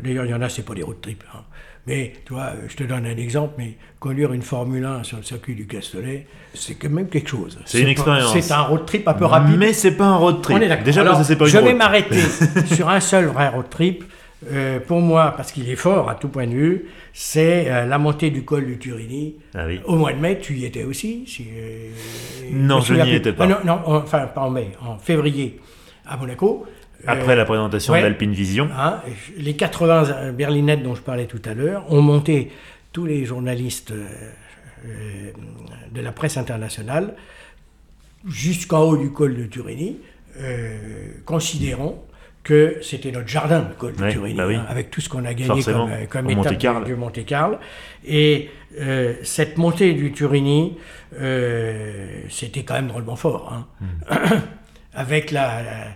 D'ailleurs, 0.02 0.24
il 0.26 0.30
y 0.30 0.34
en 0.34 0.42
a, 0.42 0.48
c'est 0.48 0.62
pas 0.64 0.74
des 0.74 0.82
road 0.82 1.00
trips. 1.00 1.24
hein. 1.34 1.40
Mais, 1.86 2.14
tu 2.24 2.32
vois, 2.32 2.52
je 2.68 2.76
te 2.76 2.84
donne 2.84 3.04
un 3.04 3.16
exemple, 3.16 3.54
mais 3.58 3.74
conduire 4.00 4.32
une 4.32 4.40
Formule 4.42 4.84
1 4.84 5.02
sur 5.02 5.18
le 5.18 5.22
circuit 5.22 5.54
du 5.54 5.66
Castellet, 5.66 6.26
c'est 6.54 6.74
quand 6.76 6.88
même 6.88 7.08
quelque 7.08 7.28
chose. 7.28 7.58
C'est 7.66 7.78
une 7.80 7.84
pas- 7.86 7.90
expérience. 7.90 8.38
C'est 8.40 8.52
un 8.54 8.62
road 8.62 8.86
trip 8.86 9.06
un 9.06 9.12
peu 9.14 9.26
rapide. 9.26 9.56
Mais 9.58 9.72
c'est 9.74 9.90
pas 9.92 10.06
un 10.06 10.16
road 10.16 10.40
trip. 10.40 10.56
On 10.56 10.60
est 10.62 10.68
d'accord. 10.68 10.84
Déjà 10.84 11.02
Alors, 11.02 11.14
parce 11.16 11.28
que 11.28 11.34
pas 11.34 11.44
une 11.44 11.50
je 11.50 11.58
vais 11.58 11.74
m'arrêter 11.74 12.16
sur 12.74 12.88
un 12.88 13.00
seul 13.00 13.26
vrai 13.26 13.48
road 13.48 13.68
trip. 13.68 14.04
Euh, 14.50 14.78
pour 14.80 15.00
moi, 15.00 15.32
parce 15.36 15.52
qu'il 15.52 15.68
est 15.70 15.76
fort 15.76 16.10
à 16.10 16.14
tout 16.16 16.28
point 16.28 16.46
de 16.46 16.52
vue, 16.52 16.84
c'est 17.14 17.64
euh, 17.70 17.86
la 17.86 17.96
montée 17.98 18.30
du 18.30 18.44
col 18.44 18.66
du 18.66 18.78
Turini. 18.78 19.36
Ah 19.54 19.64
oui. 19.66 19.80
Au 19.86 19.96
mois 19.96 20.12
de 20.12 20.18
mai, 20.18 20.38
tu 20.38 20.54
y 20.54 20.64
étais 20.66 20.84
aussi 20.84 21.24
si, 21.26 21.46
euh, 21.56 21.88
Non, 22.52 22.80
je 22.80 22.92
n'y 22.94 23.14
étais 23.14 23.32
pas. 23.32 23.44
Ah 23.44 23.46
non, 23.46 23.56
non, 23.64 23.80
en- 23.86 23.96
enfin, 23.96 24.26
pas 24.26 24.42
en 24.42 24.50
mai, 24.50 24.68
en 24.86 24.98
février, 24.98 25.60
à 26.06 26.16
Monaco. 26.18 26.66
Après 27.06 27.36
la 27.36 27.44
présentation 27.44 27.92
ouais. 27.92 28.02
d'Alpine 28.02 28.32
Vision. 28.32 28.68
Hein, 28.76 29.00
les 29.36 29.54
80 29.54 30.32
berlinettes 30.32 30.82
dont 30.82 30.94
je 30.94 31.02
parlais 31.02 31.26
tout 31.26 31.42
à 31.44 31.54
l'heure 31.54 31.84
ont 31.92 32.02
monté 32.02 32.50
tous 32.92 33.06
les 33.06 33.24
journalistes 33.24 33.90
euh, 33.90 34.06
euh, 34.86 35.30
de 35.92 36.00
la 36.00 36.12
presse 36.12 36.36
internationale 36.36 37.14
jusqu'en 38.26 38.80
haut 38.82 38.96
du 38.96 39.10
col 39.10 39.36
de 39.36 39.44
Turini, 39.44 39.98
euh, 40.40 40.76
considérant 41.26 42.02
que 42.42 42.76
c'était 42.82 43.10
notre 43.10 43.28
jardin, 43.28 43.66
le 43.70 43.74
col 43.74 43.94
de 43.96 44.02
Ouais, 44.02 44.12
Turini, 44.12 44.34
bah 44.34 44.46
oui. 44.46 44.56
hein, 44.56 44.66
avec 44.68 44.90
tout 44.90 45.00
ce 45.00 45.08
qu'on 45.08 45.24
a 45.24 45.32
gagné 45.32 45.46
Forcément, 45.46 45.88
comme, 46.10 46.26
comme 46.26 46.30
étape 46.30 46.58
du, 46.84 46.84
du 46.92 46.94
Monte-Carlo. 46.94 47.56
Et 48.06 48.50
euh, 48.80 49.14
cette 49.22 49.56
montée 49.56 49.94
du 49.94 50.12
Turini, 50.12 50.76
euh, 51.20 52.20
c'était 52.28 52.62
quand 52.62 52.74
même 52.74 52.88
drôlement 52.88 53.16
fort. 53.16 53.50
hein. 53.52 53.66
Hmm. 53.80 54.14
avec 54.94 55.30
la- 55.30 55.62
la- 55.62 55.86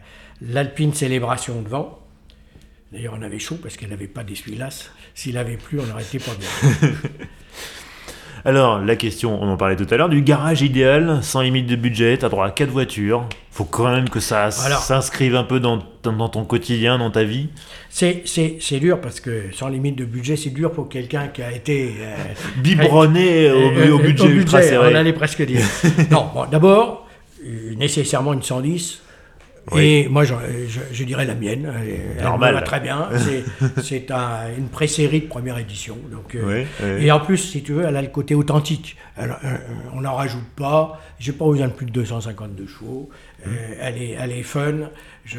l'Alpine 0.42 0.92
Célébration 0.94 1.60
devant. 1.62 1.98
D'ailleurs, 2.92 3.14
on 3.18 3.22
avait 3.22 3.38
chaud 3.38 3.58
parce 3.62 3.76
qu'elle 3.76 3.90
n'avait 3.90 4.06
pas 4.06 4.24
d'essuie-glace. 4.24 4.90
S'il 5.14 5.36
avait 5.36 5.56
plu, 5.58 5.78
on 5.80 5.90
aurait 5.92 6.02
été 6.02 6.18
pas 6.18 6.32
bien. 6.38 6.88
Alors, 8.44 8.78
la 8.78 8.94
question, 8.96 9.36
on 9.42 9.48
en 9.50 9.56
parlait 9.56 9.74
tout 9.76 9.86
à 9.90 9.96
l'heure, 9.96 10.08
du 10.08 10.22
garage 10.22 10.62
idéal, 10.62 11.18
sans 11.22 11.40
limite 11.42 11.66
de 11.66 11.74
budget, 11.76 12.16
t'as 12.18 12.28
droit 12.28 12.46
à 12.46 12.50
4 12.50 12.70
voitures. 12.70 13.28
Faut 13.50 13.64
quand 13.64 13.90
même 13.92 14.08
que 14.08 14.20
ça 14.20 14.50
s'inscrive 14.52 15.34
un 15.34 15.42
peu 15.42 15.58
dans, 15.58 15.78
ton 16.02 16.44
quotidien, 16.44 16.98
dans 16.98 17.10
ta 17.10 17.24
vie. 17.24 17.48
C'est- 17.90 18.22
C'est 18.26 18.58
c'est 18.60 18.78
dur 18.78 19.00
parce 19.00 19.18
que 19.20 19.46
sans 19.52 19.68
limite 19.68 19.96
de 19.96 20.04
budget, 20.04 20.36
c'est 20.36 20.50
dur 20.50 20.70
pour 20.70 20.88
quelqu'un 20.88 21.26
qui 21.28 21.42
a 21.42 21.50
été. 21.50 21.94
euh, 22.00 22.14
Biberonné 22.62 23.50
au, 23.50 23.56
euh, 23.56 23.90
au 23.90 23.98
euh, 23.98 24.02
budget 24.02 24.28
ultra 24.28 24.58
On 24.60 24.62
serré. 24.62 24.94
allait 24.94 25.12
presque 25.12 25.44
dire. 25.44 25.62
non, 26.10 26.30
bon, 26.32 26.44
d'abord, 26.46 27.08
euh, 27.44 27.74
nécessairement 27.74 28.32
une 28.34 28.42
110. 28.42 29.02
Oui. 29.72 29.82
Et 29.84 30.08
moi, 30.08 30.24
je, 30.24 30.34
je- 30.68 30.80
je 30.92 31.04
dirais 31.04 31.24
la 31.24 31.34
mienne. 31.34 31.72
Elle, 32.18 32.22
Normal. 32.24 32.54
me 32.54 32.60
va 32.60 32.62
très 32.64 32.80
bien. 32.80 33.08
C'est- 33.16 33.44
C'est 33.82 34.10
un- 34.10 34.48
une 34.56 34.68
pré-série 34.68 35.20
de 35.20 35.26
première 35.26 35.58
édition. 35.58 35.96
Donc, 36.10 36.34
euh, 36.34 36.64
Oui. 36.82 37.04
Et 37.04 37.10
en 37.12 37.20
plus, 37.20 37.36
si 37.38 37.62
tu 37.62 37.72
veux, 37.72 37.84
elle 37.84 37.96
a 37.96 38.02
le 38.02 38.08
côté 38.08 38.34
authentique. 38.34 38.96
Elle- 39.16 39.36
euh, 39.44 39.56
on 39.94 40.00
n'en 40.00 40.14
rajoute 40.14 40.46
pas. 40.56 41.00
J'ai 41.18 41.32
pas 41.32 41.46
besoin 41.46 41.66
de 41.68 41.72
plus 41.72 41.86
de 41.86 41.90
252 41.92 42.66
chevaux. 42.66 43.08
Euh, 43.46 43.50
elle, 43.80 44.00
est, 44.02 44.16
elle 44.20 44.32
est 44.32 44.42
fun. 44.42 44.74
Je... 45.24 45.38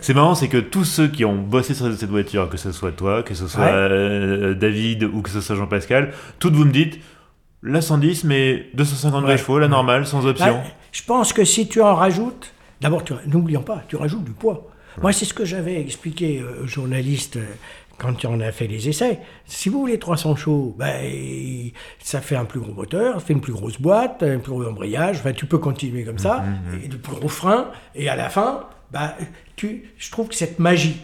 C'est 0.00 0.14
marrant, 0.14 0.34
c'est 0.34 0.48
que 0.48 0.58
tous 0.58 0.84
ceux 0.84 1.08
qui 1.08 1.24
ont 1.24 1.36
bossé 1.36 1.74
sur 1.74 1.92
cette 1.94 2.10
voiture, 2.10 2.48
que 2.48 2.56
ce 2.56 2.72
soit 2.72 2.92
toi, 2.92 3.22
que 3.22 3.34
ce 3.34 3.46
soit 3.46 3.64
Ouais. 3.64 3.70
euh, 3.72 4.54
David 4.54 5.04
ou 5.04 5.22
que 5.22 5.30
ce 5.30 5.40
soit 5.40 5.56
Jean-Pascal, 5.56 6.12
toutes 6.38 6.54
vous 6.54 6.64
me 6.64 6.72
dites 6.72 6.98
la 7.62 7.80
110, 7.80 8.24
mais 8.24 8.66
252 8.74 9.28
Ouais. 9.28 9.38
chevaux, 9.38 9.58
la 9.58 9.68
normale, 9.68 10.06
sans 10.06 10.26
option. 10.26 10.60
Je 10.92 11.02
pense 11.02 11.32
que 11.32 11.44
si 11.44 11.66
tu 11.68 11.80
en 11.80 11.94
rajoutes, 11.94 12.52
d'abord, 12.84 13.02
n'oublions 13.26 13.62
pas, 13.62 13.82
tu 13.88 13.96
rajoutes 13.96 14.24
du 14.24 14.32
poids. 14.32 14.68
Moi, 15.00 15.12
c'est 15.12 15.24
ce 15.24 15.32
que 15.32 15.44
j'avais 15.44 15.80
expliqué 15.80 16.38
euh, 16.38 16.62
aux 16.62 16.66
journalistes 16.66 17.36
euh, 17.36 17.46
quand 17.98 18.24
on 18.26 18.40
a 18.40 18.52
fait 18.52 18.66
les 18.66 18.88
essais. 18.88 19.20
Si 19.46 19.70
vous 19.70 19.80
voulez 19.80 19.98
300 19.98 20.36
chevaux, 20.36 20.76
ben, 20.78 21.02
ça 21.98 22.20
fait 22.20 22.36
un 22.36 22.44
plus 22.44 22.60
gros 22.60 22.72
moteur, 22.72 23.14
ça 23.14 23.20
fait 23.26 23.32
une 23.32 23.40
plus 23.40 23.54
grosse 23.54 23.80
boîte, 23.80 24.22
un 24.22 24.38
plus 24.38 24.52
gros 24.52 24.66
embrayage. 24.66 25.16
Enfin, 25.18 25.32
tu 25.32 25.46
peux 25.46 25.58
continuer 25.58 26.04
comme 26.04 26.18
ça, 26.18 26.44
et 26.84 26.88
de 26.88 26.96
plus 26.96 27.14
gros 27.14 27.28
freins. 27.28 27.70
Et 27.94 28.08
à 28.08 28.16
la 28.16 28.28
fin, 28.28 28.66
ben, 28.92 29.12
tu, 29.56 29.90
je 29.96 30.10
trouve 30.10 30.28
que 30.28 30.34
cette 30.34 30.58
magie 30.58 31.00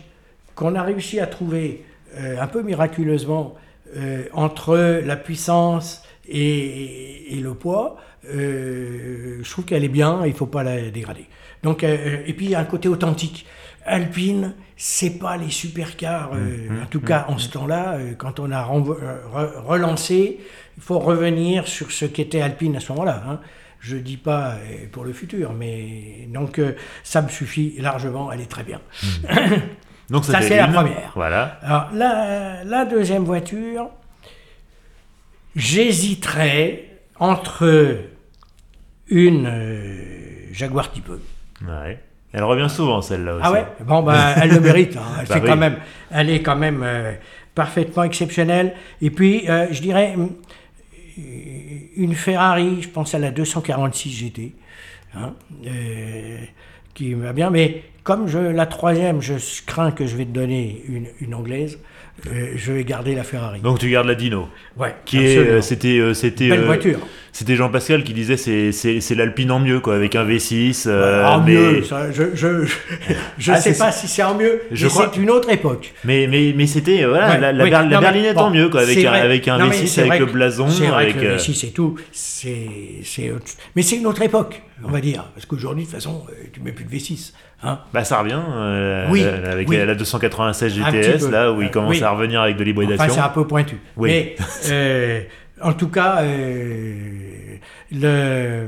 qu'on 0.55 0.75
a 0.75 0.83
réussi 0.83 1.19
à 1.19 1.27
trouver 1.27 1.85
euh, 2.17 2.41
un 2.41 2.47
peu 2.47 2.63
miraculeusement 2.63 3.55
euh, 3.97 4.25
entre 4.33 4.77
la 4.77 5.17
puissance 5.17 6.05
et, 6.29 7.37
et 7.37 7.41
le 7.41 7.55
poids, 7.55 7.97
euh, 8.27 9.39
je 9.43 9.51
trouve 9.51 9.65
qu'elle 9.65 9.85
est 9.85 9.89
bien, 9.89 10.21
il 10.25 10.33
ne 10.33 10.37
faut 10.37 10.47
pas 10.47 10.63
la 10.63 10.91
dégrader. 10.91 11.27
Donc, 11.63 11.85
euh, 11.85 12.23
et 12.27 12.33
puis 12.35 12.47
il 12.47 12.51
y 12.53 12.55
a 12.55 12.61
un 12.61 12.65
côté 12.65 12.89
authentique. 12.89 13.47
Alpine, 13.85 14.55
c'est 14.77 15.19
pas 15.19 15.37
les 15.37 15.51
supercars, 15.51 16.31
euh, 16.35 16.83
en 16.83 16.87
tout 16.87 17.01
cas 17.01 17.25
en 17.29 17.39
ce 17.39 17.49
temps-là, 17.51 17.95
euh, 17.95 18.13
quand 18.17 18.39
on 18.41 18.51
a 18.53 18.61
euh, 18.63 19.19
re- 19.35 19.59
relancé, 19.63 20.39
il 20.77 20.83
faut 20.83 20.99
revenir 20.99 21.67
sur 21.67 21.91
ce 21.91 22.05
qu'était 22.05 22.41
Alpine 22.43 22.77
à 22.77 22.81
ce 22.81 22.93
moment-là. 22.93 23.23
hein. 23.27 23.41
Je 23.81 23.97
dis 23.97 24.19
pas 24.19 24.57
euh, 24.57 24.87
pour 24.93 25.05
le 25.05 25.13
futur, 25.15 25.55
mais 25.55 26.29
donc 26.29 26.59
euh, 26.59 26.73
ça 27.03 27.23
me 27.23 27.29
suffit 27.29 27.75
largement, 27.79 28.31
elle 28.31 28.43
est 28.43 28.51
très 28.51 28.63
bien. 28.65 28.81
Donc 30.11 30.25
Ça, 30.27 30.33
c'est 30.43 30.57
la 30.57 30.67
première. 30.75 31.13
Voilà. 31.15 31.59
Alors, 31.63 31.89
la, 31.95 32.65
la 32.65 32.85
deuxième 32.85 33.25
voiture, 33.25 33.89
j'hésiterais 35.57 36.85
entre 37.19 37.99
une 39.09 39.47
euh, 39.47 40.05
Jaguar 40.53 40.93
Type 40.93 41.09
E. 41.11 41.21
Ouais. 41.67 41.99
Elle 42.33 42.45
revient 42.45 42.69
souvent, 42.71 43.03
celle-là 43.03 43.35
aussi. 43.35 43.43
Ah 43.45 43.53
ouais? 43.53 43.65
Bon, 43.85 44.03
ben, 44.03 44.35
elle 44.41 44.51
le 44.51 44.61
mérite. 44.61 44.97
hein. 44.97 45.03
Elle, 45.21 45.27
Bah 45.29 45.35
oui. 45.43 45.49
quand 45.49 45.57
même, 45.57 45.77
elle 46.11 46.31
est 46.31 46.43
quand 46.43 46.57
même 46.57 46.83
euh, 46.85 47.13
parfaitement 47.55 48.05
exceptionnelle. 48.05 48.75
Et 49.03 49.11
puis, 49.11 49.49
euh, 49.51 49.67
je 49.73 49.83
dirais, 49.83 50.15
hum, 50.17 50.31
une 51.97 52.15
Ferrari, 52.15 52.83
je 52.83 52.89
pense 52.89 53.15
à 53.15 53.19
la 53.19 53.31
246 53.31 54.11
GT, 54.13 54.53
hein, 55.15 55.35
euh, 55.67 56.39
qui 56.95 57.15
va 57.15 57.33
bien. 57.33 57.51
Mais 57.51 57.83
comme 58.05 58.27
je, 58.29 58.39
la 58.39 58.67
troisième, 58.67 59.21
je 59.21 59.35
crains 59.67 59.91
que 59.91 60.07
je 60.07 60.17
vais 60.17 60.25
te 60.25 60.31
donner 60.31 60.83
une, 60.89 61.07
une 61.21 61.35
anglaise, 61.35 61.79
je 62.57 62.73
vais 62.73 62.85
garder 62.85 63.15
la 63.15 63.25
Ferrari. 63.25 63.61
Donc 63.61 63.79
tu 63.79 63.89
gardes 63.91 64.07
la 64.07 64.15
Dino. 64.15 64.49
ouais, 64.79 64.95
Qui 65.05 65.19
est, 65.25 65.37
euh, 65.39 65.61
c'était, 65.61 65.99
euh, 65.99 66.15
c'était, 66.15 66.49
Belle 66.49 66.61
euh, 66.61 66.67
voiture. 66.67 66.99
C'était 67.33 67.55
Jean-Pascal 67.55 68.03
qui 68.03 68.13
disait 68.13 68.37
c'est 68.37 68.73
c'est 68.73 69.15
l'Alpine 69.15 69.53
en 69.53 69.61
mieux 69.61 69.79
quoi, 69.81 69.95
avec 69.95 70.17
un 70.17 70.25
V6. 70.27 70.85
euh, 70.89 71.25
en 71.25 71.41
mais, 71.41 71.55
mieux, 71.55 71.83
ça, 71.85 72.11
je 72.11 72.25
je, 72.35 72.65
je 73.39 73.53
Ah, 73.53 73.61
sais 73.61 73.79
pas 73.79 73.93
si 73.93 74.09
c'est 74.09 74.23
en 74.25 74.35
mieux, 74.37 74.61
Je 74.73 74.85
mais 74.87 74.91
crois- 74.91 75.11
c'est 75.15 75.21
une 75.21 75.31
autre 75.31 75.49
époque. 75.51 75.93
mais 76.05 76.27
mais 76.29 76.53
mais 76.57 76.67
c'était 76.67 77.05
euh, 77.05 77.09
voilà 77.11 77.29
Ouais, 77.31 77.41
la, 77.41 77.53
la, 77.53 77.65
oui. 77.65 77.71
ber- 77.71 77.83
la 77.85 77.89
Non, 77.97 78.01
berlinette 78.01 78.35
bon, 78.35 78.41
en 78.43 78.51
mieux 78.51 78.69
quoi, 78.69 78.81
avec 78.81 79.05
un 79.05 79.13
avec 79.13 79.47
un 79.47 79.59
Non, 79.59 79.67
mais 79.69 79.77
V6 79.77 79.87
c'est 79.87 80.03
avec 80.03 80.19
le 80.21 80.27
blason, 80.27 80.69
C'est 80.69 80.87
vrai 80.89 81.05
avec 81.05 81.17
que 81.19 81.21
le 81.23 81.31
euh, 81.31 81.37
V6 81.37 81.67
et 81.67 81.71
tout, 81.71 81.95
c'est 82.11 82.67
c'est 83.05 83.33
mais 83.77 83.83
c'est 83.83 83.97
une 83.97 84.07
autre 84.09 84.23
époque, 84.23 84.61
on 84.85 84.89
va 84.91 85.01
dire, 85.01 85.25
parce 85.35 85.47
qu'aujourd'hui 85.47 85.85
de 85.85 85.89
toute 85.91 85.97
façon, 85.97 86.25
euh, 86.31 86.45
tu 86.53 86.61
mets 86.61 86.73
plus 86.73 86.85
de 86.85 86.91
V6, 86.91 87.33
hein. 87.63 87.81
Bah 87.93 88.05
ça 88.05 88.21
revient 88.21 88.41
euh, 88.49 89.09
Oui, 89.11 89.23
euh, 89.25 89.53
avec 89.53 89.69
oui. 89.69 89.77
la 89.77 89.95
296 89.95 90.81
Un 90.81 90.91
petit 90.91 91.03
GTS 91.03 91.25
peu. 91.27 91.31
là 91.31 91.53
où 91.53 91.63
il 91.63 91.71
commence 91.71 91.97
oui. 91.97 92.03
à 92.03 92.11
revenir 92.11 92.41
avec 92.41 92.57
de 92.57 92.65
l'hybridation. 92.65 93.05
Enfin, 93.05 93.13
c'est 93.15 93.21
un 93.21 93.29
peu 93.29 93.47
pointu. 93.47 93.79
Oui. 93.97 94.09
Mais 94.09 94.37
euh, 94.71 95.23
en 95.63 95.73
tout 95.73 95.89
cas, 95.89 96.23
le, 97.93 98.67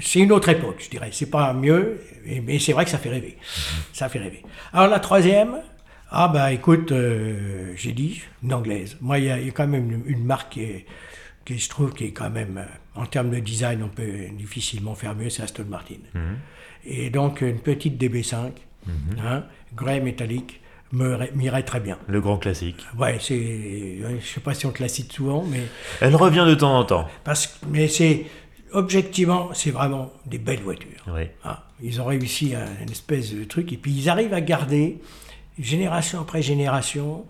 c'est 0.00 0.20
une 0.20 0.32
autre 0.32 0.48
époque, 0.48 0.76
je 0.78 0.90
dirais. 0.90 1.08
C'est 1.12 1.30
pas 1.30 1.52
mieux, 1.52 2.00
mais 2.44 2.58
c'est 2.58 2.72
vrai 2.72 2.84
que 2.84 2.90
ça 2.90 2.98
fait 2.98 3.10
rêver. 3.10 3.36
Ça 3.92 4.08
fait 4.08 4.18
rêver. 4.18 4.42
Alors 4.72 4.88
la 4.88 5.00
troisième, 5.00 5.56
ah 6.10 6.28
bah 6.28 6.52
écoute, 6.52 6.92
euh, 6.92 7.72
j'ai 7.76 7.92
dit 7.92 8.22
une 8.42 8.54
anglaise. 8.54 8.96
Moi, 9.00 9.18
il 9.18 9.24
y, 9.24 9.26
y 9.26 9.30
a 9.30 9.50
quand 9.52 9.66
même 9.66 9.90
une, 9.92 10.02
une 10.06 10.24
marque 10.24 10.52
qui, 10.52 10.62
est, 10.62 10.86
qui, 11.44 11.58
je 11.58 11.68
trouve, 11.68 11.92
qui 11.92 12.04
est 12.04 12.12
quand 12.12 12.30
même, 12.30 12.64
en 12.98 13.06
termes 13.06 13.30
de 13.30 13.38
design, 13.38 13.82
on 13.82 13.88
peut 13.88 14.28
difficilement 14.36 14.94
faire 14.94 15.14
mieux, 15.14 15.30
c'est 15.30 15.42
Aston 15.42 15.64
Martin. 15.68 15.96
Et 16.84 17.10
donc 17.10 17.40
une 17.40 17.60
petite 17.60 18.00
DB5, 18.00 18.50
hein, 19.22 19.44
grey 19.74 20.00
métallique, 20.00 20.60
m'irait 20.92 21.62
très 21.62 21.80
bien. 21.80 21.98
Le 22.06 22.20
grand 22.20 22.38
classique. 22.38 22.84
Ouais, 22.98 23.18
c'est. 23.20 23.98
Je 24.20 24.26
sais 24.26 24.40
pas 24.40 24.54
si 24.54 24.66
on 24.66 24.70
te 24.70 24.82
la 24.82 24.88
cite 24.88 25.12
souvent, 25.12 25.44
mais. 25.44 25.62
Elle 26.00 26.16
revient 26.16 26.44
de 26.46 26.54
temps 26.54 26.78
en 26.78 26.84
temps. 26.84 27.08
Parce, 27.24 27.60
mais 27.68 27.88
c'est. 27.88 28.26
Objectivement, 28.72 29.48
c'est 29.54 29.70
vraiment 29.70 30.12
des 30.26 30.36
belles 30.36 30.60
voitures. 30.60 31.02
Oui. 31.06 31.22
Ah, 31.42 31.64
ils 31.82 32.02
ont 32.02 32.04
réussi 32.04 32.54
à 32.54 32.66
une 32.82 32.90
espèce 32.90 33.34
de 33.34 33.44
truc, 33.44 33.72
et 33.72 33.78
puis 33.78 33.92
ils 33.92 34.10
arrivent 34.10 34.34
à 34.34 34.42
garder, 34.42 34.98
génération 35.58 36.20
après 36.20 36.42
génération, 36.42 37.24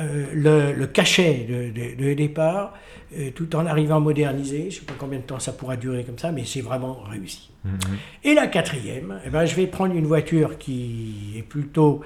euh, 0.00 0.26
le, 0.34 0.72
le 0.72 0.86
cachet 0.86 1.46
de, 1.48 1.70
de- 1.70 1.94
de 2.08 2.14
départ, 2.14 2.74
euh, 3.18 3.30
tout 3.34 3.54
en 3.56 3.64
arrivant 3.66 3.96
à 3.96 4.00
moderniser. 4.00 4.62
Je 4.62 4.64
ne 4.66 4.70
sais 4.70 4.86
pas 4.86 4.94
combien 4.98 5.18
de 5.18 5.24
temps 5.24 5.38
ça 5.38 5.52
pourra 5.52 5.76
durer 5.76 6.04
comme 6.04 6.18
ça, 6.18 6.32
mais 6.32 6.44
c'est 6.44 6.60
vraiment 6.62 7.00
réussi. 7.10 7.50
Et 8.24 8.34
la 8.34 8.46
quatrième, 8.46 9.20
eh 9.26 9.30
ben, 9.30 9.46
je 9.46 9.54
vais 9.54 9.66
prendre 9.66 9.94
une 9.94 10.06
voiture 10.06 10.58
qui 10.58 11.34
est 11.38 11.42
plutôt 11.42 12.02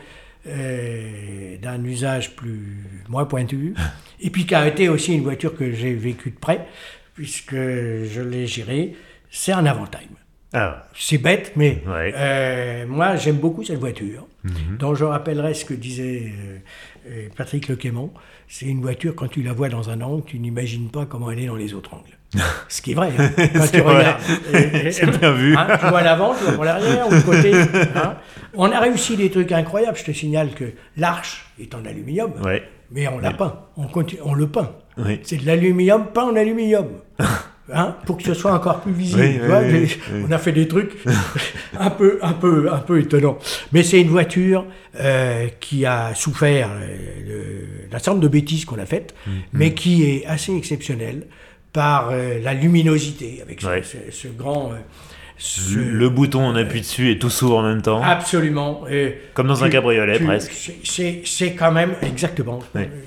euh, 0.47 1.57
d'un 1.59 1.83
usage 1.85 2.37
plus 2.37 2.85
moins 3.09 3.25
pointu, 3.25 3.75
et 4.21 4.31
puis 4.31 4.47
qui 4.47 4.55
a 4.55 4.67
été 4.67 4.89
aussi 4.89 5.15
une 5.15 5.23
voiture 5.23 5.57
que 5.57 5.73
j'ai 5.73 5.95
vécue 5.95 6.31
de 6.31 6.39
près, 6.39 6.67
puisque 7.15 7.55
je 7.55 8.21
l'ai 8.21 8.47
gérée. 8.47 8.95
C'est 9.31 9.53
un 9.53 9.67
Avantime. 9.67 10.17
Ah, 10.55 10.89
C'est 10.95 11.19
bête, 11.19 11.53
mais 11.57 11.83
Ouais. 11.87 12.87
moi 12.87 13.17
j'aime 13.17 13.37
beaucoup 13.37 13.63
cette 13.65 13.79
voiture, 13.79 14.27
dont 14.79 14.95
je 14.95 15.05
rappellerai 15.05 15.55
ce 15.55 15.65
que 15.65 15.75
disait 15.75 16.33
euh, 16.39 16.59
euh, 17.11 17.29
Patrick 17.37 17.69
Lequémont. 17.69 18.11
C'est 18.49 18.67
une 18.67 18.81
voiture, 18.81 19.15
quand 19.15 19.29
tu 19.29 19.43
la 19.43 19.53
vois 19.53 19.69
dans 19.69 19.91
un 19.91 20.01
angle, 20.01 20.25
tu 20.27 20.39
n'imagines 20.39 20.91
pas 20.91 21.05
comment 21.07 21.31
elle 21.31 21.41
est 21.41 21.47
dans 21.47 21.57
les 21.57 21.75
autres 21.75 21.95
angles. 21.95 22.17
ce 22.69 22.83
qui 22.83 22.93
est 22.93 22.95
vrai, 22.95 23.11
hein, 23.19 23.31
quand 23.37 23.63
C'est 23.63 23.73
tu 23.79 23.81
vrai. 23.81 23.99
regardes. 23.99 24.23
Et- 24.55 24.87
et- 24.89 24.93
C'est 24.93 25.07
bien 25.19 25.33
vu. 25.33 25.57
hein, 25.57 25.67
tu 25.81 25.87
vois 25.87 26.03
l'avant, 26.03 26.35
tu 26.35 26.51
vois 26.53 26.65
l'arrière, 26.65 27.09
ou 27.09 27.11
le 27.11 27.23
côté. 27.23 27.53
hein. 27.95 28.17
On 28.55 28.71
a 28.71 28.81
réussi 28.81 29.17
des 29.17 29.31
trucs 29.31 29.53
incroyables. 29.53 29.97
Je 29.97 30.05
te 30.05 30.13
signale 30.13 30.51
que 30.55 30.73
l'arche 30.97 31.47
est 31.61 31.75
en 31.75 31.85
aluminium, 31.85 32.33
ouais. 32.45 32.63
mais 32.91 33.07
on 33.09 33.19
l'a 33.19 33.33
peint. 33.33 33.61
On, 33.77 33.87
continue, 33.87 34.21
on 34.25 34.35
le 34.35 34.47
peint. 34.49 34.73
C'est 35.23 35.37
de 35.37 35.47
l'aluminium 35.47 36.07
peint 36.13 36.25
en 36.25 36.37
aluminium. 36.37 36.87
Hein, 37.71 37.97
pour 38.07 38.17
que 38.17 38.23
ce 38.23 38.33
soit 38.33 38.53
encore 38.55 38.81
plus 38.81 38.93
visible. 38.93 39.21
Oui, 39.21 39.35
tu 39.35 39.41
oui, 39.43 39.47
vois, 39.47 39.61
oui, 39.61 39.87
j'ai- 39.87 39.99
oui. 40.15 40.25
On 40.27 40.33
a 40.33 40.39
fait 40.39 40.53
des 40.53 40.67
trucs 40.67 40.93
un 41.79 41.91
peu, 41.91 42.19
un 42.23 42.33
peu, 42.33 42.73
un 42.73 42.79
peu 42.79 42.99
étonnants. 43.01 43.39
Mais 43.73 43.83
c'est 43.83 44.01
une 44.01 44.09
voiture 44.09 44.65
euh, 44.99 45.49
qui 45.61 45.85
a 45.85 46.15
souffert 46.15 46.71
euh, 46.73 46.87
de- 47.29 47.91
d'un 47.91 47.99
certain 47.99 48.13
nombre 48.13 48.23
de 48.23 48.29
bêtises 48.29 48.65
qu'on 48.65 48.79
a 48.79 48.87
faites, 48.87 49.15
Mm, 49.27 49.31
mais 49.53 49.75
qui 49.75 50.05
est 50.05 50.25
assez 50.27 50.55
exceptionnelle 50.57 51.27
par 51.73 52.09
euh, 52.11 52.39
la 52.43 52.55
luminosité 52.55 53.41
avec 53.43 53.61
ce, 53.61 53.67
Ouais. 53.67 53.83
ce- 53.83 54.11
ce 54.17 54.29
grand. 54.29 54.73
euh, 54.73 54.77
ce- 55.37 55.79
Le 55.79 56.09
bouton, 56.09 56.41
on 56.41 56.57
appuie 56.57 56.81
dessus 56.81 57.11
et 57.11 57.19
tout 57.19 57.31
s'ouvre 57.31 57.59
en 57.59 57.63
même 57.63 57.83
temps. 57.83 58.03
Absolument. 58.03 58.85
Et 58.91 59.19
Comme 59.35 59.47
dans 59.47 59.63
un 59.63 59.69
cabriolet, 59.69 60.19
tu- 60.19 60.25
presque. 60.25 60.53
c'est- 60.85 61.53
quand 61.55 61.71
même, 61.71 61.93
exactement, 62.03 62.61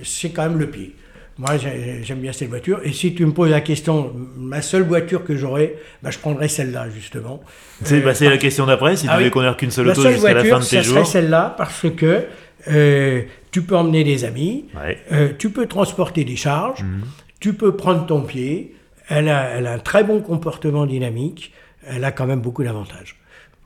c'est 0.04 0.30
quand 0.30 0.44
même 0.44 0.60
le 0.60 0.68
pied. 0.70 0.96
Moi, 1.38 1.58
j'ai- 1.58 2.04
j'aime 2.04 2.20
bien 2.20 2.34
cette 2.34 2.50
voiture. 2.50 2.82
Et 2.84 2.92
si 2.92 3.16
tu 3.16 3.26
me 3.26 3.32
poses 3.32 3.50
la 3.50 3.62
question, 3.62 4.14
ma 4.38 4.62
seule 4.62 4.84
voiture 4.84 5.24
que 5.24 5.36
j'aurais, 5.36 5.76
bah, 6.04 6.12
je 6.12 6.20
prendrais 6.20 6.48
celle-là, 6.48 6.90
justement. 6.90 7.42
C'est 7.84 7.96
Euh, 8.00 8.02
bah, 8.06 8.14
c'est 8.14 8.30
la 8.30 8.38
question 8.38 8.66
d'après, 8.66 8.96
si 8.96 9.04
tu 9.06 9.10
ah 9.10 9.14
devais 9.16 9.26
oui. 9.26 9.32
conduire 9.32 9.58
qu'une 9.58 9.72
seule 9.72 9.88
La 9.88 9.94
auto 9.94 10.10
jusqu'à 10.12 10.34
la 10.34 10.44
fin 10.44 10.60
de 10.60 10.64
tes 10.64 10.70
serait 10.84 10.84
jours. 10.84 11.08
celle-là, 11.08 11.56
parce 11.58 11.86
que 11.90 12.26
euh, 12.68 13.22
tu 13.50 13.64
peux 13.64 13.76
emmener 13.76 14.04
des 14.04 14.24
amis, 14.24 14.66
Ouais. 14.76 15.00
euh, 15.14 15.30
tu 15.38 15.50
peux 15.50 15.66
transporter 15.66 16.24
des 16.26 16.36
charges, 16.36 16.84
Mhm. 16.84 17.02
tu 17.40 17.54
peux 17.54 17.76
prendre 17.76 18.06
ton 18.06 18.22
pied, 18.22 18.76
elle 19.10 19.30
a, 19.30 19.58
elle 19.58 19.66
a 19.66 19.74
un 19.74 19.80
très 19.80 20.04
bon 20.04 20.22
comportement 20.22 20.86
dynamique, 20.86 21.54
elle 21.88 22.04
a 22.04 22.12
quand 22.12 22.28
même 22.28 22.42
beaucoup 22.42 22.64
d'avantages. 22.64 23.16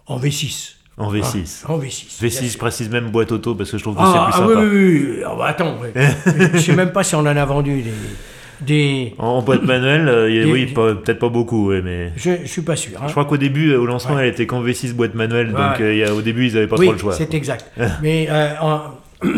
En 0.08 0.18
V6. 0.18 0.75
En 0.98 1.12
V6. 1.12 1.64
Ah, 1.68 1.72
en 1.74 1.80
V6. 1.80 2.20
bien 2.22 2.30
V6 2.30 2.50
sûr. 2.50 2.60
précise 2.60 2.90
même 2.90 3.10
boîte 3.10 3.32
auto 3.34 3.54
parce 3.56 3.70
que 3.72 3.78
je 3.78 3.84
trouve 3.84 3.96
que 3.96 4.02
Ah, 4.04 4.32
c'est 4.32 4.42
ah 4.42 4.46
plus 4.46 4.48
oui, 4.48 4.54
sympa. 4.56 4.62
oui, 4.62 4.80
oui, 4.80 5.08
oui. 5.18 5.24
Ah, 5.26 5.36
bah, 5.38 5.46
attends, 5.48 5.78
je 6.54 6.58
sais 6.60 6.76
même 6.76 6.92
pas 6.92 7.04
si 7.04 7.16
on 7.16 7.20
en 7.20 7.26
a 7.26 7.46
vendu 7.46 7.82
des... 7.82 7.92
des... 8.62 9.14
En 9.18 9.42
boîte 9.42 9.64
manuelle, 9.64 10.08
euh, 10.08 10.46
oui, 10.50 10.68
pas- 10.68 10.96
peut-être 10.96 11.20
pas 11.20 11.28
beaucoup, 11.30 11.68
ouais, 11.70 11.82
mais. 11.82 12.14
Je, 12.16 12.32
je 12.44 12.48
suis 12.48 12.62
pas 12.62 12.76
sûr. 12.78 12.94
hein. 13.02 13.08
Je 13.08 13.12
crois 13.12 13.26
qu'au 13.26 13.36
début, 13.38 13.72
euh, 13.72 13.80
au 13.80 13.86
lancement, 13.86 14.16
Ouais. 14.16 14.24
elle 14.28 14.34
était 14.34 14.46
qu'en 14.48 14.64
V6 14.64 14.94
boîte 14.94 15.16
manuelle, 15.16 15.52
donc 15.52 15.82
euh, 15.82 15.94
il 15.94 16.00
y 16.00 16.04
a- 16.06 16.14
au 16.16 16.22
début, 16.22 16.48
ils 16.48 16.54
n'avaient 16.54 16.68
pas 16.68 16.78
oui, 16.78 16.86
trop 16.86 16.94
le 16.94 17.00
choix. 17.00 17.14
c'est 17.14 17.34
exact. 17.34 17.70
Mais 18.02 18.30
en- 18.62 18.82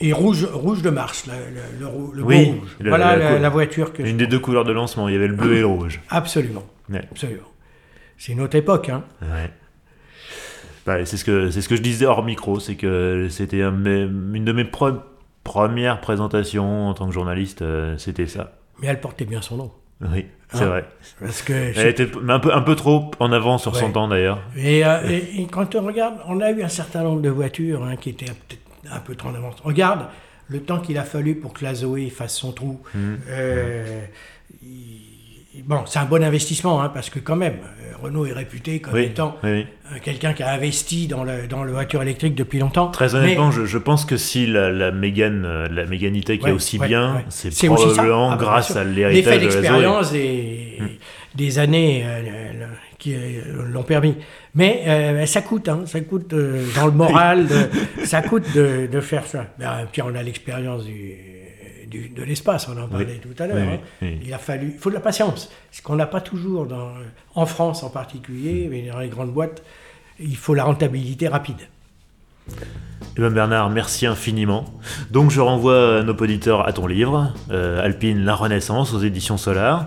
et 0.00 0.12
rouge, 0.12 0.44
rouge 0.52 0.82
de 0.82 0.90
Mars, 0.90 1.26
le, 1.28 1.84
le, 1.86 2.22
beau 2.22 2.28
Oui, 2.28 2.44
rouge. 2.46 2.68
voilà 2.80 3.38
la 3.38 3.48
voiture 3.48 3.92
que 3.92 4.04
je... 4.04 4.10
Une 4.10 4.16
des 4.16 4.26
deux 4.26 4.38
couleurs 4.40 4.64
de 4.64 4.72
lancement, 4.72 5.08
il 5.08 5.14
y 5.14 5.16
avait 5.16 5.28
le 5.28 5.34
bleu 5.34 5.54
et 5.56 5.60
le 5.60 5.66
rouge. 5.66 6.00
Absolument, 6.10 6.64
absolument. 7.12 7.42
C'est 8.18 8.32
une 8.32 8.40
autre 8.40 8.56
époque. 8.56 8.88
Hein. 8.88 9.04
Ouais. 9.22 9.50
Bah, 10.86 11.04
c'est 11.06 11.16
ce 11.16 11.24
que 11.24 11.50
c'est 11.50 11.62
ce 11.62 11.68
que 11.68 11.76
je 11.76 11.82
disais 11.82 12.06
hors 12.06 12.24
micro, 12.24 12.60
c'est 12.60 12.74
que 12.76 13.28
c'était 13.30 13.60
une 13.62 14.44
de 14.44 14.52
mes 14.52 14.64
pre- 14.64 15.00
premières 15.42 16.00
présentations 16.00 16.88
en 16.88 16.94
tant 16.94 17.06
que 17.06 17.12
journaliste, 17.12 17.62
euh, 17.62 17.96
c'était 17.98 18.26
ça. 18.26 18.52
Mais 18.80 18.88
elle 18.88 19.00
portait 19.00 19.24
bien 19.24 19.40
son 19.42 19.56
nom. 19.56 19.72
Oui, 20.00 20.26
c'est 20.52 20.64
Ah. 20.64 20.66
vrai. 20.66 20.84
Parce 21.20 21.42
que 21.42 21.52
Elle 21.52 21.86
était 21.88 22.08
un 22.28 22.38
peu 22.40 22.52
un 22.52 22.60
peu 22.60 22.74
trop 22.74 23.10
en 23.20 23.32
avant 23.32 23.58
sur 23.58 23.76
son 23.76 23.92
temps 23.92 24.08
d'ailleurs. 24.08 24.40
Et, 24.56 24.84
euh, 24.84 25.08
et- 25.08 25.42
et 25.42 25.46
quand 25.46 25.74
on 25.74 25.82
regarde, 25.86 26.16
on 26.26 26.40
a 26.40 26.50
eu 26.50 26.62
un 26.62 26.68
certain 26.68 27.02
nombre 27.04 27.22
de 27.22 27.30
voitures 27.30 27.84
hein, 27.84 27.96
qui 27.96 28.10
étaient 28.10 28.26
peut-être 28.26 28.60
un 28.92 29.00
peu 29.00 29.14
trop 29.14 29.28
en 29.30 29.34
avance. 29.34 29.54
Regarde 29.62 30.06
le 30.48 30.60
temps 30.60 30.80
qu'il 30.80 30.98
a 30.98 31.04
fallu 31.04 31.36
pour 31.36 31.52
que 31.54 31.64
la 31.64 31.74
Zoé 31.74 32.10
fasse 32.10 32.36
son 32.36 32.52
trou. 32.52 32.80
Euh, 33.30 34.04
il- 34.62 35.00
bon, 35.62 35.82
c'est 35.86 35.98
un 35.98 36.04
bon 36.04 36.22
investissement, 36.22 36.82
hein, 36.82 36.90
parce 36.92 37.10
que 37.10 37.18
quand 37.18 37.36
même, 37.36 37.54
euh, 37.62 37.96
Renault 38.02 38.26
est 38.26 38.32
réputé 38.32 38.80
comme 38.80 38.94
Oui, 38.94 39.04
étant 39.04 39.36
oui, 39.44 39.66
euh, 39.92 39.98
quelqu'un 40.02 40.32
qui 40.32 40.42
a 40.42 40.52
investi 40.52 41.06
dans, 41.06 41.24
le, 41.24 41.46
dans 41.48 41.64
la 41.64 41.72
voiture 41.72 42.02
électrique 42.02 42.34
depuis 42.34 42.58
longtemps. 42.58 42.90
Très 42.90 43.14
honnêtement, 43.14 43.50
je, 43.50 43.64
je 43.64 43.78
pense 43.78 44.04
que 44.04 44.16
si 44.16 44.46
la, 44.46 44.70
la 44.70 44.90
Mégane, 44.90 45.44
euh, 45.46 45.68
la 45.70 45.86
Mégane 45.86 46.18
E-Tech 46.18 46.40
est 46.44 46.50
aussi 46.50 46.78
ouais, 46.78 46.88
bien, 46.88 47.16
ouais. 47.16 47.24
c'est 47.28 47.66
probablement 47.66 48.30
Ah 48.32 48.36
bah, 48.36 48.36
bien 48.36 48.46
grâce 48.46 48.76
à 48.76 48.84
l'héritage 48.84 49.24
de 49.24 49.30
la 49.30 49.50
Zoé. 49.50 49.60
d'expérience 49.60 50.12
des, 51.34 51.58
années 51.58 52.02
euh, 52.04 52.66
qui 52.98 53.14
euh, 53.14 53.64
l'ont 53.68 53.82
permis. 53.82 54.16
Mais 54.54 54.82
euh, 54.86 55.26
ça 55.26 55.42
coûte, 55.42 55.68
hein, 55.68 55.82
ça 55.86 56.00
coûte 56.00 56.34
dans 56.76 56.86
le 56.86 56.92
moral, 56.92 57.46
de- 57.46 57.70
ça 58.04 58.22
coûte 58.22 58.44
de, 58.54 58.86
de 58.90 59.00
faire 59.00 59.26
ça. 59.26 59.46
Ben, 59.58 59.86
puis 59.90 60.02
on 60.02 60.14
a 60.14 60.22
l'expérience 60.22 60.84
du, 60.84 61.14
du- 61.94 62.08
de 62.08 62.22
l'espace, 62.22 62.68
on 62.68 62.76
en 62.82 62.88
parlait 62.88 63.20
tout 63.22 63.42
à 63.42 63.46
l'heure. 63.46 63.56
Oui, 63.56 63.74
hein. 63.74 63.78
oui. 64.02 64.20
Il 64.26 64.32
a 64.34 64.38
fallu, 64.38 64.72
il 64.74 64.78
faut 64.78 64.90
de 64.90 64.94
la 64.94 65.00
patience, 65.00 65.50
ce 65.70 65.80
qu'on 65.82 65.96
n'a 65.96 66.06
pas 66.06 66.20
toujours 66.20 66.66
dans, 66.66 66.90
en 67.34 67.46
France 67.46 67.82
en 67.82 67.90
particulier, 67.90 68.68
mais 68.70 68.82
dans 68.90 68.98
les 68.98 69.08
grandes 69.08 69.32
boîtes, 69.32 69.62
il 70.18 70.36
faut 70.36 70.54
la 70.54 70.64
rentabilité 70.64 71.28
rapide. 71.28 71.62
Eh 73.16 73.20
ben 73.20 73.30
Bernard, 73.30 73.70
merci 73.70 74.06
infiniment. 74.06 74.64
Donc 75.10 75.30
je 75.30 75.40
renvoie 75.40 76.02
nos 76.02 76.14
auditeurs 76.14 76.66
à 76.66 76.72
ton 76.72 76.86
livre, 76.86 77.32
euh, 77.50 77.82
Alpine, 77.84 78.24
la 78.24 78.34
Renaissance, 78.34 78.92
aux 78.92 79.00
éditions 79.00 79.36
Solar. 79.36 79.86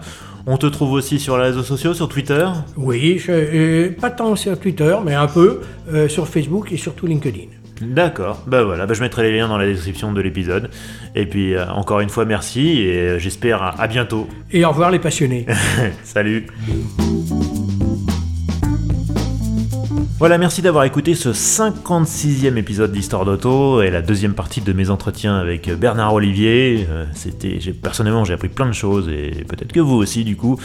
On 0.49 0.57
te 0.57 0.65
trouve 0.65 0.93
aussi 0.93 1.19
sur 1.19 1.38
les 1.38 1.43
réseaux 1.43 1.61
sociaux, 1.63 1.93
sur 1.93 2.07
Twitter? 2.07 2.47
Oui, 2.77 3.19
je- 3.19 3.31
euh, 3.34 3.91
pas 3.99 4.09
tant 4.09 4.34
sur 4.38 4.57
Twitter, 4.57 4.95
mais 5.05 5.13
un 5.13 5.27
peu 5.27 5.59
euh, 5.91 6.07
sur 6.07 6.25
Facebook 6.25 6.71
et 6.71 6.77
surtout 6.77 7.05
LinkedIn. 7.05 7.47
D'accord, 7.81 8.43
bah 8.47 8.63
voilà, 8.63 8.85
bah 8.87 8.93
je 8.95 9.01
mettrai 9.01 9.23
les 9.31 9.37
liens 9.37 9.47
dans 9.47 9.57
la 9.57 9.65
description 9.67 10.11
de 10.11 10.21
l'épisode. 10.21 10.69
Et 11.15 11.25
puis 11.25 11.53
euh, 11.53 11.67
encore 11.69 11.99
une 11.99 12.09
fois 12.09 12.25
merci 12.25 12.79
et 12.81 13.19
j'espère 13.19 13.61
à- 13.61 13.79
à 13.81 13.87
bientôt. 13.87 14.27
Et 14.51 14.65
au 14.65 14.69
revoir 14.69 14.89
les 14.91 14.99
passionnés. 14.99 15.45
Salut 16.03 16.47
Voilà, 20.19 20.39
merci 20.39 20.64
d'avoir 20.64 20.84
écouté 20.84 21.14
ce 21.14 21.30
56e 21.30 22.57
épisode 22.57 22.91
d'Histoire 22.91 23.23
d'Auto 23.23 23.84
et 23.84 23.91
la 23.91 24.02
deuxième 24.02 24.34
partie 24.34 24.61
de 24.61 24.73
mes 24.73 24.89
entretiens 24.89 25.38
avec 25.38 25.69
Bernard 25.69 26.15
Olivier. 26.15 26.88
Euh, 26.89 27.06
c'était, 27.14 27.60
personnellement, 27.72 28.26
j'ai 28.26 28.34
appris 28.34 28.49
plein 28.49 28.65
de 28.65 28.73
choses 28.73 29.10
et 29.10 29.45
peut-être 29.48 29.72
que 29.72 29.80
vous 29.80 29.94
aussi, 29.94 30.23
du 30.23 30.35
coup. 30.35 30.60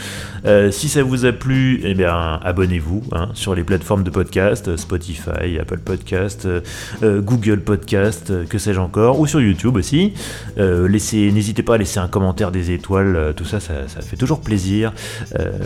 Euh, 0.47 0.71
si 0.71 0.89
ça 0.89 1.03
vous 1.03 1.25
a 1.25 1.31
plu, 1.31 1.81
eh 1.83 1.93
bien, 1.93 2.39
abonnez-vous 2.41 3.03
hein, 3.11 3.29
sur 3.35 3.53
les 3.53 3.63
plateformes 3.63 4.03
de 4.03 4.09
podcast, 4.09 4.75
Spotify, 4.75 5.59
Apple 5.61 5.81
Podcast, 5.85 6.47
euh, 6.47 7.21
Google 7.21 7.59
Podcast, 7.59 8.47
que 8.47 8.57
sais-je 8.57 8.79
encore, 8.79 9.19
ou 9.19 9.27
sur 9.27 9.39
YouTube 9.39 9.75
aussi. 9.75 10.13
n'hésitez 10.57 11.61
pas 11.61 11.75
à 11.75 11.77
laisser 11.77 11.99
un 11.99 12.07
commentaire, 12.07 12.49
des 12.49 12.71
étoiles, 12.71 13.35
tout 13.37 13.45
ça, 13.45 13.59
ça, 13.59 13.87
ça, 13.87 14.01
fait 14.01 14.17
toujours 14.17 14.41
plaisir. 14.41 14.93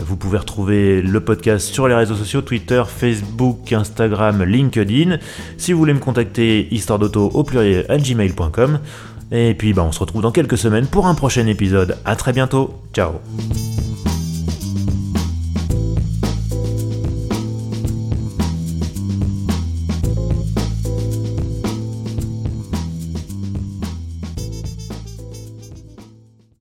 vous 0.04 0.16
pouvez 0.16 0.36
retrouver 0.36 1.00
le 1.00 1.20
podcast 1.20 1.72
sur 1.72 1.88
les 1.88 1.94
réseaux 1.94 2.16
sociaux, 2.16 2.42
Twitter, 2.42 2.82
Facebook, 2.86 3.72
Instagram, 3.78 4.44
LinkedIn. 4.44 5.18
Si 5.56 5.72
vous 5.72 5.78
voulez 5.78 5.94
me 5.94 6.00
contacter, 6.00 6.68
histoire 6.70 6.98
d'auto 6.98 7.30
au 7.32 7.44
pluriel 7.44 7.86
à 7.88 7.96
gmail.com. 7.96 8.80
Et 9.30 9.54
puis 9.54 9.72
bah, 9.72 9.84
on 9.84 9.92
se 9.92 10.00
retrouve 10.00 10.22
dans 10.22 10.32
quelques 10.32 10.58
semaines 10.58 10.86
pour 10.86 11.06
un 11.06 11.14
prochain 11.14 11.46
épisode. 11.46 11.96
A 12.04 12.16
très 12.16 12.32
bientôt. 12.32 12.74
Ciao 12.92 13.12